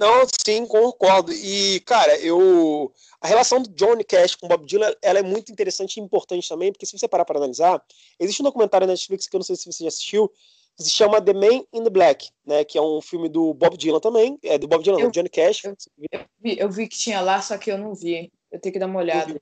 Não, 0.00 0.26
sim, 0.42 0.64
concordo. 0.64 1.30
E, 1.30 1.78
cara, 1.80 2.18
eu. 2.20 2.90
A 3.20 3.28
relação 3.28 3.60
do 3.60 3.68
Johnny 3.68 4.02
Cash 4.02 4.34
com 4.34 4.48
Bob 4.48 4.64
Dylan 4.64 4.94
ela 5.02 5.18
é 5.18 5.22
muito 5.22 5.52
interessante 5.52 5.98
e 5.98 6.00
importante 6.00 6.48
também, 6.48 6.72
porque 6.72 6.86
se 6.86 6.98
você 6.98 7.06
parar 7.06 7.26
para 7.26 7.36
analisar, 7.36 7.84
existe 8.18 8.40
um 8.40 8.46
documentário 8.46 8.86
na 8.86 8.94
Netflix 8.94 9.28
que 9.28 9.36
eu 9.36 9.40
não 9.40 9.44
sei 9.44 9.56
se 9.56 9.70
você 9.70 9.84
já 9.84 9.88
assistiu, 9.88 10.32
que 10.74 10.84
se 10.84 10.90
chama 10.90 11.20
The 11.20 11.34
Man 11.34 11.64
in 11.70 11.84
the 11.84 11.90
Black, 11.90 12.30
né? 12.46 12.64
Que 12.64 12.78
é 12.78 12.82
um 12.82 13.02
filme 13.02 13.28
do 13.28 13.52
Bob 13.52 13.76
Dylan 13.76 14.00
também. 14.00 14.38
É 14.42 14.56
do 14.56 14.66
Bob 14.66 14.82
Dylan, 14.82 15.00
eu, 15.00 15.10
do 15.10 15.12
Johnny 15.12 15.28
Cash. 15.28 15.64
Eu, 15.64 15.76
eu, 16.10 16.20
vi, 16.40 16.58
eu 16.58 16.70
vi 16.70 16.88
que 16.88 16.96
tinha 16.96 17.20
lá, 17.20 17.42
só 17.42 17.58
que 17.58 17.70
eu 17.70 17.76
não 17.76 17.94
vi. 17.94 18.32
Eu 18.50 18.58
tenho 18.58 18.72
que 18.72 18.78
dar 18.78 18.86
uma 18.86 19.00
olhada. 19.00 19.38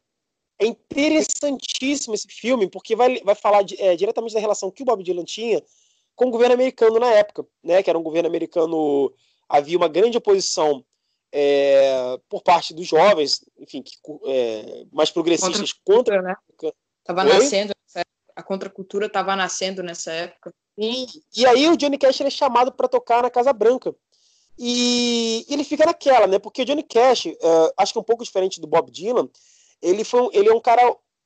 É 0.61 0.67
interessantíssimo 0.67 2.17
esse 2.17 2.27
filme, 2.27 2.69
porque 2.69 2.97
vai, 2.97 3.21
vai 3.21 3.37
falar 3.37 3.63
de, 3.63 3.81
é, 3.81 3.95
diretamente 3.95 4.35
da 4.35 4.41
relação 4.41 4.73
que 4.73 4.83
o 4.83 4.87
Bob 4.87 5.05
Dylan 5.05 5.23
tinha 5.23 5.63
com 6.17 6.27
o 6.27 6.31
governo 6.31 6.55
americano 6.55 6.99
na 6.99 7.13
época, 7.13 7.47
né? 7.63 7.81
Que 7.81 7.91
era 7.91 7.99
um 7.99 8.03
governo 8.03 8.29
americano 8.29 9.15
havia 9.49 9.77
uma 9.77 9.89
grande 9.89 10.19
oposição 10.19 10.85
é, 11.33 12.19
por 12.29 12.43
parte 12.43 12.75
dos 12.75 12.87
jovens, 12.87 13.45
enfim, 13.59 13.83
que, 13.83 13.93
é, 14.27 14.85
mais 14.93 15.11
progressistas 15.11 15.73
contra. 15.85 16.23
Né? 16.23 16.35
Tava 17.05 17.25
nascendo, 17.25 17.73
a 18.37 18.43
contracultura 18.43 19.07
estava 19.07 19.35
nascendo 19.35 19.83
nessa 19.83 20.13
época. 20.13 20.53
E, 20.77 21.07
e 21.37 21.47
aí 21.47 21.69
o 21.69 21.77
Johnny 21.77 21.99
Cash 21.99 22.21
é 22.21 22.31
chamado 22.31 22.71
para 22.71 22.87
tocar 22.87 23.23
na 23.23 23.31
Casa 23.31 23.53
Branca. 23.53 23.95
E, 24.57 25.45
e 25.49 25.55
ele 25.55 25.65
fica 25.65 25.87
naquela, 25.87 26.27
né? 26.27 26.39
Porque 26.39 26.63
o 26.63 26.65
Johnny 26.65 26.83
Cash, 26.83 27.27
uh, 27.27 27.73
acho 27.77 27.93
que 27.93 27.99
é 27.99 28.03
um 28.03 28.05
pouco 28.05 28.25
diferente 28.25 28.61
do 28.61 28.67
Bob 28.67 28.91
Dylan, 28.91 29.29
ele, 29.83 30.05
foi, 30.05 30.29
ele 30.33 30.49
é 30.49 30.53
um 30.53 30.61
cara 30.61 30.83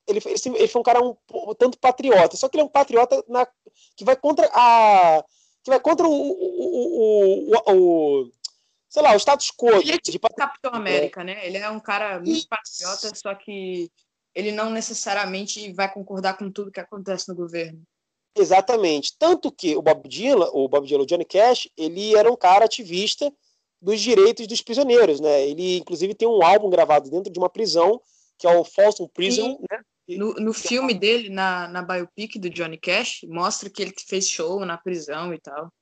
ele, 0.07 0.21
ele 0.27 0.69
foi 0.69 0.81
um 0.81 0.85
cara 0.85 1.01
um, 1.03 1.17
um, 1.33 1.55
tanto 1.55 1.79
patriota, 1.79 2.37
só 2.37 2.49
que 2.49 2.57
ele 2.57 2.63
é 2.63 2.65
um 2.65 2.69
patriota 2.69 3.25
na, 3.29 3.47
que 3.97 4.05
vai 4.05 4.17
contra 4.17 4.51
a 4.53 5.25
que 5.63 5.71
vai 5.71 5.81
contra 5.81 6.07
o, 6.07 6.13
o, 6.13 7.51
o, 7.51 7.73
o 7.73 8.31
sei 8.89 9.03
lá, 9.03 9.15
o 9.15 9.19
status 9.19 9.51
quo. 9.51 9.71
Ele 9.81 9.93
é 9.93 9.99
tipo 9.99 10.29
de 10.29 10.35
Capitão 10.35 10.75
América, 10.75 11.25
né? 11.25 11.47
Ele 11.47 11.59
é 11.59 11.71
um 11.71 11.81
cara 11.81 12.21
muito 12.21 12.47
patriota, 12.49 13.11
só 13.15 13.35
que 13.35 13.91
ele 14.35 14.53
não 14.53 14.71
necessariamente 14.71 15.73
vai 15.73 15.93
concordar 15.93 16.37
com 16.37 16.51
tudo 16.51 16.71
que 16.71 16.81
acontece 16.81 17.29
no 17.29 17.35
governo. 17.35 17.83
Exatamente. 18.37 19.15
Tanto 19.19 19.53
que 19.53 19.77
o 19.77 19.83
Bob 19.83 20.09
Dylan, 20.09 20.51
o 20.53 20.69
Bob 20.69 20.87
Dylan, 20.87 21.03
o 21.03 21.07
Johnny 21.07 21.25
Cash, 21.25 21.69
ele 21.77 22.17
era 22.17 22.31
um 22.31 22.37
cara 22.37 22.65
ativista 22.65 23.33
dos 23.81 24.01
direitos 24.01 24.47
dos 24.47 24.63
prisioneiros, 24.63 25.21
né? 25.21 25.47
Ele, 25.47 25.79
inclusive, 25.79 26.15
tem 26.15 26.29
um 26.29 26.43
álbum 26.43 26.71
gravado 26.71 27.11
dentro 27.11 27.33
de 27.33 27.39
uma 27.39 27.51
prisão, 27.51 28.01
que 28.39 28.47
é 28.47 28.57
o 28.57 28.65
Folsom 28.65 29.07
Prison, 29.09 29.59
né? 29.71 29.83
No, 30.17 30.35
no 30.35 30.53
filme 30.53 30.95
dele, 30.95 31.29
na, 31.29 31.69
na 31.69 31.83
biopic 31.83 32.39
do 32.39 32.51
Johnny 32.51 32.79
Cash, 32.79 33.21
mostra 33.25 33.69
que 33.71 33.83
ele 33.83 33.93
fez 34.07 34.29
show 34.29 34.65
na 34.65 34.77
prisão 34.77 35.33
e 35.33 35.39
tal. 35.39 35.73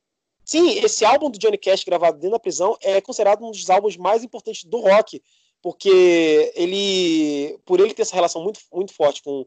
Sim, 0.43 0.69
esse 0.79 1.05
álbum 1.05 1.29
do 1.29 1.39
Johnny 1.39 1.57
Cash 1.57 1.83
gravado 1.83 2.17
dentro 2.17 2.31
da 2.31 2.39
prisão 2.39 2.77
é 2.81 2.99
considerado 2.99 3.45
um 3.45 3.51
dos 3.51 3.69
álbuns 3.69 3.95
mais 3.95 4.23
importantes 4.23 4.63
do 4.63 4.79
rock, 4.79 5.21
porque 5.61 6.51
ele, 6.55 7.57
por 7.65 7.79
ele 7.79 7.93
ter 7.93 8.01
essa 8.01 8.15
relação 8.15 8.43
muito, 8.43 8.59
muito 8.73 8.93
forte 8.93 9.21
com, 9.21 9.45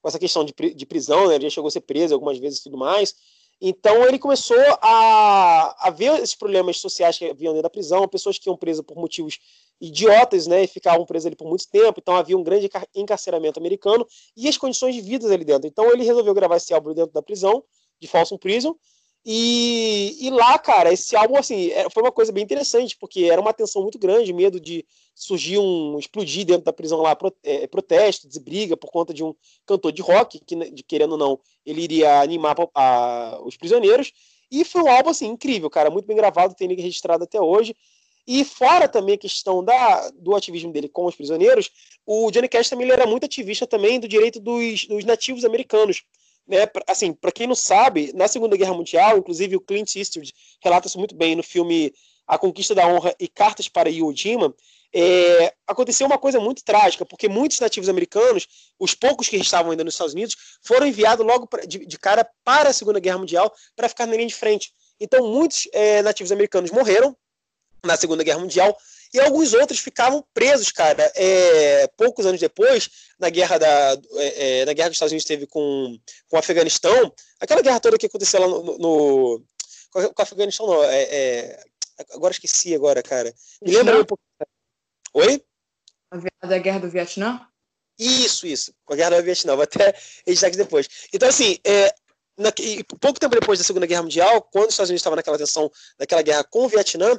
com 0.00 0.08
essa 0.08 0.18
questão 0.18 0.44
de, 0.44 0.54
de 0.74 0.86
prisão, 0.86 1.28
né, 1.28 1.34
ele 1.34 1.44
já 1.44 1.50
chegou 1.50 1.68
a 1.68 1.70
ser 1.70 1.80
preso 1.80 2.14
algumas 2.14 2.38
vezes 2.38 2.60
e 2.60 2.62
tudo 2.62 2.78
mais, 2.78 3.14
então 3.60 4.06
ele 4.06 4.18
começou 4.18 4.60
a, 4.82 5.88
a 5.88 5.90
ver 5.90 6.14
esses 6.20 6.34
problemas 6.34 6.78
sociais 6.78 7.18
que 7.18 7.24
haviam 7.24 7.52
dentro 7.52 7.62
da 7.64 7.70
prisão, 7.70 8.06
pessoas 8.06 8.38
que 8.38 8.48
iam 8.48 8.56
presas 8.56 8.84
por 8.84 8.96
motivos 8.96 9.38
idiotas, 9.80 10.46
né, 10.46 10.64
e 10.64 10.66
ficavam 10.66 11.04
presas 11.04 11.26
ali 11.26 11.36
por 11.36 11.48
muito 11.48 11.68
tempo, 11.68 12.00
então 12.00 12.16
havia 12.16 12.36
um 12.36 12.42
grande 12.42 12.70
encarceramento 12.94 13.58
americano 13.60 14.06
e 14.36 14.48
as 14.48 14.56
condições 14.56 14.94
de 14.94 15.00
vida 15.00 15.32
ali 15.32 15.44
dentro. 15.44 15.66
Então 15.66 15.92
ele 15.92 16.04
resolveu 16.04 16.32
gravar 16.32 16.56
esse 16.56 16.72
álbum 16.72 16.94
dentro 16.94 17.12
da 17.12 17.22
prisão, 17.22 17.62
de 18.00 18.08
Folsom 18.08 18.38
Prison, 18.38 18.76
e, 19.28 20.16
e 20.24 20.30
lá, 20.30 20.56
cara, 20.56 20.92
esse 20.92 21.16
álbum, 21.16 21.36
assim, 21.36 21.72
é, 21.72 21.90
foi 21.90 22.00
uma 22.00 22.12
coisa 22.12 22.30
bem 22.30 22.44
interessante, 22.44 22.96
porque 22.96 23.24
era 23.24 23.40
uma 23.40 23.52
tensão 23.52 23.82
muito 23.82 23.98
grande, 23.98 24.32
medo 24.32 24.60
de 24.60 24.86
surgir 25.16 25.58
um, 25.58 25.98
explodir 25.98 26.46
dentro 26.46 26.62
da 26.62 26.72
prisão 26.72 27.02
lá, 27.02 27.18
é, 27.42 27.66
protestos, 27.66 28.38
briga 28.38 28.76
por 28.76 28.88
conta 28.88 29.12
de 29.12 29.24
um 29.24 29.34
cantor 29.66 29.90
de 29.90 30.00
rock, 30.00 30.38
que, 30.38 30.54
de, 30.70 30.80
querendo 30.84 31.12
ou 31.12 31.18
não, 31.18 31.40
ele 31.64 31.82
iria 31.82 32.20
animar 32.20 32.54
a, 32.72 32.80
a, 32.80 33.42
os 33.42 33.56
prisioneiros, 33.56 34.12
e 34.48 34.64
foi 34.64 34.80
um 34.80 34.88
álbum, 34.88 35.10
assim, 35.10 35.26
incrível, 35.26 35.68
cara, 35.68 35.90
muito 35.90 36.06
bem 36.06 36.16
gravado, 36.16 36.54
tem 36.54 36.70
ele 36.70 36.80
registrado 36.80 37.24
até 37.24 37.40
hoje, 37.40 37.74
e 38.26 38.44
fora 38.44 38.88
também 38.88 39.14
a 39.14 39.18
questão 39.18 39.62
da, 39.64 40.10
do 40.10 40.34
ativismo 40.34 40.72
dele 40.72 40.88
com 40.88 41.04
os 41.06 41.14
prisioneiros, 41.14 41.70
o 42.04 42.30
Johnny 42.30 42.48
Cash 42.48 42.68
também 42.68 42.90
era 42.90 43.06
muito 43.06 43.24
ativista 43.24 43.66
também 43.66 44.00
do 44.00 44.08
direito 44.08 44.40
dos, 44.40 44.86
dos 44.86 45.04
nativos 45.04 45.44
americanos. 45.44 46.02
Né? 46.46 46.58
Assim, 46.86 47.12
para 47.12 47.32
quem 47.32 47.46
não 47.46 47.54
sabe, 47.54 48.12
na 48.14 48.28
Segunda 48.28 48.56
Guerra 48.56 48.74
Mundial, 48.74 49.18
inclusive 49.18 49.56
o 49.56 49.60
Clint 49.60 49.94
Eastwood 49.96 50.32
relata 50.62 50.88
isso 50.88 50.98
muito 50.98 51.14
bem 51.14 51.36
no 51.36 51.42
filme 51.42 51.92
A 52.26 52.36
Conquista 52.36 52.74
da 52.74 52.86
Honra 52.86 53.14
e 53.18 53.28
Cartas 53.28 53.68
para 53.68 53.90
Iwo 53.90 54.14
Jima, 54.14 54.54
é, 54.94 55.52
aconteceu 55.66 56.06
uma 56.06 56.18
coisa 56.18 56.40
muito 56.40 56.64
trágica, 56.64 57.04
porque 57.04 57.28
muitos 57.28 57.60
nativos 57.60 57.88
americanos, 57.88 58.46
os 58.78 58.94
poucos 58.94 59.28
que 59.28 59.36
estavam 59.36 59.70
ainda 59.70 59.84
nos 59.84 59.94
Estados 59.94 60.14
Unidos, 60.14 60.36
foram 60.62 60.86
enviados 60.86 61.26
logo 61.26 61.46
pra, 61.46 61.62
de, 61.62 61.84
de, 61.84 61.98
cara 61.98 62.26
para 62.44 62.70
a 62.70 62.72
Segunda 62.72 62.98
Guerra 62.98 63.18
Mundial 63.18 63.52
para 63.74 63.88
ficar 63.88 64.06
na 64.06 64.14
linha 64.14 64.28
de 64.28 64.34
frente. 64.34 64.72
Então, 64.98 65.28
muitos 65.30 65.68
é, 65.72 66.00
nativos 66.02 66.32
americanos 66.32 66.70
morreram 66.70 67.14
na 67.84 67.96
Segunda 67.96 68.24
Guerra 68.24 68.38
Mundial 68.38 68.76
e 69.12 69.20
alguns 69.20 69.54
outros 69.54 69.78
ficavam 69.78 70.24
presos, 70.34 70.70
cara. 70.70 71.10
É, 71.14 71.86
poucos 71.96 72.26
anos 72.26 72.40
depois, 72.40 72.90
na 73.18 73.30
guerra, 73.30 73.58
da, 73.58 73.98
é, 74.16 74.60
é 74.60 74.64
na 74.64 74.72
guerra 74.72 74.88
que 74.88 74.92
os 74.92 74.96
Estados 74.96 75.12
Unidos 75.12 75.26
teve 75.26 75.46
com, 75.46 75.98
com 76.28 76.36
o 76.36 76.38
Afeganistão, 76.38 77.12
aquela 77.40 77.62
guerra 77.62 77.80
toda 77.80 77.98
que 77.98 78.06
aconteceu 78.06 78.40
lá 78.40 78.48
no. 78.48 78.78
no 78.78 79.44
com 79.90 80.00
o 80.00 80.22
Afeganistão, 80.22 80.66
não, 80.66 80.84
é, 80.84 81.02
é, 81.02 81.64
agora 82.12 82.32
esqueci 82.32 82.74
agora, 82.74 83.02
cara. 83.02 83.32
Me 83.62 83.72
lembra 83.72 84.00
um 84.00 84.04
pouco. 84.04 84.22
Oi? 85.14 85.42
A 86.42 86.46
da 86.46 86.58
guerra 86.58 86.80
do 86.80 86.90
Vietnã? 86.90 87.46
Isso, 87.98 88.46
isso. 88.46 88.74
Com 88.84 88.92
a 88.92 88.96
guerra 88.96 89.16
do 89.16 89.22
Vietnã. 89.22 89.54
Vou 89.54 89.62
até 89.62 89.94
editar 90.26 90.48
aqui 90.48 90.56
depois. 90.56 90.88
Então, 91.12 91.28
assim, 91.28 91.58
é, 91.64 91.94
na, 92.36 92.52
pouco 93.00 93.18
tempo 93.18 93.34
depois 93.34 93.58
da 93.58 93.64
Segunda 93.64 93.86
Guerra 93.86 94.02
Mundial, 94.02 94.42
quando 94.42 94.66
os 94.66 94.74
Estados 94.74 94.90
Unidos 94.90 95.00
estavam 95.00 95.16
naquela 95.16 95.38
tensão, 95.38 95.70
naquela 95.98 96.22
guerra 96.22 96.44
com 96.44 96.66
o 96.66 96.68
Vietnã, 96.68 97.18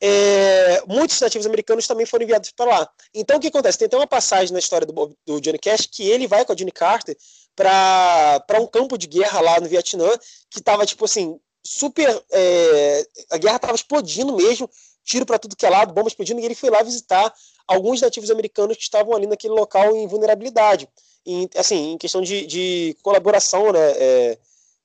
é, 0.00 0.82
muitos 0.86 1.20
nativos 1.20 1.46
americanos 1.46 1.86
também 1.86 2.06
foram 2.06 2.24
enviados 2.24 2.50
para 2.50 2.70
lá. 2.70 2.90
Então, 3.14 3.36
o 3.36 3.40
que 3.40 3.48
acontece? 3.48 3.78
Tem 3.78 3.86
até 3.86 3.96
uma 3.96 4.06
passagem 4.06 4.52
na 4.52 4.58
história 4.58 4.86
do, 4.86 5.16
do 5.26 5.40
Johnny 5.40 5.58
Cash 5.58 5.86
que 5.86 6.08
ele 6.08 6.26
vai 6.26 6.44
com 6.44 6.52
a 6.52 6.54
Johnny 6.54 6.72
Carter 6.72 7.16
para 7.54 8.60
um 8.60 8.66
campo 8.66 8.96
de 8.96 9.06
guerra 9.06 9.40
lá 9.40 9.60
no 9.60 9.68
Vietnã, 9.68 10.08
que 10.48 10.58
estava, 10.58 10.86
tipo 10.86 11.04
assim, 11.04 11.38
super. 11.62 12.22
É, 12.30 13.06
a 13.30 13.36
guerra 13.36 13.56
estava 13.56 13.74
explodindo 13.74 14.34
mesmo, 14.34 14.70
tiro 15.04 15.26
para 15.26 15.38
tudo 15.38 15.56
que 15.56 15.66
é 15.66 15.70
lado, 15.70 15.92
bomba 15.92 16.08
explodindo, 16.08 16.40
e 16.40 16.44
ele 16.44 16.54
foi 16.54 16.70
lá 16.70 16.82
visitar 16.82 17.32
alguns 17.66 18.00
nativos 18.00 18.30
americanos 18.30 18.76
que 18.76 18.82
estavam 18.82 19.14
ali 19.14 19.26
naquele 19.26 19.52
local 19.52 19.94
em 19.94 20.06
vulnerabilidade. 20.06 20.88
Em, 21.26 21.48
assim, 21.54 21.92
em 21.92 21.98
questão 21.98 22.22
de, 22.22 22.46
de 22.46 22.96
colaboração 23.02 23.70
né, 23.72 23.92
é, 23.92 24.38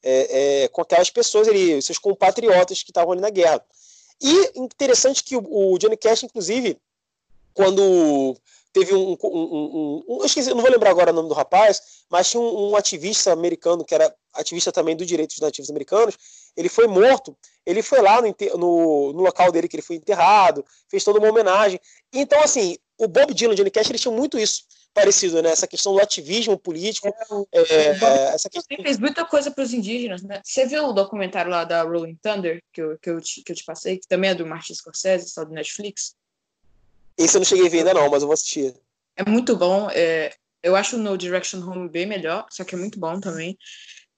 é, 0.04 0.64
é, 0.64 0.68
com 0.68 0.82
aquelas 0.82 1.10
pessoas, 1.10 1.48
ali, 1.48 1.82
seus 1.82 1.98
compatriotas 1.98 2.84
que 2.84 2.92
estavam 2.92 3.14
ali 3.14 3.22
na 3.22 3.30
guerra. 3.30 3.64
E 4.22 4.60
interessante 4.60 5.24
que 5.24 5.36
o, 5.36 5.78
Johnny 5.78 5.98
Cash, 5.98 6.24
inclusive, 6.24 6.78
quando 7.54 8.36
teve 8.72 8.94
um, 8.94 9.18
um, 9.24 9.28
um, 9.28 10.04
um, 10.08 10.26
esqueci, 10.26 10.50
não 10.50 10.62
vou 10.62 10.70
lembrar 10.70 10.90
agora 10.90 11.12
o 11.12 11.16
nome 11.16 11.30
do 11.30 11.36
rapaz, 11.36 11.82
mas 12.10 12.30
tinha 12.30 12.42
um, 12.42 12.76
ativista 12.76 13.32
americano 13.32 13.86
que 13.86 13.96
era 13.96 14.14
ativista 14.34 14.72
também 14.72 14.96
dos 14.96 15.08
direitos 15.08 15.38
dos 15.38 15.46
nativos 15.46 15.70
americanos. 15.70 16.18
Ele 16.58 16.68
foi 16.68 16.88
morto. 16.88 17.38
Ele 17.66 17.82
foi 17.82 18.02
lá 18.02 18.22
no, 18.22 18.36
no, 18.58 19.14
no, 19.14 19.22
local 19.22 19.52
dele 19.52 19.68
que 19.68 19.78
ele 19.78 19.82
foi 19.82 19.96
enterrado, 19.96 20.66
fez 20.90 21.04
toda 21.04 21.20
uma 21.20 21.30
homenagem. 21.30 21.80
Então, 22.12 22.42
assim, 22.42 22.78
o 22.98 23.08
Bob 23.08 23.34
Dylan 23.34 23.52
e 23.52 23.54
o 23.54 23.58
Johnny 23.58 23.72
Cash 23.72 23.90
eles 23.90 24.02
tinham 24.02 24.16
muito 24.16 24.38
isso 24.38 24.64
parecido, 24.96 25.42
né? 25.44 25.50
Essa 25.50 25.68
questão 25.68 25.94
do 25.94 26.00
ativismo 26.00 26.58
político. 26.58 27.14
É, 27.52 27.62
é, 27.62 27.90
essa 28.34 28.50
questão... 28.50 28.76
Ele 28.78 28.84
fez 28.84 28.98
muita 28.98 29.26
coisa 29.26 29.52
para 29.52 29.64
os 29.64 29.74
indígenas, 29.74 30.24
né? 30.24 30.42
Você 30.44 30.66
viu 30.66 30.86
o 30.86 30.94
documentário 30.94 31.52
lá 31.52 31.66
da 31.66 31.84
Rolling 31.84 32.16
Thunder 32.16 32.64
que 32.74 32.82
eu, 32.82 32.98
que 32.98 33.10
eu, 33.10 33.22
te, 33.22 33.44
que 33.44 33.52
eu 33.52 33.56
te 33.56 33.66
passei, 33.66 33.98
que 33.98 34.08
também 34.08 34.32
é 34.32 34.36
do 34.36 34.46
Martin 34.46 34.74
Scorsese, 34.74 35.30
só 35.30 35.44
do 35.44 35.52
Netflix? 35.52 36.16
Esse 37.18 37.36
eu 37.36 37.40
não 37.40 37.46
cheguei 37.46 37.68
a 37.68 37.70
ver 37.70 37.80
ainda 37.80 37.94
não, 37.94 38.10
mas 38.10 38.24
eu 38.24 38.28
vou 38.28 38.34
assistir. 38.34 38.74
É 39.16 39.30
muito 39.30 39.56
bom. 39.56 39.90
É, 39.92 40.34
eu 40.64 40.76
acho 40.76 40.96
o 40.96 41.00
No 41.00 41.18
Direction 41.18 41.60
Home 41.60 41.90
bem 41.90 42.06
melhor, 42.06 42.48
só 42.50 42.64
que 42.64 42.74
é 42.74 42.78
muito 42.78 43.00
bom 43.00 43.20
também. 43.20 43.58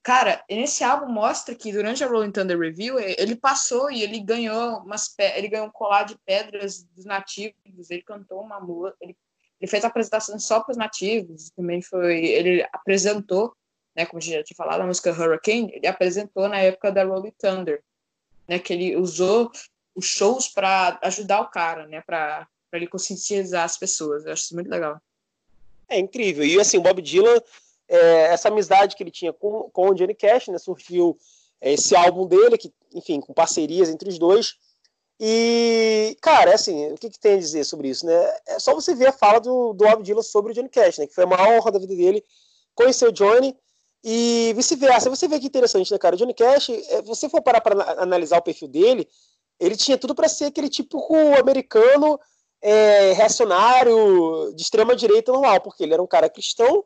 Cara, 0.02 0.42
nesse 0.50 0.86
álbum 0.86 1.12
mostra 1.12 1.54
que 1.54 1.70
durante 1.74 2.02
a 2.02 2.08
Rolling 2.08 2.32
Thunder 2.32 2.58
Review 2.58 2.98
ele 2.98 3.36
passou 3.36 3.92
e 3.92 4.02
ele 4.02 4.22
ganhou 4.22 4.78
umas 4.78 5.14
ele 5.20 5.50
ganhou 5.50 5.68
um 5.68 5.72
colar 5.72 6.04
de 6.04 6.18
pedras 6.26 6.84
dos 6.96 7.04
nativos, 7.04 7.90
ele 7.90 8.04
cantou 8.04 8.40
uma 8.40 8.58
música, 8.58 8.96
ele, 9.02 9.18
ele 9.60 9.70
fez 9.70 9.84
apresentações 9.84 10.44
só 10.44 10.60
para 10.60 10.72
os 10.72 10.78
nativos, 10.78 11.50
também 11.52 11.82
foi, 11.82 12.26
ele 12.26 12.68
apresentou, 12.72 13.54
né, 13.96 14.06
como 14.06 14.20
a 14.20 14.22
gente 14.22 14.36
já 14.36 14.44
tinha 14.44 14.56
falado, 14.56 14.82
a 14.82 14.86
música 14.86 15.12
Hurricane, 15.12 15.72
ele 15.74 15.88
apresentou 15.88 16.48
na 16.48 16.60
época 16.60 16.92
da 16.92 17.04
Rolling 17.04 17.34
Thunder, 17.40 17.84
né, 18.48 18.60
que 18.60 18.74
ele 18.74 18.96
usou 18.96 19.52
os 19.96 20.06
shows 20.06 20.48
para 20.48 21.00
ajudar 21.04 21.42
o 21.42 21.50
cara, 21.50 21.88
né, 21.88 22.02
para 22.02 22.48
ele 22.74 22.88
conscientizar 22.88 23.64
as 23.64 23.78
pessoas. 23.78 24.26
Eu 24.26 24.34
acho 24.34 24.44
isso 24.44 24.54
muito 24.54 24.70
legal. 24.70 25.02
É 25.90 25.98
incrível. 25.98 26.46
E 26.46 26.60
assim, 26.60 26.78
o 26.78 26.82
Bob 26.82 27.02
Dylan, 27.02 27.42
é, 27.88 28.26
essa 28.26 28.50
amizade 28.50 28.96
que 28.96 29.02
ele 29.02 29.10
tinha 29.10 29.34
com, 29.34 29.70
com 29.72 29.90
o 29.90 29.94
Johnny 29.96 30.14
Cash, 30.14 30.50
né, 30.50 30.58
surgiu 30.60 31.18
é, 31.60 31.74
esse 31.74 31.96
álbum 31.96 32.28
dele, 32.28 32.58
que, 32.58 32.72
enfim, 32.94 33.20
com 33.20 33.34
parcerias 33.34 33.90
entre 33.90 34.08
os 34.08 34.20
dois. 34.20 34.56
E, 35.20 36.16
cara, 36.22 36.52
é 36.52 36.54
assim, 36.54 36.92
o 36.92 36.96
que, 36.96 37.10
que, 37.10 37.20
tem 37.20 37.34
a 37.34 37.40
dizer 37.40 37.64
sobre 37.64 37.90
isso, 37.90 38.06
né? 38.06 38.14
É 38.46 38.60
só 38.60 38.76
você 38.76 38.94
ver 38.94 39.08
a 39.08 39.12
fala 39.12 39.40
do, 39.40 39.74
do 39.74 39.86
Bob 39.86 40.04
Dylan 40.04 40.22
sobre 40.22 40.52
o 40.52 40.56
Johnny 40.56 40.70
Cash, 40.70 41.00
né? 41.00 41.08
Que 41.08 41.14
foi 41.14 41.24
a 41.24 41.28
maior 41.28 41.58
honra 41.58 41.72
da 41.72 41.80
vida 41.80 41.96
dele 41.96 42.24
conhecer 42.76 43.08
o 43.08 43.12
Johnny 43.12 43.58
e 44.04 44.54
vice-versa. 44.56 45.10
Você 45.10 45.28
vê 45.28 45.40
que 45.40 45.48
interessante, 45.48 45.92
né, 45.92 45.98
cara? 45.98 46.16
O 46.16 46.18
Johnny 46.18 46.34
Cash, 46.34 46.70
é, 46.70 47.02
você 47.02 47.28
for 47.28 47.42
parar 47.42 47.62
para 47.62 48.02
analisar 48.02 48.38
o 48.38 48.44
perfil 48.44 48.68
dele, 48.68 49.08
ele 49.60 49.76
tinha 49.76 49.98
tudo 49.98 50.14
para 50.14 50.30
ser 50.30 50.46
aquele 50.46 50.70
tipo 50.70 51.04
americano 51.38 52.20
é, 52.62 53.14
reacionário 53.14 54.54
de 54.56 54.62
extrema 54.62 54.96
direita 54.96 55.32
normal, 55.32 55.62
porque 55.62 55.84
ele 55.84 55.94
era 55.94 56.02
um 56.02 56.08
cara 56.08 56.30
cristão, 56.30 56.84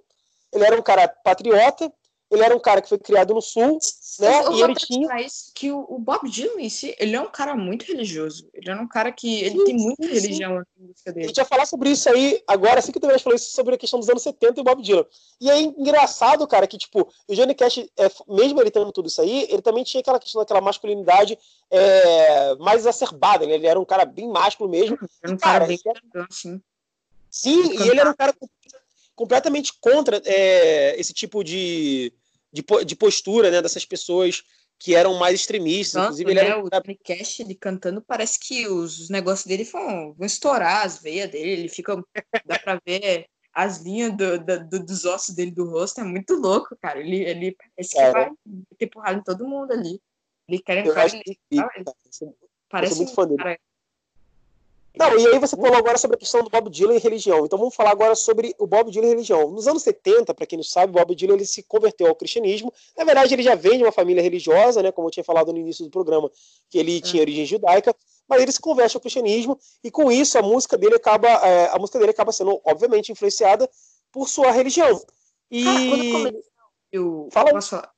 ele 0.54 0.64
era 0.64 0.78
um 0.78 0.82
cara 0.82 1.08
patriota, 1.08 1.92
ele 2.30 2.44
era 2.44 2.56
um 2.56 2.60
cara 2.60 2.82
que 2.82 2.90
foi 2.90 2.98
criado 2.98 3.34
no 3.34 3.42
sul, 3.42 3.78
né? 4.20 4.46
Eu 4.46 4.52
e 4.54 4.62
ele 4.62 4.76
tinha 4.76 5.10
que 5.54 5.72
o, 5.72 5.86
o, 5.88 6.00
Bob 6.00 6.30
Dylan 6.30 6.60
em 6.60 6.70
si, 6.70 6.96
ele 7.00 7.16
é 7.16 7.22
um 7.22 7.30
cara 7.30 7.56
muito 7.56 7.86
religioso. 7.86 8.50
Ele 8.54 8.70
é 8.70 8.76
um 8.76 8.88
cara 8.88 9.12
que 9.12 9.42
ele 9.42 9.58
sim, 9.58 9.66
tem 9.66 9.76
muita 9.76 10.04
sim, 10.04 10.14
religião 10.14 10.56
na 10.56 10.66
música 10.78 11.14
dele. 11.14 11.26
A 11.26 11.28
gente 11.28 11.36
vai 11.38 11.46
falar 11.46 11.66
sobre 11.66 11.92
isso 11.92 12.10
aí 12.10 12.42
agora, 12.48 12.80
assim 12.80 12.92
que 12.92 13.00
Deveras 13.00 13.22
falou 13.22 13.36
isso 13.36 13.52
sobre 13.52 13.76
a 13.76 13.78
questão 13.78 14.00
dos 14.00 14.10
anos 14.10 14.24
70 14.24 14.60
e 14.60 14.62
o 14.62 14.64
Bob 14.64 14.82
Dylan. 14.82 15.06
E 15.40 15.50
é 15.50 15.62
engraçado, 15.62 16.48
cara, 16.48 16.68
que 16.68 16.78
tipo, 16.78 17.08
o 17.28 17.36
Johnny 17.36 17.54
Cash, 17.54 17.80
é, 17.98 18.12
mesmo 18.28 18.60
ele 18.60 18.72
tendo 18.72 18.92
tudo 18.92 19.08
isso 19.08 19.22
aí, 19.22 19.48
ele 19.50 19.62
também 19.62 19.84
tinha 19.84 20.02
aquela 20.02 20.20
questão 20.20 20.42
daquela 20.42 20.62
masculinidade 20.62 21.38
é, 21.70 22.56
mais 22.56 22.82
exacerbada. 22.82 23.44
Ele, 23.44 23.54
ele 23.54 23.68
era 23.68 23.80
um 23.80 23.86
cara 23.86 24.06
bem 24.06 24.28
másculo 24.28 24.70
mesmo. 24.70 24.98
Era 25.24 25.34
um 25.34 25.38
cara, 25.38 25.60
cara 25.60 25.68
bem 25.68 25.80
era... 25.86 26.28
sim. 26.30 26.62
Sim, 27.30 27.72
e 27.80 27.88
ele 27.88 28.00
era 28.00 28.10
um 28.10 28.14
cara 28.14 28.36
completamente 29.16 29.72
contra 29.80 30.22
é, 30.26 31.00
esse 31.00 31.14
tipo 31.14 31.44
de 31.44 32.12
de, 32.52 32.64
de 32.86 32.96
postura 32.96 33.50
né, 33.50 33.62
dessas 33.62 33.86
pessoas 33.86 34.44
que 34.78 34.96
eram 34.96 35.14
mais 35.14 35.36
extremistas. 35.36 35.94
Nossa, 35.94 36.22
Inclusive, 36.22 36.32
ele 36.32 36.42
né, 36.42 36.48
era... 36.48 36.64
o 36.64 36.70
Johnny 36.70 37.00
Cash, 37.04 37.40
ele 37.40 37.56
cantando, 37.56 38.02
parece 38.02 38.40
que 38.40 38.68
os 38.68 39.10
negócios 39.10 39.46
dele 39.46 39.64
vão, 39.64 40.14
vão 40.14 40.26
estourar 40.26 40.86
as 40.86 41.00
veias 41.00 41.30
dele, 41.30 41.52
ele 41.52 41.70
fica. 41.70 41.96
dá 42.46 42.58
pra 42.58 42.82
ver 42.86 43.28
as 43.54 43.82
linhas 43.82 44.16
do, 44.16 44.40
do, 44.40 44.86
dos 44.86 45.06
ossos 45.06 45.36
dele 45.36 45.52
do 45.52 45.70
rosto, 45.70 46.02
é 46.02 46.04
muito 46.04 46.34
louco, 46.36 46.76
cara. 46.82 47.00
Ele, 47.00 47.18
ele 47.24 47.56
parece 47.76 47.96
que 47.96 48.12
vai 48.12 48.32
ter 48.78 48.88
porrada 48.88 49.20
em 49.20 49.24
todo 49.24 49.48
mundo 49.48 49.72
ali. 49.72 50.02
Ele 50.48 50.60
quer 50.60 50.86
entrar. 50.86 51.08
Ele, 51.08 51.38
ele, 51.52 51.64
parece 52.70 52.96
muito 52.96 53.12
um 53.12 53.36
cara 53.36 53.60
não, 54.98 55.18
e 55.18 55.28
aí 55.28 55.40
você 55.40 55.56
falou 55.56 55.76
agora 55.76 55.98
sobre 55.98 56.16
a 56.16 56.20
questão 56.20 56.44
do 56.44 56.50
Bob 56.50 56.70
Dylan 56.70 56.96
e 56.96 57.00
religião. 57.00 57.46
Então 57.46 57.58
vamos 57.58 57.74
falar 57.74 57.92
agora 57.92 58.14
sobre 58.14 58.54
o 58.60 58.68
Bob 58.68 58.92
Dylan 58.92 59.08
e 59.08 59.10
religião. 59.10 59.50
Nos 59.50 59.68
anos 59.68 59.84
70, 59.84 60.34
para 60.34 60.46
quem 60.46 60.58
não 60.58 60.64
sabe, 60.64 60.92
o 60.92 61.00
Bob 61.00 61.16
Dylan 61.16 61.36
ele 61.36 61.46
se 61.46 61.64
converteu 61.64 62.08
ao 62.08 62.16
cristianismo. 62.16 62.74
Na 62.98 63.06
verdade, 63.06 63.34
ele 63.34 63.42
já 63.44 63.56
vem 63.56 63.78
de 63.78 63.84
uma 63.84 63.92
família 63.92 64.22
religiosa, 64.22 64.84
né, 64.84 64.92
como 64.92 65.08
eu 65.08 65.12
tinha 65.12 65.24
falado 65.24 65.54
no 65.54 65.60
início 65.60 65.86
do 65.86 65.92
programa, 65.92 66.30
que 66.70 66.78
ele 66.78 67.00
tinha 67.00 67.22
origem 67.22 67.46
judaica, 67.46 67.96
mas 68.28 68.42
ele 68.42 68.52
se 68.52 68.60
converte 68.60 68.98
ao 68.98 69.02
cristianismo 69.02 69.58
e 69.84 69.90
com 69.90 70.12
isso 70.12 70.38
a 70.38 70.42
música 70.42 70.78
dele 70.78 70.96
acaba, 70.96 71.30
é, 71.30 71.70
a 71.70 71.80
música 71.80 71.98
dele 71.98 72.12
acaba 72.12 72.32
sendo 72.32 72.60
obviamente 72.66 73.12
influenciada 73.12 73.70
por 74.12 74.28
sua 74.28 74.52
religião. 74.52 75.02
E 75.50 75.66
ah, 75.68 76.12
quando 76.12 76.44
eu 76.92 77.30
Fala. 77.32 77.52
Posso 77.52 77.70
falar? 77.70 77.92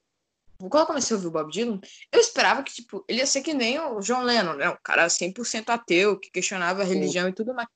Quando 0.69 0.83
eu 0.83 0.87
comecei 0.87 1.13
a 1.13 1.17
ouvir 1.17 1.27
o 1.27 1.31
Bob 1.31 1.51
Dylan, 1.51 1.79
eu 2.11 2.19
esperava 2.19 2.63
que, 2.63 2.73
tipo, 2.73 3.03
ele 3.07 3.19
ia 3.19 3.25
ser 3.25 3.41
que 3.41 3.53
nem 3.53 3.79
o 3.79 3.99
John 3.99 4.21
Lennon, 4.21 4.53
né? 4.53 4.69
Um 4.69 4.77
cara 4.83 5.07
100% 5.07 5.69
ateu, 5.69 6.19
que 6.19 6.31
questionava 6.31 6.81
a 6.81 6.85
religião 6.85 7.25
Sim. 7.25 7.31
e 7.31 7.33
tudo 7.33 7.53
mais. 7.53 7.67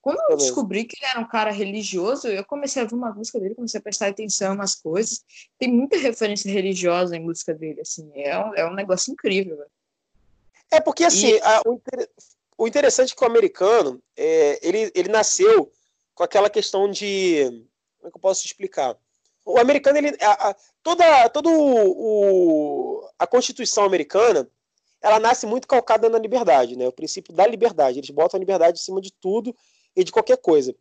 Quando 0.00 0.18
eu 0.30 0.36
descobri 0.36 0.84
que 0.84 0.96
ele 0.98 1.10
era 1.10 1.20
um 1.20 1.28
cara 1.28 1.50
religioso, 1.50 2.26
eu 2.26 2.44
comecei 2.44 2.80
a 2.80 2.84
ouvir 2.84 2.94
uma 2.94 3.12
música 3.12 3.38
dele, 3.38 3.54
comecei 3.54 3.78
a 3.78 3.82
prestar 3.82 4.08
atenção 4.08 4.54
nas 4.54 4.74
coisas. 4.74 5.22
Tem 5.58 5.70
muita 5.70 5.98
referência 5.98 6.50
religiosa 6.50 7.16
em 7.16 7.20
música 7.20 7.52
dele, 7.52 7.82
assim, 7.82 8.10
é 8.14 8.38
um, 8.38 8.54
é 8.54 8.66
um 8.66 8.74
negócio 8.74 9.12
incrível. 9.12 9.56
Véio. 9.56 9.70
É 10.70 10.80
porque, 10.80 11.04
assim, 11.04 11.32
e... 11.32 11.40
a, 11.42 11.60
o, 11.66 11.74
inter... 11.74 12.10
o, 12.56 12.66
interessante 12.66 13.12
é 13.12 13.16
que 13.16 13.22
o 13.22 13.26
americano, 13.26 14.02
é, 14.16 14.66
ele, 14.66 14.90
ele 14.94 15.08
nasceu 15.10 15.70
com 16.14 16.24
aquela 16.24 16.48
questão 16.48 16.90
de... 16.90 17.44
Como 17.98 18.08
é 18.08 18.10
que 18.10 18.16
eu 18.16 18.22
posso 18.22 18.46
explicar? 18.46 18.96
O 19.44 19.58
americano, 19.58 19.98
ele, 19.98 20.16
a, 20.20 20.50
a, 20.50 20.56
toda, 20.82 21.28
toda 21.30 21.50
o, 21.50 23.08
a 23.18 23.26
Constituição 23.26 23.84
americana, 23.84 24.48
ela 25.02 25.18
nasce 25.18 25.46
muito 25.46 25.66
calcada 25.66 26.08
na 26.08 26.18
liberdade, 26.18 26.76
né? 26.76 26.86
O 26.86 26.92
princípio 26.92 27.32
da 27.32 27.46
liberdade. 27.46 27.98
Eles 27.98 28.10
botam 28.10 28.38
a 28.38 28.40
liberdade 28.40 28.78
em 28.78 28.82
cima 28.82 29.00
de 29.00 29.12
tudo 29.12 29.54
e 29.96 30.04
de 30.04 30.12
qualquer 30.12 30.36
coisa. 30.36 30.74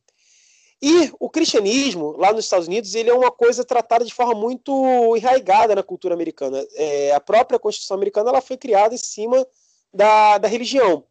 E 0.81 1.11
o 1.19 1.29
cristianismo, 1.29 2.15
lá 2.17 2.31
nos 2.31 2.45
Estados 2.45 2.67
Unidos, 2.67 2.95
ele 2.95 3.09
é 3.09 3.13
uma 3.13 3.31
coisa 3.31 3.65
tratada 3.65 4.05
de 4.05 4.13
forma 4.13 4.33
muito 4.33 5.15
enraigada 5.17 5.75
na 5.75 5.83
cultura 5.83 6.13
americana. 6.13 6.65
É, 6.75 7.11
a 7.13 7.19
própria 7.19 7.59
Constituição 7.59 7.95
americana 7.95 8.29
ela 8.29 8.41
foi 8.41 8.57
criada 8.57 8.95
em 8.95 8.97
cima 8.97 9.45
da, 9.93 10.37
da 10.37 10.47
religião. 10.47 11.03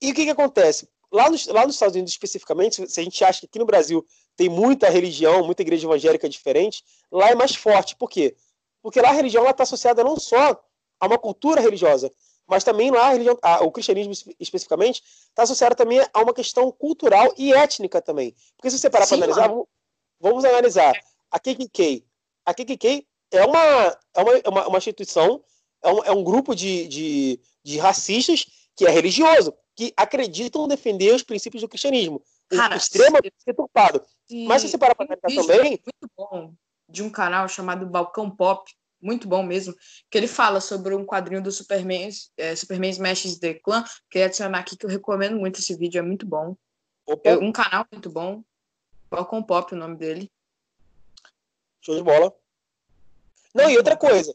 E 0.00 0.10
o 0.10 0.14
que, 0.14 0.24
que 0.24 0.30
acontece? 0.30 0.88
lá 1.12 1.28
nos, 1.28 1.46
lá 1.46 1.66
nos 1.66 1.76
Estados 1.76 1.94
Unidos 1.94 2.12
especificamente, 2.12 2.88
se 2.88 3.00
a 3.00 3.04
gente 3.04 3.22
acha 3.22 3.40
que 3.40 3.46
aqui 3.46 3.58
no 3.58 3.66
Brasil 3.66 4.04
tem 4.36 4.48
muita 4.48 4.88
religião, 4.88 5.44
muita 5.44 5.62
igreja 5.62 5.86
evangélica 5.86 6.28
diferente, 6.28 6.82
lá 7.10 7.30
é 7.30 7.34
mais 7.34 7.54
forte. 7.54 7.96
Por 7.96 8.08
quê? 8.08 8.34
Porque 8.82 9.00
lá 9.00 9.10
a 9.10 9.12
religião 9.12 9.48
está 9.48 9.62
associada 9.62 10.02
não 10.02 10.18
só 10.18 10.60
a 10.98 11.06
uma 11.06 11.18
cultura 11.18 11.60
religiosa, 11.60 12.10
mas 12.46 12.64
também 12.64 12.90
lá 12.90 13.06
a 13.06 13.12
religião, 13.12 13.38
a, 13.40 13.62
o 13.64 13.70
cristianismo 13.70 14.12
especificamente 14.38 15.02
está 15.28 15.42
associado 15.44 15.74
também 15.74 16.00
a 16.12 16.20
uma 16.20 16.34
questão 16.34 16.70
cultural 16.72 17.32
e 17.36 17.52
étnica 17.52 18.02
também. 18.02 18.34
Porque 18.56 18.70
se 18.70 18.78
você 18.78 18.90
parar 18.90 19.06
para 19.06 19.16
analisar, 19.16 19.48
vamos, 19.48 19.66
vamos, 20.20 20.44
analisar 20.44 20.94
a 21.30 21.38
KKK. 21.38 22.04
A 22.44 22.52
KKK 22.52 23.06
é 23.30 23.44
uma, 23.44 23.98
é 24.14 24.20
uma, 24.22 24.36
é 24.38 24.48
uma, 24.48 24.68
uma 24.68 24.78
instituição, 24.78 25.42
é 25.82 25.88
um, 25.88 26.04
é 26.04 26.12
um 26.12 26.22
grupo 26.22 26.54
de, 26.54 26.86
de, 26.88 27.40
de 27.64 27.78
racistas 27.78 28.46
que 28.76 28.86
é 28.86 28.90
religioso, 28.90 29.54
que 29.74 29.92
acreditam 29.96 30.68
defender 30.68 31.14
os 31.14 31.22
princípios 31.22 31.62
do 31.62 31.68
cristianismo. 31.68 32.22
Cara, 32.48 32.76
extremamente 32.76 33.34
deturpado. 33.46 34.02
Mas 34.46 34.62
se 34.62 34.68
você 34.68 34.78
parar 34.78 34.94
para 34.94 35.06
analisar 35.06 35.46
também. 35.46 35.70
Muito 35.70 36.12
bom 36.16 36.54
de 36.92 37.02
um 37.02 37.10
canal 37.10 37.48
chamado 37.48 37.86
Balcão 37.86 38.30
Pop, 38.30 38.70
muito 39.00 39.26
bom 39.26 39.42
mesmo, 39.42 39.74
que 40.10 40.18
ele 40.18 40.28
fala 40.28 40.60
sobre 40.60 40.94
um 40.94 41.04
quadrinho 41.04 41.42
do 41.42 41.50
Superman, 41.50 42.10
é, 42.36 42.54
Superman 42.54 42.90
Smashes 42.90 43.38
The 43.38 43.54
Clan. 43.54 43.82
Queria 44.10 44.26
adicionar 44.26 44.60
aqui 44.60 44.76
que 44.76 44.86
eu 44.86 44.90
recomendo 44.90 45.36
muito 45.36 45.58
esse 45.58 45.74
vídeo, 45.74 45.98
é 45.98 46.02
muito 46.02 46.26
bom. 46.26 46.54
É 47.24 47.36
um 47.36 47.50
canal 47.50 47.84
muito 47.90 48.08
bom. 48.10 48.44
Balcão 49.10 49.42
Pop, 49.42 49.74
o 49.74 49.76
nome 49.76 49.96
dele. 49.96 50.30
Show 51.80 51.96
de 51.96 52.02
bola. 52.02 52.32
Não, 53.52 53.68
e 53.68 53.76
outra 53.76 53.96
coisa, 53.96 54.34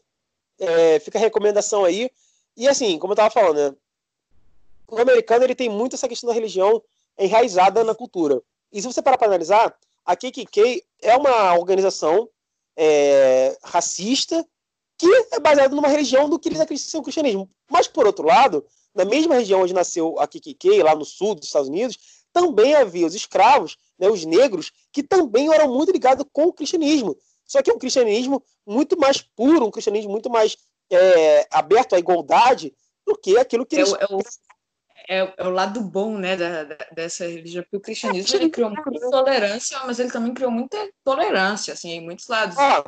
é, 0.58 1.00
fica 1.00 1.18
a 1.18 1.20
recomendação 1.20 1.84
aí. 1.84 2.10
E 2.56 2.68
assim, 2.68 2.98
como 2.98 3.12
eu 3.12 3.16
tava 3.16 3.30
falando, 3.30 3.70
né? 3.70 3.76
O 4.86 4.98
americano 4.98 5.44
ele 5.44 5.54
tem 5.54 5.68
muito 5.68 5.94
essa 5.94 6.08
questão 6.08 6.28
da 6.28 6.34
religião 6.34 6.82
enraizada 7.18 7.82
na 7.84 7.94
cultura. 7.94 8.42
E 8.72 8.80
se 8.80 8.86
você 8.86 9.00
parar 9.00 9.18
para 9.18 9.28
analisar, 9.28 9.76
a 10.08 10.16
KKK 10.16 10.82
é 11.02 11.14
uma 11.14 11.54
organização 11.58 12.30
é, 12.74 13.58
racista 13.62 14.42
que 14.96 15.06
é 15.32 15.38
baseada 15.38 15.76
numa 15.76 15.86
religião 15.86 16.30
do 16.30 16.38
que 16.38 16.48
eles 16.48 16.60
acreditam 16.60 16.90
ser 16.90 16.96
o 16.96 17.02
cristianismo. 17.02 17.50
Mas, 17.70 17.86
por 17.86 18.06
outro 18.06 18.26
lado, 18.26 18.64
na 18.94 19.04
mesma 19.04 19.34
região 19.34 19.60
onde 19.60 19.74
nasceu 19.74 20.18
a 20.18 20.26
KKK, 20.26 20.82
lá 20.82 20.94
no 20.94 21.04
sul 21.04 21.34
dos 21.34 21.44
Estados 21.44 21.68
Unidos, 21.68 21.98
também 22.32 22.74
havia 22.74 23.06
os 23.06 23.14
escravos, 23.14 23.76
né, 23.98 24.08
os 24.08 24.24
negros, 24.24 24.72
que 24.90 25.02
também 25.02 25.52
eram 25.52 25.72
muito 25.72 25.92
ligados 25.92 26.24
com 26.32 26.44
o 26.44 26.52
cristianismo. 26.54 27.14
Só 27.44 27.60
que 27.60 27.70
é 27.70 27.74
um 27.74 27.78
cristianismo 27.78 28.42
muito 28.66 28.98
mais 28.98 29.20
puro, 29.20 29.66
um 29.66 29.70
cristianismo 29.70 30.10
muito 30.10 30.30
mais 30.30 30.56
é, 30.90 31.46
aberto 31.50 31.94
à 31.94 31.98
igualdade 31.98 32.74
do 33.06 33.14
que 33.14 33.36
aquilo 33.36 33.66
que 33.66 33.76
é 33.76 33.80
eles. 33.80 33.92
É 33.92 34.06
o, 34.06 34.20
é, 35.08 35.34
é 35.36 35.46
o 35.46 35.50
lado 35.50 35.80
bom 35.80 36.18
né, 36.18 36.36
da, 36.36 36.64
da, 36.64 36.76
dessa 36.92 37.26
religião, 37.26 37.62
porque 37.62 37.76
o 37.76 37.80
cristianismo 37.80 38.36
ele 38.36 38.50
criou 38.50 38.70
muita 38.70 39.06
intolerância, 39.06 39.78
mas 39.86 39.98
ele 39.98 40.10
também 40.10 40.34
criou 40.34 40.50
muita 40.50 40.76
tolerância 41.02 41.72
assim, 41.72 41.90
em 41.90 42.00
muitos 42.04 42.28
lados. 42.28 42.58
Ah, 42.58 42.84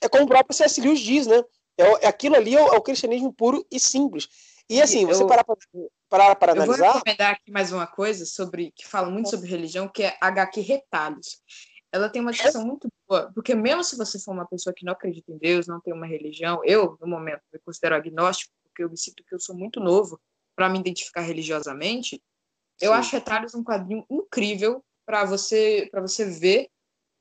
é 0.00 0.08
como 0.08 0.24
o 0.24 0.28
próprio 0.28 0.54
C.S. 0.54 0.80
Lewis 0.80 1.00
diz, 1.00 1.26
né? 1.26 1.42
É, 1.78 2.06
é 2.06 2.08
aquilo 2.08 2.36
ali 2.36 2.56
é 2.56 2.62
o, 2.62 2.74
é 2.74 2.76
o, 2.76 2.82
cristianismo 2.82 3.32
puro 3.32 3.64
e 3.70 3.78
simples. 3.78 4.28
E 4.68 4.82
assim, 4.82 5.06
você 5.06 5.24
parar 5.26 5.44
para, 5.44 6.36
para 6.36 6.52
analisar. 6.52 6.72
Eu 6.72 6.92
vou 6.92 6.92
recomendar 6.94 7.32
aqui 7.32 7.50
mais 7.50 7.72
uma 7.72 7.86
coisa 7.86 8.26
sobre 8.26 8.72
que 8.76 8.86
fala 8.86 9.08
muito 9.08 9.30
sobre 9.30 9.48
religião, 9.48 9.88
que 9.88 10.02
é 10.02 10.16
HQ 10.20 10.60
Retalhos 10.60 11.40
ela 11.92 12.08
tem 12.08 12.20
uma 12.20 12.32
discussão 12.32 12.64
muito 12.66 12.88
boa, 13.08 13.32
porque 13.34 13.54
mesmo 13.54 13.82
se 13.82 13.96
você 13.96 14.18
for 14.18 14.32
uma 14.32 14.46
pessoa 14.46 14.74
que 14.74 14.84
não 14.84 14.92
acredita 14.92 15.32
em 15.32 15.38
Deus, 15.38 15.66
não 15.66 15.80
tem 15.80 15.94
uma 15.94 16.06
religião, 16.06 16.60
eu, 16.64 16.98
no 17.00 17.06
momento, 17.06 17.40
me 17.52 17.58
considero 17.60 17.94
agnóstico, 17.94 18.52
porque 18.64 18.82
eu 18.84 18.90
me 18.90 18.98
sinto 18.98 19.24
que 19.24 19.34
eu 19.34 19.40
sou 19.40 19.56
muito 19.56 19.80
novo 19.80 20.20
para 20.58 20.68
me 20.68 20.80
identificar 20.80 21.20
religiosamente, 21.20 22.16
Sim. 22.16 22.86
eu 22.86 22.92
acho 22.92 23.12
Retalhos 23.12 23.54
um 23.54 23.62
quadrinho 23.62 24.04
incrível 24.10 24.84
para 25.06 25.24
você 25.24 25.88
para 25.88 26.00
você 26.00 26.24
ver 26.24 26.68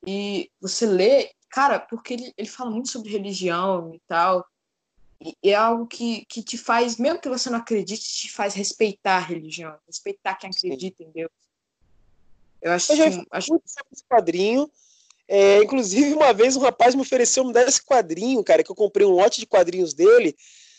e 0.06 0.50
você 0.60 0.88
ler, 0.88 1.30
cara, 1.48 1.80
porque 1.80 2.16
ele, 2.16 2.34
ele 2.36 2.48
fala 2.48 2.72
muito 2.72 2.90
sobre 2.90 3.12
religião 3.12 3.94
e 3.94 4.02
tal, 4.08 4.44
e 5.22 5.36
é 5.44 5.54
algo 5.54 5.86
que, 5.86 6.26
que 6.26 6.42
te 6.42 6.58
faz, 6.58 6.98
mesmo 6.98 7.22
que 7.22 7.30
você 7.30 7.48
não 7.52 7.60
acredite, 7.60 8.02
te 8.02 8.32
faz 8.32 8.56
respeitar 8.56 9.18
a 9.18 9.20
religião, 9.20 9.78
respeitar 9.86 10.34
quem 10.34 10.50
acredita 10.50 11.04
Sim. 11.04 11.10
em 11.10 11.12
Deus. 11.12 11.32
Eu 12.60 12.72
acho, 12.72 12.92
eu 12.94 12.98
já 12.98 13.12
que, 13.12 13.28
acho... 13.30 13.52
muito 13.52 13.64
esse 13.66 14.04
quadrinho. 14.04 14.68
É, 15.28 15.62
inclusive, 15.62 16.14
uma 16.14 16.34
vez 16.34 16.56
um 16.56 16.62
rapaz 16.62 16.96
me 16.96 17.02
ofereceu 17.02 17.44
me 17.44 17.54
dar 17.54 17.68
esse 17.68 17.84
quadrinho, 17.84 18.44
cara, 18.44 18.64
que 18.64 18.72
eu 18.72 18.76
comprei 18.76 19.06
um 19.06 19.12
lote 19.12 19.40
de 19.40 19.46
quadrinhos 19.46 19.94
dele. 19.94 20.36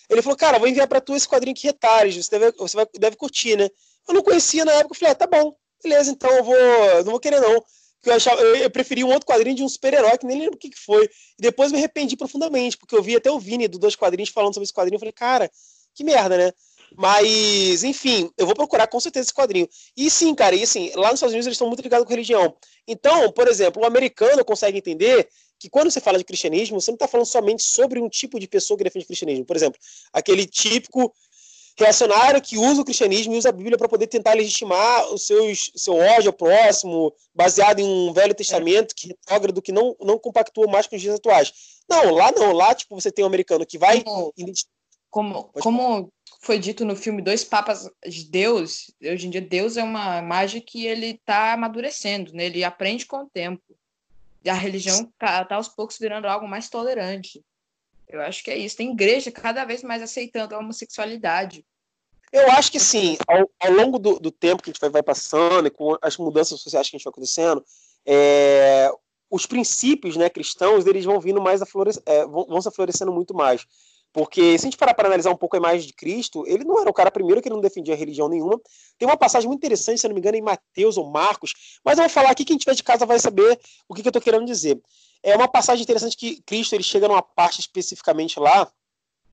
Ele 0.08 0.22
falou, 0.22 0.36
cara, 0.36 0.58
vou 0.58 0.68
enviar 0.68 0.88
para 0.88 1.00
tu 1.00 1.14
esse 1.14 1.28
quadrinho 1.28 1.54
que 1.54 1.66
retalhos, 1.66 2.16
você 2.16 2.38
deve, 2.38 2.56
você 2.56 2.76
vai, 2.76 2.86
deve 2.98 3.16
curtir, 3.16 3.56
né? 3.56 3.68
Eu 4.08 4.14
não 4.14 4.22
conhecia 4.22 4.64
na 4.64 4.72
época, 4.72 4.94
eu 4.94 4.98
falei, 4.98 5.12
ah, 5.12 5.14
tá 5.14 5.26
bom, 5.26 5.54
beleza, 5.82 6.10
então 6.10 6.30
eu 6.30 6.44
vou, 6.44 6.56
não 7.04 7.10
vou 7.12 7.20
querer 7.20 7.40
não. 7.40 7.62
Eu, 8.04 8.14
achava, 8.14 8.40
eu, 8.40 8.56
eu 8.56 8.70
preferi 8.70 9.04
um 9.04 9.12
outro 9.12 9.26
quadrinho 9.26 9.56
de 9.56 9.62
um 9.62 9.68
super-herói, 9.68 10.16
que 10.16 10.24
nem 10.24 10.38
lembro 10.38 10.54
o 10.54 10.58
que, 10.58 10.70
que 10.70 10.78
foi. 10.78 11.04
E 11.38 11.42
depois 11.42 11.72
me 11.72 11.78
arrependi 11.78 12.16
profundamente, 12.16 12.76
porque 12.76 12.96
eu 12.96 13.02
vi 13.02 13.16
até 13.16 13.30
o 13.30 13.38
Vini 13.38 13.68
do 13.68 13.78
Dois 13.78 13.96
Quadrinhos 13.96 14.30
falando 14.30 14.54
sobre 14.54 14.64
esse 14.64 14.72
quadrinho, 14.72 14.96
eu 14.96 15.00
falei, 15.00 15.12
cara, 15.12 15.50
que 15.94 16.04
merda, 16.04 16.36
né? 16.38 16.52
Mas, 16.96 17.84
enfim, 17.84 18.30
eu 18.36 18.46
vou 18.46 18.54
procurar 18.54 18.86
com 18.86 18.98
certeza 18.98 19.26
esse 19.26 19.34
quadrinho. 19.34 19.68
E 19.96 20.08
sim, 20.08 20.34
cara, 20.34 20.54
e 20.54 20.62
assim, 20.62 20.90
lá 20.94 21.08
nos 21.08 21.14
Estados 21.14 21.32
Unidos 21.32 21.46
eles 21.46 21.56
estão 21.56 21.66
muito 21.66 21.82
ligados 21.82 22.06
com 22.06 22.12
religião. 22.12 22.56
Então, 22.86 23.30
por 23.32 23.46
exemplo, 23.46 23.82
o 23.82 23.86
americano 23.86 24.44
consegue 24.44 24.78
entender 24.78 25.28
que 25.58 25.68
quando 25.68 25.90
você 25.90 26.00
fala 26.00 26.18
de 26.18 26.24
cristianismo, 26.24 26.80
você 26.80 26.90
não 26.90 26.96
está 26.96 27.08
falando 27.08 27.26
somente 27.26 27.62
sobre 27.62 28.00
um 28.00 28.08
tipo 28.08 28.38
de 28.38 28.46
pessoa 28.46 28.76
que 28.78 28.84
defende 28.84 29.04
o 29.04 29.08
cristianismo. 29.08 29.44
Por 29.44 29.56
exemplo, 29.56 29.78
aquele 30.12 30.46
típico 30.46 31.12
reacionário 31.78 32.42
que 32.42 32.58
usa 32.58 32.82
o 32.82 32.84
cristianismo 32.84 33.34
e 33.34 33.38
usa 33.38 33.50
a 33.50 33.52
Bíblia 33.52 33.78
para 33.78 33.88
poder 33.88 34.08
tentar 34.08 34.34
legitimar 34.34 35.12
o 35.12 35.18
seus, 35.18 35.70
seu 35.76 35.94
ódio 35.94 36.30
ao 36.30 36.32
próximo, 36.32 37.14
baseado 37.34 37.78
em 37.78 37.84
um 37.84 38.12
Velho 38.12 38.34
Testamento 38.34 38.94
que 38.94 39.08
retrógrado, 39.08 39.62
que 39.62 39.72
não, 39.72 39.96
não 40.00 40.18
compactua 40.18 40.66
mais 40.66 40.86
com 40.86 40.96
os 40.96 41.02
dias 41.02 41.14
atuais. 41.14 41.52
Não, 41.88 42.10
lá 42.10 42.32
não. 42.32 42.52
Lá, 42.52 42.74
tipo, 42.74 42.94
você 42.94 43.12
tem 43.12 43.24
um 43.24 43.28
americano 43.28 43.64
que 43.64 43.78
vai... 43.78 44.02
Como, 44.02 44.32
como, 45.10 45.50
como 45.60 46.12
foi 46.40 46.58
dito 46.58 46.84
no 46.84 46.94
filme 46.94 47.22
Dois 47.22 47.44
Papas 47.44 47.88
de 48.06 48.24
Deus, 48.24 48.92
hoje 49.02 49.26
em 49.26 49.30
dia 49.30 49.40
Deus 49.40 49.76
é 49.76 49.82
uma 49.82 50.18
imagem 50.18 50.60
que 50.60 50.86
ele 50.86 51.10
está 51.10 51.52
amadurecendo, 51.52 52.32
né? 52.32 52.44
ele 52.46 52.62
aprende 52.62 53.06
com 53.06 53.18
o 53.18 53.30
tempo. 53.30 53.62
A 54.46 54.54
religião 54.54 55.00
está 55.00 55.44
tá 55.44 55.56
aos 55.56 55.68
poucos 55.68 55.98
virando 55.98 56.26
algo 56.26 56.46
mais 56.46 56.68
tolerante. 56.68 57.44
Eu 58.08 58.22
acho 58.22 58.42
que 58.42 58.50
é 58.50 58.56
isso. 58.56 58.76
Tem 58.76 58.92
igreja 58.92 59.30
cada 59.30 59.64
vez 59.64 59.82
mais 59.82 60.02
aceitando 60.02 60.54
a 60.54 60.58
homossexualidade. 60.58 61.64
Eu 62.32 62.50
acho 62.52 62.70
que 62.70 62.80
sim, 62.80 63.16
ao, 63.26 63.50
ao 63.60 63.72
longo 63.72 63.98
do, 63.98 64.18
do, 64.18 64.30
tempo 64.30 64.62
que 64.62 64.70
a 64.70 64.72
gente 64.72 64.80
vai, 64.80 64.90
vai, 64.90 65.02
passando 65.02 65.66
e 65.66 65.70
com 65.70 65.96
as 66.02 66.16
mudanças 66.18 66.60
sociais 66.60 66.88
que 66.88 66.96
a 66.96 66.98
gente 66.98 67.04
vai 67.04 67.10
acontecendo, 67.10 67.64
é, 68.04 68.90
os 69.30 69.46
princípios 69.46 70.16
né, 70.16 70.28
cristãos 70.28 70.86
eles 70.86 71.04
vão 71.04 71.20
vindo 71.20 71.40
mais 71.40 71.62
a 71.62 71.66
florescer, 71.66 72.02
é, 72.04 72.26
vão, 72.26 72.46
vão 72.46 72.60
se 72.60 72.70
florescendo 72.70 73.12
muito 73.12 73.34
mais. 73.34 73.66
Porque 74.12 74.58
se 74.58 74.66
a 74.66 74.70
gente 74.70 74.76
parar 74.76 74.94
para 74.94 75.06
analisar 75.06 75.30
um 75.30 75.36
pouco 75.36 75.56
a 75.56 75.58
imagem 75.58 75.86
de 75.86 75.92
Cristo, 75.92 76.44
ele 76.46 76.64
não 76.64 76.80
era 76.80 76.88
o 76.90 76.94
cara 76.94 77.10
primeiro 77.10 77.42
que 77.42 77.50
não 77.50 77.60
defendia 77.60 77.94
religião 77.94 78.28
nenhuma. 78.28 78.60
Tem 78.98 79.06
uma 79.06 79.16
passagem 79.16 79.46
muito 79.46 79.60
interessante, 79.60 80.00
se 80.00 80.08
não 80.08 80.14
me 80.14 80.20
engano, 80.20 80.36
em 80.36 80.42
Mateus 80.42 80.96
ou 80.96 81.10
Marcos, 81.10 81.80
mas 81.84 81.98
eu 81.98 82.04
vou 82.04 82.10
falar 82.10 82.30
aqui, 82.30 82.44
quem 82.44 82.56
tiver 82.56 82.74
de 82.74 82.82
casa 82.82 83.04
vai 83.04 83.18
saber 83.18 83.58
o 83.88 83.94
que, 83.94 84.02
que 84.02 84.08
eu 84.08 84.10
estou 84.10 84.22
querendo 84.22 84.46
dizer. 84.46 84.80
É 85.22 85.36
uma 85.36 85.48
passagem 85.48 85.82
interessante 85.82 86.16
que 86.16 86.40
Cristo 86.42 86.74
ele 86.74 86.82
chega 86.82 87.06
numa 87.06 87.22
parte 87.22 87.60
especificamente 87.60 88.40
lá, 88.40 88.70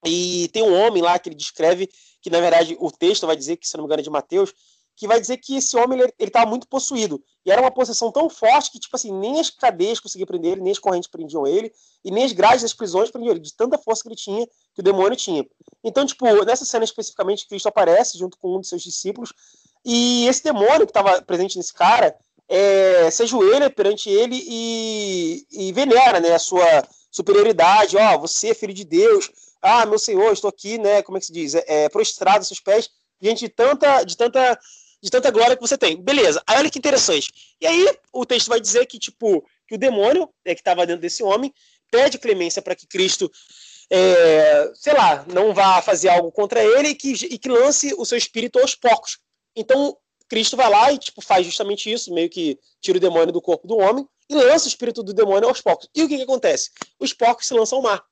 e 0.06 0.48
tem 0.50 0.62
um 0.62 0.74
homem 0.74 1.02
lá 1.02 1.18
que 1.18 1.30
ele 1.30 1.36
descreve, 1.36 1.90
que 2.22 2.30
na 2.30 2.40
verdade 2.40 2.78
o 2.80 2.92
texto 2.92 3.26
vai 3.26 3.36
dizer, 3.36 3.58
que 3.58 3.68
se 3.68 3.76
não 3.76 3.84
me 3.84 3.88
engano 3.88 4.02
é 4.02 4.04
de 4.04 4.10
Mateus, 4.10 4.54
que 4.96 5.08
vai 5.08 5.20
dizer 5.20 5.38
que 5.38 5.58
esse 5.58 5.76
homem 5.76 6.00
ele 6.00 6.14
estava 6.20 6.50
muito 6.50 6.68
possuído. 6.68 7.22
E 7.46 7.52
era 7.52 7.62
uma 7.62 7.72
possessão 7.72 8.12
tão 8.12 8.30
forte 8.30 8.72
que, 8.72 8.80
tipo 8.80 8.96
assim, 8.96 9.12
nem 9.12 9.40
as 9.40 9.50
cadeias 9.50 10.00
conseguiam 10.00 10.26
prender 10.26 10.54
ele, 10.54 10.62
nem 10.62 10.72
as 10.72 10.80
correntes 10.80 11.10
prendiam 11.10 11.46
ele, 11.46 11.72
e 12.04 12.12
nem 12.12 12.24
as 12.24 12.32
grades 12.32 12.62
das 12.62 12.74
prisões 12.74 13.12
prendiam 13.12 13.32
ele, 13.32 13.42
de 13.42 13.54
tanta 13.54 13.78
força 13.78 14.04
que 14.04 14.10
ele 14.10 14.16
tinha, 14.16 14.48
que 14.74 14.80
o 14.80 14.84
demônio 14.84 15.16
tinha. 15.16 15.46
Então, 15.84 16.06
tipo, 16.06 16.26
nessa 16.46 16.66
cena 16.66 16.86
especificamente, 16.86 17.48
Cristo 17.48 17.68
aparece 17.68 18.18
junto 18.18 18.38
com 18.38 18.56
um 18.56 18.62
de 18.62 18.68
seus 18.68 18.82
discípulos, 18.82 19.34
e 19.84 20.26
esse 20.28 20.44
demônio 20.44 20.86
que 20.88 20.92
estava 20.92 21.22
presente 21.22 21.58
nesse 21.58 21.74
cara 21.74 22.16
é, 22.48 23.10
se 23.12 23.24
ajoelha 23.24 23.70
perante 23.70 24.10
ele 24.10 24.44
e, 24.48 25.46
e 25.52 25.74
venera 25.74 26.20
né, 26.20 26.34
a 26.34 26.40
sua 26.40 26.66
superioridade. 27.12 27.98
Ó, 27.98 28.16
oh, 28.16 28.20
você 28.20 28.50
é 28.50 28.54
filho 28.54 28.74
de 28.74 28.84
Deus. 28.84 29.30
Ah, 29.62 29.86
meu 29.86 30.00
Senhor, 30.00 30.32
estou 30.32 30.50
aqui, 30.50 30.78
né? 30.78 31.02
Como 31.02 31.18
é 31.18 31.20
que 31.20 31.28
se 31.28 31.34
diz? 31.34 31.56
É, 31.56 31.84
é 31.84 31.90
prostrado 31.90 32.40
aos 32.40 32.48
seus 32.48 32.60
pés 32.60 32.90
diante 33.22 33.46
de 33.46 33.50
tanta, 33.50 34.04
de 34.04 34.16
tanta 34.18 34.60
de 35.02 35.10
tanta 35.10 35.32
glória 35.32 35.56
que 35.56 35.62
você 35.62 35.78
tem. 35.78 36.02
Beleza. 36.02 36.42
Aí 36.48 36.58
olha 36.58 36.70
que 36.70 36.80
interessante. 36.80 37.32
E 37.62 37.68
aí 37.68 37.98
o 38.12 38.26
texto 38.26 38.48
vai 38.48 38.60
dizer 38.60 38.86
que, 38.86 38.98
tipo, 38.98 39.46
que 39.68 39.76
o 39.76 39.78
demônio 39.78 40.30
é, 40.44 40.54
que 40.54 40.62
estava 40.62 40.86
dentro 40.86 41.02
desse 41.02 41.24
homem 41.24 41.54
pede 41.92 42.18
clemência 42.18 42.62
para 42.62 42.76
que 42.76 42.88
Cristo, 42.88 43.32
é, 43.90 44.72
sei 44.74 44.94
lá, 44.94 45.26
não 45.32 45.54
vá 45.54 45.82
fazer 45.82 46.10
algo 46.10 46.32
contra 46.32 46.64
ele 46.64 46.90
e 46.90 46.96
que, 46.96 47.12
e 47.26 47.38
que 47.38 47.50
lance 47.50 47.94
o 47.98 48.06
seu 48.06 48.18
espírito 48.18 48.60
aos 48.60 48.76
porcos. 48.76 49.20
Então, 49.56 49.98
Cristo 50.28 50.58
vai 50.58 50.70
lá 50.70 50.92
e 50.92 50.98
tipo, 50.98 51.22
faz 51.22 51.46
justamente 51.46 51.92
isso, 51.92 52.14
meio 52.14 52.30
que 52.30 52.60
tira 52.82 52.98
o 52.98 53.02
demônio 53.02 53.32
do 53.32 53.42
corpo 53.42 53.68
do 53.68 53.78
homem 53.78 54.08
e 54.30 54.36
lança 54.36 54.66
o 54.66 54.68
espírito 54.68 55.04
do 55.04 55.14
demônio 55.14 55.48
aos 55.48 55.62
porcos. 55.62 55.88
E 55.96 56.04
o 56.04 56.08
que, 56.08 56.18
que 56.18 56.24
acontece? 56.24 56.72
Os 57.00 57.14
porcos 57.14 57.48
se 57.48 57.54
lançam 57.54 57.78
ao 57.78 57.84
mar. 57.84 58.04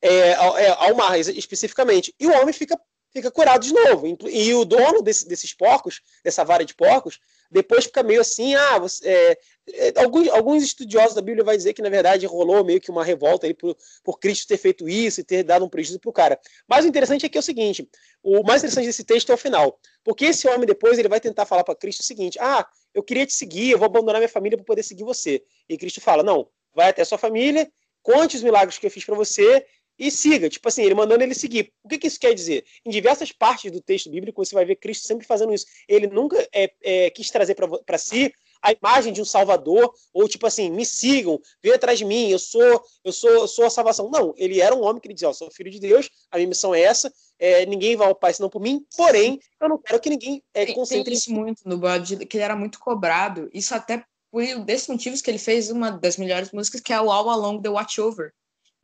É, 0.00 0.34
ao, 0.34 0.58
é, 0.58 0.68
ao 0.68 0.94
mar, 0.96 1.18
especificamente. 1.18 2.12
E 2.18 2.26
o 2.26 2.32
homem 2.32 2.52
fica 2.52 2.76
fica 3.12 3.30
curado 3.30 3.64
de 3.64 3.72
novo. 3.72 4.06
E 4.28 4.54
o 4.54 4.64
dono 4.64 5.02
desse, 5.02 5.28
desses 5.28 5.52
porcos, 5.52 6.00
dessa 6.24 6.44
vara 6.44 6.64
de 6.64 6.74
porcos, 6.74 7.20
depois 7.50 7.84
fica 7.84 8.02
meio 8.02 8.20
assim, 8.20 8.54
ah, 8.54 8.78
você, 8.78 9.06
é, 9.06 9.38
é, 9.68 9.92
alguns, 10.02 10.28
alguns 10.28 10.62
estudiosos 10.62 11.14
da 11.14 11.20
Bíblia 11.20 11.44
vai 11.44 11.56
dizer 11.56 11.74
que 11.74 11.82
na 11.82 11.90
verdade 11.90 12.24
rolou 12.24 12.64
meio 12.64 12.80
que 12.80 12.90
uma 12.90 13.04
revolta 13.04 13.52
por, 13.54 13.76
por 14.02 14.18
Cristo 14.18 14.48
ter 14.48 14.56
feito 14.56 14.88
isso 14.88 15.20
e 15.20 15.24
ter 15.24 15.42
dado 15.42 15.64
um 15.64 15.68
prejuízo 15.68 16.00
pro 16.00 16.12
cara. 16.12 16.40
Mas 16.66 16.84
o 16.84 16.88
interessante 16.88 17.26
é 17.26 17.28
que 17.28 17.36
é 17.36 17.40
o 17.40 17.42
seguinte, 17.42 17.88
o 18.22 18.42
mais 18.42 18.62
interessante 18.62 18.86
desse 18.86 19.04
texto 19.04 19.30
é 19.30 19.34
o 19.34 19.38
final, 19.38 19.78
porque 20.02 20.26
esse 20.26 20.48
homem 20.48 20.66
depois 20.66 20.98
ele 20.98 21.08
vai 21.08 21.20
tentar 21.20 21.44
falar 21.44 21.62
para 21.62 21.74
Cristo 21.74 22.00
o 22.00 22.04
seguinte, 22.04 22.38
ah, 22.40 22.66
eu 22.94 23.02
queria 23.02 23.26
te 23.26 23.34
seguir, 23.34 23.70
eu 23.70 23.78
vou 23.78 23.86
abandonar 23.86 24.18
minha 24.18 24.28
família 24.28 24.56
para 24.56 24.64
poder 24.64 24.82
seguir 24.82 25.04
você. 25.04 25.42
E 25.68 25.76
Cristo 25.76 26.00
fala, 26.00 26.22
não, 26.22 26.48
vai 26.74 26.88
até 26.88 27.04
sua 27.04 27.18
família, 27.18 27.70
conte 28.02 28.36
os 28.36 28.42
milagres 28.42 28.78
que 28.78 28.86
eu 28.86 28.90
fiz 28.90 29.04
para 29.04 29.14
você 29.14 29.64
e 30.02 30.10
siga. 30.10 30.48
Tipo 30.48 30.68
assim, 30.68 30.82
ele 30.82 30.94
mandando 30.94 31.22
ele 31.22 31.34
seguir. 31.34 31.72
O 31.84 31.88
que, 31.88 31.96
que 31.96 32.08
isso 32.08 32.18
quer 32.18 32.34
dizer? 32.34 32.64
Em 32.84 32.90
diversas 32.90 33.30
partes 33.30 33.70
do 33.70 33.80
texto 33.80 34.10
bíblico, 34.10 34.44
você 34.44 34.54
vai 34.54 34.64
ver 34.64 34.76
Cristo 34.76 35.06
sempre 35.06 35.24
fazendo 35.24 35.54
isso. 35.54 35.64
Ele 35.86 36.08
nunca 36.08 36.36
é, 36.52 36.72
é, 36.82 37.10
quis 37.10 37.30
trazer 37.30 37.54
para 37.54 37.98
si 37.98 38.32
a 38.60 38.72
imagem 38.72 39.12
de 39.12 39.20
um 39.20 39.24
salvador, 39.24 39.92
ou 40.12 40.28
tipo 40.28 40.46
assim, 40.46 40.70
me 40.70 40.86
sigam, 40.86 41.40
venham 41.60 41.74
atrás 41.74 41.98
de 41.98 42.04
mim, 42.04 42.28
eu 42.28 42.38
sou, 42.38 42.80
eu 43.04 43.12
sou, 43.12 43.30
eu 43.30 43.48
sou 43.48 43.64
a 43.64 43.70
salvação. 43.70 44.08
Não, 44.08 44.32
ele 44.36 44.60
era 44.60 44.74
um 44.74 44.82
homem 44.82 45.00
que 45.00 45.08
ele 45.08 45.14
dizia, 45.14 45.28
ó, 45.28 45.32
sou 45.32 45.50
filho 45.50 45.70
de 45.70 45.80
Deus, 45.80 46.08
a 46.30 46.36
minha 46.36 46.48
missão 46.48 46.72
é 46.72 46.80
essa, 46.80 47.12
é, 47.40 47.66
ninguém 47.66 47.96
vai 47.96 48.06
ao 48.06 48.14
Pai 48.14 48.32
senão 48.32 48.48
por 48.48 48.62
mim, 48.62 48.86
porém, 48.96 49.40
eu 49.60 49.68
não 49.68 49.78
quero 49.78 50.00
que 50.00 50.10
ninguém 50.10 50.42
é, 50.54 50.64
tem, 50.64 50.74
concentre... 50.76 51.04
Tem 51.04 51.14
isso 51.14 51.32
muito 51.32 51.68
no 51.68 51.76
bode, 51.76 52.24
que 52.24 52.36
ele 52.36 52.44
era 52.44 52.54
muito 52.54 52.78
cobrado, 52.78 53.50
isso 53.52 53.74
até 53.74 54.04
por 54.30 54.44
desses 54.64 54.86
motivos 54.86 55.20
que 55.20 55.28
ele 55.28 55.38
fez 55.38 55.68
uma 55.68 55.90
das 55.90 56.16
melhores 56.16 56.52
músicas, 56.52 56.80
que 56.80 56.92
é 56.92 57.00
o 57.00 57.10
All 57.10 57.28
Along 57.28 57.60
the 57.62 57.68
Watchover, 57.68 58.32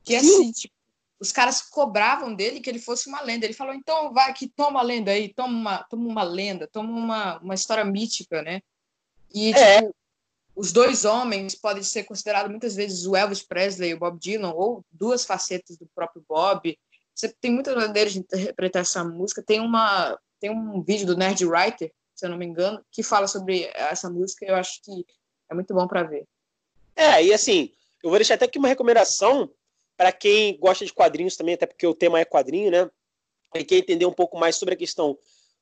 que 0.03 0.15
é 0.15 0.19
assim, 0.19 0.51
tipo, 0.51 0.75
os 1.21 1.33
caras 1.33 1.63
cobravam 1.63 2.35
dele 2.35 2.61
que 2.61 2.71
ele 2.71 2.79
fosse 2.79 3.09
uma 3.09 3.21
lenda. 3.21 3.45
Ele 3.45 3.55
falou, 3.55 3.75
então 3.75 4.13
vai 4.13 4.31
aqui, 4.31 4.49
toma 4.49 4.81
a 4.81 4.83
lenda 4.83 5.11
aí, 5.11 5.33
toma 5.33 5.53
uma, 5.53 5.83
toma 5.85 6.09
uma 6.09 6.23
lenda, 6.23 6.69
toma 6.69 6.91
uma, 6.91 7.39
uma 7.39 7.55
história 7.55 7.85
mítica, 7.85 8.43
né? 8.43 8.61
E 9.35 9.53
é. 9.53 9.83
tipo, 9.83 9.95
os 10.55 10.73
dois 10.73 11.05
homens 11.05 11.55
podem 11.55 11.83
ser 11.83 12.05
considerados 12.05 12.51
muitas 12.51 12.75
vezes 12.75 13.07
o 13.07 13.17
Elvis 13.17 13.43
Presley 13.43 13.91
e 13.91 13.95
o 13.95 13.99
Bob 13.99 14.19
Dylan, 14.19 14.53
ou 14.53 14.85
duas 14.91 15.25
facetas 15.25 15.77
do 15.77 15.87
próprio 15.95 16.25
Bob. 16.29 16.79
Você 17.15 17.29
tem 17.41 17.53
muitas 17.53 17.75
maneiras 17.75 18.13
de 18.13 18.21
interpretar 18.21 18.83
essa 18.83 19.03
música. 19.05 19.43
Tem, 19.43 19.61
uma, 19.61 20.19
tem 20.41 20.51
um 20.51 20.81
vídeo 20.83 21.07
do 21.07 21.17
Nerd 21.17 21.45
Writer, 21.45 21.93
se 22.15 22.27
eu 22.27 22.31
não 22.31 22.39
me 22.39 22.47
engano, 22.47 22.85
que 22.93 23.03
fala 23.03 23.27
sobre 23.27 23.71
essa 23.75 24.09
música. 24.09 24.47
Eu 24.47 24.55
acho 24.55 24.81
que 24.83 25.05
é 25.51 25.55
muito 25.55 25.75
bom 25.75 25.87
para 25.89 26.05
ver. 26.05 26.27
É, 26.95 27.25
e 27.25 27.33
assim, 27.33 27.73
eu 28.03 28.11
vou 28.11 28.19
deixar 28.19 28.35
até 28.35 28.45
aqui 28.45 28.59
uma 28.59 28.69
recomendação 28.69 29.51
para 29.99 30.13
quem 30.13 30.57
gosta 30.59 30.87
de 30.87 30.93
quadrinhos 30.93 31.37
também, 31.37 31.55
até 31.55 31.67
porque 31.67 31.87
o 31.87 31.93
tema 31.93 32.21
é 32.21 32.25
quadrinho, 32.25 32.71
né? 32.71 32.89
E 33.57 33.65
quer 33.65 33.79
entender 33.79 34.07
um 34.07 34.13
pouco 34.13 34.39
mais 34.39 34.55
sobre 34.55 34.75
a 34.75 34.77
questão 34.77 35.19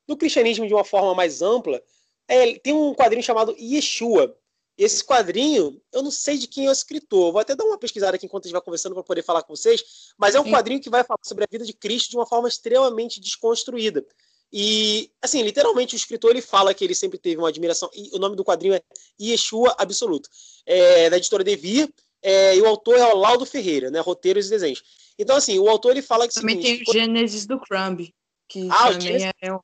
do 0.06 0.14
cristianismo 0.14 0.66
de 0.66 0.74
uma 0.74 0.84
forma 0.84 1.14
mais 1.14 1.40
ampla, 1.40 1.82
é, 2.28 2.58
tem 2.58 2.74
um 2.74 2.94
quadrinho 2.94 3.22
chamado 3.22 3.56
Yeshua. 3.58 4.36
Esse 4.76 5.02
quadrinho, 5.02 5.80
eu 5.90 6.02
não 6.02 6.10
sei 6.10 6.36
de 6.36 6.46
quem 6.46 6.66
é 6.66 6.68
o 6.68 6.72
escritor, 6.72 7.32
vou 7.32 7.40
até 7.40 7.56
dar 7.56 7.64
uma 7.64 7.78
pesquisada 7.78 8.14
aqui 8.16 8.26
enquanto 8.26 8.44
a 8.44 8.48
gente 8.48 8.52
vai 8.52 8.60
conversando 8.60 8.94
para 8.94 9.02
poder 9.02 9.22
falar 9.22 9.42
com 9.42 9.56
vocês, 9.56 10.12
mas 10.18 10.34
é 10.34 10.40
um 10.40 10.50
quadrinho 10.50 10.82
que 10.82 10.90
vai 10.90 11.02
falar 11.02 11.18
sobre 11.22 11.44
a 11.44 11.48
vida 11.50 11.64
de 11.64 11.72
Cristo 11.72 12.10
de 12.10 12.16
uma 12.16 12.26
forma 12.26 12.46
extremamente 12.46 13.18
desconstruída. 13.18 14.04
E, 14.52 15.10
assim, 15.22 15.42
literalmente 15.42 15.94
o 15.94 15.96
escritor 15.96 16.30
ele 16.30 16.42
fala 16.42 16.74
que 16.74 16.84
ele 16.84 16.94
sempre 16.94 17.18
teve 17.18 17.38
uma 17.38 17.48
admiração, 17.48 17.88
e 17.94 18.10
o 18.12 18.18
nome 18.18 18.36
do 18.36 18.44
quadrinho 18.44 18.74
é 18.74 18.82
Yeshua 19.18 19.74
Absoluto, 19.78 20.28
é 20.66 21.08
da 21.08 21.16
editora 21.16 21.42
Devir, 21.42 21.90
é, 22.22 22.56
e 22.56 22.62
o 22.62 22.66
autor 22.66 22.96
é 22.96 23.04
o 23.06 23.16
Laudo 23.16 23.46
Ferreira, 23.46 23.90
né? 23.90 24.00
Roteiros 24.00 24.46
e 24.46 24.50
desenhos. 24.50 24.82
Então, 25.18 25.36
assim, 25.36 25.58
o 25.58 25.68
autor 25.68 25.92
ele 25.92 26.02
fala 26.02 26.26
que. 26.28 26.34
Também 26.34 26.60
seguinte, 26.60 26.84
tem 26.84 26.90
o 26.90 26.92
Gênesis 26.92 27.46
do 27.46 27.58
Crumb, 27.58 28.12
que 28.48 28.68
ah, 28.70 28.92
também 28.92 29.30
é 29.40 29.52
um. 29.52 29.60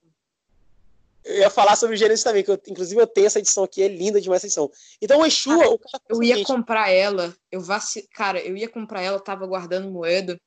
Eu 1.24 1.38
ia 1.38 1.50
falar 1.50 1.76
sobre 1.76 1.94
o 1.94 1.98
Gênesis 1.98 2.24
também, 2.24 2.42
que 2.42 2.50
eu, 2.50 2.60
inclusive 2.66 3.00
eu 3.00 3.06
tenho 3.06 3.26
essa 3.26 3.38
edição 3.38 3.62
aqui, 3.62 3.80
é 3.80 3.88
linda 3.88 4.20
demais 4.20 4.40
essa 4.40 4.46
edição. 4.46 4.70
Então, 5.00 5.20
o 5.20 5.26
Exu. 5.26 5.50
Cara, 5.50 6.02
eu 6.08 6.22
ia 6.22 6.44
comprar 6.44 6.90
ela, 6.90 7.34
eu 7.50 7.60
vaci... 7.60 8.08
cara, 8.12 8.40
eu 8.40 8.56
ia 8.56 8.68
comprar 8.68 9.02
ela, 9.02 9.18
eu 9.18 9.20
tava 9.20 9.46
guardando 9.46 9.90
moeda, 9.90 10.40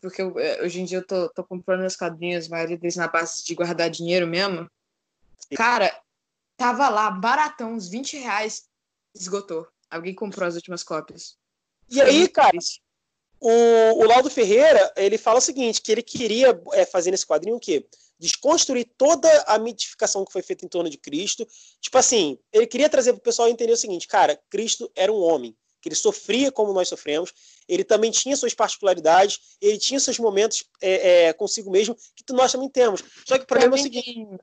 porque 0.00 0.22
eu, 0.22 0.38
é, 0.38 0.62
hoje 0.62 0.80
em 0.80 0.84
dia 0.84 0.98
eu 0.98 1.06
tô, 1.06 1.28
tô 1.30 1.42
comprando 1.42 1.80
meus 1.80 1.96
quadrinhos, 1.96 2.46
a 2.46 2.50
maioria 2.50 2.78
deles 2.78 2.94
na 2.94 3.08
base 3.08 3.44
de 3.44 3.54
guardar 3.56 3.90
dinheiro 3.90 4.26
mesmo. 4.26 4.70
Sim. 5.36 5.56
Cara, 5.56 5.92
tava 6.56 6.88
lá, 6.88 7.10
baratão, 7.10 7.72
uns 7.72 7.88
20 7.88 8.18
reais, 8.18 8.68
esgotou. 9.12 9.66
Alguém 9.90 10.14
comprou 10.14 10.46
as 10.46 10.54
últimas 10.54 10.82
cópias. 10.82 11.36
E 11.90 12.00
aí, 12.00 12.28
cara, 12.28 12.56
o, 13.40 13.50
o 13.50 14.04
Laudo 14.04 14.30
Ferreira, 14.30 14.92
ele 14.96 15.16
fala 15.16 15.38
o 15.38 15.42
seguinte, 15.42 15.80
que 15.80 15.92
ele 15.92 16.02
queria 16.02 16.60
é, 16.72 16.84
fazer 16.84 17.10
nesse 17.10 17.26
quadrinho 17.26 17.56
o 17.56 17.60
quê? 17.60 17.86
Desconstruir 18.18 18.90
toda 18.96 19.30
a 19.42 19.58
mitificação 19.58 20.24
que 20.24 20.32
foi 20.32 20.42
feita 20.42 20.64
em 20.64 20.68
torno 20.68 20.90
de 20.90 20.98
Cristo. 20.98 21.46
Tipo 21.80 21.98
assim, 21.98 22.38
ele 22.52 22.66
queria 22.66 22.88
trazer 22.88 23.12
para 23.12 23.20
o 23.20 23.22
pessoal 23.22 23.48
entender 23.48 23.72
o 23.72 23.76
seguinte, 23.76 24.08
cara, 24.08 24.38
Cristo 24.50 24.90
era 24.94 25.12
um 25.12 25.20
homem, 25.20 25.56
que 25.80 25.88
ele 25.88 25.94
sofria 25.94 26.50
como 26.50 26.72
nós 26.72 26.88
sofremos, 26.88 27.32
ele 27.68 27.84
também 27.84 28.10
tinha 28.10 28.36
suas 28.36 28.54
particularidades, 28.54 29.56
ele 29.60 29.78
tinha 29.78 30.00
seus 30.00 30.18
momentos 30.18 30.64
é, 30.82 31.26
é, 31.26 31.32
consigo 31.32 31.70
mesmo, 31.70 31.96
que 32.16 32.32
nós 32.32 32.50
também 32.50 32.68
temos. 32.68 33.04
Só 33.24 33.38
que 33.38 33.44
o 33.44 33.46
problema 33.46 33.76
também 33.76 33.86
é 33.86 34.00
o 34.00 34.04
seguinte... 34.04 34.14
Tem, 34.14 34.38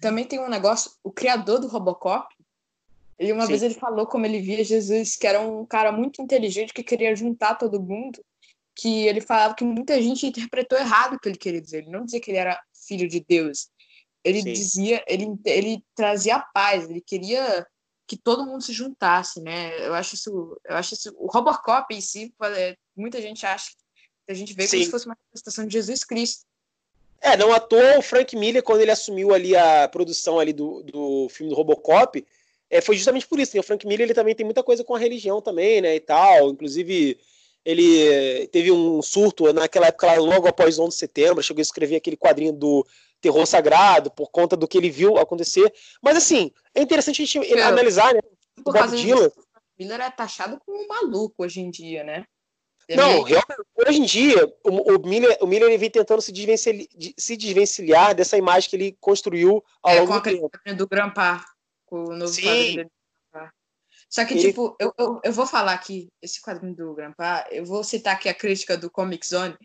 também 0.00 0.24
tem 0.24 0.40
um 0.40 0.48
negócio, 0.48 0.92
o 1.02 1.10
criador 1.10 1.58
do 1.58 1.66
Robocop, 1.66 2.32
ele 3.22 3.32
uma 3.32 3.42
Sim. 3.42 3.48
vez 3.48 3.62
ele 3.62 3.74
falou 3.74 4.04
como 4.04 4.26
ele 4.26 4.40
via 4.40 4.64
Jesus, 4.64 5.14
que 5.14 5.28
era 5.28 5.40
um 5.40 5.64
cara 5.64 5.92
muito 5.92 6.20
inteligente 6.20 6.74
que 6.74 6.82
queria 6.82 7.14
juntar 7.14 7.54
todo 7.54 7.80
mundo, 7.80 8.20
que 8.74 9.06
ele 9.06 9.20
falava 9.20 9.54
que 9.54 9.62
muita 9.62 10.02
gente 10.02 10.26
interpretou 10.26 10.76
errado 10.76 11.14
o 11.14 11.20
que 11.20 11.28
ele 11.28 11.38
queria 11.38 11.60
dizer. 11.60 11.78
Ele 11.78 11.90
não 11.90 12.04
dizia 12.04 12.20
que 12.20 12.32
ele 12.32 12.38
era 12.38 12.60
filho 12.88 13.08
de 13.08 13.20
Deus. 13.20 13.68
Ele 14.24 14.42
Sim. 14.42 14.52
dizia, 14.52 15.04
ele, 15.06 15.26
ele 15.44 15.84
trazia 15.94 16.40
paz, 16.52 16.90
ele 16.90 17.00
queria 17.00 17.64
que 18.08 18.16
todo 18.16 18.44
mundo 18.44 18.62
se 18.62 18.72
juntasse, 18.72 19.40
né? 19.40 19.86
Eu 19.86 19.94
acho 19.94 20.16
isso, 20.16 20.60
eu 20.64 20.76
acho 20.76 20.94
isso, 20.94 21.14
o 21.16 21.28
Robocop 21.28 21.94
em 21.94 22.00
si, 22.00 22.34
muita 22.96 23.22
gente 23.22 23.46
acha, 23.46 23.70
a 24.28 24.34
gente 24.34 24.52
vê 24.52 24.66
Sim. 24.66 24.78
como 24.78 24.84
se 24.84 24.90
fosse 24.90 25.06
uma 25.06 25.16
manifestação 25.16 25.64
de 25.64 25.72
Jesus 25.72 26.02
Cristo. 26.02 26.44
É, 27.20 27.36
não 27.36 27.52
à 27.52 27.60
toa 27.60 27.98
o 27.98 28.02
Frank 28.02 28.34
Miller, 28.34 28.64
quando 28.64 28.80
ele 28.80 28.90
assumiu 28.90 29.32
ali 29.32 29.56
a 29.56 29.86
produção 29.86 30.40
ali 30.40 30.52
do, 30.52 30.82
do 30.82 31.28
filme 31.28 31.50
do 31.50 31.56
Robocop, 31.56 32.26
é, 32.72 32.80
foi 32.80 32.96
justamente 32.96 33.28
por 33.28 33.38
isso. 33.38 33.54
Né? 33.54 33.60
O 33.60 33.62
Frank 33.62 33.86
Miller 33.86 34.06
ele 34.06 34.14
também 34.14 34.34
tem 34.34 34.46
muita 34.46 34.62
coisa 34.62 34.82
com 34.82 34.94
a 34.94 34.98
religião 34.98 35.42
também, 35.42 35.82
né? 35.82 35.94
E 35.94 36.00
tal. 36.00 36.48
Inclusive, 36.48 37.20
ele 37.62 38.48
teve 38.48 38.72
um 38.72 39.02
surto 39.02 39.52
naquela 39.52 39.88
época, 39.88 40.14
logo 40.18 40.48
após 40.48 40.78
11 40.78 40.88
de 40.88 40.94
setembro, 40.98 41.42
chegou 41.42 41.60
a 41.60 41.62
escrever 41.62 41.96
aquele 41.96 42.16
quadrinho 42.16 42.50
do 42.50 42.86
terror 43.20 43.46
sagrado 43.46 44.10
por 44.10 44.30
conta 44.30 44.56
do 44.56 44.66
que 44.66 44.78
ele 44.78 44.88
viu 44.88 45.18
acontecer. 45.18 45.70
Mas 46.00 46.16
assim, 46.16 46.50
é 46.74 46.80
interessante 46.80 47.20
a 47.20 47.26
gente 47.26 47.52
é, 47.52 47.62
analisar, 47.62 48.14
né? 48.14 48.20
Por 48.64 48.72
causa 48.72 48.96
Dylan. 48.96 49.30
Miller 49.78 50.00
é 50.00 50.10
taxado 50.10 50.58
como 50.64 50.82
um 50.82 50.86
maluco 50.86 51.44
hoje 51.44 51.60
em 51.60 51.70
dia, 51.70 52.02
né? 52.02 52.24
Ele 52.88 53.00
não, 53.00 53.10
é 53.10 53.28
realmente, 53.28 53.62
hoje 53.86 54.00
em 54.00 54.04
dia, 54.04 54.52
o, 54.64 54.96
o, 54.96 55.06
Miller, 55.06 55.38
o 55.42 55.46
Miller 55.46 55.78
vem 55.78 55.90
tentando 55.90 56.22
se 56.22 56.32
desvencilhar, 56.32 56.86
se 57.18 57.36
desvencilhar 57.36 58.14
dessa 58.14 58.36
imagem 58.36 58.68
que 58.68 58.76
ele 58.76 58.96
construiu 58.98 59.62
ao 59.82 59.92
é, 59.92 60.00
longo 60.00 60.14
do 60.14 60.22
tempo. 60.22 60.50
do 60.74 60.88
Grandpa 60.88 61.44
o 61.96 62.16
novo 62.16 62.32
Sim. 62.32 62.42
quadrinho 62.42 62.76
dele. 62.76 62.90
Só 64.08 64.26
que, 64.26 64.36
tipo, 64.36 64.76
eu, 64.78 64.92
eu, 64.98 65.20
eu, 65.24 65.32
vou 65.32 65.46
falar 65.46 65.72
aqui, 65.72 66.10
esse 66.20 66.40
quadrinho 66.42 66.74
do 66.74 66.94
Grandpa, 66.94 67.46
eu 67.50 67.64
vou 67.64 67.82
citar 67.82 68.14
aqui 68.14 68.28
a 68.28 68.34
crítica 68.34 68.76
do 68.76 68.90
Comic 68.90 69.26
Zone, 69.26 69.56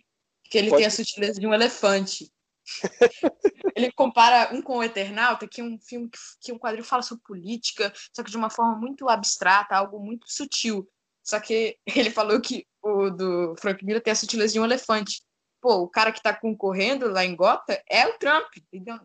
que 0.45 0.57
ele 0.57 0.69
Pode. 0.69 0.79
tem 0.79 0.87
a 0.87 0.91
sutileza 0.91 1.39
de 1.39 1.45
um 1.45 1.53
elefante. 1.53 2.31
ele 3.75 3.91
compara 3.91 4.53
um 4.53 4.61
com 4.61 4.77
o 4.77 4.83
Eternauta, 4.83 5.47
que 5.47 5.59
é 5.59 5.63
um 5.63 5.77
filme 5.79 6.09
que, 6.09 6.17
que 6.41 6.53
um 6.53 6.59
quadrinho 6.59 6.85
fala 6.85 7.01
sobre 7.01 7.23
política, 7.25 7.91
só 8.15 8.23
que 8.23 8.31
de 8.31 8.37
uma 8.37 8.49
forma 8.49 8.77
muito 8.77 9.09
abstrata, 9.09 9.75
algo 9.75 9.99
muito 9.99 10.31
sutil. 10.31 10.87
Só 11.23 11.41
que 11.41 11.77
ele 11.95 12.09
falou 12.09 12.39
que 12.39 12.65
o 12.81 13.09
do 13.09 13.55
Frank 13.59 13.83
Miller 13.83 14.01
tem 14.01 14.13
a 14.13 14.15
sutileza 14.15 14.53
de 14.53 14.59
um 14.59 14.65
elefante. 14.65 15.21
Pô, 15.61 15.75
o 15.79 15.89
cara 15.89 16.11
que 16.11 16.21
tá 16.21 16.33
concorrendo 16.33 17.09
lá 17.09 17.25
em 17.25 17.35
Gota 17.35 17.83
é 17.89 18.07
o 18.07 18.17
Trump, 18.17 18.47
entendeu? 18.57 18.97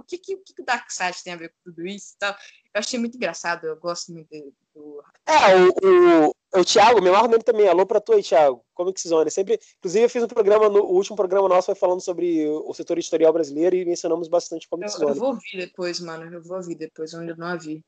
O 0.00 0.04
que, 0.04 0.18
que, 0.18 0.34
o 0.34 0.42
que 0.42 0.62
o 0.62 0.64
Darkseid 0.64 1.22
tem 1.22 1.32
a 1.32 1.36
ver 1.36 1.48
com 1.48 1.70
tudo 1.70 1.86
isso 1.86 2.14
e 2.14 2.18
tal. 2.18 2.32
Eu 2.74 2.80
achei 2.80 2.98
muito 2.98 3.16
engraçado, 3.16 3.66
eu 3.66 3.76
gosto 3.76 4.12
muito 4.12 4.28
do. 4.74 5.02
É, 5.26 5.56
o, 5.56 6.28
o, 6.28 6.60
o 6.60 6.64
Thiago, 6.64 7.02
meu 7.02 7.12
nome 7.12 7.38
também, 7.38 7.68
alô 7.68 7.86
pra 7.86 8.00
tu 8.00 8.12
aí, 8.12 8.22
Thiago, 8.22 8.64
Comic 8.74 9.00
Zone. 9.06 9.30
Sempre, 9.30 9.60
inclusive, 9.78 10.04
eu 10.04 10.10
fiz 10.10 10.22
um 10.22 10.28
programa, 10.28 10.68
no, 10.68 10.84
o 10.84 10.94
último 10.94 11.16
programa 11.16 11.48
nosso 11.48 11.66
foi 11.66 11.74
falando 11.74 12.00
sobre 12.00 12.46
o 12.48 12.72
setor 12.74 12.98
editorial 12.98 13.32
brasileiro 13.32 13.76
e 13.76 13.84
mencionamos 13.84 14.28
bastante 14.28 14.68
Comic 14.68 14.90
Zone. 14.90 15.04
Eu, 15.04 15.08
eu 15.10 15.14
vou 15.14 15.28
ouvir 15.30 15.56
depois, 15.56 16.00
mano, 16.00 16.32
eu 16.32 16.42
vou 16.42 16.56
ouvir 16.56 16.76
depois, 16.76 17.12
onde 17.14 17.30
eu 17.30 17.36
não 17.36 17.48
a 17.48 17.56
vi. 17.56 17.82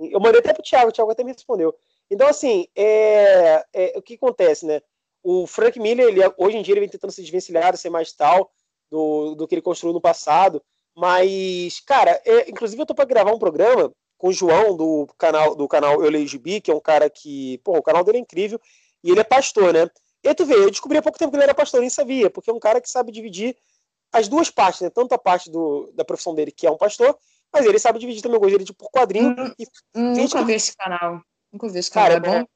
Eu 0.00 0.20
mandei 0.20 0.40
até 0.40 0.52
pro 0.52 0.62
Thiago, 0.62 0.88
o 0.88 0.92
Thiago 0.92 1.10
até 1.10 1.22
me 1.22 1.32
respondeu. 1.32 1.74
Então, 2.10 2.26
assim, 2.28 2.66
é, 2.74 3.64
é, 3.72 3.92
o 3.96 4.02
que 4.02 4.14
acontece, 4.14 4.66
né? 4.66 4.80
O 5.22 5.46
Frank 5.46 5.78
Miller, 5.80 6.08
ele, 6.08 6.20
hoje 6.36 6.56
em 6.56 6.62
dia, 6.62 6.74
ele 6.74 6.80
vem 6.80 6.88
tentando 6.88 7.10
se 7.10 7.22
desvencilhar, 7.22 7.76
ser 7.76 7.90
mais 7.90 8.12
tal 8.12 8.50
do, 8.90 9.34
do 9.34 9.48
que 9.48 9.54
ele 9.54 9.62
construiu 9.62 9.92
no 9.92 10.00
passado. 10.00 10.62
Mas, 10.96 11.80
cara, 11.80 12.20
é, 12.24 12.48
inclusive 12.48 12.80
eu 12.80 12.86
tô 12.86 12.94
para 12.94 13.04
gravar 13.04 13.32
um 13.32 13.38
programa 13.38 13.92
com 14.16 14.28
o 14.28 14.32
João 14.32 14.76
do 14.76 15.08
canal 15.18 15.54
do 15.54 15.66
canal 15.66 16.02
Eu 16.02 16.10
Leio 16.10 16.26
Gibi, 16.26 16.60
que 16.60 16.70
é 16.70 16.74
um 16.74 16.80
cara 16.80 17.10
que, 17.10 17.58
pô, 17.64 17.76
o 17.76 17.82
canal 17.82 18.04
dele 18.04 18.18
é 18.18 18.20
incrível, 18.20 18.60
e 19.02 19.10
ele 19.10 19.20
é 19.20 19.24
pastor, 19.24 19.72
né? 19.72 19.88
E 20.22 20.34
tu 20.34 20.46
vê, 20.46 20.54
eu 20.54 20.70
descobri 20.70 20.96
há 20.96 21.02
pouco 21.02 21.18
tempo 21.18 21.30
que 21.30 21.36
ele 21.36 21.44
era 21.44 21.54
pastor, 21.54 21.80
nem 21.80 21.90
sabia, 21.90 22.30
porque 22.30 22.50
é 22.50 22.52
um 22.52 22.60
cara 22.60 22.80
que 22.80 22.88
sabe 22.88 23.12
dividir 23.12 23.56
as 24.12 24.28
duas 24.28 24.48
partes, 24.48 24.80
né? 24.80 24.90
Tanto 24.90 25.12
a 25.12 25.18
parte 25.18 25.50
do, 25.50 25.90
da 25.94 26.04
profissão 26.04 26.34
dele, 26.34 26.52
que 26.52 26.66
é 26.66 26.70
um 26.70 26.78
pastor, 26.78 27.18
mas 27.52 27.66
ele 27.66 27.78
sabe 27.78 27.98
dividir 27.98 28.22
também 28.22 28.38
o 28.38 28.40
gosto 28.40 28.56
dele 28.56 28.72
por 28.72 28.90
quadrinho. 28.90 29.34
Hum, 29.38 29.52
e, 29.58 29.66
nunca 29.98 30.42
vi 30.44 30.54
esse 30.54 30.74
canal. 30.76 31.20
Nunca 31.52 31.68
vi 31.68 31.78
esse 31.78 31.90
canal. 31.90 32.08
Cara, 32.08 32.26
é, 32.26 32.30
é 32.30 32.40
bom? 32.40 32.46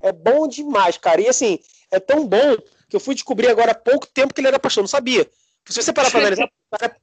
É 0.00 0.12
bom 0.12 0.48
demais, 0.48 0.96
cara. 0.96 1.20
E 1.20 1.28
assim, 1.28 1.58
é 1.90 2.00
tão 2.00 2.26
bom 2.26 2.56
que 2.88 2.96
eu 2.96 3.00
fui 3.00 3.14
descobrir 3.14 3.48
agora 3.48 3.72
há 3.72 3.74
pouco 3.74 4.06
tempo 4.06 4.32
que 4.32 4.40
ele 4.40 4.48
era 4.48 4.58
pastor, 4.58 4.82
não 4.82 4.88
sabia. 4.88 5.30
Se 5.68 5.82
você 5.82 5.92
parar 5.92 6.10
pra 6.10 6.20
analisar, 6.20 6.46
o 6.46 6.78
cara, 6.78 6.96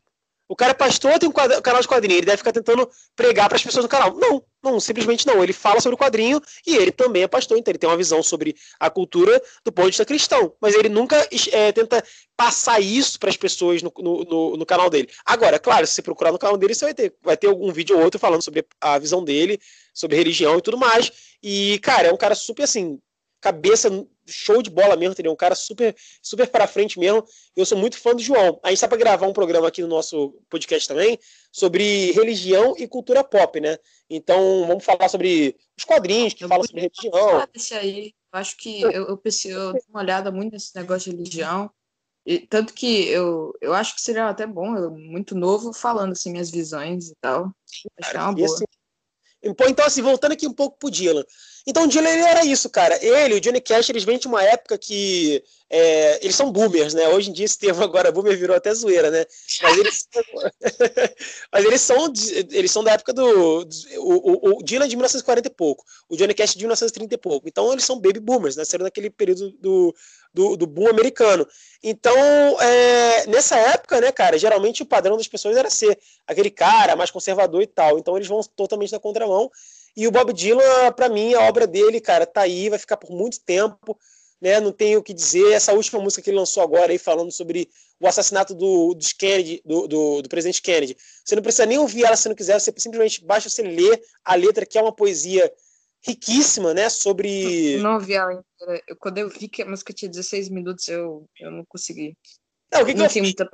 o 0.50 0.56
cara 0.56 0.72
é 0.72 0.74
pastor, 0.74 1.20
tem 1.20 1.30
um 1.30 1.32
canal 1.32 1.80
de 1.80 1.88
quadrinho, 1.88 2.18
ele 2.18 2.26
deve 2.26 2.38
ficar 2.38 2.52
tentando 2.52 2.89
pregar 3.16 3.47
para 3.47 3.56
as 3.56 3.64
pessoas 3.64 3.86
no 3.86 3.89
canal. 3.89 4.16
Não, 4.16 4.43
não, 4.64 4.80
simplesmente 4.80 5.28
não. 5.28 5.43
Ele 5.43 5.54
fala 5.54 5.80
sobre 5.80 5.93
o 5.93 5.97
quadrinho 5.97 6.41
e 6.66 6.76
ele 6.76 6.91
também 6.91 7.22
é 7.22 7.28
pastor, 7.28 7.56
então 7.56 7.72
ele 7.72 7.78
tem 7.78 7.88
uma 7.88 7.95
visão 7.95 8.24
sobre 8.24 8.56
a 8.80 8.89
cultura 8.89 9.39
do 9.64 9.72
ponto 9.72 9.86
de 9.86 9.91
vista 9.91 10.06
cristão. 10.06 10.52
Mas 10.60 10.74
ele 10.74 10.89
nunca 10.89 11.16
é, 11.52 11.72
tenta 11.72 12.04
passar 12.36 12.80
isso 12.80 13.20
para 13.20 13.30
as 13.30 13.38
pessoas 13.38 13.84
no, 13.84 13.93
no, 14.00 14.58
no, 14.58 14.66
canal 14.66 14.89
dele. 14.89 15.08
Agora, 15.24 15.60
claro, 15.60 15.86
se 15.86 15.93
você 15.93 16.02
procurar 16.02 16.32
no 16.32 16.39
canal 16.39 16.58
dele, 16.58 16.74
você 16.74 16.86
vai 16.86 16.93
ter, 16.95 17.14
vai 17.22 17.38
ter 17.38 17.45
algum 17.45 17.72
vídeo 17.72 17.95
ou 17.95 18.04
outro 18.04 18.20
falando 18.20 18.41
sobre 18.41 18.66
a 18.82 18.97
visão 18.97 19.24
dele, 19.24 19.60
sobre 19.93 20.18
religião 20.18 20.58
e 20.58 20.62
tudo 20.64 20.80
mais. 20.80 21.12
E, 21.43 21.78
cara, 21.84 22.08
é 22.08 22.12
um 22.12 22.18
cara 22.18 22.34
super 22.34 22.64
assim, 22.64 23.00
cabeça 23.41 23.89
show 24.25 24.61
de 24.61 24.69
bola 24.69 24.95
mesmo, 24.95 25.13
entendeu? 25.13 25.31
Um 25.31 25.35
cara 25.35 25.55
super, 25.55 25.95
super 26.21 26.47
para 26.47 26.67
frente 26.67 26.99
mesmo. 26.99 27.25
Eu 27.55 27.65
sou 27.65 27.77
muito 27.77 27.97
fã 27.97 28.13
do 28.13 28.21
João. 28.21 28.59
A 28.63 28.69
gente 28.69 28.77
está 28.77 28.87
para 28.87 28.97
gravar 28.97 29.27
um 29.27 29.33
programa 29.33 29.67
aqui 29.67 29.81
no 29.81 29.87
nosso 29.87 30.39
podcast 30.49 30.87
também 30.87 31.19
sobre 31.51 32.11
religião 32.11 32.75
e 32.77 32.87
cultura 32.87 33.23
pop, 33.23 33.59
né? 33.59 33.77
Então 34.09 34.67
vamos 34.67 34.83
falar 34.83 35.09
sobre 35.09 35.55
os 35.77 35.83
quadrinhos 35.83 36.33
que 36.33 36.43
eu 36.43 36.47
falam 36.47 36.65
sobre 36.65 36.81
religião. 36.81 37.47
Desse 37.53 37.73
aí. 37.73 38.13
Eu 38.31 38.39
acho 38.39 38.57
que 38.57 38.81
eu, 38.81 38.91
eu, 38.91 39.17
pensei, 39.17 39.51
eu 39.51 39.73
dei 39.73 39.81
uma 39.89 40.01
olhada 40.01 40.31
muito 40.31 40.53
nesse 40.53 40.75
negócio 40.75 41.09
de 41.09 41.17
religião. 41.17 41.71
E, 42.25 42.39
tanto 42.39 42.75
que 42.75 43.07
eu, 43.07 43.51
eu 43.59 43.73
acho 43.73 43.95
que 43.95 44.01
seria 44.01 44.27
até 44.27 44.45
bom, 44.45 44.77
eu, 44.77 44.91
muito 44.91 45.33
novo, 45.33 45.73
falando 45.73 46.11
assim 46.11 46.31
minhas 46.31 46.51
visões 46.51 47.09
e 47.09 47.15
tal. 47.19 47.51
Acho 47.99 48.11
que 48.11 48.17
é 48.17 48.19
uma 48.19 48.33
boa. 48.33 48.45
Assim, 48.45 48.65
então, 49.41 49.85
assim, 49.85 50.01
voltando 50.01 50.33
aqui 50.33 50.47
um 50.47 50.53
pouco 50.53 50.77
pro 50.77 50.91
Dylan. 50.91 51.23
Então, 51.70 51.84
o 51.84 51.88
Dylan 51.88 52.09
era 52.09 52.43
isso, 52.43 52.67
cara. 52.67 52.97
Ele, 52.99 53.36
o 53.36 53.39
Johnny 53.39 53.61
Cash, 53.61 53.89
eles 53.89 54.03
vêm 54.03 54.17
de 54.17 54.26
uma 54.26 54.43
época 54.43 54.76
que 54.76 55.43
é, 55.70 56.17
eles 56.24 56.36
são 56.36 56.51
boomers, 56.51 56.95
né? 56.95 57.07
Hoje 57.09 57.30
em 57.30 57.34
dia 57.34 57.45
esse 57.45 57.59
termo 57.59 57.84
agora 57.84 58.11
boomer 58.11 58.36
virou 58.36 58.55
até 58.55 58.74
zoeira, 58.74 59.11
né? 59.11 59.24
Mas 59.61 59.78
eles, 59.78 60.07
mas 61.53 61.65
eles 61.65 61.82
são 61.82 62.11
eles 62.49 62.72
são 62.72 62.84
da 62.84 62.93
época 62.93 63.13
do, 63.13 63.63
do 63.63 63.76
o, 63.99 64.57
o, 64.57 64.63
Dylan 64.63 64.88
de 64.88 64.95
1940 64.95 65.47
e 65.47 65.51
pouco, 65.51 65.86
o 66.09 66.17
Johnny 66.17 66.34
Cash 66.34 66.55
de 66.55 66.63
1930 66.63 67.13
e 67.13 67.17
pouco. 67.20 67.47
Então 67.47 67.72
eles 67.72 67.86
são 67.86 67.99
baby 67.99 68.20
boomers, 68.20 68.55
né? 68.55 68.61
Nasceram 68.61 68.84
naquele 68.84 69.11
período 69.11 69.51
do, 69.61 69.95
do, 70.34 70.57
do 70.57 70.65
boom 70.65 70.88
americano. 70.88 71.47
Então, 71.84 72.17
é, 72.59 73.28
nessa 73.28 73.55
época, 73.57 74.01
né, 74.01 74.11
cara, 74.11 74.39
geralmente 74.39 74.82
o 74.82 74.88
padrão 74.88 75.17
das 75.17 75.28
pessoas 75.28 75.55
era 75.55 75.70
ser 75.70 75.99
aquele 76.26 76.49
cara 76.49 76.95
mais 76.95 77.11
conservador 77.11 77.61
e 77.61 77.67
tal. 77.67 77.99
Então 77.99 78.17
eles 78.17 78.28
vão 78.28 78.41
totalmente 78.55 78.91
na 78.91 78.99
contramão. 78.99 79.51
E 79.95 80.07
o 80.07 80.11
Bob 80.11 80.33
Dylan, 80.33 80.91
para 80.95 81.09
mim, 81.09 81.33
a 81.33 81.41
obra 81.41 81.67
dele, 81.67 81.99
cara, 81.99 82.25
tá 82.25 82.41
aí, 82.41 82.69
vai 82.69 82.79
ficar 82.79 82.97
por 82.97 83.11
muito 83.11 83.39
tempo 83.41 83.97
né? 84.41 84.59
Não 84.59 84.71
tenho 84.71 84.99
o 84.99 85.03
que 85.03 85.13
dizer. 85.13 85.51
Essa 85.51 85.73
última 85.73 86.01
música 86.01 86.21
que 86.21 86.29
ele 86.29 86.37
lançou 86.37 86.63
agora 86.63 86.91
aí 86.91 86.97
falando 86.97 87.31
sobre 87.31 87.69
o 87.99 88.07
assassinato 88.07 88.55
do, 88.55 88.93
dos 88.93 89.11
Kennedy, 89.11 89.61
do, 89.65 89.87
do, 89.87 90.21
do, 90.21 90.29
presidente 90.29 90.61
Kennedy. 90.61 90.95
Você 91.23 91.35
não 91.35 91.43
precisa 91.43 91.65
nem 91.65 91.77
ouvir 91.77 92.05
ela 92.05 92.15
se 92.15 92.29
não 92.29 92.35
quiser, 92.35 92.59
você 92.59 92.73
simplesmente 92.77 93.23
basta 93.23 93.49
você 93.49 93.61
ler 93.61 94.01
a 94.23 94.35
letra, 94.35 94.65
que 94.65 94.77
é 94.77 94.81
uma 94.81 94.95
poesia 94.95 95.51
riquíssima, 96.05 96.73
né? 96.73 96.89
Sobre. 96.89 97.77
Não 97.77 97.95
ouvi 97.95 98.13
ela 98.13 98.33
inteira. 98.33 98.83
Eu, 98.87 98.95
quando 98.95 99.17
eu 99.17 99.29
vi 99.29 99.49
que 99.49 99.61
a 99.61 99.65
música 99.65 99.93
tinha 99.93 100.09
16 100.09 100.49
minutos, 100.49 100.87
eu, 100.87 101.25
eu 101.39 101.51
não 101.51 101.65
consegui. 101.67 102.17
Não, 102.71 102.81
o 102.81 102.85
que, 102.85 102.93
que 102.93 103.01
eu 103.01 103.09
fiz? 103.09 103.21
Muita... 103.21 103.49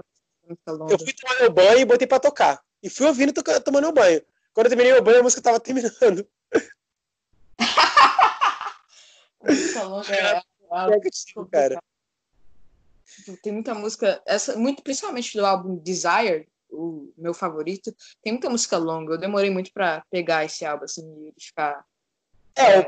Eu 0.48 1.00
fui 1.00 1.14
tomar 1.14 1.40
meu 1.40 1.52
banho 1.52 1.80
e 1.80 1.86
botei 1.86 2.08
pra 2.08 2.20
tocar. 2.20 2.62
E 2.84 2.90
fui 2.90 3.08
ouvindo 3.08 3.34
tomando 3.64 3.86
meu 3.86 3.92
banho. 3.92 4.22
Quando 4.56 4.68
eu 4.68 4.70
terminei 4.70 4.94
meu 4.94 5.04
banho, 5.04 5.20
a 5.20 5.24
música 5.24 5.42
tava 5.42 5.60
terminando. 5.60 6.26
música 9.44 9.84
longa 9.84 10.16
é 10.16 10.38
é 10.38 11.46
cara. 11.52 11.84
Tipo, 13.06 13.38
tem 13.42 13.52
muita 13.52 13.74
música, 13.76 14.22
essa, 14.26 14.58
muito, 14.58 14.82
principalmente 14.82 15.38
do 15.38 15.46
álbum 15.46 15.76
Desire, 15.76 16.48
o 16.72 17.14
meu 17.18 17.34
favorito, 17.34 17.94
tem 18.24 18.32
muita 18.32 18.50
música 18.50 18.78
longa. 18.78 19.14
Eu 19.14 19.18
demorei 19.18 19.50
muito 19.50 19.74
para 19.74 20.04
pegar 20.10 20.46
esse 20.46 20.66
álbum, 20.66 20.86
assim, 20.86 21.34
e 21.38 21.44
ficar. 21.44 21.86
É, 22.56 22.78
é, 22.78 22.88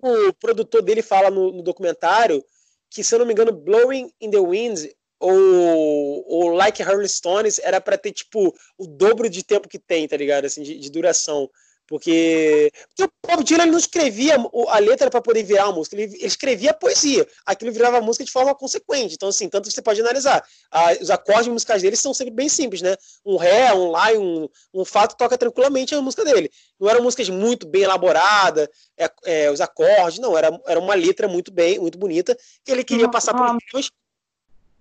o, 0.00 0.28
o, 0.28 0.34
produtor 0.34 0.82
dele 0.82 1.02
fala 1.02 1.30
no, 1.30 1.52
no, 1.52 1.62
documentário 1.62 2.44
que, 2.88 3.02
se 3.02 3.12
eu 3.12 3.18
não 3.18 3.26
me 3.26 3.32
engano, 3.32 3.52
Blowing 3.52 4.12
in 4.20 4.30
the 4.30 4.38
Wind 4.38 4.88
ou, 5.20 6.24
ou 6.26 6.48
Like 6.50 6.82
Rolling 6.82 7.08
Stones 7.08 7.58
era 7.58 7.80
para 7.80 7.98
ter, 7.98 8.12
tipo, 8.12 8.54
o 8.76 8.86
dobro 8.86 9.28
de 9.28 9.42
tempo 9.42 9.68
que 9.68 9.78
tem, 9.78 10.06
tá 10.06 10.16
ligado? 10.16 10.44
Assim, 10.44 10.62
de, 10.62 10.78
de 10.78 10.90
duração. 10.90 11.48
Porque, 11.88 12.70
porque 12.88 13.04
o 13.04 13.10
Bob 13.26 13.42
Dylan 13.42 13.64
não 13.64 13.78
escrevia 13.78 14.36
a 14.68 14.78
letra 14.78 15.10
para 15.10 15.22
poder 15.22 15.42
virar 15.42 15.64
a 15.64 15.72
música, 15.72 15.96
ele, 15.96 16.14
ele, 16.16 16.26
escrevia 16.26 16.70
a 16.70 16.74
poesia. 16.74 17.26
Aquilo 17.46 17.72
virava 17.72 17.96
a 17.96 18.02
música 18.02 18.22
de 18.22 18.30
forma 18.30 18.54
consequente. 18.54 19.14
Então, 19.14 19.30
assim, 19.30 19.48
tanto 19.48 19.68
que 19.68 19.74
você 19.74 19.80
pode 19.80 19.98
analisar. 20.02 20.44
A, 20.70 20.92
os 21.00 21.08
acordes 21.08 21.48
musicais 21.48 21.80
dele 21.80 21.96
são 21.96 22.12
sempre 22.12 22.34
bem 22.34 22.46
simples, 22.46 22.82
né? 22.82 22.94
Um 23.24 23.38
Ré, 23.38 23.72
um 23.72 23.90
Lá 23.90 24.12
e 24.12 24.18
um, 24.18 24.46
um 24.74 24.84
Fato 24.84 25.16
toca 25.16 25.38
tranquilamente 25.38 25.94
a 25.94 26.02
música 26.02 26.22
dele. 26.26 26.50
Não 26.78 26.90
eram 26.90 27.02
músicas 27.02 27.30
muito 27.30 27.66
bem 27.66 27.84
elaboradas, 27.84 28.68
é, 28.94 29.10
é, 29.24 29.50
os 29.50 29.62
acordes, 29.62 30.18
não. 30.18 30.36
Era, 30.36 30.60
era 30.66 30.78
uma 30.78 30.94
letra 30.94 31.26
muito 31.26 31.50
bem, 31.50 31.78
muito 31.78 31.96
bonita, 31.96 32.36
que 32.66 32.70
ele 32.70 32.84
queria 32.84 33.08
passar 33.08 33.32
por 33.32 33.46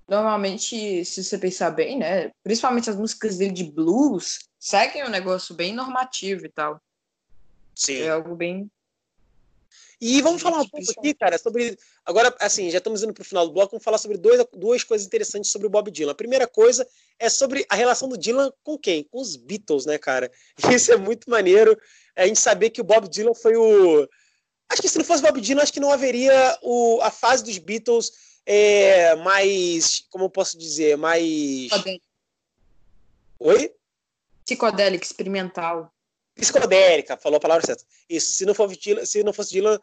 Normalmente, 0.07 1.03
se 1.03 1.23
você 1.23 1.37
pensar 1.37 1.71
bem, 1.71 1.97
né? 1.97 2.31
Principalmente 2.41 2.89
as 2.89 2.95
músicas 2.95 3.37
dele 3.37 3.51
de 3.51 3.65
blues, 3.65 4.39
seguem 4.57 5.03
um 5.03 5.09
negócio 5.09 5.53
bem 5.53 5.73
normativo 5.73 6.45
e 6.45 6.49
tal. 6.49 6.81
Sim. 7.75 8.01
É 8.01 8.09
algo 8.09 8.35
bem. 8.35 8.71
E 9.99 10.21
vamos 10.21 10.41
falar 10.41 10.61
um 10.61 10.67
pouco 10.67 10.91
aqui, 10.91 11.13
cara, 11.13 11.37
sobre. 11.37 11.77
Agora, 12.05 12.33
assim, 12.39 12.69
já 12.69 12.77
estamos 12.77 13.01
indo 13.01 13.13
para 13.13 13.23
o 13.23 13.25
final 13.25 13.47
do 13.47 13.53
bloco, 13.53 13.71
vamos 13.71 13.83
falar 13.83 13.97
sobre 13.97 14.17
dois, 14.17 14.45
duas 14.53 14.83
coisas 14.83 15.07
interessantes 15.07 15.51
sobre 15.51 15.65
o 15.65 15.69
Bob 15.69 15.89
Dylan. 15.89 16.11
A 16.11 16.15
primeira 16.15 16.47
coisa 16.47 16.87
é 17.17 17.27
sobre 17.29 17.65
a 17.67 17.75
relação 17.75 18.07
do 18.07 18.17
Dylan 18.17 18.51
com 18.63 18.77
quem? 18.77 19.03
Com 19.03 19.19
os 19.19 19.35
Beatles, 19.35 19.87
né, 19.87 19.97
cara? 19.97 20.31
Isso 20.71 20.91
é 20.91 20.97
muito 20.97 21.29
maneiro. 21.29 21.77
É 22.15 22.23
a 22.23 22.27
gente 22.27 22.39
saber 22.39 22.69
que 22.69 22.79
o 22.79 22.83
Bob 22.83 23.09
Dylan 23.09 23.33
foi 23.33 23.57
o. 23.57 24.07
Acho 24.69 24.81
que 24.81 24.89
se 24.89 24.97
não 24.97 25.05
fosse 25.05 25.23
o 25.23 25.25
Bob 25.25 25.41
Dylan, 25.41 25.63
acho 25.63 25.73
que 25.73 25.79
não 25.79 25.91
haveria 25.91 26.57
o, 26.61 26.99
a 27.01 27.09
fase 27.09 27.43
dos 27.43 27.57
Beatles 27.57 28.11
é, 28.47 29.15
mais. 29.17 30.05
Como 30.09 30.25
eu 30.25 30.29
posso 30.29 30.57
dizer? 30.57 30.97
Mais. 30.97 31.67
Psicodélico. 31.69 32.05
Oi? 33.39 33.71
Psicodélico, 34.45 35.03
experimental 35.03 35.93
psicodélica, 36.37 37.17
falou 37.17 37.37
a 37.37 37.41
palavra 37.41 37.65
certa. 37.65 37.83
Isso, 38.09 38.31
se 38.31 38.45
não, 38.45 38.53
for 38.53 38.67
Dylan, 38.67 39.05
se 39.05 39.23
não 39.23 39.33
fosse 39.33 39.51
Dylan. 39.51 39.79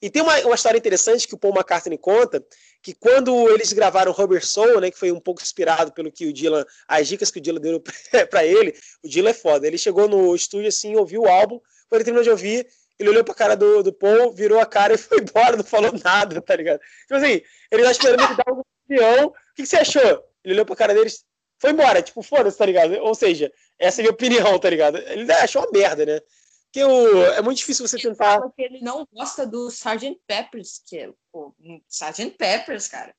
E 0.00 0.08
tem 0.08 0.22
uma, 0.22 0.38
uma 0.40 0.54
história 0.54 0.78
interessante 0.78 1.26
que 1.26 1.34
o 1.34 1.38
Paul 1.38 1.54
McCartney 1.54 1.98
conta, 1.98 2.44
que 2.80 2.94
quando 2.94 3.48
eles 3.50 3.72
gravaram 3.72 4.12
Rubber 4.12 4.44
Soul, 4.44 4.80
né, 4.80 4.90
que 4.90 4.98
foi 4.98 5.10
um 5.10 5.20
pouco 5.20 5.42
inspirado 5.42 5.92
pelo 5.92 6.10
que 6.10 6.26
o 6.26 6.32
Dylan, 6.32 6.64
as 6.86 7.08
dicas 7.08 7.30
que 7.30 7.38
o 7.38 7.42
Dylan 7.42 7.60
deu 7.60 7.80
para 8.30 8.44
ele, 8.44 8.74
o 9.02 9.08
Dylan 9.08 9.30
é 9.30 9.34
foda. 9.34 9.66
Ele 9.66 9.76
chegou 9.78 10.08
no 10.08 10.34
estúdio 10.34 10.68
assim, 10.68 10.96
ouviu 10.96 11.22
o 11.22 11.28
álbum, 11.28 11.60
quando 11.88 12.00
ele 12.00 12.04
terminou 12.04 12.22
de 12.22 12.30
ouvir, 12.30 12.66
ele 12.98 13.10
olhou 13.10 13.24
pra 13.24 13.34
cara 13.34 13.56
do, 13.56 13.82
do 13.82 13.92
Paul, 13.92 14.32
virou 14.32 14.60
a 14.60 14.66
cara 14.66 14.94
e 14.94 14.98
foi 14.98 15.18
embora, 15.20 15.56
não 15.56 15.64
falou 15.64 15.92
nada, 16.04 16.40
tá 16.42 16.56
ligado? 16.56 16.80
Tipo 17.02 17.14
assim, 17.14 17.42
ele 17.70 17.84
tá 17.84 17.90
esperando 17.90 18.22
ele 18.24 18.34
dar 18.34 18.52
uma 18.52 18.62
opinião. 18.84 19.26
O 19.26 19.32
que, 19.54 19.62
que 19.62 19.66
você 19.66 19.76
achou? 19.76 20.24
Ele 20.44 20.54
olhou 20.54 20.66
pra 20.66 20.76
cara 20.76 20.94
deles, 20.94 21.24
foi 21.58 21.70
embora, 21.70 22.02
tipo, 22.02 22.22
foda-se, 22.22 22.56
tá 22.56 22.66
ligado? 22.66 22.94
Ou 22.98 23.14
seja, 23.14 23.52
essa 23.78 24.00
é 24.00 24.02
a 24.02 24.04
minha 24.04 24.12
opinião, 24.12 24.58
tá 24.58 24.70
ligado? 24.70 24.98
Ele 24.98 25.30
achou 25.32 25.62
uma 25.62 25.70
merda, 25.70 26.06
né? 26.06 26.20
Porque 26.64 26.84
o, 26.84 27.24
é 27.24 27.42
muito 27.42 27.58
difícil 27.58 27.86
você 27.86 27.96
ele 27.96 28.10
tentar. 28.10 28.40
Que 28.50 28.62
ele 28.62 28.80
não 28.80 29.06
gosta 29.12 29.46
do 29.46 29.68
Sgt. 29.68 30.20
Peppers, 30.26 30.82
que 30.86 30.98
é 30.98 31.10
o 31.32 31.54
Sgt. 31.88 32.30
Peppers, 32.36 32.88
cara. 32.88 33.14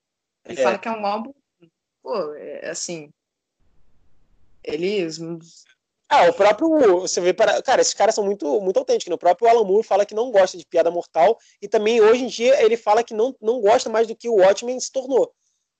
Ele 0.46 0.60
é. 0.60 0.64
fala 0.64 0.78
que 0.78 0.88
é 0.88 0.92
um 0.92 1.06
álbum. 1.06 1.34
Pô, 2.02 2.34
é 2.36 2.70
assim. 2.70 3.12
Eles. 4.64 5.20
Ah, 6.10 6.28
o 6.28 6.34
próprio. 6.34 7.02
Você 7.02 7.22
vê 7.22 7.34
para. 7.34 7.62
Cara, 7.62 7.82
esses 7.82 7.94
caras 7.94 8.16
são 8.16 8.24
muito, 8.24 8.60
muito 8.60 8.78
autênticos. 8.78 9.10
Né? 9.10 9.16
O 9.16 9.20
próprio 9.20 9.48
Alan 9.48 9.64
Moore 9.64 9.86
fala 9.86 10.06
que 10.06 10.16
não 10.16 10.32
gosta 10.32 10.58
de 10.58 10.66
piada 10.66 10.90
mortal. 10.90 11.38
E 11.62 11.68
também, 11.68 12.02
hoje 12.02 12.24
em 12.24 12.28
dia, 12.28 12.62
ele 12.64 12.76
fala 12.76 13.04
que 13.04 13.14
não, 13.14 13.36
não 13.40 13.62
gosta 13.62 13.90
mais 13.90 14.08
do 14.08 14.16
que 14.16 14.28
o 14.28 14.38
Watchmen 14.38 14.80
se 14.80 14.92
tornou. 14.92 15.32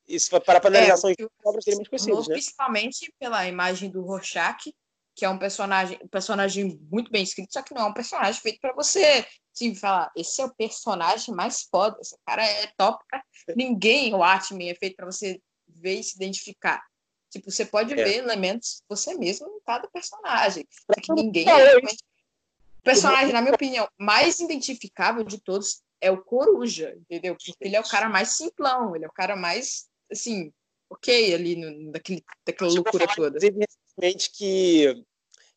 Isso 0.08 0.30
para 0.42 0.58
a 0.58 0.62
panelização 0.62 1.10
é, 1.10 1.14
de 1.14 1.28
obras 1.44 1.66
dele 1.66 1.78
mais 1.78 1.88
conhecidas, 1.88 2.28
né? 2.28 2.34
Principalmente 2.34 3.14
pela 3.20 3.48
imagem 3.48 3.90
do 3.90 4.04
Rorschach, 4.04 4.74
que 5.16 5.26
é 5.26 5.30
um 5.30 5.38
personagem, 5.38 6.00
um 6.04 6.08
personagem 6.08 6.80
muito 6.92 7.12
bem 7.12 7.24
escrito, 7.24 7.54
só 7.54 7.62
que 7.62 7.76
não 7.76 7.84
é 7.84 7.86
um 7.86 7.94
personagem 7.94 8.42
feito 8.42 8.60
para 8.60 8.74
você 8.74 9.26
sim, 9.54 9.76
falar, 9.76 10.10
esse 10.16 10.42
é 10.42 10.46
o 10.46 10.56
personagem 10.56 11.36
mais 11.36 11.64
foda, 11.64 11.98
esse 12.00 12.16
cara 12.26 12.46
é 12.46 12.68
top, 12.78 13.04
cara. 13.08 13.24
ninguém, 13.56 14.14
o 14.16 14.24
Atman, 14.24 14.70
é 14.70 14.76
feito 14.76 14.96
para 14.96 15.06
você 15.06 15.42
ver 15.68 16.00
e 16.00 16.04
se 16.04 16.16
identificar. 16.16 16.82
Tipo, 17.30 17.52
você 17.52 17.66
pode 17.66 17.94
é. 17.94 18.04
ver 18.04 18.18
elementos 18.18 18.82
você 18.90 19.14
mesmo 19.14 19.48
em 19.48 19.60
cada 19.66 19.88
personagem. 19.88 20.68
Que 21.02 21.14
ninguém. 21.14 21.48
É, 21.48 21.78
o 21.78 22.82
personagem, 22.84 23.34
na 23.34 23.42
minha 23.42 23.54
opinião, 23.54 23.88
mais 23.98 24.40
identificável 24.40 25.24
de 25.24 25.38
todos 25.40 25.82
é 26.02 26.10
o 26.10 26.22
Coruja, 26.24 26.96
entendeu? 26.98 27.36
Porque 27.36 27.54
ele 27.62 27.76
é 27.76 27.80
o 27.80 27.88
cara 27.88 28.10
mais 28.10 28.30
simplão, 28.30 28.96
ele 28.96 29.06
é 29.06 29.08
o 29.08 29.14
cara 29.14 29.36
mais 29.36 29.88
assim, 30.12 30.52
ok 30.90 31.34
ali 31.34 31.56
no, 31.56 31.92
daquele, 31.92 32.24
daquela 32.46 32.72
loucura 32.72 33.06
toda. 33.16 33.38
Recentemente 33.40 34.32
que, 34.32 35.06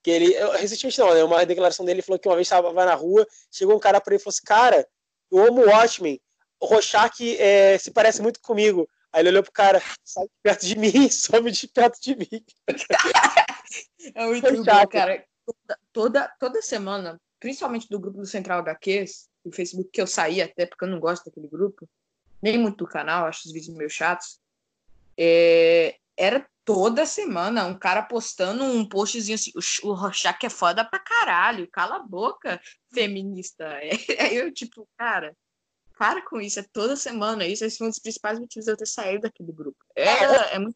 que 0.02 0.10
ele. 0.10 0.34
Recentemente 0.58 0.98
não, 0.98 1.14
né? 1.14 1.24
Uma 1.24 1.46
declaração 1.46 1.86
dele 1.86 2.02
falou 2.02 2.18
que 2.18 2.28
uma 2.28 2.34
vez 2.34 2.46
estava 2.46 2.72
na 2.72 2.94
rua, 2.94 3.26
chegou 3.50 3.76
um 3.76 3.80
cara 3.80 4.00
para 4.00 4.14
ele 4.14 4.20
e 4.20 4.24
falou 4.24 4.34
assim: 4.34 4.44
Cara, 4.44 4.88
eu 5.30 5.46
amo 5.46 5.62
o 5.62 5.68
Watchmen. 5.68 6.20
O 6.60 6.66
Rorschach 6.66 7.36
é, 7.38 7.76
se 7.78 7.90
parece 7.90 8.22
muito 8.22 8.40
comigo. 8.40 8.88
Aí 9.12 9.20
ele 9.20 9.28
olhou 9.28 9.42
pro 9.42 9.52
cara, 9.52 9.82
sai 10.02 10.24
de 10.24 10.32
perto 10.42 10.66
de 10.66 10.78
mim, 10.78 11.08
some 11.10 11.50
de 11.50 11.68
perto 11.68 12.00
de 12.00 12.16
mim. 12.16 12.44
é 14.14 14.26
muito 14.26 14.64
bom, 14.64 14.86
cara. 14.88 15.24
Toda, 15.44 15.78
toda, 15.92 16.28
toda 16.38 16.62
semana, 16.62 17.20
principalmente 17.38 17.88
do 17.88 17.98
grupo 18.00 18.18
do 18.18 18.26
Central 18.26 18.60
HQs, 18.60 19.28
do 19.44 19.52
Facebook, 19.52 19.90
que 19.90 20.00
eu 20.00 20.06
saí 20.06 20.40
até 20.40 20.66
porque 20.66 20.84
eu 20.84 20.88
não 20.88 21.00
gosto 21.00 21.24
daquele 21.24 21.48
grupo, 21.48 21.88
nem 22.40 22.58
muito 22.58 22.78
do 22.78 22.86
canal, 22.86 23.26
acho 23.26 23.46
os 23.46 23.52
vídeos 23.52 23.76
meio 23.76 23.90
chatos. 23.90 24.40
É, 25.18 25.96
era 26.16 26.46
toda 26.64 27.04
semana 27.04 27.66
um 27.66 27.78
cara 27.78 28.02
postando 28.02 28.64
um 28.64 28.88
postzinho 28.88 29.34
assim: 29.34 29.52
o, 29.54 29.88
o 29.88 29.94
Rorschach 29.94 30.44
é 30.44 30.50
foda 30.50 30.84
pra 30.84 30.98
caralho, 30.98 31.68
cala 31.70 31.96
a 31.96 32.02
boca, 32.02 32.60
feminista. 32.92 33.78
É, 34.18 34.32
eu, 34.34 34.52
tipo, 34.52 34.88
cara, 34.96 35.36
para 36.03 36.20
com 36.20 36.40
isso, 36.40 36.59
é 36.59 36.64
toda 36.72 36.96
semana. 36.96 37.46
Isso 37.46 37.64
é 37.64 37.68
um 37.80 37.88
dos 37.88 38.00
principais 38.00 38.36
motivos 38.36 38.64
de 38.64 38.72
eu 38.72 38.76
ter 38.76 38.88
saído 38.88 39.20
daquele 39.20 39.53
grupo. 39.53 39.78
É, 39.94 40.03
é, 40.03 40.55
é 40.55 40.59
muito. 40.59 40.74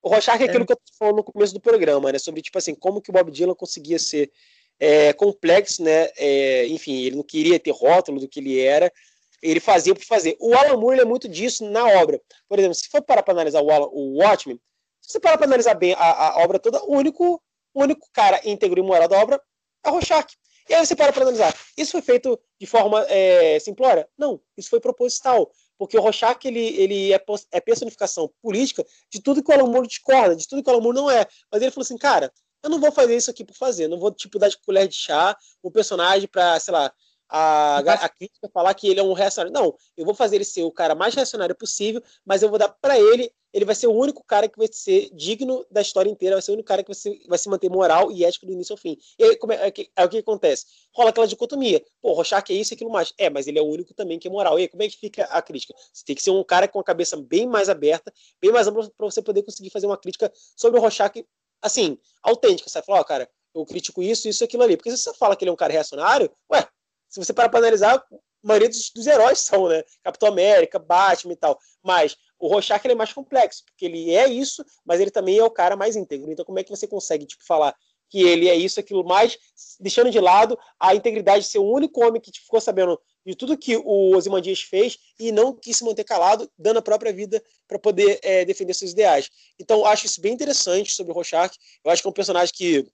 O 0.00 0.08
Rorschach 0.08 0.42
é 0.42 0.46
aquilo 0.46 0.62
é. 0.62 0.66
que 0.66 0.72
eu 0.72 0.78
falando 0.98 1.16
no 1.16 1.24
começo 1.24 1.52
do 1.52 1.60
programa, 1.60 2.10
né? 2.10 2.18
Sobre, 2.18 2.40
tipo 2.40 2.56
assim, 2.56 2.74
como 2.74 3.02
que 3.02 3.10
o 3.10 3.12
Bob 3.12 3.30
Dylan 3.30 3.54
conseguia 3.54 3.98
ser 3.98 4.32
é, 4.80 5.12
complexo, 5.12 5.82
né? 5.84 6.08
É, 6.16 6.66
enfim, 6.68 7.02
ele 7.02 7.16
não 7.16 7.22
queria 7.22 7.60
ter 7.60 7.70
rótulo 7.70 8.18
do 8.18 8.26
que 8.26 8.40
ele 8.40 8.58
era, 8.58 8.90
ele 9.42 9.60
fazia 9.60 9.94
por 9.94 10.04
fazer. 10.04 10.38
O 10.40 10.54
Alan 10.54 10.78
Moore 10.78 11.00
é 11.00 11.04
muito 11.04 11.28
disso 11.28 11.68
na 11.68 11.84
obra. 11.84 12.18
Por 12.48 12.58
exemplo, 12.58 12.76
se 12.76 12.88
for 12.88 13.02
parar 13.02 13.22
para 13.22 13.34
analisar 13.34 13.60
o, 13.60 13.70
Alan, 13.70 13.88
o 13.92 14.22
Watchmen, 14.22 14.58
se 15.02 15.12
você 15.12 15.20
parar 15.20 15.36
para 15.36 15.46
analisar 15.46 15.74
bem 15.74 15.92
a, 15.92 16.28
a, 16.30 16.38
obra 16.42 16.58
toda, 16.58 16.82
o 16.82 16.96
único, 16.96 17.42
o 17.74 17.82
único 17.82 18.08
cara 18.10 18.40
íntegro 18.42 18.80
e 18.80 18.82
moral 18.82 19.06
da 19.06 19.20
obra 19.20 19.38
é 19.84 19.90
o 19.90 19.92
Rorschach. 19.92 20.34
E 20.68 20.74
aí 20.74 20.84
você 20.84 20.96
para 20.96 21.12
para 21.12 21.22
analisar. 21.22 21.54
Isso 21.76 21.92
foi 21.92 22.02
feito 22.02 22.38
de 22.60 22.66
forma 22.66 23.04
é, 23.08 23.58
simplória? 23.60 24.08
Não, 24.18 24.40
isso 24.56 24.70
foi 24.70 24.80
proposital. 24.80 25.50
Porque 25.78 25.96
o 25.98 26.00
Rorschach 26.00 26.38
ele, 26.44 26.60
ele 26.60 27.12
é, 27.12 27.22
é 27.52 27.60
personificação 27.60 28.30
política 28.42 28.84
de 29.12 29.20
tudo 29.20 29.42
que 29.42 29.50
o 29.50 29.54
Alan 29.54 29.70
Moore 29.70 29.86
discorda, 29.86 30.34
de 30.34 30.48
tudo 30.48 30.62
que 30.62 30.70
o 30.70 30.72
Alan 30.72 30.82
Moore 30.82 30.96
não 30.96 31.10
é. 31.10 31.26
Mas 31.52 31.62
ele 31.62 31.70
falou 31.70 31.84
assim, 31.84 31.98
cara, 31.98 32.32
eu 32.62 32.70
não 32.70 32.80
vou 32.80 32.90
fazer 32.90 33.16
isso 33.16 33.30
aqui 33.30 33.44
por 33.44 33.54
fazer, 33.54 33.86
não 33.86 33.98
vou 33.98 34.10
tipo 34.10 34.38
dar 34.38 34.48
de 34.48 34.58
colher 34.58 34.88
de 34.88 34.96
chá 34.96 35.36
um 35.62 35.70
personagem 35.70 36.26
para, 36.26 36.58
sei 36.58 36.72
lá, 36.72 36.92
a, 37.28 37.78
a 37.78 38.08
crítica 38.08 38.48
falar 38.52 38.74
que 38.74 38.88
ele 38.88 39.00
é 39.00 39.02
um 39.02 39.12
reacionário. 39.12 39.52
Não, 39.52 39.74
eu 39.96 40.04
vou 40.04 40.14
fazer 40.14 40.36
ele 40.36 40.44
ser 40.44 40.62
o 40.62 40.70
cara 40.70 40.94
mais 40.94 41.14
reacionário 41.14 41.54
possível, 41.54 42.02
mas 42.24 42.42
eu 42.42 42.48
vou 42.48 42.58
dar 42.58 42.68
para 42.68 42.98
ele, 42.98 43.30
ele 43.52 43.64
vai 43.64 43.74
ser 43.74 43.86
o 43.86 43.92
único 43.92 44.22
cara 44.24 44.48
que 44.48 44.58
vai 44.58 44.68
ser 44.70 45.08
digno 45.14 45.64
da 45.70 45.80
história 45.80 46.10
inteira, 46.10 46.36
vai 46.36 46.42
ser 46.42 46.50
o 46.50 46.54
único 46.54 46.68
cara 46.68 46.82
que 46.82 46.88
vai 46.88 46.94
se, 46.94 47.24
vai 47.26 47.38
se 47.38 47.48
manter 47.48 47.70
moral 47.70 48.12
e 48.12 48.24
ético 48.24 48.46
do 48.46 48.52
início 48.52 48.74
ao 48.74 48.76
fim. 48.76 48.98
E 49.18 49.24
aí, 49.24 49.36
como 49.36 49.52
é, 49.52 49.68
é, 49.68 49.72
é, 49.96 50.04
o 50.04 50.08
que 50.08 50.18
acontece? 50.18 50.66
Rola 50.94 51.10
aquela 51.10 51.26
dicotomia. 51.26 51.82
Pô, 52.02 52.12
Rorschach 52.12 52.52
é 52.52 52.54
isso 52.54 52.72
e 52.72 52.74
aquilo 52.74 52.90
mais. 52.90 53.12
É, 53.18 53.30
mas 53.30 53.46
ele 53.46 53.58
é 53.58 53.62
o 53.62 53.66
único 53.66 53.94
também 53.94 54.18
que 54.18 54.28
é 54.28 54.30
moral. 54.30 54.58
E 54.58 54.62
aí, 54.62 54.68
como 54.68 54.82
é 54.82 54.88
que 54.88 54.98
fica 54.98 55.24
a 55.24 55.40
crítica? 55.40 55.74
Você 55.92 56.04
tem 56.04 56.14
que 56.14 56.22
ser 56.22 56.30
um 56.30 56.44
cara 56.44 56.68
com 56.68 56.78
a 56.78 56.84
cabeça 56.84 57.16
bem 57.16 57.46
mais 57.46 57.68
aberta, 57.68 58.12
bem 58.40 58.52
mais 58.52 58.66
ampla, 58.66 58.90
para 58.96 59.06
você 59.06 59.22
poder 59.22 59.42
conseguir 59.42 59.70
fazer 59.70 59.86
uma 59.86 59.96
crítica 59.96 60.30
sobre 60.54 60.78
o 60.78 60.82
Rorschach, 60.82 61.24
assim, 61.62 61.98
autêntica. 62.22 62.68
Você 62.68 62.78
vai 62.78 62.84
falar, 62.84 62.98
ó, 62.98 63.00
oh, 63.00 63.04
cara, 63.04 63.30
eu 63.54 63.64
critico 63.64 64.02
isso, 64.02 64.28
isso 64.28 64.44
e 64.44 64.44
aquilo 64.44 64.62
ali. 64.62 64.76
Porque 64.76 64.90
se 64.90 64.98
você 64.98 65.14
fala 65.14 65.34
que 65.34 65.44
ele 65.44 65.50
é 65.50 65.52
um 65.52 65.56
cara 65.56 65.72
reacionário, 65.72 66.30
ué, 66.52 66.68
se 67.08 67.18
você 67.18 67.32
parar 67.32 67.48
para 67.48 67.60
analisar, 67.60 67.96
a 67.96 68.02
maioria 68.42 68.68
dos, 68.68 68.90
dos, 68.90 69.06
heróis 69.06 69.40
são, 69.40 69.68
né? 69.68 69.82
Capitão 70.02 70.28
América, 70.28 70.78
Batman 70.78 71.32
e 71.32 71.36
tal. 71.36 71.58
Mas 71.82 72.16
o 72.38 72.48
Rorschach 72.48 72.84
ele 72.84 72.92
é 72.92 72.96
mais 72.96 73.12
complexo, 73.12 73.64
porque 73.64 73.86
ele 73.86 74.14
é 74.14 74.28
isso, 74.28 74.64
mas 74.84 75.00
ele 75.00 75.10
também 75.10 75.38
é 75.38 75.44
o 75.44 75.50
cara 75.50 75.76
mais 75.76 75.96
íntegro. 75.96 76.30
Então, 76.30 76.44
como 76.44 76.58
é 76.58 76.64
que 76.64 76.70
você 76.70 76.86
consegue, 76.86 77.26
tipo, 77.26 77.44
falar 77.44 77.74
que 78.08 78.22
ele 78.22 78.48
é 78.48 78.54
isso, 78.54 78.78
aquilo 78.78 79.04
mais, 79.04 79.36
deixando 79.80 80.10
de 80.10 80.20
lado 80.20 80.58
a 80.78 80.94
integridade 80.94 81.44
de 81.44 81.50
ser 81.50 81.58
o 81.58 81.68
único 81.68 82.06
homem 82.06 82.20
que 82.20 82.30
tipo, 82.30 82.44
ficou 82.44 82.60
sabendo 82.60 83.00
de 83.24 83.34
tudo 83.34 83.58
que 83.58 83.76
o 83.76 84.14
Ozymandias 84.14 84.60
fez 84.60 84.98
e 85.18 85.32
não 85.32 85.52
quis 85.52 85.78
se 85.78 85.84
manter 85.84 86.04
calado, 86.04 86.48
dando 86.56 86.78
a 86.78 86.82
própria 86.82 87.12
vida 87.12 87.42
para 87.66 87.78
poder 87.78 88.20
é, 88.22 88.44
defender 88.44 88.74
seus 88.74 88.92
ideais. 88.92 89.28
Então, 89.58 89.84
acho 89.84 90.06
isso 90.06 90.20
bem 90.20 90.32
interessante 90.32 90.92
sobre 90.92 91.10
o 91.10 91.14
Rorschach. 91.14 91.56
Eu 91.84 91.90
acho 91.90 92.02
que 92.02 92.06
é 92.06 92.10
um 92.10 92.14
personagem 92.14 92.54
que, 92.54 92.86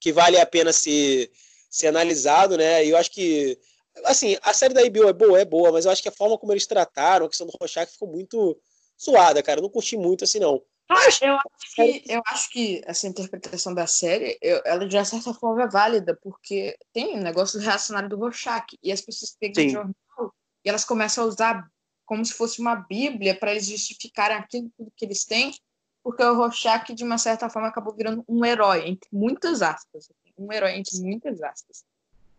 que 0.00 0.12
vale 0.12 0.38
a 0.38 0.46
pena 0.46 0.72
ser 0.72 1.30
ser 1.70 1.86
analisado, 1.86 2.56
né? 2.58 2.84
E 2.84 2.90
eu 2.90 2.96
acho 2.96 3.12
que, 3.12 3.56
assim, 4.04 4.36
a 4.42 4.52
série 4.52 4.74
da 4.74 4.82
HBO 4.82 5.08
é 5.08 5.12
boa, 5.12 5.40
é 5.40 5.44
boa, 5.44 5.70
mas 5.70 5.84
eu 5.84 5.92
acho 5.92 6.02
que 6.02 6.08
a 6.08 6.12
forma 6.12 6.36
como 6.36 6.52
eles 6.52 6.66
trataram 6.66 7.26
a 7.26 7.28
questão 7.28 7.46
do 7.46 7.56
Rorschach 7.58 7.92
ficou 7.92 8.08
muito 8.08 8.60
suada, 8.96 9.42
cara. 9.42 9.60
Eu 9.60 9.62
não 9.62 9.70
curti 9.70 9.96
muito 9.96 10.24
assim, 10.24 10.40
não. 10.40 10.60
Mas, 10.88 11.22
eu, 11.22 11.34
acho 11.34 11.74
que, 11.76 12.02
eu 12.08 12.22
acho 12.26 12.50
que 12.50 12.82
essa 12.84 13.06
interpretação 13.06 13.72
da 13.72 13.86
série, 13.86 14.36
eu, 14.42 14.60
ela 14.64 14.88
de 14.88 15.04
certa 15.04 15.32
forma 15.32 15.62
é 15.62 15.68
válida, 15.68 16.18
porque 16.20 16.76
tem 16.92 17.16
um 17.16 17.22
negócio 17.22 17.60
reacionário 17.60 18.08
do 18.08 18.18
Rorschach, 18.18 18.76
e 18.82 18.90
as 18.90 19.00
pessoas 19.00 19.36
pegam 19.38 19.64
o 19.64 19.68
jornal 19.68 19.94
e 20.64 20.68
elas 20.68 20.84
começam 20.84 21.22
a 21.22 21.26
usar 21.28 21.70
como 22.04 22.24
se 22.24 22.34
fosse 22.34 22.60
uma 22.60 22.74
bíblia 22.74 23.38
para 23.38 23.52
eles 23.52 23.66
justificarem 23.66 24.36
aquilo 24.36 24.68
tudo 24.76 24.92
que 24.96 25.04
eles 25.04 25.24
têm, 25.24 25.54
porque 26.02 26.24
o 26.24 26.34
Rorschach, 26.34 26.92
de 26.92 27.04
uma 27.04 27.18
certa 27.18 27.48
forma, 27.48 27.68
acabou 27.68 27.94
virando 27.94 28.24
um 28.28 28.44
herói, 28.44 28.88
entre 28.88 29.08
muitas 29.12 29.62
aspas 29.62 30.08
um 30.42 30.52
herói 30.52 30.76
entre 30.76 30.98
muitas 31.00 31.42
aspas. 31.42 31.84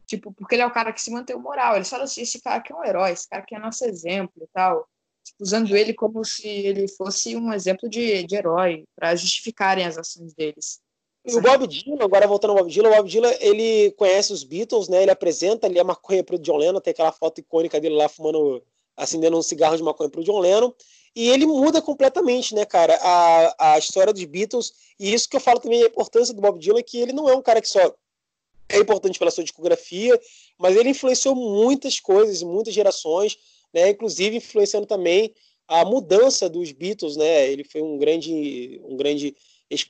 Tipo, 0.06 0.34
porque 0.34 0.56
ele 0.56 0.62
é 0.62 0.66
o 0.66 0.72
cara 0.72 0.92
que 0.92 1.02
se 1.02 1.12
mantém 1.12 1.38
moral. 1.38 1.76
Ele 1.76 1.86
fala 1.86 2.04
assim, 2.04 2.22
esse 2.22 2.42
cara 2.42 2.58
aqui 2.58 2.74
é 2.74 2.76
um 2.76 2.84
herói, 2.84 3.12
esse 3.12 3.30
cara 3.30 3.44
aqui 3.44 3.56
é 3.56 3.60
nosso 3.60 3.86
exemplo 3.86 4.44
e 4.44 4.48
tal. 4.54 4.88
Tipo, 5.24 5.44
usando 5.44 5.76
ele 5.76 5.94
como 5.94 6.24
se 6.26 6.48
ele 6.48 6.88
fosse 6.88 7.36
um 7.36 7.54
exemplo 7.54 7.90
de, 7.90 8.24
de 8.24 8.36
herói, 8.36 8.84
para 8.96 9.16
justificarem 9.16 9.86
as 9.86 9.98
ações 9.98 10.34
deles. 10.34 10.82
E 11.24 11.36
o 11.36 11.42
Bob 11.42 11.68
Dylan, 11.68 12.04
agora 12.04 12.28
voltando 12.28 12.52
ao 12.52 12.58
Bob 12.58 12.72
Dylan, 12.72 12.90
o 12.90 12.96
Bob 12.96 13.10
Dylan, 13.10 13.32
ele 13.40 13.92
conhece 13.92 14.34
os 14.34 14.44
Beatles, 14.44 14.90
né? 14.90 15.04
Ele 15.04 15.12
apresenta 15.12 15.68
ali 15.68 15.80
a 15.80 15.84
maconha 15.84 16.24
pro 16.24 16.40
John 16.40 16.58
Lennon, 16.58 16.82
tem 16.82 16.92
aquela 16.92 17.12
foto 17.12 17.40
icônica 17.40 17.80
dele 17.80 17.96
lá 17.96 18.10
fumando, 18.10 18.64
acendendo 18.98 19.38
um 19.38 19.42
cigarro 19.42 19.78
de 19.78 19.84
maconha 19.84 20.10
pro 20.10 20.24
John 20.24 20.40
Lennon. 20.40 20.74
E 21.16 21.30
ele 21.30 21.46
muda 21.46 21.82
completamente, 21.82 22.56
né, 22.56 22.66
cara, 22.66 22.98
a, 23.02 23.74
a 23.74 23.80
história 23.80 24.14
dos 24.14 24.24
Beatles. 24.24 24.74
E 25.00 25.14
isso 25.14 25.28
que 25.28 25.36
eu 25.36 25.42
falo 25.42 25.60
também 25.60 25.84
a 25.84 25.88
importância 25.88 26.34
do 26.34 26.42
Bob 26.42 26.60
Dylan, 26.60 26.82
que 26.82 27.00
ele 27.00 27.12
não 27.12 27.30
é 27.30 27.36
um 27.36 27.42
cara 27.42 27.62
que 27.62 27.68
só 27.68 27.94
é 28.70 28.78
importante 28.78 29.20
pela 29.20 29.32
sua 29.32 29.44
discografia, 29.44 30.20
mas 30.58 30.76
ele 30.78 30.90
influenciou 30.90 31.36
muitas 31.36 32.00
coisas, 32.00 32.42
muitas 32.42 32.74
gerações, 32.74 33.38
né, 33.74 33.90
inclusive 33.90 34.38
influenciando 34.38 34.86
também 34.86 35.34
a 35.68 35.86
mudança 35.86 36.50
dos 36.50 36.72
Beatles, 36.74 37.16
né? 37.16 37.50
Ele 37.50 37.64
foi 37.64 37.82
um 37.82 37.98
grande, 37.98 38.82
um 38.84 38.98
grande 38.98 39.34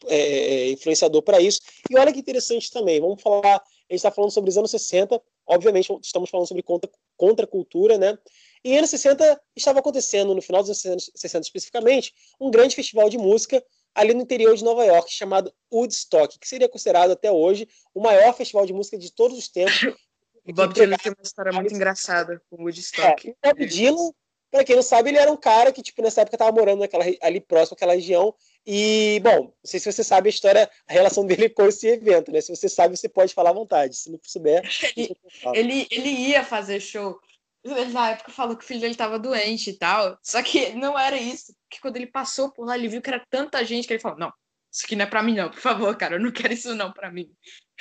é, 0.07 0.15
é, 0.15 0.69
influenciador 0.69 1.24
para 1.24 1.41
isso. 1.41 1.59
E 1.89 1.97
olha 1.97 2.13
que 2.13 2.19
interessante 2.19 2.69
também, 2.69 3.01
vamos 3.01 3.19
falar, 3.19 3.55
a 3.55 3.61
gente 3.89 3.97
está 3.97 4.11
falando 4.11 4.30
sobre 4.30 4.51
os 4.51 4.57
anos 4.57 4.69
60, 4.69 5.19
obviamente 5.47 5.91
estamos 6.03 6.30
falando 6.30 6.47
sobre 6.47 6.61
contra, 6.61 6.89
contracultura, 7.17 7.97
né? 7.97 8.15
E 8.64 8.74
em 8.74 8.78
anos 8.78 8.89
60 8.89 9.41
estava 9.55 9.80
acontecendo, 9.80 10.36
no 10.36 10.41
final 10.41 10.64
dos 10.64 10.86
anos 10.86 11.12
60 11.16 11.45
especificamente, 11.45 12.14
um 12.39 12.51
grande 12.51 12.76
festival 12.76 13.09
de 13.09 13.18
música 13.18 13.64
ali 13.93 14.14
no 14.14 14.22
interior 14.22 14.55
de 14.55 14.64
Nova 14.64 14.86
York, 14.86 15.12
chamado 15.12 15.53
Woodstock, 15.72 16.39
que 16.39 16.47
seria 16.47 16.70
considerado 16.70 17.12
até 17.12 17.32
hoje 17.32 17.68
o 17.93 18.01
maior 18.01 18.34
festival 18.34 18.66
de 18.66 18.74
música 18.74 18.97
de 18.97 19.12
todos 19.12 19.38
os 19.38 19.47
tempos. 19.47 19.74
O 20.43 20.53
Bob 20.53 20.74
Dylan 20.74 20.97
tem 20.97 21.12
uma 21.12 21.22
história 21.22 21.51
muito 21.51 21.72
engraçada 21.72 22.41
com 22.49 22.55
o 22.55 22.64
Woodstock. 22.64 23.30
É, 23.43 23.49
o 23.49 23.55
Bob 23.55 23.66
Dylan, 23.68 24.12
para 24.49 24.64
quem 24.64 24.76
não 24.76 24.82
sabe, 24.82 25.09
ele 25.09 25.20
era 25.20 25.32
um 25.32 25.38
cara 25.38 25.72
que, 25.72 25.84
tipo, 25.84 26.01
nessa 26.01 26.22
época 26.22 26.36
estava 26.36 26.51
morando 26.51 26.80
naquela, 26.80 27.05
ali 27.22 27.39
próximo 27.39 27.76
àquela 27.76 27.93
região. 27.93 28.34
E, 28.66 29.22
bom, 29.24 29.43
não 29.43 29.53
sei 29.64 29.80
se 29.80 29.91
você 29.91 30.03
sabe 30.03 30.30
a 30.30 30.32
história, 30.32 30.68
a 30.88 30.93
relação 30.93 31.28
dele 31.28 31.47
com 31.47 31.68
esse 31.68 31.88
evento, 31.88 32.32
né? 32.32 32.41
Se 32.41 32.53
você 32.53 32.68
sabe, 32.68 32.97
você 32.97 33.07
pode 33.07 33.36
falar 33.36 33.51
à 33.51 33.53
vontade. 33.53 33.95
Se 33.95 34.09
não 34.09 34.20
souber. 34.24 34.64
Ele, 35.53 35.88
ele 35.91 36.09
ia 36.09 36.43
fazer 36.43 36.80
show 36.80 37.20
ele 37.64 37.91
na 37.91 38.12
época 38.12 38.32
falou 38.32 38.57
que 38.57 38.64
o 38.64 38.68
filho 38.68 38.80
dele 38.80 38.93
estava 38.93 39.20
doente 39.20 39.70
e 39.70 39.78
tal. 39.78 40.18
Só 40.24 40.41
que 40.41 40.74
não 40.74 40.97
era 40.97 41.18
isso. 41.18 41.53
Porque 41.64 41.82
quando 41.82 41.97
ele 41.97 42.07
passou 42.07 42.51
por 42.51 42.66
lá, 42.66 42.78
ele 42.78 42.88
viu 42.88 43.01
que 43.01 43.09
era 43.09 43.26
tanta 43.30 43.64
gente 43.64 43.88
que 43.88 43.93
ele 43.93 44.01
falou: 44.01 44.18
Não, 44.18 44.34
isso 44.72 44.86
aqui 44.86 44.95
não 44.95 45.03
é 45.03 45.07
para 45.07 45.22
mim, 45.22 45.36
não, 45.36 45.49
por 45.49 45.59
favor, 45.59 45.95
cara, 45.97 46.16
eu 46.16 46.20
não 46.20 46.32
quero 46.32 46.53
isso 46.53 46.74
não 46.76 46.91
para 46.91 47.12
mim. 47.12 47.32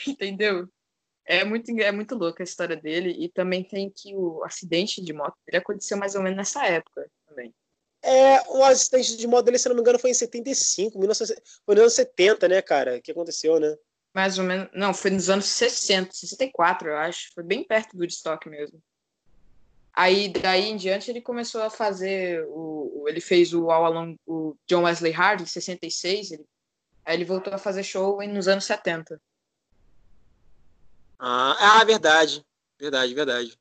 Entendeu? 0.06 0.68
É 1.24 1.44
muito, 1.44 1.70
é 1.70 1.92
muito 1.92 2.14
louca 2.16 2.42
a 2.42 2.44
história 2.44 2.76
dele. 2.76 3.14
E 3.18 3.28
também 3.28 3.62
tem 3.62 3.90
que 3.94 4.14
o 4.14 4.42
acidente 4.44 5.02
de 5.02 5.12
moto 5.12 5.36
dele 5.46 5.58
aconteceu 5.58 5.96
mais 5.96 6.14
ou 6.14 6.22
menos 6.22 6.36
nessa 6.36 6.66
época 6.66 7.08
também. 7.26 7.54
É, 8.02 8.40
o 8.48 8.64
acidente 8.64 9.16
de 9.16 9.26
moto 9.26 9.44
dele, 9.44 9.58
se 9.58 9.68
não 9.68 9.76
me 9.76 9.82
engano, 9.82 9.98
foi 9.98 10.10
em 10.10 10.14
75, 10.14 10.98
19... 10.98 11.34
foi 11.66 11.74
nos 11.74 11.82
anos 11.82 11.94
70, 11.94 12.48
né, 12.48 12.62
cara? 12.62 13.00
Que 13.00 13.12
aconteceu, 13.12 13.60
né? 13.60 13.76
Mais 14.14 14.38
ou 14.38 14.44
menos. 14.44 14.68
Não, 14.72 14.92
foi 14.92 15.10
nos 15.10 15.30
anos 15.30 15.44
60, 15.46 16.12
64, 16.12 16.88
eu 16.88 16.96
acho. 16.96 17.30
Foi 17.34 17.44
bem 17.44 17.62
perto 17.62 17.96
do 17.96 18.04
estoque 18.04 18.48
mesmo. 18.48 18.82
Aí 19.92 20.40
daí 20.40 20.68
em 20.68 20.76
diante 20.76 21.10
ele 21.10 21.20
começou 21.20 21.62
a 21.62 21.70
fazer 21.70 22.44
o, 22.48 23.04
ele 23.08 23.20
fez 23.20 23.52
o 23.52 23.70
All 23.70 23.84
Along 23.84 24.16
o 24.26 24.56
John 24.66 24.84
Wesley 24.84 25.12
Hard 25.12 25.40
em 25.40 25.46
66, 25.46 26.32
ele, 26.32 26.46
aí 27.04 27.16
ele 27.16 27.24
voltou 27.24 27.52
a 27.52 27.58
fazer 27.58 27.82
show 27.82 28.24
nos 28.26 28.46
anos 28.46 28.64
70. 28.64 29.20
Ah, 31.18 31.80
ah, 31.80 31.84
verdade. 31.84 32.44
Verdade, 32.78 33.14
verdade. 33.14 33.58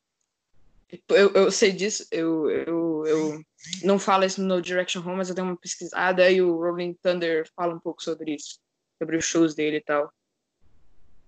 Eu, 1.10 1.32
eu 1.34 1.52
sei 1.52 1.72
disso, 1.72 2.08
eu, 2.10 2.50
eu, 2.50 3.06
eu 3.06 3.44
não 3.84 4.00
falo 4.00 4.24
isso 4.24 4.42
no 4.42 4.62
Direction 4.62 5.02
Home, 5.02 5.18
mas 5.18 5.30
eu 5.30 5.36
dei 5.36 5.44
uma 5.44 5.58
pesquisada 5.58 6.32
e 6.32 6.42
o 6.42 6.56
Rolling 6.56 6.96
Thunder 6.96 7.48
fala 7.56 7.76
um 7.76 7.80
pouco 7.80 8.02
sobre 8.02 8.36
isso, 8.36 8.60
sobre 8.98 9.18
os 9.18 9.26
shows 9.26 9.54
dele 9.54 9.78
e 9.78 9.84
tal. 9.84 10.12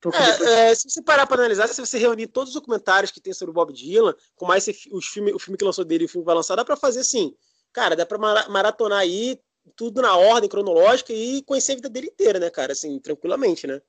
É, 0.09 0.71
é, 0.71 0.75
se 0.75 0.89
você 0.89 1.01
parar 1.01 1.27
para 1.27 1.37
analisar, 1.37 1.67
se 1.67 1.79
você 1.79 1.97
reunir 1.99 2.27
todos 2.27 2.49
os 2.49 2.55
documentários 2.55 3.11
que 3.11 3.21
tem 3.21 3.33
sobre 3.33 3.51
o 3.51 3.53
Bob 3.53 3.71
Dylan, 3.71 4.15
com 4.35 4.45
mais 4.45 4.67
os 4.91 5.07
filme, 5.07 5.31
o 5.31 5.39
filme 5.39 5.57
que 5.57 5.65
lançou 5.65 5.85
dele 5.85 6.03
e 6.03 6.05
o 6.05 6.09
filme 6.09 6.23
que 6.23 6.27
vai 6.27 6.35
lançar, 6.35 6.55
dá 6.55 6.65
para 6.65 6.75
fazer 6.75 7.01
assim, 7.01 7.35
cara, 7.71 7.95
dá 7.95 8.05
para 8.05 8.17
maratonar 8.49 8.99
aí 8.99 9.39
tudo 9.75 10.01
na 10.01 10.15
ordem 10.15 10.49
cronológica 10.49 11.13
e 11.13 11.43
conhecer 11.43 11.73
a 11.73 11.75
vida 11.75 11.89
dele 11.89 12.07
inteira, 12.07 12.39
né, 12.39 12.49
cara, 12.49 12.71
assim, 12.71 12.99
tranquilamente, 12.99 13.67
né? 13.67 13.79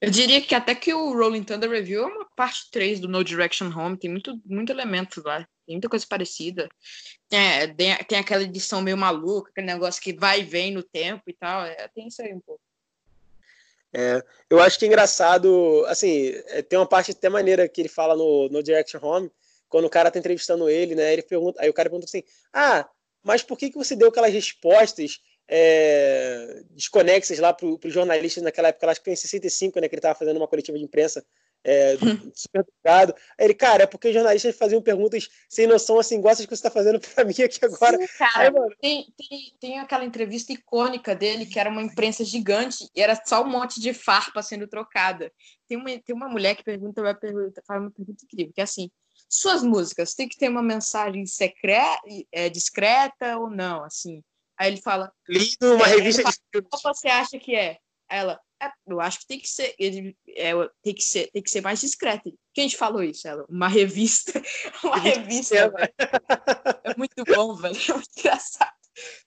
Eu 0.00 0.10
diria 0.10 0.40
que 0.40 0.52
até 0.52 0.74
que 0.74 0.92
o 0.92 1.12
Rolling 1.12 1.44
Thunder 1.44 1.70
Review 1.70 2.02
é 2.02 2.06
uma 2.06 2.24
parte 2.34 2.68
3 2.72 2.98
do 2.98 3.08
No 3.08 3.22
Direction 3.22 3.66
Home, 3.66 3.96
tem 3.96 4.10
muito, 4.10 4.40
muito 4.44 4.70
elemento 4.70 5.22
lá, 5.24 5.46
tem 5.64 5.76
muita 5.76 5.88
coisa 5.88 6.04
parecida. 6.08 6.68
É, 7.30 7.68
tem, 7.68 7.96
tem 8.04 8.18
aquela 8.18 8.42
edição 8.42 8.82
meio 8.82 8.96
maluca, 8.96 9.50
aquele 9.50 9.68
negócio 9.68 10.02
que 10.02 10.12
vai 10.12 10.40
e 10.40 10.44
vem 10.44 10.72
no 10.72 10.82
tempo 10.82 11.22
e 11.28 11.32
tal, 11.32 11.64
é, 11.64 11.88
tem 11.94 12.08
isso 12.08 12.20
aí 12.20 12.34
um 12.34 12.40
pouco. 12.40 12.60
É, 13.94 14.22
eu 14.48 14.60
acho 14.60 14.78
que 14.78 14.86
é 14.86 14.88
engraçado, 14.88 15.84
assim, 15.86 16.32
é, 16.46 16.62
tem 16.62 16.78
uma 16.78 16.86
parte 16.86 17.10
até 17.10 17.28
maneira 17.28 17.68
que 17.68 17.80
ele 17.80 17.88
fala 17.88 18.16
no, 18.16 18.48
no 18.48 18.62
Direction 18.62 19.00
Home, 19.02 19.30
quando 19.68 19.84
o 19.86 19.90
cara 19.90 20.10
tá 20.10 20.18
entrevistando 20.18 20.68
ele, 20.68 20.94
né? 20.94 21.12
Ele 21.12 21.22
pergunta, 21.22 21.60
aí 21.62 21.68
o 21.68 21.74
cara 21.74 21.88
pergunta 21.90 22.06
assim: 22.06 22.22
Ah, 22.52 22.88
mas 23.22 23.42
por 23.42 23.56
que, 23.56 23.70
que 23.70 23.78
você 23.78 23.94
deu 23.96 24.08
aquelas 24.08 24.32
respostas 24.32 25.20
é, 25.48 26.62
desconexas 26.70 27.38
lá 27.38 27.52
para 27.52 27.66
os 27.66 27.92
jornalistas 27.92 28.42
naquela 28.42 28.68
época? 28.68 28.90
Acho 28.90 29.00
que 29.00 29.04
foi 29.04 29.12
em 29.14 29.16
65, 29.16 29.80
né? 29.80 29.88
Que 29.88 29.94
ele 29.94 30.00
estava 30.00 30.18
fazendo 30.18 30.36
uma 30.36 30.48
coletiva 30.48 30.78
de 30.78 30.84
imprensa 30.84 31.24
é, 31.64 31.96
super 32.34 32.60
educado. 32.60 33.14
Aí 33.38 33.46
ele, 33.46 33.54
cara, 33.54 33.84
é 33.84 33.86
porque 33.86 34.08
os 34.08 34.14
jornalistas 34.14 34.56
faziam 34.56 34.82
perguntas 34.82 35.28
sem 35.48 35.66
noção, 35.66 35.98
assim, 35.98 36.18
igual 36.18 36.32
essas 36.32 36.46
que 36.46 36.50
você 36.50 36.66
está 36.66 36.70
fazendo 36.70 37.00
para 37.00 37.24
mim 37.24 37.34
aqui 37.42 37.64
agora. 37.64 37.98
Sim, 37.98 38.06
cara, 38.18 38.48
Aí, 38.48 38.76
tem, 38.80 39.14
tem, 39.16 39.56
tem, 39.60 39.78
aquela 39.78 40.04
entrevista 40.04 40.52
icônica 40.52 41.14
dele, 41.14 41.46
que 41.46 41.58
era 41.58 41.70
uma 41.70 41.82
imprensa 41.82 42.24
gigante, 42.24 42.88
e 42.94 43.00
era 43.00 43.20
só 43.24 43.42
um 43.42 43.50
monte 43.50 43.80
de 43.80 43.92
farpa 43.94 44.42
sendo 44.42 44.66
trocada. 44.66 45.32
Tem 45.68 45.78
uma, 45.78 45.88
tem 45.98 46.14
uma 46.14 46.28
mulher 46.28 46.56
que 46.56 46.64
pergunta, 46.64 47.02
vai 47.02 47.14
pergunta, 47.14 47.62
faz 47.66 47.80
uma 47.80 47.90
pergunta 47.90 48.24
incrível, 48.24 48.52
que 48.52 48.60
é 48.60 48.64
assim, 48.64 48.90
suas 49.28 49.62
músicas 49.62 50.14
tem 50.14 50.28
que 50.28 50.36
ter 50.36 50.48
uma 50.48 50.62
mensagem 50.62 51.24
secreta, 51.26 52.00
é, 52.30 52.48
discreta 52.48 53.38
ou 53.38 53.48
não, 53.48 53.84
assim. 53.84 54.22
Aí 54.58 54.70
ele 54.70 54.80
fala... 54.80 55.10
Lido 55.28 55.74
uma 55.74 55.88
é, 55.88 55.96
revista 55.96 56.22
fala, 56.22 56.34
de... 56.54 56.62
Qual 56.62 56.94
você 56.94 57.08
acha 57.08 57.38
que 57.38 57.54
é? 57.54 57.78
Ela, 58.08 58.34
é, 58.34 58.38
eu 58.86 59.00
acho 59.00 59.20
que 59.20 59.26
tem 59.26 59.38
que 59.38 59.48
ser, 59.48 59.74
ele, 59.78 60.16
é, 60.28 60.52
tem 60.82 60.94
que 60.94 61.02
ser, 61.02 61.30
tem 61.30 61.42
que 61.42 61.50
ser 61.50 61.60
mais 61.60 61.80
discreto. 61.80 62.36
Quem 62.52 62.68
te 62.68 62.76
falou 62.76 63.02
isso, 63.02 63.26
ela? 63.26 63.44
Uma 63.48 63.68
revista, 63.68 64.32
uma 64.84 64.98
revista. 64.98 65.56
É 65.56 66.96
muito 66.96 67.24
bom, 67.24 67.54
velho. 67.54 67.76
É 67.76 67.92
muito 67.94 68.10
engraçado. 68.18 68.72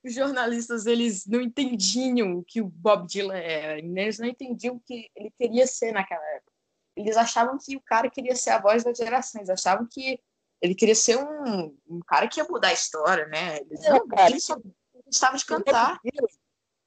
Os 0.04 0.14
jornalistas, 0.14 0.86
eles 0.86 1.26
não 1.26 1.42
entendiam 1.42 2.38
o 2.38 2.44
que 2.44 2.62
o 2.62 2.68
Bob 2.68 3.08
Dylan 3.08 3.38
era. 3.38 3.80
Eles 3.80 4.20
não 4.20 4.28
entendiam 4.28 4.76
o 4.76 4.80
que 4.80 5.10
ele 5.16 5.32
queria 5.40 5.66
ser 5.66 5.92
naquela 5.92 6.26
época. 6.36 6.52
Eles 6.96 7.18
achavam 7.18 7.58
que 7.58 7.76
o 7.76 7.82
cara 7.82 8.10
queria 8.10 8.36
ser 8.36 8.52
a 8.52 8.62
voz 8.62 8.84
das 8.84 8.98
gerações. 8.98 9.50
Achavam 9.50 9.88
que 9.92 10.20
ele 10.62 10.76
queria 10.76 10.96
ser 10.96 11.18
um, 11.18 11.76
um 11.90 12.00
cara 12.08 12.28
que 12.28 12.40
ia 12.40 12.48
mudar 12.48 12.70
a 12.70 12.74
história, 12.74 13.28
né? 13.28 13.58
Eles 13.58 13.82
não, 13.84 14.08
cara, 14.08 14.30
ele 14.30 14.40
só 14.40 14.58
gostava 15.06 15.38
de 15.38 15.46
cantar 15.46 16.00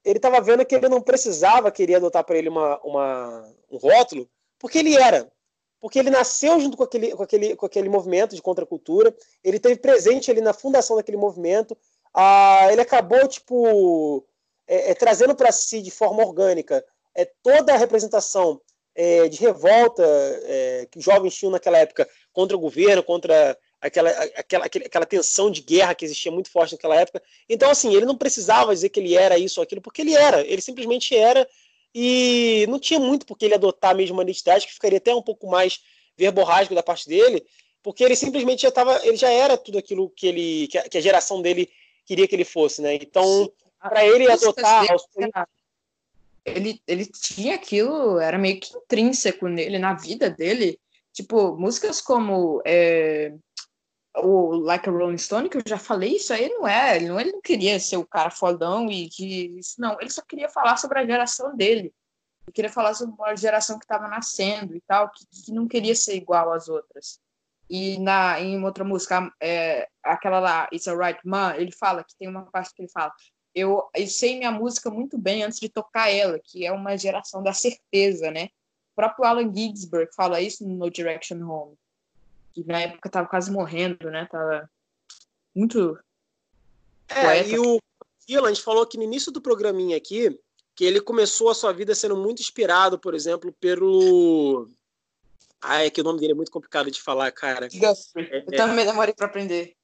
ele 0.09 0.17
estava 0.17 0.41
vendo 0.41 0.65
que 0.65 0.73
ele 0.73 0.89
não 0.89 1.01
precisava 1.01 1.71
querer 1.71 1.95
adotar 1.95 2.23
para 2.23 2.35
ele 2.35 2.49
uma, 2.49 2.79
uma, 2.81 3.53
um 3.69 3.77
rótulo, 3.77 4.27
porque 4.57 4.79
ele 4.79 4.97
era. 4.97 5.31
Porque 5.79 5.99
ele 5.99 6.09
nasceu 6.09 6.59
junto 6.59 6.75
com 6.75 6.83
aquele, 6.83 7.11
com 7.11 7.21
aquele, 7.21 7.55
com 7.55 7.65
aquele 7.65 7.87
movimento 7.87 8.35
de 8.35 8.41
contracultura, 8.41 9.15
ele 9.43 9.59
teve 9.59 9.75
presente 9.75 10.31
ali 10.31 10.41
na 10.41 10.51
fundação 10.51 10.97
daquele 10.97 11.15
movimento, 11.15 11.77
ah, 12.11 12.67
ele 12.71 12.81
acabou, 12.81 13.27
tipo, 13.27 14.25
é, 14.67 14.91
é, 14.91 14.93
trazendo 14.95 15.35
para 15.35 15.51
si 15.51 15.79
de 15.79 15.91
forma 15.91 16.25
orgânica 16.25 16.83
é, 17.13 17.23
toda 17.43 17.73
a 17.73 17.77
representação 17.77 18.59
é, 18.95 19.29
de 19.29 19.39
revolta 19.39 20.03
é, 20.03 20.87
que 20.89 20.97
os 20.97 21.05
jovens 21.05 21.35
tinham 21.35 21.51
naquela 21.51 21.77
época 21.77 22.09
contra 22.33 22.57
o 22.57 22.59
governo, 22.59 23.03
contra 23.03 23.55
aquela, 23.81 24.09
aquela, 24.09 24.65
aquela 24.65 25.05
tensão 25.05 25.49
de 25.49 25.61
guerra 25.61 25.95
que 25.95 26.05
existia 26.05 26.31
muito 26.31 26.49
forte 26.49 26.73
naquela 26.73 26.95
época. 26.95 27.21
Então, 27.47 27.69
assim, 27.69 27.93
ele 27.95 28.05
não 28.05 28.17
precisava 28.17 28.73
dizer 28.73 28.89
que 28.89 28.99
ele 28.99 29.15
era 29.15 29.37
isso 29.37 29.59
ou 29.59 29.63
aquilo, 29.63 29.81
porque 29.81 30.01
ele 30.01 30.13
era, 30.13 30.41
ele 30.41 30.61
simplesmente 30.61 31.15
era, 31.15 31.47
e 31.93 32.65
não 32.69 32.79
tinha 32.79 32.99
muito 32.99 33.25
porque 33.25 33.45
ele 33.45 33.55
adotar 33.55 33.91
a 33.91 33.95
mesma 33.95 34.21
identidade, 34.21 34.67
que 34.67 34.73
ficaria 34.73 34.97
até 34.97 35.13
um 35.13 35.21
pouco 35.21 35.47
mais 35.47 35.79
verborrágico 36.17 36.75
da 36.75 36.83
parte 36.83 37.07
dele, 37.07 37.45
porque 37.81 38.03
ele 38.03 38.15
simplesmente 38.15 38.63
já 38.63 38.69
estava, 38.69 38.99
ele 39.05 39.15
já 39.15 39.29
era 39.29 39.57
tudo 39.57 39.77
aquilo 39.77 40.09
que 40.09 40.27
ele, 40.27 40.67
que 40.67 40.77
a, 40.77 40.89
que 40.89 40.97
a 40.97 41.01
geração 41.01 41.41
dele 41.41 41.69
queria 42.05 42.27
que 42.27 42.35
ele 42.35 42.45
fosse, 42.45 42.81
né? 42.81 42.95
Então, 42.95 43.51
para 43.79 44.05
ele 44.05 44.29
adotar 44.29 44.85
ele, 46.45 46.81
ele 46.87 47.05
tinha 47.05 47.55
aquilo, 47.55 48.19
era 48.19 48.37
meio 48.37 48.59
que 48.59 48.75
intrínseco 48.75 49.47
nele, 49.47 49.77
na 49.77 49.93
vida 49.93 50.29
dele. 50.29 50.79
Tipo, 51.13 51.55
músicas 51.57 52.01
como 52.01 52.61
é, 52.65 53.33
o 54.17 54.55
Like 54.55 54.89
a 54.89 54.91
Rolling 54.91 55.17
Stone, 55.17 55.49
que 55.49 55.57
eu 55.57 55.63
já 55.65 55.77
falei, 55.77 56.15
isso 56.15 56.33
aí 56.33 56.49
não 56.49 56.67
é, 56.67 56.97
ele 56.97 57.07
não, 57.07 57.19
ele 57.19 57.31
não 57.31 57.41
queria 57.41 57.79
ser 57.79 57.97
o 57.97 58.05
cara 58.05 58.31
fodão 58.31 58.89
e 58.89 59.09
que 59.09 59.59
não, 59.77 59.99
ele 59.99 60.09
só 60.09 60.21
queria 60.21 60.49
falar 60.49 60.77
sobre 60.77 60.99
a 60.99 61.05
geração 61.05 61.55
dele. 61.55 61.93
Ele 62.47 62.53
queria 62.53 62.71
falar 62.71 62.93
sobre 62.95 63.15
uma 63.15 63.35
geração 63.35 63.77
que 63.77 63.85
estava 63.85 64.07
nascendo 64.07 64.75
e 64.75 64.81
tal, 64.81 65.09
que, 65.11 65.25
que 65.45 65.51
não 65.51 65.67
queria 65.67 65.95
ser 65.95 66.15
igual 66.15 66.51
às 66.51 66.67
outras. 66.67 67.19
E 67.69 67.99
na 67.99 68.39
em 68.41 68.63
outra 68.63 68.83
música, 68.83 69.31
é, 69.39 69.87
aquela 70.03 70.39
lá, 70.39 70.67
It's 70.73 70.87
Alright 70.87 71.19
Man, 71.23 71.55
ele 71.55 71.71
fala 71.71 72.03
que 72.03 72.15
tem 72.17 72.27
uma 72.27 72.45
parte 72.45 72.73
que 72.73 72.81
ele 72.81 72.89
fala: 72.89 73.13
eu, 73.53 73.87
eu 73.95 74.07
sei 74.07 74.37
minha 74.37 74.51
música 74.51 74.89
muito 74.89 75.17
bem 75.19 75.43
antes 75.43 75.59
de 75.59 75.69
tocar 75.69 76.09
ela, 76.09 76.39
que 76.43 76.65
é 76.65 76.71
uma 76.71 76.97
geração 76.97 77.43
da 77.43 77.53
certeza, 77.53 78.31
né? 78.31 78.45
O 78.93 78.95
próprio 78.95 79.25
Alan 79.25 79.53
Ginsberg 79.53 80.11
fala 80.15 80.41
isso 80.41 80.67
No 80.67 80.89
Direction 80.89 81.37
Home 81.47 81.77
que 82.63 82.71
na 82.71 82.81
época 82.81 83.09
tava 83.09 83.27
quase 83.27 83.51
morrendo, 83.51 84.09
né? 84.09 84.27
Tava 84.31 84.69
muito. 85.55 85.97
É, 87.07 87.21
poeta. 87.23 87.49
e 87.49 87.59
o 87.59 87.79
Dylan, 88.27 88.49
a 88.49 88.53
gente 88.53 88.63
falou 88.63 88.85
que 88.85 88.97
no 88.97 89.03
início 89.03 89.31
do 89.31 89.41
programinha 89.41 89.97
aqui, 89.97 90.39
que 90.75 90.85
ele 90.85 91.01
começou 91.01 91.49
a 91.49 91.55
sua 91.55 91.73
vida 91.73 91.95
sendo 91.95 92.15
muito 92.15 92.41
inspirado, 92.41 92.99
por 92.99 93.13
exemplo, 93.13 93.51
pelo. 93.59 94.69
Ah, 95.61 95.83
é 95.83 95.89
que 95.89 95.99
o 95.99 96.03
nome 96.03 96.19
dele 96.19 96.33
é 96.33 96.35
muito 96.35 96.51
complicado 96.51 96.89
de 96.89 97.01
falar, 97.01 97.31
cara. 97.31 97.67
Guthrie. 97.67 98.29
É, 98.31 98.43
eu 98.47 98.55
também 98.55 98.85
demorei 98.85 99.13
para 99.13 99.25
aprender. 99.25 99.75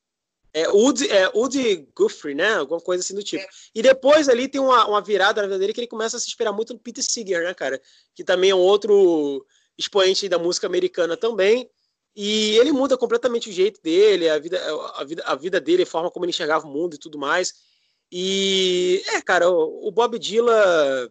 É 0.54 0.70
Woody, 0.70 1.12
é 1.12 1.28
Woody 1.36 1.90
Guthrie, 1.94 2.34
né? 2.34 2.54
Alguma 2.54 2.80
coisa 2.80 3.04
assim 3.04 3.14
do 3.14 3.22
tipo. 3.22 3.44
É. 3.44 3.48
E 3.76 3.82
depois 3.82 4.30
ali 4.30 4.48
tem 4.48 4.62
uma, 4.62 4.88
uma 4.88 5.02
virada 5.02 5.42
na 5.42 5.48
vida 5.50 5.60
dele 5.60 5.74
que 5.74 5.82
ele 5.82 5.88
começa 5.88 6.16
a 6.16 6.20
se 6.20 6.28
inspirar 6.28 6.54
muito 6.54 6.72
no 6.72 6.80
Peter 6.80 7.04
Seeger, 7.04 7.44
né, 7.44 7.54
cara? 7.54 7.82
Que 8.16 8.24
também 8.24 8.52
é 8.52 8.56
um 8.56 8.60
outro 8.60 9.46
expoente 9.78 10.30
da 10.30 10.40
música 10.40 10.66
americana 10.66 11.18
também. 11.18 11.70
E 12.16 12.58
ele 12.58 12.72
muda 12.72 12.98
completamente 12.98 13.50
o 13.50 13.54
jeito 13.54 13.82
dele, 13.82 14.30
a 14.30 14.40
vida, 14.40 14.62
a 14.96 15.04
vida, 15.04 15.24
a 15.26 15.36
vida 15.36 15.60
dele, 15.60 15.84
a 15.84 15.88
forma 15.88 16.10
como 16.10 16.24
ele 16.24 16.30
enxergava 16.30 16.66
o 16.66 16.72
mundo 16.72 16.96
e 16.96 17.00
tudo 17.00 17.18
mais. 17.18 17.54
E, 18.10 19.04
é, 19.08 19.22
cara, 19.22 19.50
o, 19.50 19.88
o 19.88 19.92
Bob 19.92 20.18
Dylan. 20.18 21.10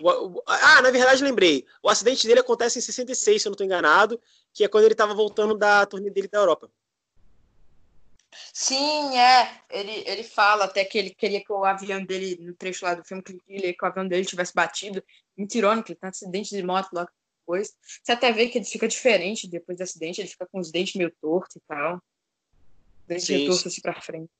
O, 0.00 0.08
o, 0.08 0.42
ah, 0.46 0.82
na 0.82 0.90
verdade, 0.92 1.24
lembrei. 1.24 1.66
O 1.82 1.88
acidente 1.88 2.26
dele 2.28 2.40
acontece 2.40 2.78
em 2.78 2.82
66, 2.82 3.42
se 3.42 3.48
eu 3.48 3.50
não 3.50 3.54
estou 3.54 3.66
enganado, 3.66 4.20
que 4.52 4.62
é 4.62 4.68
quando 4.68 4.84
ele 4.84 4.94
estava 4.94 5.14
voltando 5.14 5.56
da 5.56 5.84
turnê 5.84 6.10
dele 6.10 6.28
da 6.28 6.38
Europa. 6.38 6.70
Sim, 8.52 9.18
é. 9.18 9.62
Ele, 9.68 10.04
ele 10.06 10.22
fala 10.22 10.64
até 10.66 10.84
que 10.84 10.96
ele 10.96 11.10
queria 11.10 11.42
que 11.42 11.52
o 11.52 11.64
avião 11.64 12.04
dele, 12.04 12.38
no 12.40 12.54
trecho 12.54 12.84
lá 12.84 12.94
do 12.94 13.04
filme, 13.04 13.22
que 13.22 13.32
ele 13.32 13.40
queria 13.40 13.74
que 13.74 13.84
o 13.84 13.88
avião 13.88 14.06
dele 14.06 14.24
tivesse 14.24 14.54
batido. 14.54 15.02
Mentirônico, 15.36 15.90
ele 15.90 15.98
tá 15.98 16.08
acidente 16.08 16.50
de 16.50 16.62
moto 16.62 16.90
logo 16.92 17.10
depois. 17.44 17.74
Você 18.02 18.12
até 18.12 18.32
vê 18.32 18.48
que 18.48 18.58
ele 18.58 18.64
fica 18.64 18.88
diferente 18.88 19.46
depois 19.46 19.78
do 19.78 19.82
acidente, 19.82 20.20
ele 20.20 20.28
fica 20.28 20.46
com 20.46 20.58
os 20.58 20.70
dentes 20.70 20.94
meio 20.94 21.12
tortos 21.20 21.56
e 21.56 21.60
tal. 21.68 22.02
Dentes 23.06 23.28
meio 23.28 23.46
tortos 23.48 23.66
assim 23.66 23.80
pra 23.80 24.00
frente. 24.00 24.30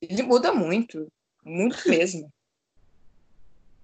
Ele 0.00 0.22
muda 0.22 0.52
muito. 0.52 1.10
Muito 1.42 1.78
mesmo. 1.88 2.32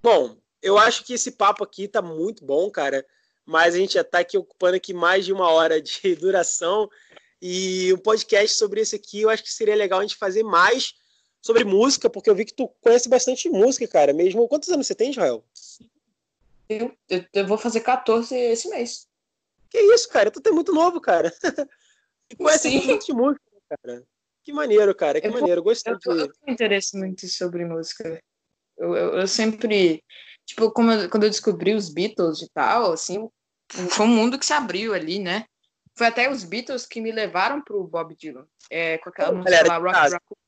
Bom, 0.02 0.36
eu 0.62 0.78
acho 0.78 1.05
que 1.05 1.14
esse 1.14 1.32
papo 1.32 1.64
aqui 1.64 1.89
tá 1.89 2.02
muito 2.02 2.44
bom, 2.44 2.70
cara. 2.70 3.05
Mas 3.47 3.74
a 3.74 3.78
gente 3.78 3.94
já 3.94 4.05
tá 4.05 4.20
aqui 4.20 4.39
ocupando 4.39 4.76
aqui 4.76 4.94
mais 4.94 5.24
de 5.24 5.32
uma 5.32 5.51
hora 5.51 5.81
de 5.81 6.14
duração. 6.16 6.89
E 7.40 7.93
um 7.93 7.98
podcast 7.98 8.56
sobre 8.56 8.81
esse 8.81 8.97
aqui, 8.97 9.22
eu 9.22 9.31
acho 9.31 9.43
que 9.43 9.52
seria 9.52 9.74
legal 9.74 9.98
a 9.98 10.02
gente 10.02 10.16
fazer 10.16 10.43
mais 10.43 10.94
sobre 11.43 11.62
música, 11.62 12.09
porque 12.09 12.31
eu 12.31 12.35
vi 12.35 12.47
que 12.47 12.55
tu 12.55 12.68
conhece 12.81 13.06
bastante 13.06 13.51
música, 13.51 13.86
cara. 13.86 14.14
Mesmo. 14.14 14.48
Quantos 14.48 14.70
anos 14.70 14.86
você 14.86 14.94
tem, 14.94 15.10
Israel? 15.10 15.44
Eu, 16.69 16.97
eu, 17.32 17.47
vou 17.47 17.59
fazer 17.59 17.81
14 17.81 18.35
esse 18.35 18.69
mês. 18.69 19.07
Que 19.70 19.78
isso, 19.78 20.09
cara? 20.09 20.31
Tu 20.31 20.41
é 20.47 20.51
muito 20.51 20.73
novo, 20.73 21.01
cara. 21.01 21.32
Conhece 22.39 22.70
muito 22.70 23.07
de 23.07 23.12
música, 23.12 23.45
cara. 23.69 24.05
Que 24.43 24.53
maneiro, 24.53 24.95
cara. 24.95 25.20
Que 25.20 25.27
eu 25.27 25.32
maneiro. 25.32 25.62
Gostei 25.62 25.93
eu, 25.93 25.99
de... 25.99 26.09
eu 26.09 26.32
tenho 26.32 26.53
interesse 26.53 26.97
muito 26.97 27.27
sobre 27.28 27.65
música. 27.65 28.23
Eu, 28.77 28.95
eu, 28.95 29.19
eu 29.20 29.27
sempre. 29.27 30.03
Tipo, 30.47 30.70
como 30.70 30.93
eu, 30.93 31.11
quando 31.11 31.24
eu 31.24 31.31
descobri 31.31 31.74
os 31.74 31.93
Beatles 31.93 32.43
e 32.43 32.49
tal, 32.51 32.93
assim, 32.93 33.28
foi 33.70 34.07
um 34.07 34.11
mundo 34.11 34.39
que 34.39 34.47
se 34.47 34.53
abriu 34.53 34.95
ali, 34.95 35.19
né? 35.19 35.47
Foi 35.97 36.07
até 36.07 36.31
os 36.31 36.45
Beatles 36.45 36.86
que 36.86 37.01
me 37.01 37.12
levaram 37.12 37.62
pro 37.62 37.85
Bob 37.85 38.15
Dylan. 38.16 38.47
É, 38.70 38.99
com 38.99 39.09
aquela 39.11 39.32
música 39.32 39.66
lá, 39.66 39.78
Rock 39.78 40.12
Raccoon. 40.12 40.44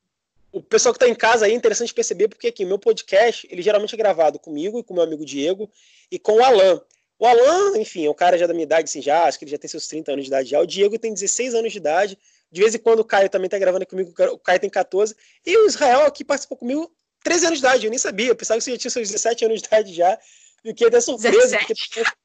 O 0.56 0.62
pessoal 0.62 0.94
que 0.94 0.96
está 0.96 1.06
em 1.06 1.14
casa 1.14 1.44
aí 1.44 1.52
é 1.52 1.54
interessante 1.54 1.92
perceber 1.92 2.28
porque 2.28 2.46
aqui 2.46 2.64
meu 2.64 2.78
podcast, 2.78 3.46
ele 3.50 3.60
geralmente 3.60 3.94
é 3.94 3.98
gravado 3.98 4.38
comigo 4.38 4.78
e 4.78 4.82
com 4.82 4.94
meu 4.94 5.02
amigo 5.02 5.22
Diego 5.22 5.70
e 6.10 6.18
com 6.18 6.32
o 6.32 6.42
Alan. 6.42 6.80
O 7.18 7.26
Alan, 7.26 7.76
enfim, 7.76 8.06
é 8.06 8.10
um 8.10 8.14
cara 8.14 8.38
já 8.38 8.46
da 8.46 8.54
minha 8.54 8.62
idade, 8.62 8.84
assim, 8.84 9.02
já, 9.02 9.24
acho 9.24 9.38
que 9.38 9.44
ele 9.44 9.50
já 9.50 9.58
tem 9.58 9.68
seus 9.68 9.86
30 9.86 10.12
anos 10.12 10.24
de 10.24 10.30
idade 10.30 10.48
já. 10.48 10.58
O 10.58 10.66
Diego 10.66 10.98
tem 10.98 11.12
16 11.12 11.54
anos 11.54 11.72
de 11.72 11.76
idade. 11.76 12.18
De 12.50 12.58
vez 12.62 12.74
em 12.74 12.78
quando 12.78 13.00
o 13.00 13.04
Caio 13.04 13.28
também 13.28 13.50
tá 13.50 13.58
gravando 13.58 13.84
comigo, 13.84 14.14
o 14.32 14.38
Caio 14.38 14.58
tem 14.58 14.70
14. 14.70 15.14
E 15.44 15.58
o 15.58 15.66
Israel 15.66 16.06
aqui 16.06 16.24
participou 16.24 16.56
comigo 16.56 16.90
13 17.22 17.46
anos 17.48 17.58
de 17.58 17.66
idade, 17.66 17.84
eu 17.84 17.90
nem 17.90 17.98
sabia. 17.98 18.28
Eu 18.28 18.36
pensava 18.36 18.56
que 18.56 18.64
você 18.64 18.70
já 18.70 18.78
tinha 18.78 18.90
seus 18.90 19.10
17 19.10 19.44
anos 19.44 19.60
de 19.60 19.66
idade 19.66 19.92
já. 19.92 20.18
Fiquei 20.62 20.86
até 20.86 21.02
surpreso. 21.02 21.54
Porque... 21.58 21.74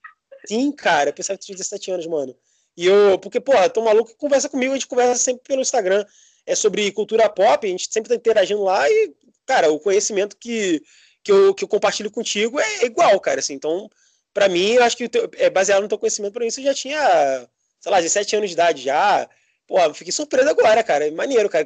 Sim, 0.47 0.71
cara, 0.71 1.09
eu 1.09 1.13
pensava 1.13 1.37
que 1.37 1.47
tinha 1.47 1.57
17 1.57 1.91
anos, 1.91 2.07
mano. 2.07 2.33
E 2.77 2.85
eu, 2.85 3.19
porque, 3.19 3.41
porra, 3.41 3.69
tô 3.69 3.81
maluco 3.81 4.11
que 4.11 4.17
conversa 4.17 4.47
comigo, 4.47 4.71
a 4.71 4.75
gente 4.75 4.87
conversa 4.87 5.21
sempre 5.21 5.43
pelo 5.45 5.61
Instagram. 5.61 6.05
É 6.52 6.56
sobre 6.56 6.91
cultura 6.91 7.30
pop, 7.30 7.65
a 7.65 7.69
gente 7.69 7.88
sempre 7.90 8.10
tá 8.10 8.15
interagindo 8.15 8.61
lá 8.64 8.90
e, 8.90 9.14
cara, 9.45 9.72
o 9.72 9.80
conhecimento 9.80 10.36
que, 10.36 10.82
que, 11.23 11.32
eu, 11.32 11.53
que 11.53 11.64
eu 11.64 11.68
compartilho 11.68 12.11
contigo 12.11 12.60
é 12.60 12.86
igual, 12.86 13.18
cara, 13.22 13.40
assim. 13.40 13.53
Então, 13.53 13.90
para 14.34 14.49
mim, 14.49 14.72
eu 14.73 14.84
acho 14.84 14.98
que 14.98 15.10
é 15.38 15.49
baseado 15.49 15.82
no 15.82 15.88
teu 15.88 15.98
conhecimento, 15.98 16.34
para 16.34 16.44
mim, 16.44 16.52
você 16.52 16.61
já 16.61 16.73
tinha, 16.73 17.48
sei 17.80 17.91
lá, 17.91 18.02
17 18.02 18.36
anos 18.36 18.49
de 18.49 18.53
idade 18.53 18.82
já. 18.84 19.30
Pô, 19.65 19.94
fiquei 19.94 20.11
surpreso 20.11 20.49
agora, 20.49 20.84
cara. 20.84 21.07
É 21.07 21.11
maneiro, 21.11 21.49
cara. 21.49 21.65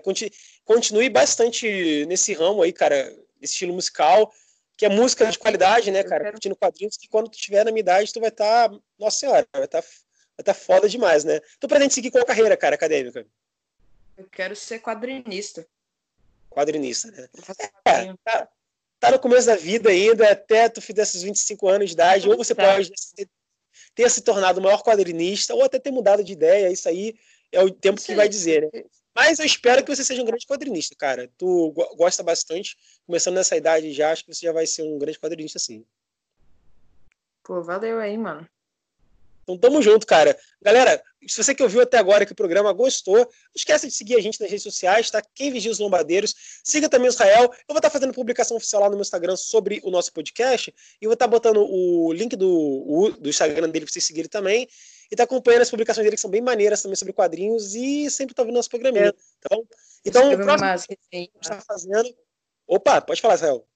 Continue 0.64 1.10
bastante 1.10 2.06
nesse 2.06 2.34
ramo 2.34 2.62
aí, 2.62 2.72
cara, 2.72 3.12
nesse 3.42 3.54
estilo 3.54 3.74
musical, 3.74 4.32
que 4.78 4.86
é 4.86 4.90
música 4.90 5.26
de 5.26 5.40
qualidade, 5.40 5.90
né, 5.90 6.04
cara? 6.04 6.32
Curtindo 6.32 6.56
quadrinhos, 6.56 6.98
que 6.98 7.08
quando 7.08 7.30
tu 7.30 7.38
tiver 7.40 7.64
na 7.64 7.72
minha 7.72 7.82
idade, 7.82 8.14
tu 8.14 8.20
vai 8.20 8.30
estar. 8.30 8.70
Tá, 8.70 8.78
nossa 9.00 9.18
senhora, 9.18 9.48
vai 9.52 9.66
estar 9.66 9.82
tá, 9.82 9.88
vai 10.38 10.44
tá 10.44 10.54
foda 10.54 10.88
demais, 10.88 11.24
né? 11.24 11.40
Tu 11.60 11.68
pretende 11.68 11.94
seguir 11.94 12.12
qual 12.12 12.26
carreira, 12.26 12.56
cara, 12.56 12.76
acadêmica? 12.76 13.26
Eu 14.18 14.28
quero 14.30 14.56
ser 14.56 14.80
quadrinista. 14.80 15.68
Quadrinista, 16.50 17.12
né? 17.12 17.28
É, 17.86 18.14
tá, 18.24 18.50
tá 19.00 19.12
no 19.12 19.20
começo 19.20 19.48
da 19.48 19.56
vida 19.56 19.90
ainda, 19.90 20.32
até 20.32 20.70
tu 20.70 20.82
fizer 20.82 21.02
esses 21.02 21.22
25 21.22 21.68
anos 21.68 21.90
de 21.90 21.94
idade, 21.94 22.30
ou 22.30 22.38
você 22.38 22.56
pode 22.56 22.92
ter 23.94 24.10
se 24.10 24.22
tornado 24.22 24.60
o 24.60 24.64
maior 24.64 24.82
quadrinista, 24.84 25.54
ou 25.54 25.64
até 25.64 25.80
ter 25.80 25.92
mudado 25.92 26.24
de 26.24 26.34
ideia, 26.34 26.72
isso 26.72 26.88
aí 26.88 27.18
é 27.52 27.62
o 27.62 27.72
tempo 27.72 28.02
que 28.02 28.16
vai 28.16 28.30
dizer, 28.30 28.70
né? 28.74 28.84
Mas 29.14 29.40
eu 29.40 29.46
espero 29.46 29.84
que 29.84 29.96
você 29.96 30.04
seja 30.04 30.22
um 30.22 30.26
grande 30.26 30.46
quadrinista, 30.46 30.94
cara. 30.94 31.32
Tu 31.38 31.72
gosta 31.96 32.22
bastante, 32.22 32.78
começando 33.06 33.36
nessa 33.36 33.56
idade 33.56 33.94
já, 33.94 34.12
acho 34.12 34.26
que 34.26 34.34
você 34.34 34.46
já 34.46 34.52
vai 34.52 34.68
ser 34.68 34.84
um 34.84 35.00
grande 35.00 35.18
quadrinista, 35.18 35.58
sim. 35.58 35.86
Pô, 37.42 37.62
valeu 37.62 38.00
aí, 38.00 38.18
mano. 38.18 38.46
Então 39.46 39.58
tamo 39.60 39.80
junto, 39.80 40.08
cara. 40.08 40.36
Galera, 40.60 41.02
se 41.28 41.42
você 41.42 41.54
que 41.54 41.62
ouviu 41.62 41.82
até 41.82 42.00
agora 42.00 42.26
que 42.26 42.32
o 42.32 42.36
programa 42.36 42.74
gostou, 42.74 43.18
não 43.18 43.28
esqueça 43.56 43.88
de 43.88 43.94
seguir 43.94 44.16
a 44.16 44.22
gente 44.22 44.42
nas 44.42 44.50
redes 44.50 44.64
sociais, 44.64 45.10
tá? 45.12 45.22
Quem 45.34 45.52
vigia 45.52 45.72
os 45.72 45.78
lombadeiros. 45.78 46.34
Siga 46.64 46.90
também 46.90 47.08
o 47.08 47.14
Israel. 47.14 47.44
Eu 47.44 47.50
vou 47.70 47.78
estar 47.78 47.82
tá 47.82 47.90
fazendo 47.92 48.12
publicação 48.12 48.58
oficial 48.58 48.82
lá 48.82 48.90
no 48.90 48.96
meu 48.96 49.04
Instagram 49.04 49.36
sobre 49.36 49.80
o 49.84 49.92
nosso 49.92 50.12
podcast. 50.12 50.74
E 51.00 51.06
vou 51.06 51.14
estar 51.14 51.26
tá 51.26 51.32
botando 51.32 51.64
o 51.64 52.12
link 52.12 52.36
do, 52.36 52.50
o, 52.50 53.12
do 53.12 53.30
Instagram 53.30 53.70
dele 53.70 53.86
para 53.86 53.94
vocês 53.94 54.06
seguirem 54.06 54.30
também. 54.30 54.68
E 55.12 55.16
tá 55.16 55.24
acompanhando 55.24 55.62
as 55.62 55.70
publicações 55.70 56.04
dele, 56.04 56.16
que 56.16 56.22
são 56.22 56.32
bem 56.32 56.42
maneiras 56.42 56.82
também 56.82 56.96
sobre 56.96 57.14
quadrinhos. 57.14 57.76
E 57.76 58.10
sempre 58.10 58.34
tá 58.34 58.42
ouvindo 58.42 58.56
nosso 58.56 58.70
programinha. 58.70 59.14
Então, 59.38 59.64
então 60.04 60.34
o 60.34 60.38
próximo 60.38 60.98
que 60.98 60.98
a 61.14 61.18
gente 61.20 61.32
tá 61.40 61.62
fazendo. 61.62 62.16
Opa, 62.68 63.00
pode 63.00 63.22
falar, 63.22 63.36
Israel. 63.36 63.68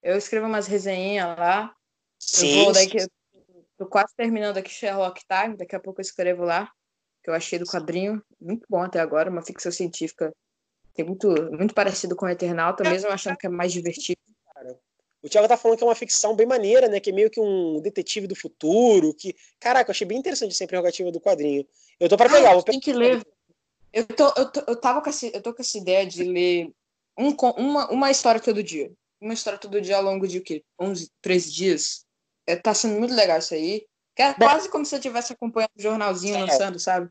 Eu 0.00 0.16
escrevo 0.16 0.46
umas 0.46 0.68
resenhinhas 0.68 1.36
lá. 1.36 1.74
Sim. 2.18 2.58
Eu 2.58 2.64
vou 2.66 2.72
daqui, 2.72 2.98
Tô 3.80 3.86
quase 3.86 4.14
terminando 4.14 4.58
aqui 4.58 4.68
Sherlock 4.68 5.22
Time, 5.26 5.56
daqui 5.56 5.74
a 5.74 5.80
pouco 5.80 6.02
eu 6.02 6.02
escrevo 6.02 6.44
lá, 6.44 6.70
que 7.24 7.30
eu 7.30 7.34
achei 7.34 7.58
do 7.58 7.64
quadrinho. 7.64 8.22
Muito 8.38 8.66
bom 8.68 8.82
até 8.82 9.00
agora, 9.00 9.30
uma 9.30 9.40
ficção 9.40 9.72
científica. 9.72 10.30
Tem 10.92 11.02
muito, 11.02 11.28
muito 11.50 11.72
parecido 11.72 12.14
com 12.14 12.26
o 12.26 12.28
Eternauta, 12.28 12.84
mesmo 12.84 13.08
achando 13.08 13.38
que 13.38 13.46
é 13.46 13.48
mais 13.48 13.72
divertido. 13.72 14.20
O 15.22 15.30
Thiago 15.30 15.48
tá 15.48 15.56
falando 15.56 15.78
que 15.78 15.82
é 15.82 15.86
uma 15.86 15.94
ficção 15.94 16.36
bem 16.36 16.46
maneira, 16.46 16.88
né? 16.88 17.00
Que 17.00 17.08
é 17.08 17.12
meio 17.14 17.30
que 17.30 17.40
um 17.40 17.80
detetive 17.80 18.26
do 18.26 18.36
futuro. 18.36 19.14
Que, 19.14 19.34
caraca, 19.58 19.88
eu 19.88 19.92
achei 19.92 20.06
bem 20.06 20.18
interessante 20.18 20.52
essa 20.52 20.66
prerrogativa 20.66 21.10
do 21.10 21.18
quadrinho. 21.18 21.66
Eu 21.98 22.06
tô 22.06 22.18
para 22.18 22.28
pegar, 22.28 22.50
ah, 22.50 22.52
vou. 22.52 22.62
Tem 22.62 22.78
que 22.78 22.92
ler. 22.92 23.26
Eu, 23.94 24.04
tô, 24.04 24.26
eu, 24.36 24.52
tô, 24.52 24.62
eu, 24.68 24.76
tava 24.78 25.00
com 25.00 25.08
essa, 25.08 25.26
eu 25.26 25.40
tô 25.40 25.54
com 25.54 25.62
essa 25.62 25.78
ideia 25.78 26.04
de 26.04 26.22
ler 26.22 26.70
um, 27.18 27.34
uma, 27.56 27.90
uma 27.90 28.10
história 28.10 28.42
todo 28.42 28.62
dia. 28.62 28.92
Uma 29.18 29.32
história 29.32 29.58
todo 29.58 29.80
dia 29.80 29.96
ao 29.96 30.02
longo 30.02 30.28
de 30.28 30.36
o 30.36 30.42
quê? 30.42 30.62
11, 30.78 31.10
13 31.22 31.50
dias? 31.50 32.09
É, 32.50 32.56
tá 32.56 32.74
sendo 32.74 32.98
muito 32.98 33.14
legal 33.14 33.38
isso 33.38 33.54
aí. 33.54 33.86
É 34.16 34.34
quase 34.34 34.68
como 34.68 34.84
se 34.84 34.94
eu 34.94 34.98
estivesse 34.98 35.32
acompanhando 35.32 35.70
o 35.78 35.82
jornalzinho 35.82 36.36
é. 36.36 36.40
lançando, 36.40 36.78
sabe? 36.78 37.08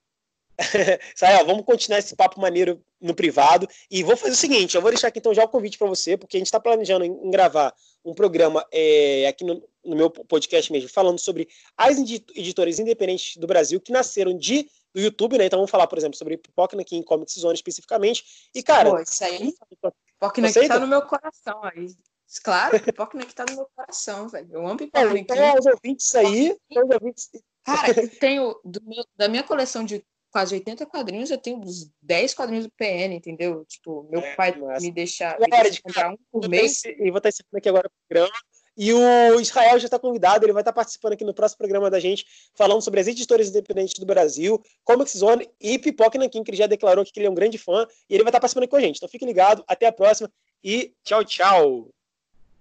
Sael, 1.15 1.45
vamos 1.45 1.65
continuar 1.65 1.99
esse 1.99 2.15
papo 2.15 2.39
maneiro 2.39 2.83
no 2.99 3.15
privado. 3.15 3.67
E 3.89 4.03
vou 4.03 4.17
fazer 4.17 4.33
o 4.33 4.37
seguinte: 4.37 4.75
eu 4.75 4.81
vou 4.81 4.91
deixar 4.91 5.07
aqui 5.07 5.19
então 5.19 5.33
já 5.33 5.43
o 5.43 5.49
convite 5.49 5.77
para 5.77 5.87
você, 5.87 6.17
porque 6.17 6.37
a 6.37 6.39
gente 6.39 6.47
está 6.47 6.59
planejando 6.59 7.05
em, 7.05 7.31
gravar 7.31 7.73
um 8.03 8.13
programa 8.13 8.65
é, 8.71 9.27
aqui 9.27 9.43
no, 9.43 9.63
no, 9.83 9.95
meu 9.95 10.09
podcast 10.09 10.71
mesmo, 10.71 10.89
falando 10.89 11.19
sobre 11.19 11.47
as 11.77 11.97
editoras 11.97 12.77
independentes 12.79 13.37
do 13.37 13.47
Brasil 13.47 13.79
que 13.79 13.91
nasceram 13.91 14.37
de 14.37 14.69
do 14.93 14.99
YouTube, 14.99 15.37
né? 15.37 15.45
Então 15.45 15.59
vamos 15.59 15.71
falar, 15.71 15.87
por 15.87 15.97
exemplo, 15.97 16.17
sobre 16.17 16.37
Pipoca 16.37 16.79
aqui 16.79 16.95
em 16.95 17.03
Comics 17.03 17.35
Zone 17.35 17.53
especificamente. 17.53 18.49
E, 18.53 18.61
cara. 18.61 18.89
Pô, 18.89 18.99
isso 18.99 19.23
aí. 19.23 19.53
Pipoca 19.69 20.41
tá 20.67 20.79
no 20.79 20.87
meu 20.87 21.01
coração 21.03 21.61
aí. 21.63 21.87
Claro, 22.43 22.79
pipoca 22.79 23.17
que 23.25 23.33
tá 23.33 23.45
no 23.49 23.55
meu 23.55 23.69
coração, 23.75 24.27
velho. 24.29 24.47
Eu 24.51 24.67
amo 24.67 24.77
pipoca 24.77 25.17
é, 25.17 25.17
Então, 25.17 25.55
os 25.57 25.65
ouvintes 25.65 26.13
aí, 26.15 26.55
os 26.69 26.89
ouvintes... 26.93 27.29
Cara, 27.63 27.99
eu 27.99 28.09
tenho, 28.09 28.55
meu, 28.83 29.05
da 29.17 29.27
minha 29.27 29.43
coleção 29.43 29.83
de 29.83 30.03
quase 30.31 30.55
80 30.55 30.85
quadrinhos, 30.85 31.31
eu 31.31 31.37
tenho 31.37 31.57
uns 31.57 31.89
10 32.01 32.33
quadrinhos 32.33 32.65
do 32.65 32.71
PN, 32.71 33.15
entendeu? 33.15 33.65
Tipo, 33.65 34.07
meu 34.09 34.21
é, 34.21 34.35
pai 34.35 34.55
me 34.79 34.91
deixa, 34.91 35.37
me 35.39 35.47
deixa 35.47 35.71
de 35.71 35.81
comprar 35.81 36.11
um 36.11 36.17
por 36.31 36.47
mês. 36.47 36.83
E 36.85 37.09
vou 37.09 37.17
estar 37.17 37.29
ensinando 37.29 37.57
aqui 37.57 37.69
agora 37.69 37.87
o 37.87 38.07
programa. 38.07 38.39
E 38.77 38.93
o 38.93 39.39
Israel 39.41 39.77
já 39.77 39.85
está 39.85 39.99
convidado, 39.99 40.45
ele 40.45 40.53
vai 40.53 40.61
estar 40.61 40.71
participando 40.71 41.13
aqui 41.13 41.25
no 41.25 41.33
próximo 41.33 41.57
programa 41.57 41.89
da 41.89 41.99
gente, 41.99 42.25
falando 42.55 42.81
sobre 42.81 43.01
as 43.01 43.07
editoras 43.07 43.49
independentes 43.49 43.99
do 43.99 44.05
Brasil, 44.05 44.61
Comic 44.85 45.17
Zone 45.17 45.49
e 45.59 45.77
Pipoca 45.77 46.17
Nankin, 46.17 46.43
que 46.43 46.51
ele 46.51 46.57
já 46.57 46.65
declarou 46.65 47.03
que 47.03 47.11
ele 47.17 47.27
é 47.27 47.29
um 47.29 47.35
grande 47.35 47.57
fã, 47.57 47.85
e 48.09 48.13
ele 48.13 48.23
vai 48.23 48.29
estar 48.29 48.39
participando 48.39 48.63
aqui 48.63 48.71
com 48.71 48.77
a 48.77 48.81
gente. 48.81 48.97
Então 48.97 49.09
fique 49.09 49.25
ligado, 49.25 49.65
até 49.67 49.87
a 49.87 49.91
próxima 49.91 50.31
e 50.63 50.93
tchau, 51.03 51.25
tchau! 51.25 51.89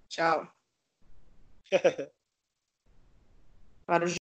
Tchau. 0.09 0.49
Para 3.85 4.05